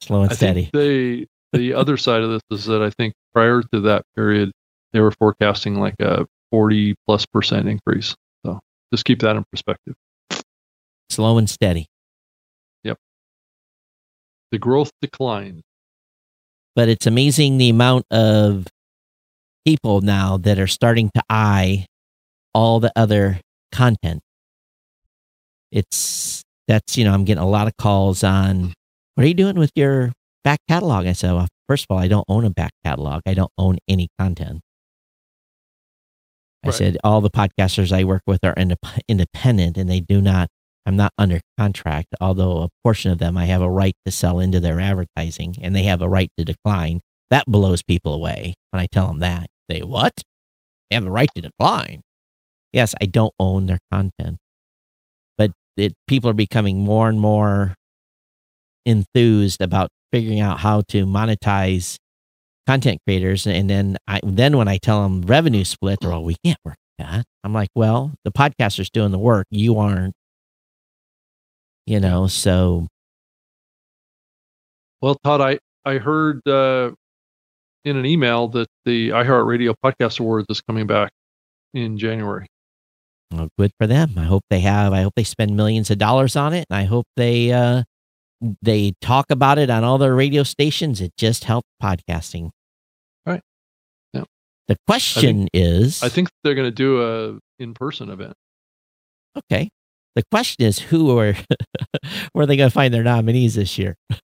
Slow 0.00 0.22
and 0.22 0.30
I 0.30 0.34
steady. 0.34 0.70
They 0.72 1.26
the 1.52 1.74
other 1.74 1.96
side 1.96 2.22
of 2.22 2.30
this 2.30 2.42
is 2.50 2.66
that 2.66 2.82
I 2.82 2.90
think 2.90 3.14
prior 3.32 3.62
to 3.72 3.80
that 3.82 4.04
period, 4.14 4.52
they 4.92 5.00
were 5.00 5.12
forecasting 5.12 5.80
like 5.80 5.94
a 6.00 6.26
40 6.50 6.94
plus 7.06 7.26
percent 7.26 7.68
increase. 7.68 8.14
So 8.44 8.60
just 8.92 9.04
keep 9.04 9.20
that 9.20 9.36
in 9.36 9.44
perspective. 9.50 9.94
Slow 11.10 11.38
and 11.38 11.48
steady. 11.48 11.86
Yep. 12.84 12.98
The 14.52 14.58
growth 14.58 14.90
declined. 15.00 15.62
But 16.74 16.88
it's 16.88 17.06
amazing 17.06 17.56
the 17.56 17.70
amount 17.70 18.04
of 18.10 18.66
people 19.64 20.02
now 20.02 20.36
that 20.36 20.58
are 20.58 20.66
starting 20.66 21.10
to 21.14 21.22
eye 21.30 21.86
all 22.54 22.80
the 22.80 22.92
other 22.96 23.40
content. 23.72 24.20
It's 25.72 26.42
that's 26.68 26.96
you 26.96 27.04
know 27.04 27.12
I'm 27.12 27.24
getting 27.24 27.42
a 27.42 27.48
lot 27.48 27.66
of 27.66 27.76
calls 27.76 28.22
on 28.22 28.72
what 29.16 29.24
are 29.24 29.28
you 29.28 29.34
doing 29.34 29.58
with 29.58 29.72
your 29.74 30.12
back 30.44 30.60
catalog? 30.68 31.06
I 31.06 31.12
said, 31.12 31.32
well, 31.32 31.48
first 31.68 31.86
of 31.88 31.94
all, 31.94 31.98
I 32.02 32.08
don't 32.08 32.24
own 32.28 32.44
a 32.44 32.50
back 32.50 32.72
catalog. 32.84 33.22
I 33.26 33.34
don't 33.34 33.50
own 33.58 33.78
any 33.88 34.08
content. 34.18 34.60
I 36.64 36.68
Right. 36.68 36.74
said 36.74 36.98
all 37.04 37.20
the 37.20 37.30
podcasters 37.30 37.92
I 37.92 38.04
work 38.04 38.22
with 38.26 38.44
are 38.44 38.54
indep- 38.54 39.00
independent 39.08 39.76
and 39.78 39.88
they 39.90 40.00
do 40.00 40.20
not. 40.20 40.48
I'm 40.84 40.96
not 40.96 41.12
under 41.18 41.40
contract, 41.58 42.08
although 42.20 42.62
a 42.62 42.68
portion 42.84 43.10
of 43.10 43.18
them 43.18 43.36
I 43.36 43.46
have 43.46 43.62
a 43.62 43.70
right 43.70 43.94
to 44.04 44.12
sell 44.12 44.38
into 44.38 44.60
their 44.60 44.80
advertising 44.80 45.56
and 45.60 45.74
they 45.74 45.82
have 45.84 46.00
a 46.02 46.08
right 46.08 46.30
to 46.38 46.44
decline. 46.44 47.00
That 47.30 47.44
blows 47.46 47.82
people 47.82 48.14
away 48.14 48.54
when 48.70 48.80
I 48.80 48.86
tell 48.86 49.08
them 49.08 49.18
that. 49.18 49.48
They 49.68 49.82
what? 49.82 50.12
They 50.90 50.94
have 50.94 51.06
a 51.06 51.10
right 51.10 51.28
to 51.34 51.42
decline. 51.42 52.02
Yes, 52.72 52.94
I 53.00 53.06
don't 53.06 53.34
own 53.40 53.66
their 53.66 53.80
content, 53.90 54.38
but 55.38 55.50
it, 55.76 55.94
people 56.06 56.30
are 56.30 56.34
becoming 56.34 56.78
more 56.80 57.08
and 57.08 57.18
more 57.18 57.74
enthused 58.86 59.60
about 59.60 59.90
figuring 60.12 60.40
out 60.40 60.60
how 60.60 60.82
to 60.88 61.04
monetize 61.04 61.96
content 62.66 63.00
creators. 63.06 63.46
And 63.46 63.68
then 63.68 63.96
I 64.06 64.20
then 64.24 64.56
when 64.56 64.68
I 64.68 64.78
tell 64.78 65.02
them 65.02 65.22
revenue 65.22 65.64
split, 65.64 65.98
they're 66.00 66.12
all, 66.12 66.24
we 66.24 66.36
can't 66.44 66.58
work 66.64 66.76
that. 66.98 67.24
I'm 67.44 67.52
like, 67.52 67.68
well, 67.74 68.12
the 68.24 68.32
podcaster's 68.32 68.90
doing 68.90 69.10
the 69.10 69.18
work, 69.18 69.46
you 69.50 69.78
aren't. 69.78 70.14
You 71.86 72.00
know, 72.00 72.26
so 72.26 72.86
Well, 75.00 75.16
Todd, 75.22 75.40
I 75.40 75.58
I 75.84 75.98
heard 75.98 76.46
uh, 76.48 76.90
in 77.84 77.96
an 77.96 78.06
email 78.06 78.48
that 78.48 78.68
the 78.84 79.10
iHeartRadio 79.10 79.74
Podcast 79.84 80.18
Awards 80.18 80.46
is 80.50 80.60
coming 80.60 80.86
back 80.86 81.12
in 81.74 81.96
January. 81.98 82.46
well, 83.32 83.48
good 83.56 83.70
for 83.78 83.86
them. 83.86 84.14
I 84.16 84.24
hope 84.24 84.42
they 84.50 84.60
have. 84.60 84.92
I 84.92 85.02
hope 85.02 85.12
they 85.14 85.22
spend 85.24 85.56
millions 85.56 85.90
of 85.90 85.98
dollars 85.98 86.34
on 86.34 86.54
it, 86.54 86.66
and 86.68 86.76
I 86.76 86.84
hope 86.84 87.06
they 87.16 87.52
uh, 87.52 87.84
they 88.62 88.92
talk 89.00 89.30
about 89.30 89.58
it 89.58 89.70
on 89.70 89.84
all 89.84 89.98
their 89.98 90.14
radio 90.14 90.42
stations. 90.42 91.00
It 91.00 91.12
just 91.16 91.44
helps 91.44 91.68
podcasting. 91.82 92.50
Right. 93.24 93.40
Yeah. 94.12 94.24
The 94.68 94.76
question 94.86 95.48
is, 95.52 96.02
I 96.02 96.08
think 96.08 96.28
they're 96.44 96.54
going 96.54 96.68
to 96.68 96.70
do 96.74 97.02
a 97.02 97.38
in 97.62 97.74
person 97.74 98.10
event. 98.10 98.34
okay. 99.38 99.68
The 100.14 100.22
question 100.30 100.64
is, 100.64 100.78
who 100.78 101.18
are 101.18 101.34
where 102.32 102.44
are 102.44 102.46
they 102.46 102.56
going 102.56 102.70
to 102.70 102.74
find 102.74 102.92
their 102.92 103.02
nominees 103.04 103.54
this 103.54 103.78
year? 103.78 103.96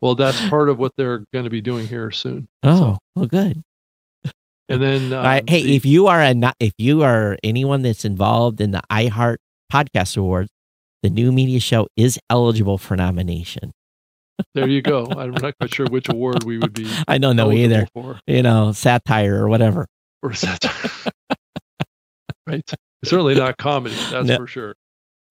Well, 0.00 0.14
that's 0.14 0.38
part 0.50 0.68
of 0.68 0.78
what 0.78 0.92
they're 0.98 1.24
going 1.32 1.44
to 1.44 1.50
be 1.50 1.62
doing 1.62 1.86
here 1.86 2.10
soon. 2.10 2.46
Oh, 2.62 2.98
well, 3.16 3.24
good. 3.24 3.62
And 4.68 4.82
then, 4.82 5.12
um, 5.12 5.42
hey, 5.46 5.62
the- 5.62 5.76
if 5.76 5.84
you 5.84 6.06
are 6.06 6.20
a 6.22 6.34
not, 6.34 6.56
if 6.60 6.72
you 6.78 7.02
are 7.02 7.36
anyone 7.44 7.82
that's 7.82 8.04
involved 8.04 8.60
in 8.60 8.70
the 8.72 8.82
iHeart 8.90 9.36
Podcast 9.72 10.16
Awards, 10.16 10.50
the 11.02 11.10
new 11.10 11.32
media 11.32 11.60
show 11.60 11.86
is 11.96 12.18
eligible 12.30 12.78
for 12.78 12.96
nomination. 12.96 13.72
there 14.54 14.66
you 14.68 14.80
go. 14.82 15.06
I'm 15.16 15.32
not 15.32 15.54
quite 15.58 15.74
sure 15.74 15.86
which 15.86 16.08
award 16.08 16.44
we 16.44 16.58
would 16.58 16.72
be. 16.72 16.90
I 17.08 17.18
don't 17.18 17.36
know 17.36 17.52
either. 17.52 17.86
For. 17.94 18.18
You 18.26 18.42
know, 18.42 18.72
satire 18.72 19.42
or 19.44 19.48
whatever. 19.48 19.86
Or 20.22 20.30
that 20.30 21.12
right? 22.46 22.70
Certainly 23.04 23.34
not 23.34 23.58
comedy. 23.58 23.94
That's 24.10 24.26
No. 24.26 24.36
for 24.38 24.46
sure. 24.46 24.74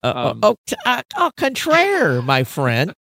Uh, 0.02 0.30
Um, 0.32 0.40
oh, 0.42 0.56
uh, 0.86 1.02
oh, 1.16 1.30
contraire, 1.36 2.22
my 2.22 2.44
friend. 2.44 2.92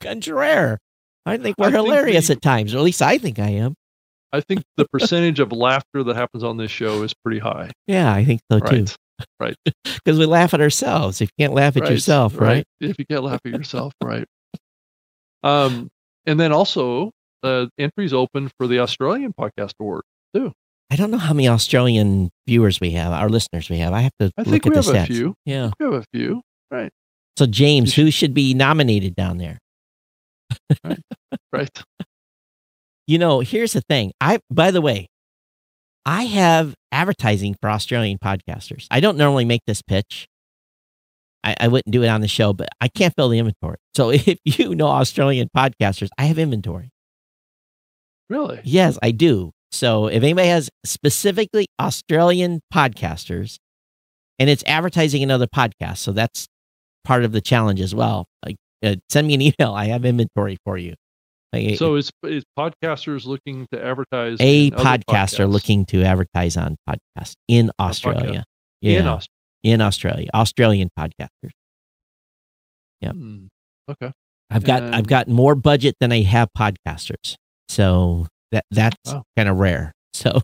contraire. 0.00 0.78
I 1.26 1.36
think 1.36 1.56
we're 1.58 1.66
I 1.68 1.70
think 1.72 1.84
hilarious 1.86 2.26
the- 2.28 2.34
at 2.34 2.42
times, 2.42 2.74
or 2.74 2.78
at 2.78 2.84
least 2.84 3.02
I 3.02 3.18
think 3.18 3.38
I 3.38 3.50
am. 3.50 3.74
I 4.32 4.40
think 4.40 4.62
the 4.76 4.86
percentage 4.92 5.40
of 5.40 5.52
laughter 5.52 6.02
that 6.04 6.16
happens 6.16 6.44
on 6.44 6.56
this 6.56 6.70
show 6.70 7.02
is 7.02 7.14
pretty 7.24 7.38
high. 7.40 7.70
Yeah, 7.86 8.12
I 8.12 8.24
think 8.24 8.40
so 8.50 8.60
too. 8.60 8.86
Right. 9.40 9.56
Because 9.84 10.18
we 10.18 10.26
laugh 10.26 10.54
at 10.54 10.60
ourselves. 10.60 11.20
If 11.20 11.28
you 11.30 11.44
can't 11.44 11.54
laugh 11.54 11.76
at 11.76 11.84
Right, 11.84 11.92
yourself, 11.92 12.38
right? 12.40 12.64
If 12.80 12.98
you 12.98 13.06
can't 13.06 13.24
laugh 13.24 13.40
at 13.44 13.52
yourself, 13.52 13.92
right. 14.04 14.26
Um, 15.42 15.88
and 16.26 16.38
then 16.38 16.52
also 16.52 17.10
uh, 17.42 17.66
entries 17.78 18.12
open 18.12 18.50
for 18.58 18.66
the 18.66 18.80
Australian 18.80 19.32
Podcast 19.32 19.72
Award. 19.80 20.02
Too. 20.34 20.52
I 20.90 20.96
don't 20.96 21.10
know 21.10 21.18
how 21.18 21.32
many 21.34 21.48
Australian 21.48 22.30
viewers 22.46 22.80
we 22.80 22.90
have, 22.92 23.12
our 23.12 23.28
listeners 23.28 23.68
we 23.70 23.78
have. 23.78 23.92
I 23.92 24.00
have 24.02 24.12
to 24.20 24.30
I 24.36 24.42
look 24.42 24.48
think 24.50 24.66
at 24.66 24.70
we 24.70 24.80
the 24.80 24.82
have 24.82 24.94
a 24.94 24.98
stats. 24.98 25.06
few. 25.06 25.34
Yeah. 25.44 25.70
We 25.78 25.84
have 25.86 25.94
a 25.94 26.04
few. 26.14 26.42
Right. 26.70 26.90
So 27.38 27.46
James, 27.46 27.94
who 27.94 28.10
should 28.10 28.34
be 28.34 28.52
nominated 28.54 29.14
down 29.14 29.38
there? 29.38 29.58
Right. 30.84 31.00
right. 31.52 31.82
You 33.08 33.18
know, 33.18 33.40
here's 33.40 33.72
the 33.72 33.80
thing. 33.80 34.12
I 34.20 34.38
by 34.50 34.70
the 34.70 34.82
way, 34.82 35.08
I 36.04 36.24
have 36.24 36.74
advertising 36.92 37.56
for 37.60 37.70
Australian 37.70 38.18
podcasters. 38.18 38.86
I 38.90 39.00
don't 39.00 39.16
normally 39.16 39.46
make 39.46 39.62
this 39.66 39.80
pitch. 39.80 40.28
I, 41.42 41.56
I 41.58 41.68
wouldn't 41.68 41.90
do 41.90 42.02
it 42.02 42.08
on 42.08 42.20
the 42.20 42.28
show, 42.28 42.52
but 42.52 42.68
I 42.82 42.88
can't 42.88 43.14
fill 43.16 43.30
the 43.30 43.38
inventory. 43.38 43.78
So 43.96 44.10
if 44.12 44.38
you 44.44 44.74
know 44.74 44.88
Australian 44.88 45.48
podcasters, 45.56 46.08
I 46.18 46.24
have 46.24 46.38
inventory. 46.38 46.90
Really? 48.28 48.60
Yes, 48.62 48.98
I 49.02 49.10
do. 49.10 49.52
So 49.72 50.08
if 50.08 50.22
anybody 50.22 50.48
has 50.48 50.68
specifically 50.84 51.66
Australian 51.80 52.60
podcasters, 52.72 53.56
and 54.38 54.50
it's 54.50 54.62
advertising 54.66 55.22
another 55.22 55.46
podcast, 55.46 55.98
so 55.98 56.12
that's 56.12 56.46
part 57.04 57.24
of 57.24 57.32
the 57.32 57.40
challenge 57.40 57.80
as 57.80 57.94
well. 57.94 58.26
Like, 58.44 58.56
uh, 58.84 58.96
send 59.08 59.26
me 59.26 59.34
an 59.34 59.40
email. 59.60 59.72
I 59.72 59.86
have 59.86 60.04
inventory 60.04 60.58
for 60.62 60.76
you. 60.76 60.94
Like, 61.52 61.76
So 61.78 61.94
is 61.96 62.10
is 62.24 62.44
podcasters 62.58 63.24
looking 63.24 63.66
to 63.72 63.82
advertise 63.82 64.36
a 64.40 64.70
podcaster 64.72 65.50
looking 65.50 65.86
to 65.86 66.02
advertise 66.02 66.56
on 66.56 66.76
podcast 66.88 67.32
in 67.48 67.70
Australia. 67.80 68.44
Yeah, 68.82 68.92
in 68.92 68.98
in, 69.00 69.06
Australia? 69.08 69.80
Australia, 69.84 70.28
Australian 70.34 70.88
podcasters. 70.98 71.50
Yep. 73.00 73.12
Hmm. 73.14 73.46
Okay. 73.90 74.12
I've 74.50 74.64
got 74.64 74.82
And- 74.82 74.94
I've 74.94 75.06
got 75.06 75.28
more 75.28 75.54
budget 75.54 75.94
than 76.00 76.12
I 76.12 76.22
have 76.22 76.48
podcasters, 76.56 77.36
so 77.68 78.26
that 78.52 78.64
that's 78.70 78.96
Wow. 79.06 79.22
kind 79.36 79.48
of 79.48 79.56
rare. 79.56 79.92
So 80.14 80.40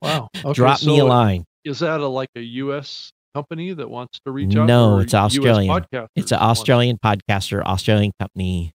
Wow. 0.00 0.28
Okay, 0.34 0.52
drop 0.54 0.82
me 0.82 0.98
a 0.98 1.04
line. 1.04 1.44
Is 1.64 1.78
that 1.80 2.00
a 2.00 2.06
like 2.08 2.30
a 2.36 2.40
U.S. 2.40 3.12
company 3.34 3.72
that 3.74 3.88
wants 3.88 4.18
to 4.24 4.32
reach 4.32 4.56
out? 4.56 4.66
No, 4.66 4.98
it's 4.98 5.14
Australian. 5.14 5.84
It's 6.16 6.32
an 6.32 6.38
Australian 6.40 6.98
podcaster, 7.04 7.62
Australian 7.62 8.12
company 8.18 8.72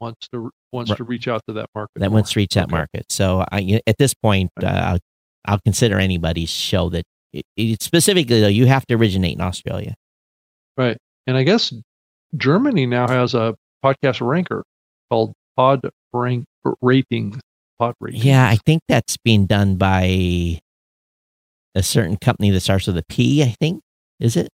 wants 0.00 0.28
to 0.32 0.50
wants 0.72 0.94
to 0.94 1.04
reach 1.04 1.28
out 1.28 1.42
to 1.48 1.54
that 1.54 1.66
market. 1.74 1.92
that 2.00 2.10
more. 2.10 2.16
wants 2.18 2.32
to 2.32 2.38
reach 2.40 2.54
that 2.54 2.64
Okay. 2.64 2.76
market. 2.76 3.06
So 3.10 3.44
I, 3.50 3.80
at 3.86 3.96
this 3.98 4.14
point, 4.14 4.50
uh, 4.62 4.66
I'll, 4.66 4.98
I'll 5.46 5.60
consider 5.64 5.98
anybody's 5.98 6.50
show 6.50 6.88
that 6.90 7.04
it, 7.32 7.44
it, 7.56 7.82
specifically 7.82 8.40
though 8.40 8.48
you 8.48 8.66
have 8.66 8.86
to 8.86 8.94
originate 8.94 9.34
in 9.34 9.40
Australia. 9.40 9.94
Right? 10.76 10.96
And 11.26 11.36
I 11.36 11.42
guess 11.42 11.72
Germany 12.36 12.86
now 12.86 13.08
has 13.08 13.34
a 13.34 13.54
podcast 13.84 14.24
ranker 14.26 14.62
called 15.10 15.32
Pod 15.56 15.80
Rank 16.12 16.44
Ratings. 16.82 17.38
Pod 17.78 17.94
Ratings. 18.00 18.24
Yeah, 18.24 18.46
I 18.48 18.56
think 18.56 18.82
that's 18.88 19.16
being 19.16 19.46
done 19.46 19.76
by 19.76 20.02
a 21.74 21.82
certain 21.82 22.16
company 22.16 22.50
that 22.50 22.60
starts 22.60 22.86
with 22.86 22.96
a 22.98 23.04
P. 23.08 23.42
I 23.42 23.54
think 23.60 23.80
is 24.20 24.36
it? 24.36 24.48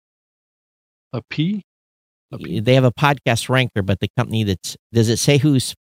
a 1.12 1.22
P. 1.30 1.62
They 2.40 2.74
have 2.74 2.84
a 2.84 2.92
podcast 2.92 3.48
ranker, 3.48 3.82
but 3.82 4.00
the 4.00 4.08
company 4.16 4.44
that's 4.44 4.76
does 4.92 5.08
it 5.08 5.18
say 5.18 5.38
who's? 5.38 5.74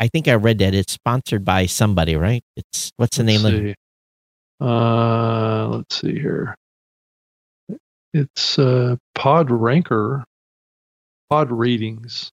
I- 0.00 0.08
think 0.08 0.28
I 0.28 0.34
read 0.34 0.58
that 0.58 0.74
it's 0.74 0.92
sponsored 0.92 1.44
by 1.44 1.66
somebody, 1.66 2.14
right? 2.14 2.42
It's 2.56 2.92
what's 2.96 3.16
the 3.16 3.24
name 3.24 3.42
Let's 3.42 3.56
of? 3.56 3.64
it? 3.66 3.76
Uh, 4.60 5.68
let's 5.68 6.00
see 6.00 6.12
here. 6.12 6.54
It's 8.14 8.58
uh, 8.58 8.96
Pod 9.14 9.50
Ranker. 9.50 10.24
Pod 11.30 11.50
Ratings. 11.50 12.30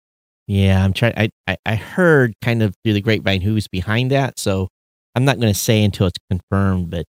Yeah, 0.48 0.84
I'm 0.84 0.94
trying. 0.94 1.14
I, 1.16 1.30
I 1.48 1.58
I 1.66 1.76
heard 1.76 2.34
kind 2.44 2.62
of 2.62 2.76
through 2.84 2.94
the 2.94 3.02
grapevine 3.02 3.42
who's 3.42 3.68
behind 3.68 4.12
that, 4.12 4.38
so 4.40 4.68
I'm 5.16 5.26
not 5.26 5.40
going 5.40 5.52
to 5.54 5.60
say 5.60 5.84
until 5.84 6.08
it's 6.08 6.18
confirmed. 6.30 6.90
But 6.92 7.06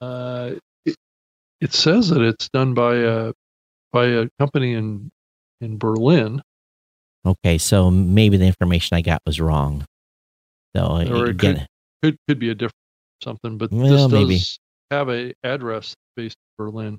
Uh, 0.00 0.52
it, 0.84 0.96
it 1.60 1.72
says 1.72 2.08
that 2.10 2.22
it's 2.22 2.48
done 2.50 2.74
by 2.74 2.96
a 2.96 3.32
by 3.92 4.06
a 4.06 4.28
company 4.38 4.74
in 4.74 5.10
in 5.60 5.78
Berlin. 5.78 6.42
okay, 7.26 7.58
so 7.58 7.90
maybe 7.90 8.36
the 8.36 8.46
information 8.46 8.96
I 8.96 9.02
got 9.02 9.20
was 9.26 9.40
wrong. 9.40 9.84
So 10.76 10.84
Or 11.12 11.24
it 11.26 11.30
again, 11.30 11.66
Could 12.02 12.16
could 12.28 12.38
be 12.38 12.50
a 12.50 12.54
different 12.54 12.74
something, 13.22 13.58
but 13.58 13.70
Well, 13.72 13.82
this 13.88 14.00
does 14.02 14.12
maybe. 14.12 14.40
have 14.90 15.08
a 15.10 15.34
address 15.44 15.94
based 16.16 16.36
in 16.36 16.64
Berlin. 16.64 16.98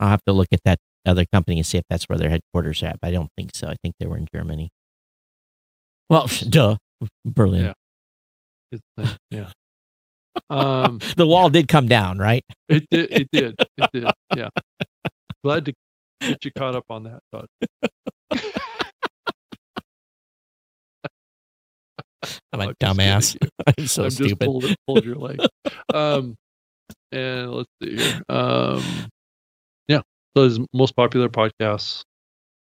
I'll 0.00 0.08
have 0.08 0.24
to 0.26 0.32
look 0.32 0.48
at 0.52 0.60
that 0.64 0.78
other 1.06 1.24
company 1.32 1.58
and 1.58 1.66
see 1.66 1.78
if 1.78 1.84
that's 1.90 2.04
where 2.08 2.18
their 2.18 2.30
headquarters 2.30 2.82
are 2.82 2.86
at. 2.86 3.00
But 3.00 3.08
I 3.08 3.10
don't 3.12 3.30
think 3.36 3.50
so. 3.54 3.68
I 3.68 3.76
think 3.82 3.94
they 4.00 4.06
were 4.06 4.16
in 4.16 4.26
Germany. 4.34 4.70
Well, 6.08 6.26
duh, 6.48 6.76
Berlin. 7.24 7.66
Yeah. 7.66 7.72
It's, 8.72 9.16
yeah. 9.30 9.50
Um, 10.48 11.00
the 11.16 11.26
wall 11.26 11.50
did 11.50 11.68
come 11.68 11.86
down, 11.88 12.18
right? 12.18 12.44
It 12.68 12.86
did. 12.90 13.10
It 13.12 13.28
did. 13.32 13.54
It 13.58 13.90
did. 13.92 14.04
Yeah. 14.36 14.48
Glad 15.42 15.64
to 15.64 15.72
get 16.20 16.44
you 16.44 16.52
caught 16.56 16.76
up 16.76 16.84
on 16.90 17.04
that, 17.04 17.20
Todd. 17.32 17.46
I'm 22.52 22.60
a 22.60 22.68
I'm 22.68 22.74
dumbass. 22.74 23.36
I'm 23.66 23.86
so 23.86 24.04
I'm 24.04 24.10
stupid. 24.10 24.38
Pulled, 24.40 24.74
pulled, 24.86 25.04
your 25.04 25.16
leg. 25.16 25.40
Um, 25.92 26.36
and 27.10 27.50
let's 27.50 27.68
see 27.82 27.96
here. 27.96 28.20
Um, 28.28 28.84
yeah, 29.88 30.02
those 30.34 30.60
most 30.72 30.94
popular 30.94 31.28
podcasts. 31.28 32.02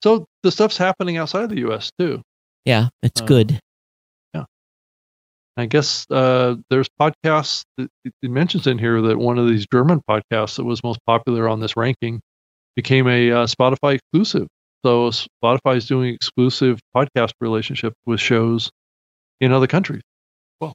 So 0.02 0.26
the 0.42 0.52
stuff's 0.52 0.76
happening 0.76 1.16
outside 1.16 1.50
the 1.50 1.58
U.S. 1.58 1.90
too. 1.98 2.22
Yeah, 2.64 2.88
it's 3.02 3.20
um, 3.20 3.26
good. 3.26 3.60
I 5.58 5.66
guess 5.66 6.06
uh, 6.10 6.54
there's 6.70 6.88
podcasts. 7.00 7.64
That, 7.76 7.90
it 8.04 8.30
mentions 8.30 8.66
in 8.66 8.78
here 8.78 9.02
that 9.02 9.18
one 9.18 9.38
of 9.38 9.48
these 9.48 9.66
German 9.72 10.00
podcasts 10.08 10.56
that 10.56 10.64
was 10.64 10.82
most 10.84 11.00
popular 11.06 11.48
on 11.48 11.60
this 11.60 11.76
ranking 11.76 12.20
became 12.76 13.08
a 13.08 13.30
uh, 13.32 13.46
Spotify 13.46 13.94
exclusive. 13.94 14.46
So 14.86 15.10
Spotify 15.10 15.76
is 15.76 15.86
doing 15.86 16.14
exclusive 16.14 16.78
podcast 16.96 17.32
relationship 17.40 17.92
with 18.06 18.20
shows 18.20 18.70
in 19.40 19.52
other 19.52 19.66
countries. 19.66 20.02
Well, 20.60 20.74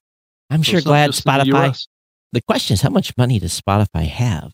I'm 0.50 0.64
So 0.64 0.72
sure 0.74 0.82
glad 0.82 1.08
just 1.12 1.26
in 1.26 1.34
the 1.34 1.40
Spotify. 1.40 1.88
The 2.34 2.42
question 2.42 2.74
is, 2.74 2.82
how 2.82 2.90
much 2.90 3.16
money 3.18 3.40
does 3.40 3.60
Spotify 3.60 4.06
have? 4.08 4.52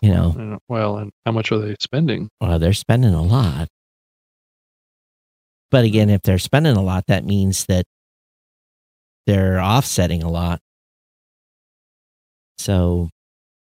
You 0.00 0.10
know, 0.10 0.34
And, 0.38 0.58
well, 0.68 0.98
and 0.98 1.10
how 1.24 1.32
much 1.32 1.52
are 1.52 1.58
they 1.58 1.74
spending? 1.80 2.28
well, 2.40 2.58
they're 2.58 2.72
spending 2.72 3.12
a 3.14 3.22
lot. 3.22 3.68
But 5.70 5.84
again, 5.84 6.08
if 6.10 6.22
they're 6.22 6.38
spending 6.38 6.76
a 6.76 6.82
lot, 6.82 7.04
that 7.08 7.24
means 7.24 7.66
that 7.66 7.84
they're 9.26 9.60
offsetting 9.60 10.22
a 10.22 10.30
lot. 10.30 10.60
So 12.58 13.10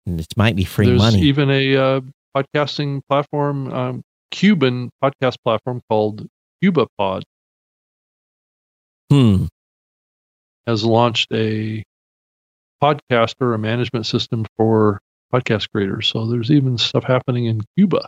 it 0.05 0.27
might 0.38 0.55
be 0.55 0.63
free 0.63 0.88
There's 0.88 0.99
money. 0.99 1.21
even 1.21 1.49
a 1.49 1.75
uh, 1.75 2.01
podcasting 2.35 3.01
platform, 3.09 3.71
um, 3.73 4.01
Cuban 4.31 4.89
podcast 5.03 5.35
platform 5.43 5.81
called 5.89 6.27
CubaPod 6.63 7.23
hmm. 9.09 9.45
has 10.65 10.84
launched 10.84 11.31
a 11.34 11.84
podcaster, 12.81 13.55
a 13.55 13.57
management 13.57 14.05
system 14.05 14.45
for 14.55 14.99
podcast 15.34 15.69
creators. 15.71 16.07
So 16.07 16.25
there's 16.27 16.51
even 16.51 16.77
stuff 16.77 17.03
happening 17.03 17.45
in 17.45 17.61
Cuba. 17.77 18.07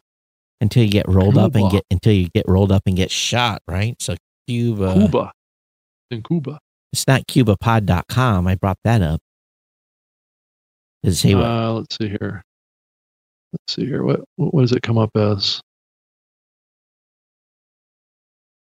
Until 0.62 0.84
you 0.84 0.90
get 0.90 1.08
rolled 1.08 1.38
up 1.38 1.56
and 1.56 1.72
get 1.72 1.86
until 1.90 2.12
you 2.12 2.28
get 2.36 2.46
rolled 2.48 2.72
up 2.72 2.84
and 2.86 2.96
get 2.96 3.12
shot, 3.12 3.62
right? 3.68 3.96
So 4.02 4.16
Cuba. 4.48 4.94
Cuba. 4.94 5.32
In 6.12 6.22
Cuba. 6.22 6.60
It's 6.92 7.08
not 7.08 7.28
cubapod.com. 7.28 8.48
I 8.48 8.56
brought 8.56 8.80
that 8.84 9.02
up. 9.02 9.22
Does 11.04 11.14
it 11.16 11.18
say 11.18 11.36
what? 11.36 11.46
Uh, 11.46 11.74
let's 11.74 11.98
see 11.98 12.10
here. 12.10 12.44
Let's 13.54 13.76
see 13.76 13.86
here. 13.86 14.04
What 14.04 14.22
what 14.36 14.62
does 14.62 14.72
it 14.72 14.82
come 14.82 14.98
up 14.98 15.12
as? 15.16 15.62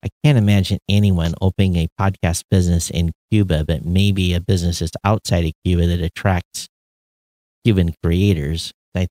I 0.04 0.08
can't 0.24 0.38
imagine 0.38 0.78
anyone 0.88 1.34
opening 1.40 1.76
a 1.76 1.88
podcast 2.00 2.42
business 2.50 2.90
in 2.90 3.12
Cuba, 3.30 3.64
but 3.64 3.84
maybe 3.84 4.34
a 4.34 4.40
business 4.40 4.80
that's 4.80 4.92
outside 5.04 5.44
of 5.44 5.52
Cuba 5.64 5.86
that 5.86 6.00
attracts 6.00 6.66
Cuban 7.64 7.94
creators. 8.02 8.72
I, 8.96 9.06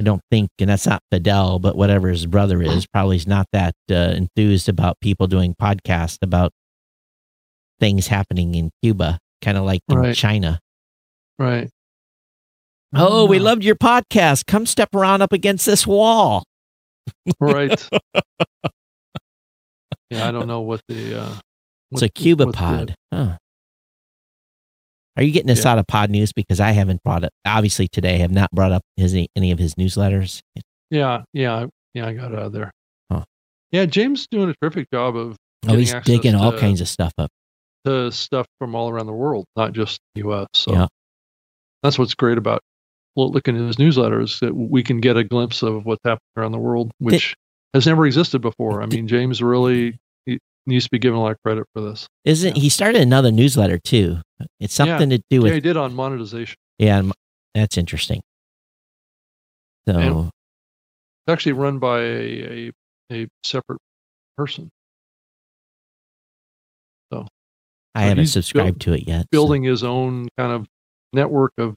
I 0.00 0.04
don't 0.04 0.22
think, 0.30 0.48
and 0.58 0.70
that's 0.70 0.86
not 0.86 1.02
Fidel, 1.12 1.58
but 1.58 1.76
whatever 1.76 2.08
his 2.08 2.24
brother 2.24 2.62
is, 2.62 2.86
probably 2.86 3.16
is 3.16 3.26
not 3.26 3.48
that 3.52 3.74
uh, 3.90 4.14
enthused 4.16 4.70
about 4.70 4.98
people 5.02 5.26
doing 5.26 5.54
podcasts 5.60 6.18
about 6.22 6.52
things 7.80 8.06
happening 8.06 8.54
in 8.54 8.70
Cuba, 8.82 9.18
kind 9.42 9.58
of 9.58 9.64
like 9.64 9.80
in 9.88 9.98
Right. 9.98 10.14
China. 10.14 10.60
Right. 11.38 11.68
Oh, 12.94 13.26
we 13.26 13.38
loved 13.38 13.64
your 13.64 13.74
podcast. 13.76 14.46
Come 14.46 14.66
step 14.66 14.94
around 14.94 15.22
up 15.22 15.32
against 15.32 15.66
this 15.66 15.86
wall. 15.86 16.44
Right. 17.40 17.88
yeah, 20.10 20.28
I 20.28 20.32
don't 20.32 20.46
know 20.46 20.60
what 20.60 20.80
the 20.88 21.20
uh 21.20 21.34
It's 21.92 22.02
a 22.02 22.08
Cuba 22.08 22.46
what 22.46 22.52
the- 22.54 22.58
pod. 22.58 22.94
Huh. 23.12 23.36
Are 25.16 25.22
you 25.22 25.32
getting 25.32 25.46
this 25.46 25.64
Yeah. 25.64 25.72
out 25.72 25.78
of 25.78 25.86
Podnews? 25.86 26.32
Because 26.34 26.60
I 26.60 26.72
haven't 26.72 27.02
brought 27.02 27.24
it. 27.24 27.30
Obviously, 27.46 27.88
today 27.88 28.16
I 28.16 28.18
have 28.18 28.32
not 28.32 28.50
brought 28.50 28.72
up 28.72 28.82
his 28.96 29.14
any 29.14 29.50
of 29.50 29.58
his 29.58 29.74
newsletters. 29.74 30.40
Yeah, 30.90 31.22
yeah, 31.32 31.66
yeah. 31.94 32.06
I 32.06 32.12
got 32.12 32.32
it 32.32 32.38
out 32.38 32.46
of 32.46 32.52
there. 32.52 32.70
Huh. 33.10 33.24
Yeah, 33.72 33.86
James 33.86 34.26
doing 34.30 34.50
a 34.50 34.54
terrific 34.60 34.88
job 34.92 35.16
of 35.16 35.36
Oh, 35.68 35.74
he's 35.76 35.94
digging 36.04 36.34
all 36.34 36.52
to- 36.52 36.58
kinds 36.58 36.80
of 36.80 36.88
stuff 36.88 37.12
up. 37.18 37.30
To 37.86 38.12
stuff 38.12 38.46
from 38.58 38.74
all 38.74 38.88
around 38.90 39.06
the 39.06 39.12
world, 39.12 39.44
not 39.56 39.72
just 39.72 40.00
the 40.14 40.20
U.S. 40.22 40.46
So 40.54 40.72
Yeah. 40.72 40.86
that's 41.82 41.98
what's 41.98 42.14
great 42.14 42.38
about 42.38 42.60
looking 43.16 43.56
at 43.56 43.62
his 43.66 43.76
newsletters 43.76 44.40
that 44.40 44.54
we 44.54 44.82
can 44.82 45.00
get 45.00 45.16
a 45.16 45.24
glimpse 45.24 45.62
of 45.62 45.86
what's 45.86 46.02
happening 46.04 46.20
around 46.36 46.52
the 46.52 46.58
world, 46.58 46.90
which 46.98 47.34
has 47.72 47.86
never 47.86 48.04
existed 48.06 48.40
before. 48.42 48.82
I 48.82 48.86
mean, 48.86 49.08
James 49.08 49.42
really 49.42 49.98
he 50.26 50.38
needs 50.66 50.84
to 50.84 50.90
be 50.90 50.98
given 50.98 51.18
a 51.18 51.22
lot 51.22 51.32
of 51.32 51.38
credit 51.42 51.64
for 51.72 51.80
this. 51.80 52.06
Isn't 52.24 52.56
Yeah. 52.56 52.62
he 52.62 52.68
started 52.68 53.00
another 53.00 53.30
newsletter 53.32 53.78
too? 53.78 54.18
It's 54.60 54.74
something 54.74 55.08
to 55.10 55.18
do 55.18 55.36
Yeah, 55.36 55.40
with 55.40 55.54
he 55.54 55.60
did 55.60 55.76
on 55.78 55.94
monetization. 55.94 56.56
yeah. 56.78 57.02
that's 57.54 57.78
interesting. 57.78 58.20
So 59.88 59.96
And- 59.98 60.26
It's 60.26 61.32
actually 61.32 61.52
run 61.52 61.78
by 61.78 62.00
a 62.00 62.68
a, 62.68 62.72
a 63.12 63.28
separate 63.44 63.78
person 64.36 64.68
I 67.96 68.02
so 68.02 68.08
haven't 68.08 68.26
subscribed 68.26 68.80
to 68.82 68.92
it 68.92 69.06
yet. 69.08 69.22
so- 69.22 69.28
building 69.30 69.62
his 69.64 69.82
own 69.82 70.28
kind 70.38 70.52
of 70.52 70.66
network 71.12 71.52
of 71.58 71.76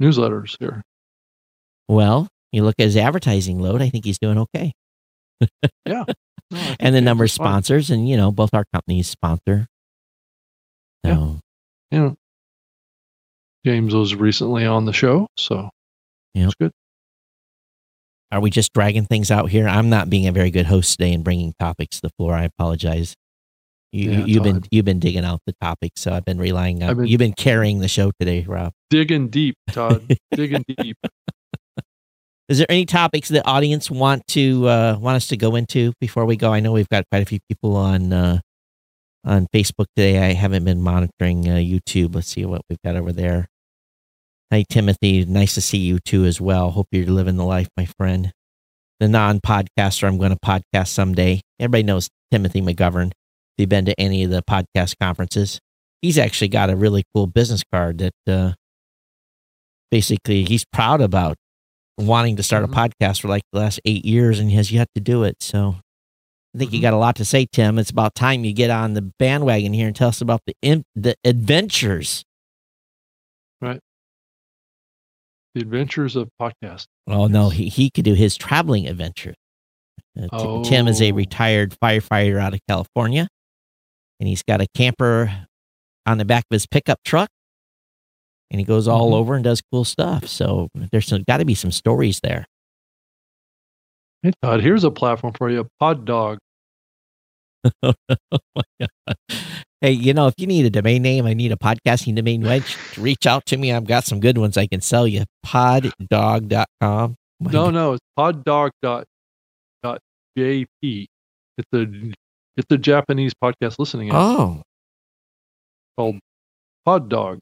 newsletters 0.00 0.56
here. 0.58 0.82
well, 1.88 2.28
you 2.52 2.62
look 2.64 2.74
at 2.78 2.84
his 2.84 2.96
advertising 2.96 3.58
load. 3.60 3.80
I 3.82 3.88
think 3.88 4.04
he's 4.04 4.18
doing 4.18 4.38
okay. 4.38 4.72
No, 5.86 6.04
And 6.78 6.94
the 6.94 7.00
number 7.00 7.24
of 7.24 7.30
sponsors, 7.30 7.90
and 7.90 8.06
you 8.08 8.16
know, 8.16 8.30
both 8.30 8.52
our 8.54 8.64
companies 8.74 9.08
sponsor. 9.08 9.66
Yeah. 11.02 11.14
So 11.14 11.40
you 11.90 11.98
know, 11.98 12.16
James 13.64 13.94
was 13.94 14.14
recently 14.14 14.66
on 14.66 14.84
the 14.84 14.92
show, 14.92 15.28
so 15.38 15.70
Yep. 16.34 16.44
it's 16.46 16.54
good. 16.56 16.70
Are 18.30 18.40
we 18.40 18.50
just 18.50 18.72
dragging 18.72 19.04
things 19.06 19.30
out 19.30 19.50
here? 19.50 19.66
I'm 19.68 19.88
not 19.90 20.08
being 20.10 20.26
a 20.26 20.32
very 20.32 20.50
good 20.50 20.66
host 20.66 20.98
today 20.98 21.12
and 21.12 21.22
bringing 21.24 21.54
topics 21.58 21.96
to 22.00 22.08
the 22.08 22.12
floor. 22.18 22.34
I 22.34 22.44
apologize. 22.44 23.14
You, 23.92 24.10
Yeah, 24.10 24.24
you've 24.24 24.42
been 24.42 24.62
you've 24.70 24.84
been 24.86 24.98
digging 25.00 25.24
out 25.24 25.40
the 25.46 25.54
topics, 25.60 26.00
so 26.00 26.12
I've 26.12 26.24
been 26.24 26.38
relying 26.38 26.82
on. 26.82 26.96
Been- 26.96 27.06
you've 27.06 27.18
been 27.18 27.34
carrying 27.34 27.80
the 27.80 27.88
show 27.88 28.10
today, 28.18 28.44
Rob. 28.48 28.72
Digging 28.90 29.28
deep, 29.28 29.54
Todd. 29.70 30.02
Digging 30.34 30.64
deep. 30.66 30.96
Is 32.48 32.58
there 32.58 32.66
any 32.68 32.84
topics 32.86 33.28
the 33.28 33.46
audience 33.46 33.90
want 33.90 34.26
to 34.28 34.66
uh, 34.68 34.96
want 34.98 35.16
us 35.16 35.28
to 35.28 35.36
go 35.36 35.54
into 35.56 35.92
before 36.00 36.24
we 36.24 36.36
go? 36.36 36.52
I 36.52 36.60
know 36.60 36.72
we've 36.72 36.88
got 36.88 37.04
quite 37.10 37.22
a 37.22 37.26
few 37.26 37.38
people 37.48 37.76
on 37.76 38.12
uh, 38.12 38.40
on 39.24 39.46
Facebook 39.54 39.86
today. 39.96 40.18
I 40.18 40.32
haven't 40.32 40.64
been 40.64 40.82
monitoring 40.82 41.48
uh, 41.48 41.54
YouTube. 41.56 42.14
Let's 42.14 42.28
see 42.28 42.44
what 42.44 42.62
we've 42.68 42.80
got 42.84 42.96
over 42.96 43.12
there. 43.12 43.46
Hi, 44.50 44.64
Timothy. 44.68 45.24
Nice 45.24 45.54
to 45.54 45.60
see 45.62 45.78
you 45.78 45.98
too 45.98 46.24
as 46.24 46.40
well. 46.40 46.70
Hope 46.72 46.88
you're 46.92 47.06
living 47.06 47.36
the 47.36 47.44
life, 47.44 47.68
my 47.76 47.86
friend. 47.86 48.32
The 49.00 49.08
non-podcaster, 49.08 50.06
I'm 50.06 50.18
going 50.18 50.30
to 50.32 50.38
podcast 50.38 50.88
someday. 50.88 51.40
Everybody 51.58 51.84
knows 51.84 52.08
Timothy 52.30 52.60
McGovern. 52.60 53.12
If 53.56 53.62
you've 53.62 53.68
been 53.68 53.84
to 53.86 54.00
any 54.00 54.24
of 54.24 54.30
the 54.30 54.42
podcast 54.42 54.94
conferences, 55.00 55.60
he's 56.00 56.18
actually 56.18 56.48
got 56.48 56.70
a 56.70 56.76
really 56.76 57.04
cool 57.14 57.26
business 57.26 57.62
card 57.72 57.98
that 57.98 58.14
uh, 58.26 58.52
basically 59.90 60.44
he's 60.44 60.64
proud 60.72 61.00
about 61.00 61.36
wanting 61.98 62.36
to 62.36 62.42
start 62.42 62.64
Mhm. 62.64 62.72
a 62.72 62.74
podcast 62.88 63.20
for 63.20 63.28
like 63.28 63.42
the 63.52 63.58
last 63.58 63.80
eight 63.84 64.04
years 64.04 64.38
and 64.38 64.50
he 64.50 64.56
has 64.56 64.72
yet 64.72 64.88
to 64.94 65.00
do 65.00 65.22
it. 65.24 65.36
So 65.40 65.76
I 66.54 66.58
think 66.58 66.72
you 66.72 66.78
Mhm. 66.78 66.82
got 66.82 66.94
a 66.94 66.98
lot 66.98 67.16
to 67.16 67.24
say, 67.24 67.46
Tim. 67.50 67.78
It's 67.78 67.90
about 67.90 68.14
time 68.14 68.44
you 68.44 68.52
get 68.54 68.70
on 68.70 68.94
the 68.94 69.02
bandwagon 69.18 69.74
here 69.74 69.86
and 69.86 69.94
tell 69.96 70.08
us 70.08 70.20
about 70.20 70.40
the 70.46 70.54
in, 70.62 70.84
the 70.94 71.14
adventures. 71.24 72.24
Right. 73.60 73.80
The 75.54 75.60
adventures 75.60 76.16
of 76.16 76.30
podcast. 76.40 76.86
Oh 77.06 77.26
no, 77.26 77.50
he 77.50 77.68
he 77.68 77.90
could 77.90 78.04
do 78.06 78.14
his 78.14 78.36
traveling 78.36 78.86
adventure. 78.88 79.34
Uh, 80.18 80.62
T- 80.62 80.70
Tim 80.70 80.88
is 80.88 81.00
a 81.02 81.12
Oh. 81.12 81.14
retired 81.14 81.76
firefighter 81.82 82.38
out 82.40 82.54
of 82.54 82.60
California, 82.68 83.28
and 84.22 84.28
he's 84.28 84.44
got 84.44 84.60
a 84.60 84.68
camper 84.72 85.48
on 86.06 86.18
the 86.18 86.24
back 86.24 86.44
of 86.48 86.54
his 86.54 86.64
pickup 86.64 87.00
truck, 87.04 87.28
and 88.52 88.60
he 88.60 88.64
goes 88.64 88.86
all 88.86 89.10
Mhm. 89.10 89.14
over 89.14 89.34
and 89.34 89.42
does 89.42 89.60
cool 89.72 89.82
stuff. 89.84 90.28
So 90.28 90.68
there's 90.92 91.10
got 91.26 91.38
to 91.38 91.44
be 91.44 91.56
some 91.56 91.72
stories 91.72 92.20
there. 92.22 92.46
Hey 94.22 94.30
Todd, 94.40 94.60
here's 94.62 94.84
a 94.84 94.92
platform 94.92 95.32
for 95.36 95.50
you, 95.50 95.66
Pod 95.80 96.04
Dog. 96.04 96.38
oh. 97.82 97.94
Hey, 99.80 99.90
you 99.90 100.14
know, 100.14 100.28
if 100.28 100.34
you 100.38 100.46
need 100.46 100.64
a 100.64 100.70
domain 100.70 101.02
name, 101.02 101.26
I 101.26 101.34
need 101.34 101.50
a 101.50 101.56
podcasting 101.56 102.14
domain 102.14 102.42
wedge, 102.42 102.76
reach 102.96 103.26
out 103.26 103.44
to 103.46 103.56
me. 103.56 103.72
I've 103.72 103.84
got 103.86 104.04
some 104.04 104.20
good 104.20 104.38
ones 104.38 104.56
I 104.56 104.68
can 104.68 104.80
sell 104.80 105.08
you. 105.08 105.24
Poddog.com. 105.44 107.16
My 107.40 107.50
No, 107.50 107.64
God. 107.64 107.74
no, 107.74 107.92
it's 107.94 108.04
poddog 108.16 108.70
dot 108.80 109.04
dot 109.82 109.98
jp. 110.38 111.06
It's 111.58 111.68
a 111.72 112.12
it's 112.56 112.70
a 112.70 112.78
Japanese 112.78 113.32
podcast 113.34 113.78
listening 113.78 114.08
app 114.10 114.14
Oh, 114.16 114.62
called 115.98 116.18
Pod 116.84 117.08
Dog. 117.08 117.38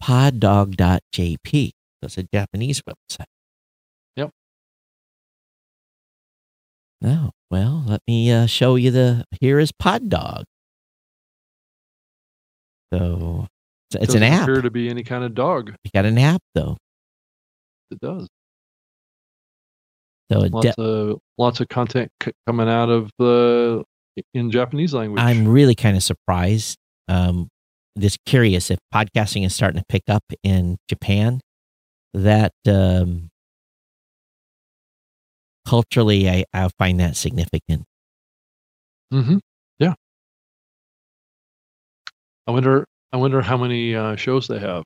poddog.jp. 0.00 1.70
That's 2.02 2.16
a 2.18 2.22
Japanese 2.32 2.82
website. 2.82 3.26
Yep. 4.16 4.30
No, 7.00 7.30
well, 7.50 7.84
let 7.86 8.00
me 8.06 8.30
uh, 8.30 8.46
show 8.46 8.76
you 8.76 8.90
the. 8.90 9.24
Here 9.40 9.58
is 9.58 9.72
Pod 9.72 10.08
Dog. 10.08 10.44
So 12.92 13.46
it's, 13.92 14.04
it's 14.04 14.14
an 14.14 14.22
app. 14.22 14.42
appear 14.44 14.62
to 14.62 14.70
be 14.70 14.88
any 14.88 15.02
kind 15.02 15.24
of 15.24 15.34
dog. 15.34 15.74
You 15.84 15.90
got 15.94 16.04
an 16.06 16.18
app 16.18 16.40
though. 16.54 16.76
It 17.90 18.00
does. 18.00 18.26
So 20.30 20.40
Lots 20.40 20.76
de- 20.76 20.82
of 20.82 21.18
lots 21.38 21.60
of 21.60 21.68
content 21.68 22.10
c- 22.22 22.32
coming 22.46 22.68
out 22.68 22.90
of 22.90 23.10
the 23.18 23.82
in 24.34 24.50
Japanese 24.50 24.94
language. 24.94 25.20
I'm 25.22 25.46
really 25.48 25.74
kind 25.74 25.96
of 25.96 26.02
surprised. 26.02 26.76
Um, 27.08 27.48
just 27.98 28.18
curious 28.24 28.70
if 28.70 28.78
podcasting 28.94 29.44
is 29.44 29.54
starting 29.54 29.80
to 29.80 29.84
pick 29.88 30.04
up 30.08 30.22
in 30.42 30.76
Japan. 30.88 31.40
That 32.14 32.52
um, 32.66 33.28
culturally, 35.66 36.28
I, 36.28 36.44
I 36.52 36.68
find 36.78 37.00
that 37.00 37.16
significant. 37.16 37.84
hmm 39.12 39.38
Yeah. 39.78 39.94
I 42.46 42.50
wonder. 42.52 42.84
I 43.12 43.16
wonder 43.16 43.40
how 43.40 43.56
many 43.56 43.94
uh, 43.94 44.16
shows 44.16 44.48
they 44.48 44.58
have. 44.58 44.84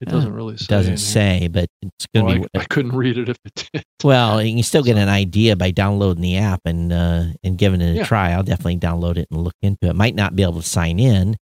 It 0.00 0.08
Uh, 0.08 0.12
doesn't 0.12 0.32
really 0.32 0.56
say. 0.56 0.64
It 0.64 0.68
doesn't 0.68 0.92
in 0.92 0.98
here. 0.98 1.06
say, 1.06 1.48
but 1.48 1.68
it's 1.82 2.06
going 2.14 2.26
to 2.26 2.32
Well, 2.40 2.48
be 2.52 2.58
I, 2.58 2.62
I 2.62 2.64
couldn't 2.66 2.92
read 2.96 3.16
it 3.16 3.28
if 3.28 3.36
it 3.44 3.68
did. 3.72 3.84
Well, 4.02 4.42
you 4.42 4.54
can 4.54 4.62
still 4.62 4.82
get 4.82 4.96
an 4.98 5.08
idea 5.08 5.56
by 5.56 5.70
downloading 5.70 6.22
the 6.22 6.36
app 6.36 6.60
and 6.66 6.92
uh, 6.92 7.24
and 7.42 7.56
giving 7.56 7.80
it 7.80 7.92
a 7.92 7.96
Yeah. 7.98 8.04
try. 8.04 8.32
I'll 8.32 8.42
definitely 8.42 8.76
download 8.78 9.16
it 9.16 9.28
and 9.30 9.42
look 9.42 9.54
into 9.62 9.86
it. 9.88 9.94
Might 9.96 10.14
not 10.14 10.36
be 10.36 10.42
able 10.42 10.60
to 10.60 10.66
sign 10.68 10.98
in. 10.98 11.36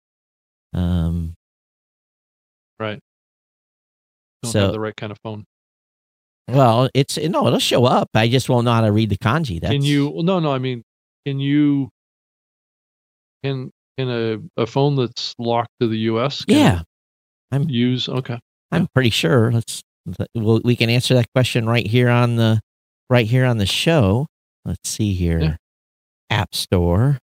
Um, 0.74 1.34
Right. 2.78 2.98
Don't 4.42 4.52
So- 4.52 4.60
have 4.62 4.72
the 4.72 4.80
right 4.80 4.96
kind 4.96 5.12
of 5.12 5.18
phone. 5.22 5.44
well, 6.48 6.88
it's 6.94 7.16
no, 7.18 7.46
it'll 7.46 7.58
show 7.60 7.84
up. 7.84 8.08
I 8.14 8.28
just 8.28 8.48
won't 8.48 8.64
know 8.64 8.72
how 8.72 8.80
to 8.82 8.90
read 8.92 9.10
the 9.10 9.18
kanji. 9.18 9.60
That's, 9.60 9.72
Can 9.72 9.82
you? 9.82 10.08
Well, 10.08 10.22
no, 10.22 10.40
no. 10.40 10.52
I 10.52 10.58
mean, 10.58 10.82
can 11.26 11.38
you? 11.40 11.90
Can 13.44 13.70
can 13.98 14.08
a, 14.08 14.38
a 14.62 14.66
phone 14.66 14.96
that's 14.96 15.34
locked 15.38 15.70
to 15.80 15.88
the 15.88 15.98
U.S. 16.12 16.44
can 16.44 16.56
Yeah, 16.56 16.82
it 17.52 17.70
use 17.70 18.08
okay. 18.08 18.38
I'm 18.70 18.86
pretty 18.94 19.10
sure. 19.10 19.52
Let's 19.52 19.82
well, 20.34 20.60
we 20.64 20.76
can 20.76 20.90
answer 20.90 21.14
that 21.14 21.32
question 21.34 21.66
right 21.66 21.86
here 21.86 22.08
on 22.08 22.36
the 22.36 22.60
right 23.08 23.26
here 23.26 23.44
on 23.44 23.58
the 23.58 23.66
show. 23.66 24.26
Let's 24.64 24.88
see 24.88 25.14
here. 25.14 25.40
Yeah. 25.40 25.56
App 26.30 26.54
Store. 26.54 27.18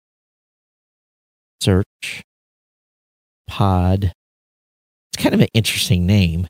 Search. 1.62 2.22
Pod. 3.46 4.12
It's 5.12 5.22
kind 5.22 5.34
of 5.34 5.40
an 5.40 5.48
interesting 5.54 6.06
name. 6.06 6.46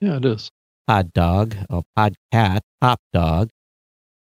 Yeah, 0.00 0.16
it 0.16 0.24
is. 0.24 0.50
Pod 0.86 1.12
Dog, 1.12 1.56
oh, 1.70 1.84
Pod 1.96 2.14
Cat, 2.30 2.62
Pop 2.80 3.00
Dog. 3.12 3.48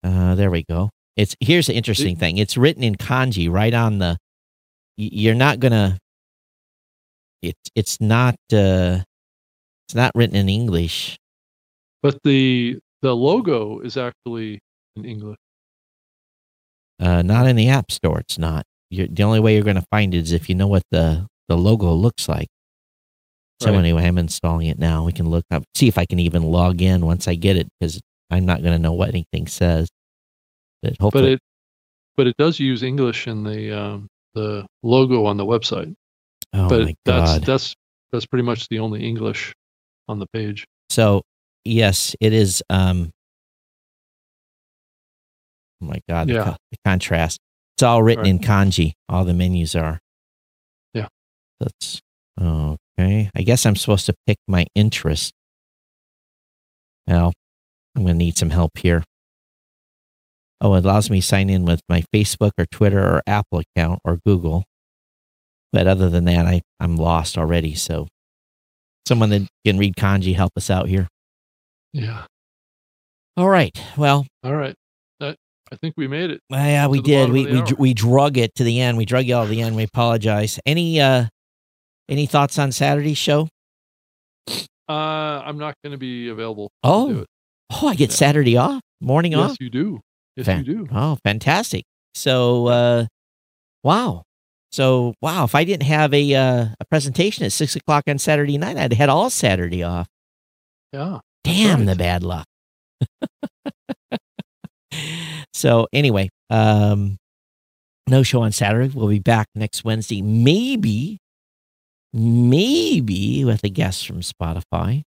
Uh, 0.04 0.36
there 0.36 0.50
we 0.50 0.64
go. 0.64 0.90
It's 1.16 1.36
here's 1.40 1.68
the 1.68 1.76
interesting 1.76 2.16
thing. 2.16 2.38
It's 2.38 2.58
written 2.58 2.84
in 2.84 2.96
kanji 2.96 3.52
right 3.52 3.74
on 3.74 4.00
the. 4.00 4.18
You're 4.98 5.36
not 5.36 5.60
gonna. 5.60 5.98
It's 7.42 7.70
it's 7.76 8.02
not 8.02 8.36
uh, 8.54 9.00
it's 9.88 9.96
not 9.96 10.12
written 10.16 10.36
in 10.36 10.50
English. 10.50 11.18
But 12.02 12.20
the 12.24 12.80
the 13.02 13.16
logo 13.16 13.80
is 13.80 13.98
actually 13.98 14.60
in 14.96 15.06
English. 15.06 15.38
Uh, 17.00 17.22
not 17.22 17.48
in 17.48 17.56
the 17.56 17.70
App 17.70 17.92
Store. 17.92 18.20
It's 18.20 18.38
not. 18.38 18.66
You're, 18.90 19.08
the 19.08 19.24
only 19.24 19.40
way 19.40 19.54
you're 19.54 19.64
going 19.64 19.78
to 19.78 19.86
find 19.90 20.14
it 20.14 20.18
is 20.20 20.32
if 20.32 20.50
you 20.50 20.56
know 20.56 20.68
what 20.68 20.84
the 20.92 21.28
the 21.48 21.58
logo 21.58 21.94
looks 21.94 22.28
like. 22.28 22.48
So 23.62 23.72
Right. 23.72 23.80
anyway, 23.80 24.06
I'm 24.06 24.18
installing 24.18 24.68
it 24.68 24.80
now. 24.80 25.04
We 25.06 25.12
can 25.12 25.30
look 25.30 25.44
up, 25.52 25.64
see 25.76 25.88
if 25.88 25.98
I 25.98 26.06
can 26.06 26.20
even 26.20 26.44
log 26.44 26.82
in 26.82 27.06
once 27.06 27.28
I 27.28 27.36
get 27.36 27.58
it 27.58 27.68
because 27.80 28.00
I'm 28.30 28.46
not 28.46 28.62
going 28.62 28.74
to 28.74 28.80
know 28.80 28.94
what 28.94 29.10
anything 29.10 29.48
says. 29.48 29.90
But 30.82 30.96
hopefully, 31.00 31.24
But 31.24 31.32
it 31.32 31.40
but 32.16 32.28
it 32.28 32.36
does 32.38 32.60
use 32.60 32.84
English 32.84 33.28
in 33.28 33.44
the 33.44 33.72
um, 33.78 34.08
the 34.34 34.66
logo 34.84 35.26
on 35.26 35.38
the 35.38 35.46
website. 35.46 35.94
Oh 36.54 36.68
but 36.70 36.94
that's 37.06 37.46
that's 37.46 37.76
that's 38.12 38.26
pretty 38.26 38.44
much 38.44 38.68
the 38.70 38.80
only 38.80 39.04
English 39.08 39.54
on 40.08 40.20
the 40.20 40.26
page. 40.34 40.66
So 40.90 41.22
yes, 41.66 42.16
it 42.20 42.34
is. 42.34 42.64
Um, 42.70 43.12
oh 45.82 45.86
my 45.86 46.00
god, 46.10 46.28
the, 46.28 46.34
Yeah. 46.34 46.44
co- 46.46 46.58
the 46.72 46.78
contrast. 46.86 47.40
It's 47.76 47.84
all 47.84 48.04
written 48.04 48.24
Right. 48.24 48.30
in 48.32 48.40
kanji. 48.40 48.94
All 49.08 49.24
the 49.26 49.34
menus 49.34 49.76
are. 49.76 50.00
Yeah. 50.94 51.08
That's 51.60 52.02
okay. 52.42 53.30
I 53.36 53.42
guess 53.44 53.66
I'm 53.66 53.76
supposed 53.76 54.06
to 54.08 54.14
pick 54.28 54.38
my 54.48 54.66
interest. 54.76 55.32
Well, 57.08 57.32
I'm 57.96 58.04
going 58.04 58.16
to 58.16 58.18
need 58.26 58.38
some 58.38 58.50
help 58.50 58.78
here. 58.78 59.04
Oh, 60.62 60.74
it 60.76 60.84
allows 60.84 61.10
me 61.10 61.22
to 61.22 61.26
sign 61.26 61.50
in 61.50 61.64
with 61.66 61.80
my 61.88 62.04
Facebook 62.14 62.52
or 62.58 62.66
Twitter 62.66 63.00
or 63.02 63.22
Apple 63.26 63.60
account 63.60 64.00
or 64.04 64.20
Google. 64.26 64.66
But 65.72 65.88
other 65.88 66.10
than 66.10 66.26
that, 66.26 66.46
I, 66.46 66.62
I'm 66.80 66.96
lost 66.96 67.38
already. 67.38 67.76
So 67.76 68.08
someone 69.08 69.30
that 69.30 69.48
can 69.66 69.78
read 69.78 69.96
kanji, 69.96 70.36
help 70.36 70.52
us 70.58 70.70
out 70.70 70.88
here. 70.88 71.08
Yeah. 71.94 72.26
All 73.38 73.50
right. 73.50 73.80
Well, 73.98 74.26
All 74.44 74.56
right. 74.56 74.76
That, 75.20 75.36
I 75.72 75.76
think 75.76 75.94
we 75.98 76.08
made 76.08 76.32
it. 76.32 76.42
yeah, 76.50 76.88
we 76.88 77.02
did. 77.02 77.30
We 77.30 77.46
we 77.46 77.60
hour. 77.60 77.68
we 77.78 77.94
drug 77.94 78.38
it 78.38 78.56
to 78.56 78.64
the 78.64 78.82
end. 78.82 78.98
We 78.98 79.06
drug 79.06 79.26
you 79.26 79.36
all 79.36 79.44
to 79.44 79.50
the 79.50 79.62
end. 79.62 79.76
We 79.76 79.84
apologize. 79.84 80.60
Any 80.66 81.00
uh 81.00 81.26
any 82.10 82.26
thoughts 82.26 82.58
on 82.58 82.72
Saturday's 82.72 83.18
show? 83.18 83.48
Uh, 84.90 85.44
I'm 85.46 85.60
not 85.60 85.76
going 85.84 85.92
to 85.92 85.98
be 86.00 86.30
available. 86.30 86.72
Oh. 86.84 87.24
Oh, 87.72 87.88
I 87.88 87.94
get 87.94 88.10
Yeah. 88.10 88.16
Saturday 88.16 88.58
off, 88.58 88.82
morning 89.00 89.34
yes, 89.34 89.42
off. 89.42 89.50
Yes, 89.52 89.58
you 89.60 89.70
do. 89.70 90.00
Yes, 90.36 90.46
Fan- 90.48 90.66
you 90.66 90.86
do. 90.86 90.88
Oh, 90.92 91.20
fantastic. 91.24 91.84
So, 92.16 92.66
uh, 92.66 93.06
wow. 93.84 94.24
So, 94.72 95.14
wow. 95.22 95.46
If 95.46 95.56
I 95.56 95.64
didn't 95.64 95.88
have 95.88 96.14
a 96.14 96.36
uh, 96.36 96.66
a 96.80 96.86
presentation 96.90 97.44
at 97.46 97.52
six 97.52 97.76
o'clock 97.76 98.04
on 98.08 98.18
Saturday 98.20 98.58
night, 98.58 98.78
I'd 98.78 98.94
had 98.94 99.10
all 99.10 99.30
Saturday 99.30 99.84
off. 99.84 100.08
Yeah. 100.94 101.20
Damn 101.44 101.80
right. 101.80 101.88
the 101.88 101.96
bad 101.96 102.24
luck. 102.24 102.46
so 105.54 105.88
anyway, 105.94 106.30
um, 106.50 107.18
no 108.08 108.24
show 108.24 108.42
on 108.42 108.52
Saturday. 108.52 108.92
We'll 108.94 109.08
be 109.08 109.20
back 109.20 109.48
next 109.56 109.84
Wednesday, 109.84 110.22
maybe, 110.22 111.20
maybe 112.14 113.46
with 113.46 113.64
a 113.64 113.70
guest 113.70 114.06
from 114.08 114.22
Spotify. 114.22 115.04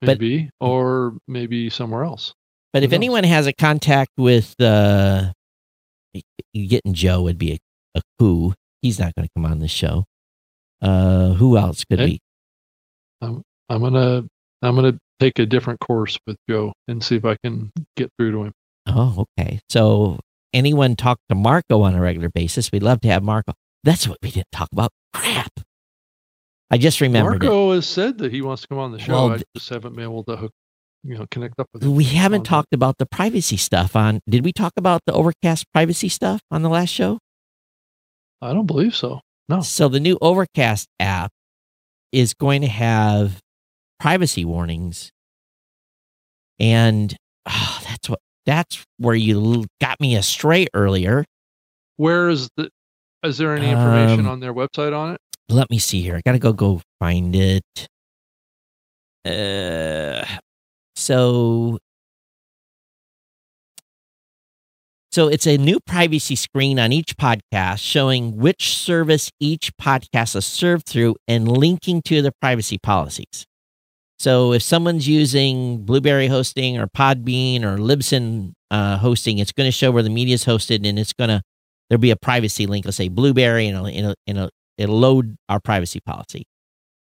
But- 0.00 0.18
Maybe, 0.18 0.48
or 0.60 1.18
maybe 1.28 1.68
somewhere 1.68 2.04
else. 2.04 2.32
But 2.72 2.82
Who 2.82 2.84
if 2.84 2.90
knows? 2.92 2.96
anyone 2.96 3.24
has 3.24 3.46
a 3.46 3.52
contact 3.52 4.12
with, 4.16 4.54
uh, 4.60 5.32
getting 6.54 6.94
Joe 6.94 7.22
would 7.22 7.36
be 7.36 7.52
a, 7.52 7.58
a 7.98 8.02
coup. 8.18 8.54
He's 8.82 8.98
not 8.98 9.14
going 9.14 9.26
to 9.26 9.30
come 9.36 9.44
on 9.44 9.58
the 9.58 9.68
show. 9.68 10.04
Uh, 10.82 11.34
who 11.34 11.56
else 11.58 11.84
could 11.84 11.98
Hey. 11.98 12.06
be? 12.06 12.20
I'm 13.22 13.42
I'm 13.68 13.80
gonna 13.82 14.24
I'm 14.62 14.74
gonna 14.74 14.98
take 15.20 15.38
a 15.38 15.44
different 15.46 15.78
course 15.80 16.18
with 16.26 16.36
Joe 16.48 16.72
and 16.88 17.04
see 17.04 17.16
if 17.16 17.24
I 17.26 17.36
can 17.44 17.70
get 17.96 18.08
through 18.18 18.32
to 18.32 18.44
him. 18.44 18.52
Oh, 18.86 19.26
okay. 19.38 19.60
So 19.68 20.18
anyone 20.54 20.96
talk 20.96 21.18
to 21.28 21.34
Marco 21.34 21.82
on 21.82 21.94
a 21.94 22.00
regular 22.00 22.30
basis? 22.30 22.72
We'd 22.72 22.82
love 22.82 23.02
to 23.02 23.08
have 23.08 23.22
Marco. 23.22 23.52
That's 23.84 24.08
what 24.08 24.16
we 24.22 24.30
didn't 24.30 24.50
talk 24.52 24.68
about. 24.72 24.90
Crap. 25.12 25.52
I 26.70 26.78
just 26.78 27.00
remembered 27.02 27.42
Marco 27.42 27.72
has 27.74 27.86
said 27.86 28.16
that 28.18 28.32
he 28.32 28.40
wants 28.40 28.62
to 28.62 28.68
come 28.68 28.78
on 28.78 28.92
the 28.92 28.98
show. 28.98 29.12
Well, 29.12 29.32
I 29.34 29.42
just 29.56 29.68
haven't 29.68 29.94
been 29.96 30.04
able 30.04 30.24
to 30.24 30.36
hook, 30.36 30.52
you 31.04 31.18
know, 31.18 31.26
connect 31.30 31.58
up 31.60 31.66
with 31.74 31.82
him. 31.82 31.94
We 31.94 32.04
haven't 32.04 32.38
on 32.40 32.42
that. 32.44 32.48
talked 32.48 32.72
about 32.72 32.96
the 32.98 33.06
privacy 33.06 33.56
stuff 33.58 33.94
on. 33.96 34.20
Did 34.28 34.44
we 34.46 34.52
talk 34.52 34.72
about 34.78 35.02
the 35.04 35.12
Overcast 35.12 35.66
privacy 35.74 36.08
stuff 36.08 36.40
on 36.50 36.62
the 36.62 36.70
last 36.70 36.88
show? 36.90 37.18
I 38.42 38.52
don't 38.52 38.66
believe 38.66 38.94
so. 38.94 39.20
No. 39.48 39.60
So 39.62 39.88
the 39.88 40.00
new 40.00 40.16
Overcast 40.20 40.86
app 40.98 41.30
is 42.12 42.34
going 42.34 42.62
to 42.62 42.68
have 42.68 43.40
privacy 43.98 44.44
warnings, 44.44 45.10
and 46.58 47.14
ah, 47.46 47.82
that's 47.86 48.08
what 48.08 48.20
that's 48.46 48.84
where 48.98 49.14
you 49.14 49.66
got 49.80 50.00
me 50.00 50.16
astray 50.16 50.66
earlier. 50.74 51.24
Where 51.96 52.28
is 52.30 52.48
the? 52.56 52.70
Is 53.22 53.36
there 53.38 53.54
any 53.54 53.68
information 53.70 54.20
Um, 54.20 54.28
on 54.28 54.40
their 54.40 54.54
website 54.54 54.96
on 54.96 55.12
it? 55.14 55.20
Let 55.48 55.68
me 55.70 55.78
see 55.78 56.00
here. 56.00 56.16
I 56.16 56.22
gotta 56.24 56.38
go 56.38 56.52
go 56.52 56.80
find 56.98 57.34
it. 57.36 57.88
Uh, 59.26 60.24
so 60.96 61.78
so 65.12 65.28
it's 65.28 65.46
a 65.46 65.56
new 65.56 65.80
privacy 65.80 66.36
screen 66.36 66.78
on 66.78 66.92
each 66.92 67.16
podcast 67.16 67.78
showing 67.80 68.36
which 68.36 68.76
service 68.76 69.30
each 69.40 69.72
podcast 69.76 70.36
is 70.36 70.46
served 70.46 70.86
through 70.86 71.16
and 71.26 71.48
linking 71.48 72.00
to 72.02 72.22
the 72.22 72.32
privacy 72.40 72.78
policies. 72.78 73.44
So 74.20 74.52
if 74.52 74.62
someone's 74.62 75.08
using 75.08 75.78
Blubrry 75.84 76.28
hosting 76.28 76.78
or 76.78 76.86
Podbean 76.86 77.64
or 77.64 77.78
Libsyn 77.78 78.52
uh, 78.70 78.98
hosting, 78.98 79.38
it's 79.38 79.50
going 79.50 79.66
to 79.66 79.72
show 79.72 79.90
where 79.90 80.02
the 80.02 80.10
media 80.10 80.34
is 80.34 80.44
hosted, 80.44 80.86
and 80.86 80.98
it's 80.98 81.14
going 81.14 81.30
to 81.30 81.42
there'll 81.88 82.00
be 82.00 82.10
a 82.10 82.16
privacy 82.16 82.66
link. 82.66 82.84
Let's 82.84 82.98
say 82.98 83.08
Blubrry, 83.08 83.66
and 83.66 83.76
it'll, 83.76 83.86
it'll, 83.86 84.14
it'll, 84.26 84.50
it'll 84.76 84.98
load 84.98 85.36
our 85.48 85.58
privacy 85.58 86.00
policy. 86.04 86.40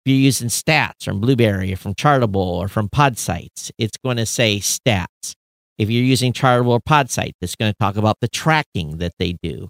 If 0.06 0.12
you're 0.12 0.18
using 0.18 0.48
stats 0.50 1.04
from 1.04 1.20
Blubrry 1.20 1.74
or 1.74 1.76
from 1.76 1.96
Chartable 1.96 2.36
or 2.36 2.68
from 2.68 2.88
Podsights, 2.88 3.72
it's 3.78 3.98
going 3.98 4.18
to 4.18 4.26
say 4.26 4.60
stats. 4.60 5.34
If 5.78 5.90
you're 5.90 6.04
using 6.04 6.34
Chartable 6.34 6.70
or 6.70 6.80
Podsight, 6.80 7.34
it's 7.42 7.56
going 7.56 7.72
to 7.72 7.78
talk 7.80 7.98
about 7.98 8.18
the 8.22 8.28
tracking 8.28 8.98
that 8.98 9.14
they 9.20 9.34
do. 9.44 9.70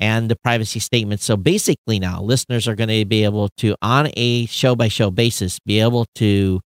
and 0.00 0.30
the 0.30 0.36
privacy 0.36 0.78
statement. 0.78 1.20
So 1.20 1.36
basically, 1.36 1.98
now 1.98 2.22
listeners 2.22 2.68
are 2.68 2.76
going 2.76 2.88
to 2.88 3.04
be 3.04 3.24
able 3.24 3.48
to, 3.58 3.74
on 3.82 4.10
a 4.16 4.46
show 4.46 4.76
by 4.76 4.88
show 4.88 5.10
basis, 5.10 5.58
be 5.58 5.80
able 5.80 6.06
to 6.16 6.60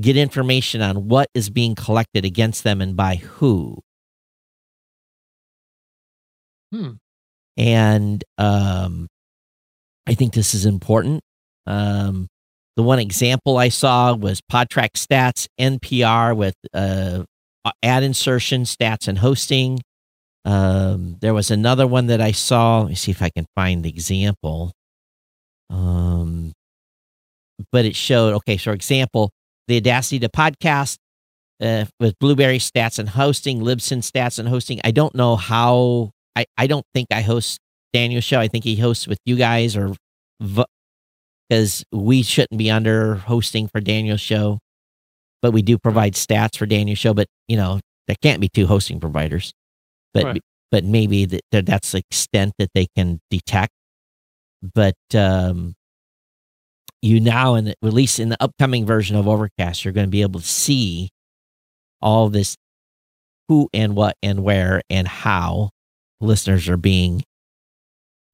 get 0.00 0.16
information 0.16 0.80
on 0.80 1.08
what 1.08 1.28
is 1.34 1.50
being 1.50 1.74
collected 1.74 2.24
against 2.24 2.64
them 2.64 2.80
and 2.80 2.96
by 2.96 3.16
who. 3.16 3.80
Hmm. 6.72 6.92
And 7.56 8.24
um, 8.38 9.08
I 10.06 10.14
think 10.14 10.32
this 10.34 10.54
is 10.54 10.66
important. 10.66 11.20
Um, 11.66 12.28
the 12.76 12.82
one 12.82 12.98
example 12.98 13.58
I 13.58 13.68
saw 13.68 14.14
was 14.14 14.40
Podtrac 14.40 14.94
Stats, 14.94 15.46
NPR 15.60 16.36
with 16.36 16.56
uh, 16.72 17.22
ad 17.82 18.02
insertion, 18.02 18.62
stats, 18.62 19.08
and 19.08 19.18
hosting. 19.18 19.80
Um, 20.44 21.16
there 21.20 21.34
was 21.34 21.50
another 21.50 21.86
one 21.86 22.06
that 22.06 22.20
I 22.20 22.32
saw. 22.32 22.80
Let 22.80 22.88
me 22.88 22.94
see 22.94 23.10
if 23.10 23.22
I 23.22 23.30
can 23.30 23.46
find 23.54 23.84
the 23.84 23.88
example. 23.88 24.72
Um, 25.70 26.52
but 27.72 27.84
it 27.84 27.96
showed 27.96 28.34
okay. 28.34 28.56
So, 28.56 28.72
example, 28.72 29.30
the 29.68 29.78
Audacity 29.78 30.18
to 30.20 30.28
podcast 30.28 30.98
uh, 31.62 31.86
with 31.98 32.18
Blubrry 32.18 32.58
stats 32.58 32.98
and 32.98 33.08
hosting, 33.08 33.60
Libsyn 33.60 33.98
stats 33.98 34.38
and 34.38 34.48
hosting. 34.48 34.80
I 34.84 34.90
don't 34.90 35.14
know 35.14 35.36
how. 35.36 36.10
I 36.36 36.46
I 36.58 36.66
don't 36.66 36.84
think 36.94 37.08
I 37.10 37.22
host 37.22 37.58
Daniel's 37.92 38.24
show. 38.24 38.40
I 38.40 38.48
think 38.48 38.64
he 38.64 38.76
hosts 38.76 39.06
with 39.06 39.18
you 39.24 39.36
guys 39.36 39.76
or 39.76 39.94
because 41.48 41.84
we 41.92 42.22
shouldn't 42.22 42.58
be 42.58 42.70
under 42.70 43.14
hosting 43.14 43.68
for 43.68 43.80
Daniel's 43.80 44.20
show, 44.20 44.58
but 45.44 45.52
we 45.52 45.60
do 45.60 45.76
provide 45.76 46.14
stats 46.14 46.56
for 46.56 46.64
Daniel's 46.64 46.98
show. 46.98 47.12
But 47.12 47.26
you 47.48 47.58
know, 47.58 47.78
there 48.06 48.16
can't 48.22 48.40
be 48.40 48.48
two 48.48 48.66
hosting 48.66 48.98
providers. 48.98 49.52
But 50.14 50.24
Right. 50.24 50.42
but 50.70 50.84
maybe 50.84 51.26
that 51.26 51.42
that 51.52 51.66
that's 51.66 51.92
the 51.92 51.98
extent 51.98 52.54
that 52.58 52.70
they 52.72 52.86
can 52.96 53.20
detect. 53.30 53.74
But 54.62 54.96
um, 55.14 55.74
you 57.02 57.20
now, 57.20 57.56
in 57.56 57.66
the, 57.66 57.74
at 57.84 57.92
least 57.92 58.18
in 58.18 58.30
the 58.30 58.42
upcoming 58.42 58.86
version 58.86 59.16
of 59.16 59.28
Overcast, 59.28 59.84
you're 59.84 59.92
going 59.92 60.06
to 60.06 60.10
be 60.10 60.22
able 60.22 60.40
to 60.40 60.46
see 60.46 61.10
all 62.00 62.30
this 62.30 62.56
who 63.48 63.68
and 63.74 63.94
what 63.94 64.16
and 64.22 64.42
where 64.42 64.80
and 64.88 65.06
how 65.06 65.68
listeners 66.22 66.70
are 66.70 66.78
being 66.78 67.22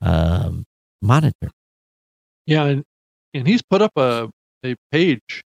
um, 0.00 0.62
monitored. 1.02 1.50
Yeah, 2.46 2.66
and 2.66 2.84
and 3.34 3.48
he's 3.48 3.62
put 3.62 3.82
up 3.82 3.96
a 3.96 4.30
a 4.64 4.76
page 4.92 5.42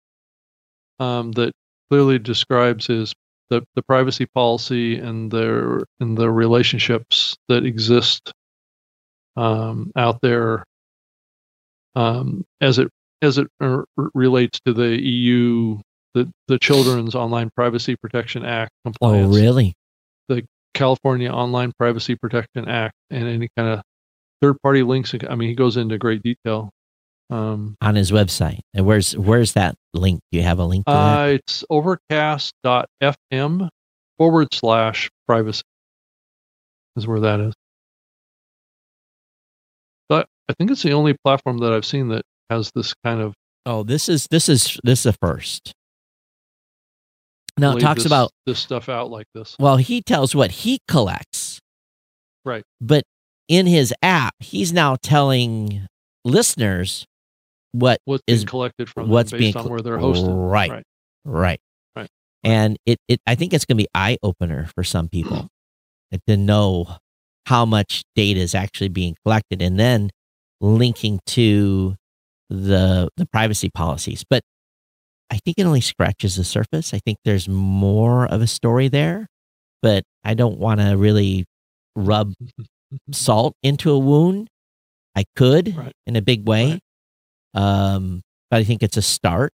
um, 1.02 1.32
that 1.32 1.52
clearly 1.90 2.18
describes 2.18 2.86
his 2.86 3.14
the, 3.50 3.62
the 3.74 3.82
privacy 3.82 4.26
policy 4.26 4.96
and 4.96 5.30
their 5.30 5.82
and 6.00 6.16
the 6.16 6.30
relationships 6.30 7.36
that 7.48 7.66
exist 7.66 8.32
um, 9.36 9.90
out 9.96 10.20
there 10.22 10.64
um, 11.94 12.44
as 12.60 12.78
it 12.78 12.88
as 13.20 13.38
it 13.38 13.48
r- 13.60 13.84
relates 14.14 14.60
to 14.64 14.72
the 14.72 15.00
EU 15.02 15.78
the 16.14 16.30
the 16.48 16.58
Children's 16.58 17.14
Online 17.14 17.50
Privacy 17.54 17.96
Protection 17.96 18.44
Act 18.44 18.70
compliance. 18.84 19.34
Oh, 19.34 19.38
really? 19.38 19.74
The 20.28 20.46
California 20.74 21.30
Online 21.30 21.72
Privacy 21.78 22.14
Protection 22.14 22.68
Act, 22.68 22.94
and 23.10 23.26
any 23.26 23.48
kind 23.56 23.68
of 23.68 23.82
third 24.40 24.56
party 24.62 24.82
links. 24.82 25.14
I 25.28 25.34
mean, 25.34 25.48
he 25.48 25.54
goes 25.54 25.76
into 25.76 25.98
great 25.98 26.22
detail. 26.22 26.70
Um, 27.32 27.76
On 27.80 27.94
his 27.94 28.10
website. 28.10 28.60
And 28.74 28.84
where's 28.84 29.16
where's 29.16 29.54
that 29.54 29.74
link? 29.94 30.20
Do 30.30 30.38
you 30.38 30.44
have 30.44 30.58
a 30.58 30.64
link 30.64 30.84
to 30.84 30.92
that? 30.92 31.18
Uh, 31.18 31.26
it's 31.28 31.64
overcast.fm 31.70 33.68
forward 34.18 34.48
slash 34.52 35.08
privacy 35.26 35.62
is 36.96 37.06
where 37.06 37.20
that 37.20 37.40
is. 37.40 37.54
But 40.08 40.26
I 40.48 40.52
think 40.52 40.70
it's 40.70 40.82
the 40.82 40.92
only 40.92 41.16
platform 41.24 41.58
that 41.58 41.72
I've 41.72 41.86
seen 41.86 42.08
that 42.08 42.22
has 42.50 42.70
this 42.74 42.94
kind 43.04 43.20
of 43.20 43.34
Oh, 43.64 43.82
this 43.82 44.08
is 44.08 44.26
this 44.30 44.48
is 44.48 44.78
this 44.84 45.00
is 45.00 45.06
a 45.06 45.12
first. 45.14 45.72
Now 47.56 47.76
it 47.76 47.80
talks 47.80 48.02
this, 48.02 48.06
about 48.06 48.30
this 48.46 48.58
stuff 48.58 48.88
out 48.88 49.10
like 49.10 49.26
this. 49.34 49.56
well, 49.58 49.76
he 49.76 50.02
tells 50.02 50.34
what 50.34 50.50
he 50.50 50.80
collects. 50.88 51.60
Right. 52.44 52.64
But 52.80 53.04
in 53.48 53.66
his 53.66 53.94
app, 54.02 54.34
he's 54.40 54.72
now 54.72 54.96
telling 54.96 55.86
listeners 56.24 57.06
what 57.72 58.00
What's 58.04 58.22
is 58.26 58.40
being 58.40 58.48
collected 58.48 58.88
from 58.88 59.08
what's 59.08 59.32
being 59.32 59.56
on 59.56 59.68
where 59.68 59.80
they're 59.80 59.98
hosted. 59.98 60.28
Right. 60.50 60.70
Right. 60.70 60.84
right. 61.24 61.60
Right. 61.96 62.08
And 62.44 62.78
it, 62.86 62.98
it 63.08 63.20
I 63.26 63.34
think 63.34 63.52
it's 63.52 63.64
gonna 63.64 63.78
be 63.78 63.88
eye 63.94 64.18
opener 64.22 64.68
for 64.74 64.84
some 64.84 65.08
people 65.08 65.48
to 66.28 66.36
know 66.36 66.96
how 67.46 67.64
much 67.64 68.02
data 68.14 68.40
is 68.40 68.54
actually 68.54 68.88
being 68.88 69.16
collected 69.24 69.60
and 69.62 69.78
then 69.78 70.10
linking 70.60 71.18
to 71.26 71.96
the 72.50 73.08
the 73.16 73.26
privacy 73.26 73.70
policies. 73.74 74.24
But 74.28 74.42
I 75.30 75.38
think 75.44 75.58
it 75.58 75.64
only 75.64 75.80
scratches 75.80 76.36
the 76.36 76.44
surface. 76.44 76.92
I 76.92 76.98
think 76.98 77.18
there's 77.24 77.48
more 77.48 78.26
of 78.26 78.42
a 78.42 78.46
story 78.46 78.88
there, 78.88 79.26
but 79.80 80.04
I 80.24 80.34
don't 80.34 80.58
want 80.58 80.80
to 80.80 80.96
really 80.96 81.46
rub 81.96 82.34
salt 83.12 83.54
into 83.62 83.90
a 83.90 83.98
wound. 83.98 84.48
I 85.16 85.24
could 85.36 85.76
Right. 85.76 85.92
in 86.06 86.16
a 86.16 86.22
big 86.22 86.46
way. 86.46 86.80
Um, 87.54 88.22
but 88.50 88.60
I 88.60 88.64
think 88.64 88.82
it's 88.82 88.96
a 88.96 89.02
start. 89.02 89.52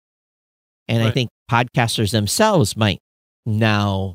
And 0.88 1.02
I 1.02 1.10
think 1.10 1.28
podcasters 1.50 2.12
themselves 2.12 2.74
might 2.74 3.00
now 3.44 4.14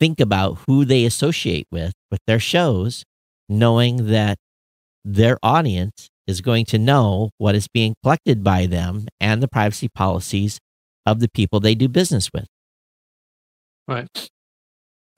think 0.00 0.18
about 0.18 0.58
who 0.66 0.84
they 0.84 1.04
associate 1.04 1.66
with 1.70 1.92
with 2.10 2.20
their 2.26 2.40
shows, 2.40 3.04
knowing 3.48 4.08
that 4.08 4.36
their 5.04 5.38
audience 5.42 6.08
is 6.26 6.40
going 6.40 6.64
to 6.66 6.78
know 6.78 7.30
what 7.38 7.54
is 7.54 7.68
being 7.68 7.94
collected 8.02 8.42
by 8.42 8.66
them 8.66 9.06
and 9.20 9.42
the 9.42 9.48
privacy 9.48 9.88
policies 9.88 10.58
of 11.06 11.20
the 11.20 11.28
people 11.28 11.60
they 11.60 11.74
do 11.74 11.88
business 11.88 12.30
with. 12.32 12.46
Right. 13.88 14.28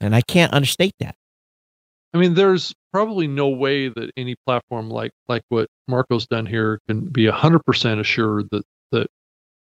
And 0.00 0.14
I 0.14 0.20
can't 0.20 0.52
understate 0.52 0.94
that. 1.00 1.14
I 2.14 2.18
mean, 2.18 2.34
there's 2.34 2.72
probably 2.92 3.26
no 3.26 3.48
way 3.48 3.88
that 3.88 4.10
any 4.16 4.36
platform 4.46 4.88
like 4.88 5.10
like 5.28 5.42
what 5.48 5.68
Marco's 5.88 6.26
done 6.26 6.46
here 6.46 6.78
can 6.88 7.00
be 7.06 7.26
hundred 7.26 7.64
percent 7.66 8.00
assured 8.00 8.48
that 8.52 8.62
that 8.92 9.08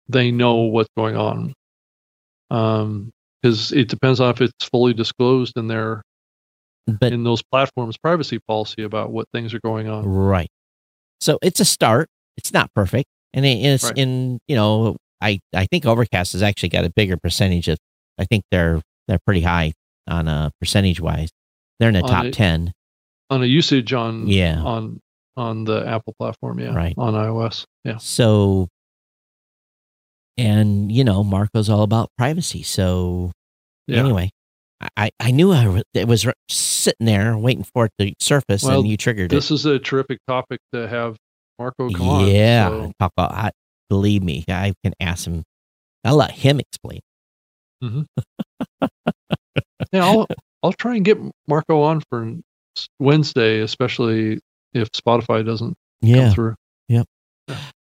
they 0.08 0.30
know 0.30 0.54
what's 0.54 0.88
going 0.96 1.16
on. 1.16 1.52
Um, 2.50 3.10
because 3.42 3.72
it 3.72 3.88
depends 3.88 4.20
on 4.20 4.30
if 4.30 4.40
it's 4.40 4.64
fully 4.64 4.94
disclosed 4.94 5.56
in 5.56 5.66
their 5.66 6.02
But 6.86 7.12
in 7.12 7.24
those 7.24 7.42
platforms' 7.42 7.96
privacy 7.98 8.38
policy 8.46 8.82
about 8.84 9.10
what 9.10 9.26
things 9.32 9.52
are 9.52 9.60
going 9.60 9.88
on. 9.88 10.04
Right. 10.06 10.48
So 11.20 11.38
it's 11.42 11.58
a 11.60 11.64
start. 11.64 12.08
It's 12.36 12.52
not 12.52 12.72
perfect, 12.74 13.08
and 13.34 13.44
it- 13.44 13.58
it's 13.64 13.84
Right. 13.84 13.98
in 13.98 14.38
you 14.46 14.54
know 14.54 14.96
I 15.20 15.40
I 15.54 15.66
think 15.66 15.84
Overcast 15.84 16.32
has 16.34 16.42
actually 16.42 16.68
got 16.68 16.84
a 16.84 16.90
bigger 16.94 17.16
percentage 17.16 17.66
of. 17.68 17.78
I 18.18 18.24
think 18.24 18.44
they're 18.52 18.80
they're 19.08 19.18
pretty 19.26 19.40
high 19.42 19.72
on 20.06 20.28
a 20.28 20.52
percentage 20.60 21.00
wise. 21.00 21.30
They're 21.78 21.88
in 21.90 21.94
the 21.94 22.02
top 22.02 22.24
the- 22.24 22.30
ten. 22.30 22.72
On 23.30 23.42
a 23.42 23.46
usage 23.46 23.92
on 23.92 24.26
Yeah. 24.28 24.60
on 24.62 25.00
on 25.36 25.64
the 25.64 25.86
Apple 25.86 26.14
platform, 26.18 26.58
yeah, 26.60 26.72
Right. 26.74 26.94
on 26.96 27.12
iOS, 27.14 27.64
yeah, 27.84 27.98
So, 27.98 28.68
and 30.38 30.90
you 30.92 31.04
know 31.04 31.22
Marco's 31.24 31.68
all 31.68 31.82
about 31.82 32.08
privacy. 32.16 32.62
So 32.62 33.32
yeah. 33.86 33.98
anyway, 33.98 34.30
I- 34.96 35.10
I 35.20 35.30
knew 35.30 35.52
I 35.52 35.66
wa- 35.68 35.82
it 35.94 36.06
was 36.08 36.26
sitting 36.48 37.06
there 37.06 37.36
waiting 37.36 37.64
for 37.64 37.86
it 37.86 37.92
to 37.98 38.12
surface, 38.20 38.62
Well, 38.62 38.80
and 38.80 38.88
you 38.88 38.96
triggered 38.96 39.32
it. 39.32 39.34
This 39.34 39.50
is 39.50 39.66
a 39.66 39.78
terrific 39.78 40.20
topic 40.28 40.60
to 40.72 40.88
have 40.88 41.16
Marco 41.58 41.90
come 41.90 42.08
on. 42.08 42.28
yeah, 42.28 42.68
so- 42.68 42.92
talk 42.98 43.12
about. 43.16 43.32
I, 43.32 43.50
believe 43.90 44.22
me, 44.22 44.44
I 44.48 44.72
can 44.84 44.94
ask 45.00 45.26
him. 45.26 45.42
I'll 46.04 46.16
let 46.16 46.30
him 46.32 46.60
explain. 46.60 47.00
Mm-hmm. 47.82 48.02
Yeah, 49.92 50.04
I'll 50.04 50.26
I'll 50.66 50.72
try 50.72 50.96
and 50.96 51.04
get 51.04 51.16
Marco 51.46 51.80
on 51.82 52.02
for 52.10 52.28
Wednesday, 52.98 53.60
especially 53.60 54.40
if 54.74 54.90
Spotify 54.90 55.46
doesn't 55.46 55.74
come 56.04 56.32
through. 56.34 56.54
Yep. 56.88 57.06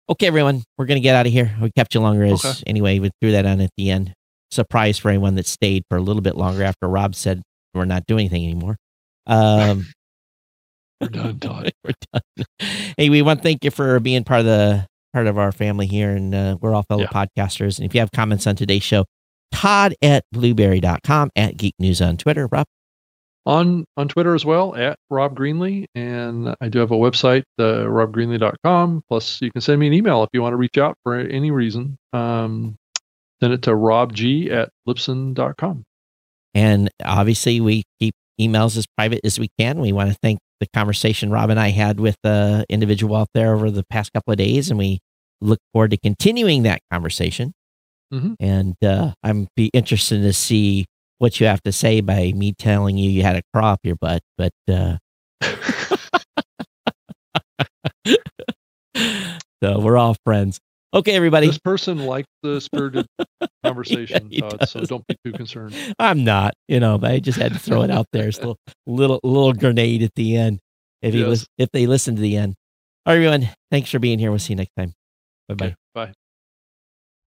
Okay, 0.10 0.28
everyone, 0.28 0.64
we're 0.78 0.86
to 0.86 1.00
get 1.00 1.16
out 1.16 1.26
of 1.26 1.32
here. 1.32 1.56
We 1.62 1.72
kept 1.72 1.94
you 1.96 2.02
longer 2.02 2.26
as 2.26 2.44
Okay. 2.44 2.64
anyway. 2.68 3.00
We 3.00 3.10
threw 3.22 3.32
that 3.32 3.46
on 3.46 3.62
at 3.62 3.70
the 3.78 3.90
end. 3.90 4.14
Surprise 4.52 5.00
for 5.00 5.08
anyone 5.08 5.36
that 5.36 5.48
stayed 5.48 5.84
for 5.90 5.98
a 5.98 6.02
little 6.02 6.22
bit 6.22 6.36
longer 6.36 6.62
after 6.64 6.90
Rob 6.90 7.16
said 7.16 7.42
we're 7.74 7.86
not 7.86 8.06
doing 8.06 8.26
anything 8.26 8.44
anymore. 8.44 8.76
Um, 9.28 9.88
We're 11.02 11.08
done, 11.08 11.40
Todd. 11.40 11.72
we're 11.86 11.94
done. 12.14 12.46
Hey, 12.98 13.10
we 13.10 13.22
want 13.22 13.40
to 13.40 13.44
thank 13.44 13.64
you 13.64 13.72
for 13.72 14.00
being 14.02 14.24
part 14.26 14.42
of 14.42 14.46
the 14.46 14.86
part 15.14 15.28
of 15.28 15.38
our 15.38 15.52
family 15.54 15.86
here, 15.88 16.12
and 16.12 16.34
uh, 16.36 16.58
we're 16.62 16.74
all 16.74 16.84
fellow 16.84 17.08
Yeah. 17.12 17.26
podcasters. 17.26 17.78
And 17.78 17.86
if 17.86 17.94
you 17.94 18.00
have 18.02 18.12
comments 18.12 18.46
on 18.48 18.56
today's 18.56 18.84
show, 18.84 19.06
Todd 19.54 19.94
at 20.02 20.26
blubrry.com 20.32 21.30
at 21.36 21.58
Geek 21.58 21.76
News 21.80 22.02
on 22.02 22.18
Twitter. 22.18 22.48
Rob, 22.52 22.66
on 23.46 23.86
on 23.98 24.08
Twitter 24.08 24.36
as 24.36 24.46
well 24.46 24.76
at 24.76 24.98
Rob 25.10 25.38
Greenlee. 25.38 25.86
and 25.96 26.56
I 26.60 26.70
do 26.70 26.80
have 26.80 26.92
a 26.92 26.96
website, 26.96 27.44
the 27.58 27.82
uh, 27.82 27.86
robgreenlee.com. 27.86 29.04
Plus, 29.08 29.42
you 29.42 29.52
can 29.52 29.62
send 29.62 29.80
me 29.80 29.88
an 29.88 29.94
email 29.94 30.24
if 30.24 30.30
you 30.34 30.42
want 30.42 30.54
to 30.54 30.58
reach 30.58 30.78
out 30.78 30.98
for 31.04 31.20
any 31.20 31.52
reason. 31.52 31.98
Um, 32.14 32.76
send 33.42 33.54
it 33.54 33.62
to 33.64 33.72
robg 33.72 34.52
at 34.52 34.70
libsyn.com. 34.88 35.84
And 36.56 36.90
obviously, 37.04 37.62
we 37.62 37.84
keep 38.00 38.16
emails 38.40 38.76
as 38.78 38.86
private 38.98 39.22
as 39.24 39.40
we 39.40 39.50
can. 39.60 39.80
We 39.80 39.92
want 39.92 40.12
to 40.12 40.18
thank 40.22 40.40
the 40.60 40.68
conversation 40.74 41.30
Rob 41.30 41.50
and 41.50 41.60
I 41.60 41.70
had 41.70 42.00
with 42.00 42.16
the 42.24 42.66
individual 42.70 43.16
out 43.16 43.30
there 43.34 43.54
over 43.54 43.70
the 43.70 43.84
past 43.90 44.14
couple 44.14 44.32
of 44.32 44.38
days, 44.38 44.70
and 44.70 44.80
we 44.80 45.00
look 45.42 45.60
forward 45.74 45.92
to 45.92 45.98
continuing 45.98 46.64
that 46.64 46.82
conversation. 46.92 47.54
Mhm. 48.14 48.36
And 48.40 48.76
uh, 48.86 49.14
I'm 49.24 49.48
be 49.56 49.72
interested 49.74 50.22
to 50.22 50.34
see 50.34 50.86
what 51.18 51.40
you 51.40 51.48
have 51.48 51.62
to 51.64 51.72
say 51.72 52.02
by 52.02 52.32
me 52.36 52.54
telling 52.54 52.96
you 52.98 53.10
you 53.10 53.24
had 53.24 53.36
a 53.38 53.42
crop 53.54 53.80
your 53.84 53.96
butt. 53.96 54.22
But 54.38 54.52
uh, 54.70 54.98
so 59.64 59.80
we're 59.80 59.98
all 59.98 60.16
friends. 60.26 60.60
Okay, 60.94 61.14
everybody. 61.14 61.48
this 61.48 61.58
person 61.58 62.06
liked 62.06 62.28
the 62.44 62.62
spirited 62.62 63.08
conversation, 63.66 64.30
he 64.30 64.42
Todd, 64.42 64.68
so 64.70 64.82
don't 64.82 65.04
be 65.08 65.16
too 65.26 65.34
concerned. 65.34 65.74
I'm 65.98 66.24
not, 66.24 66.54
you 66.68 66.80
know, 66.80 67.00
but 67.00 67.10
I 67.12 67.20
just 67.20 67.40
had 67.40 67.54
to 67.54 67.60
throw 67.60 67.82
it 67.82 67.90
out 67.90 68.06
there. 68.14 68.28
It's 68.28 68.38
a 68.38 68.42
little, 68.42 68.58
little, 68.86 69.20
little 69.24 69.54
grenade 69.54 70.04
at 70.04 70.14
the 70.16 70.36
end. 70.38 70.60
If 71.02 71.16
he 71.16 71.22
Yes. 71.22 71.30
was, 71.30 71.48
if 71.58 71.70
they 71.74 71.88
listen 71.88 72.16
to 72.16 72.22
the 72.22 72.38
end. 72.38 72.54
All 73.08 73.14
right, 73.14 73.26
everyone. 73.26 73.50
Thanks 73.72 73.90
for 73.90 73.98
being 73.98 74.20
here. 74.20 74.30
We'll 74.30 74.38
see 74.40 74.54
you 74.54 74.58
next 74.58 74.72
time. 74.78 74.94
Bye 75.50 75.56
bye. 75.56 75.66
Okay, 75.66 75.76
bye. 75.96 76.14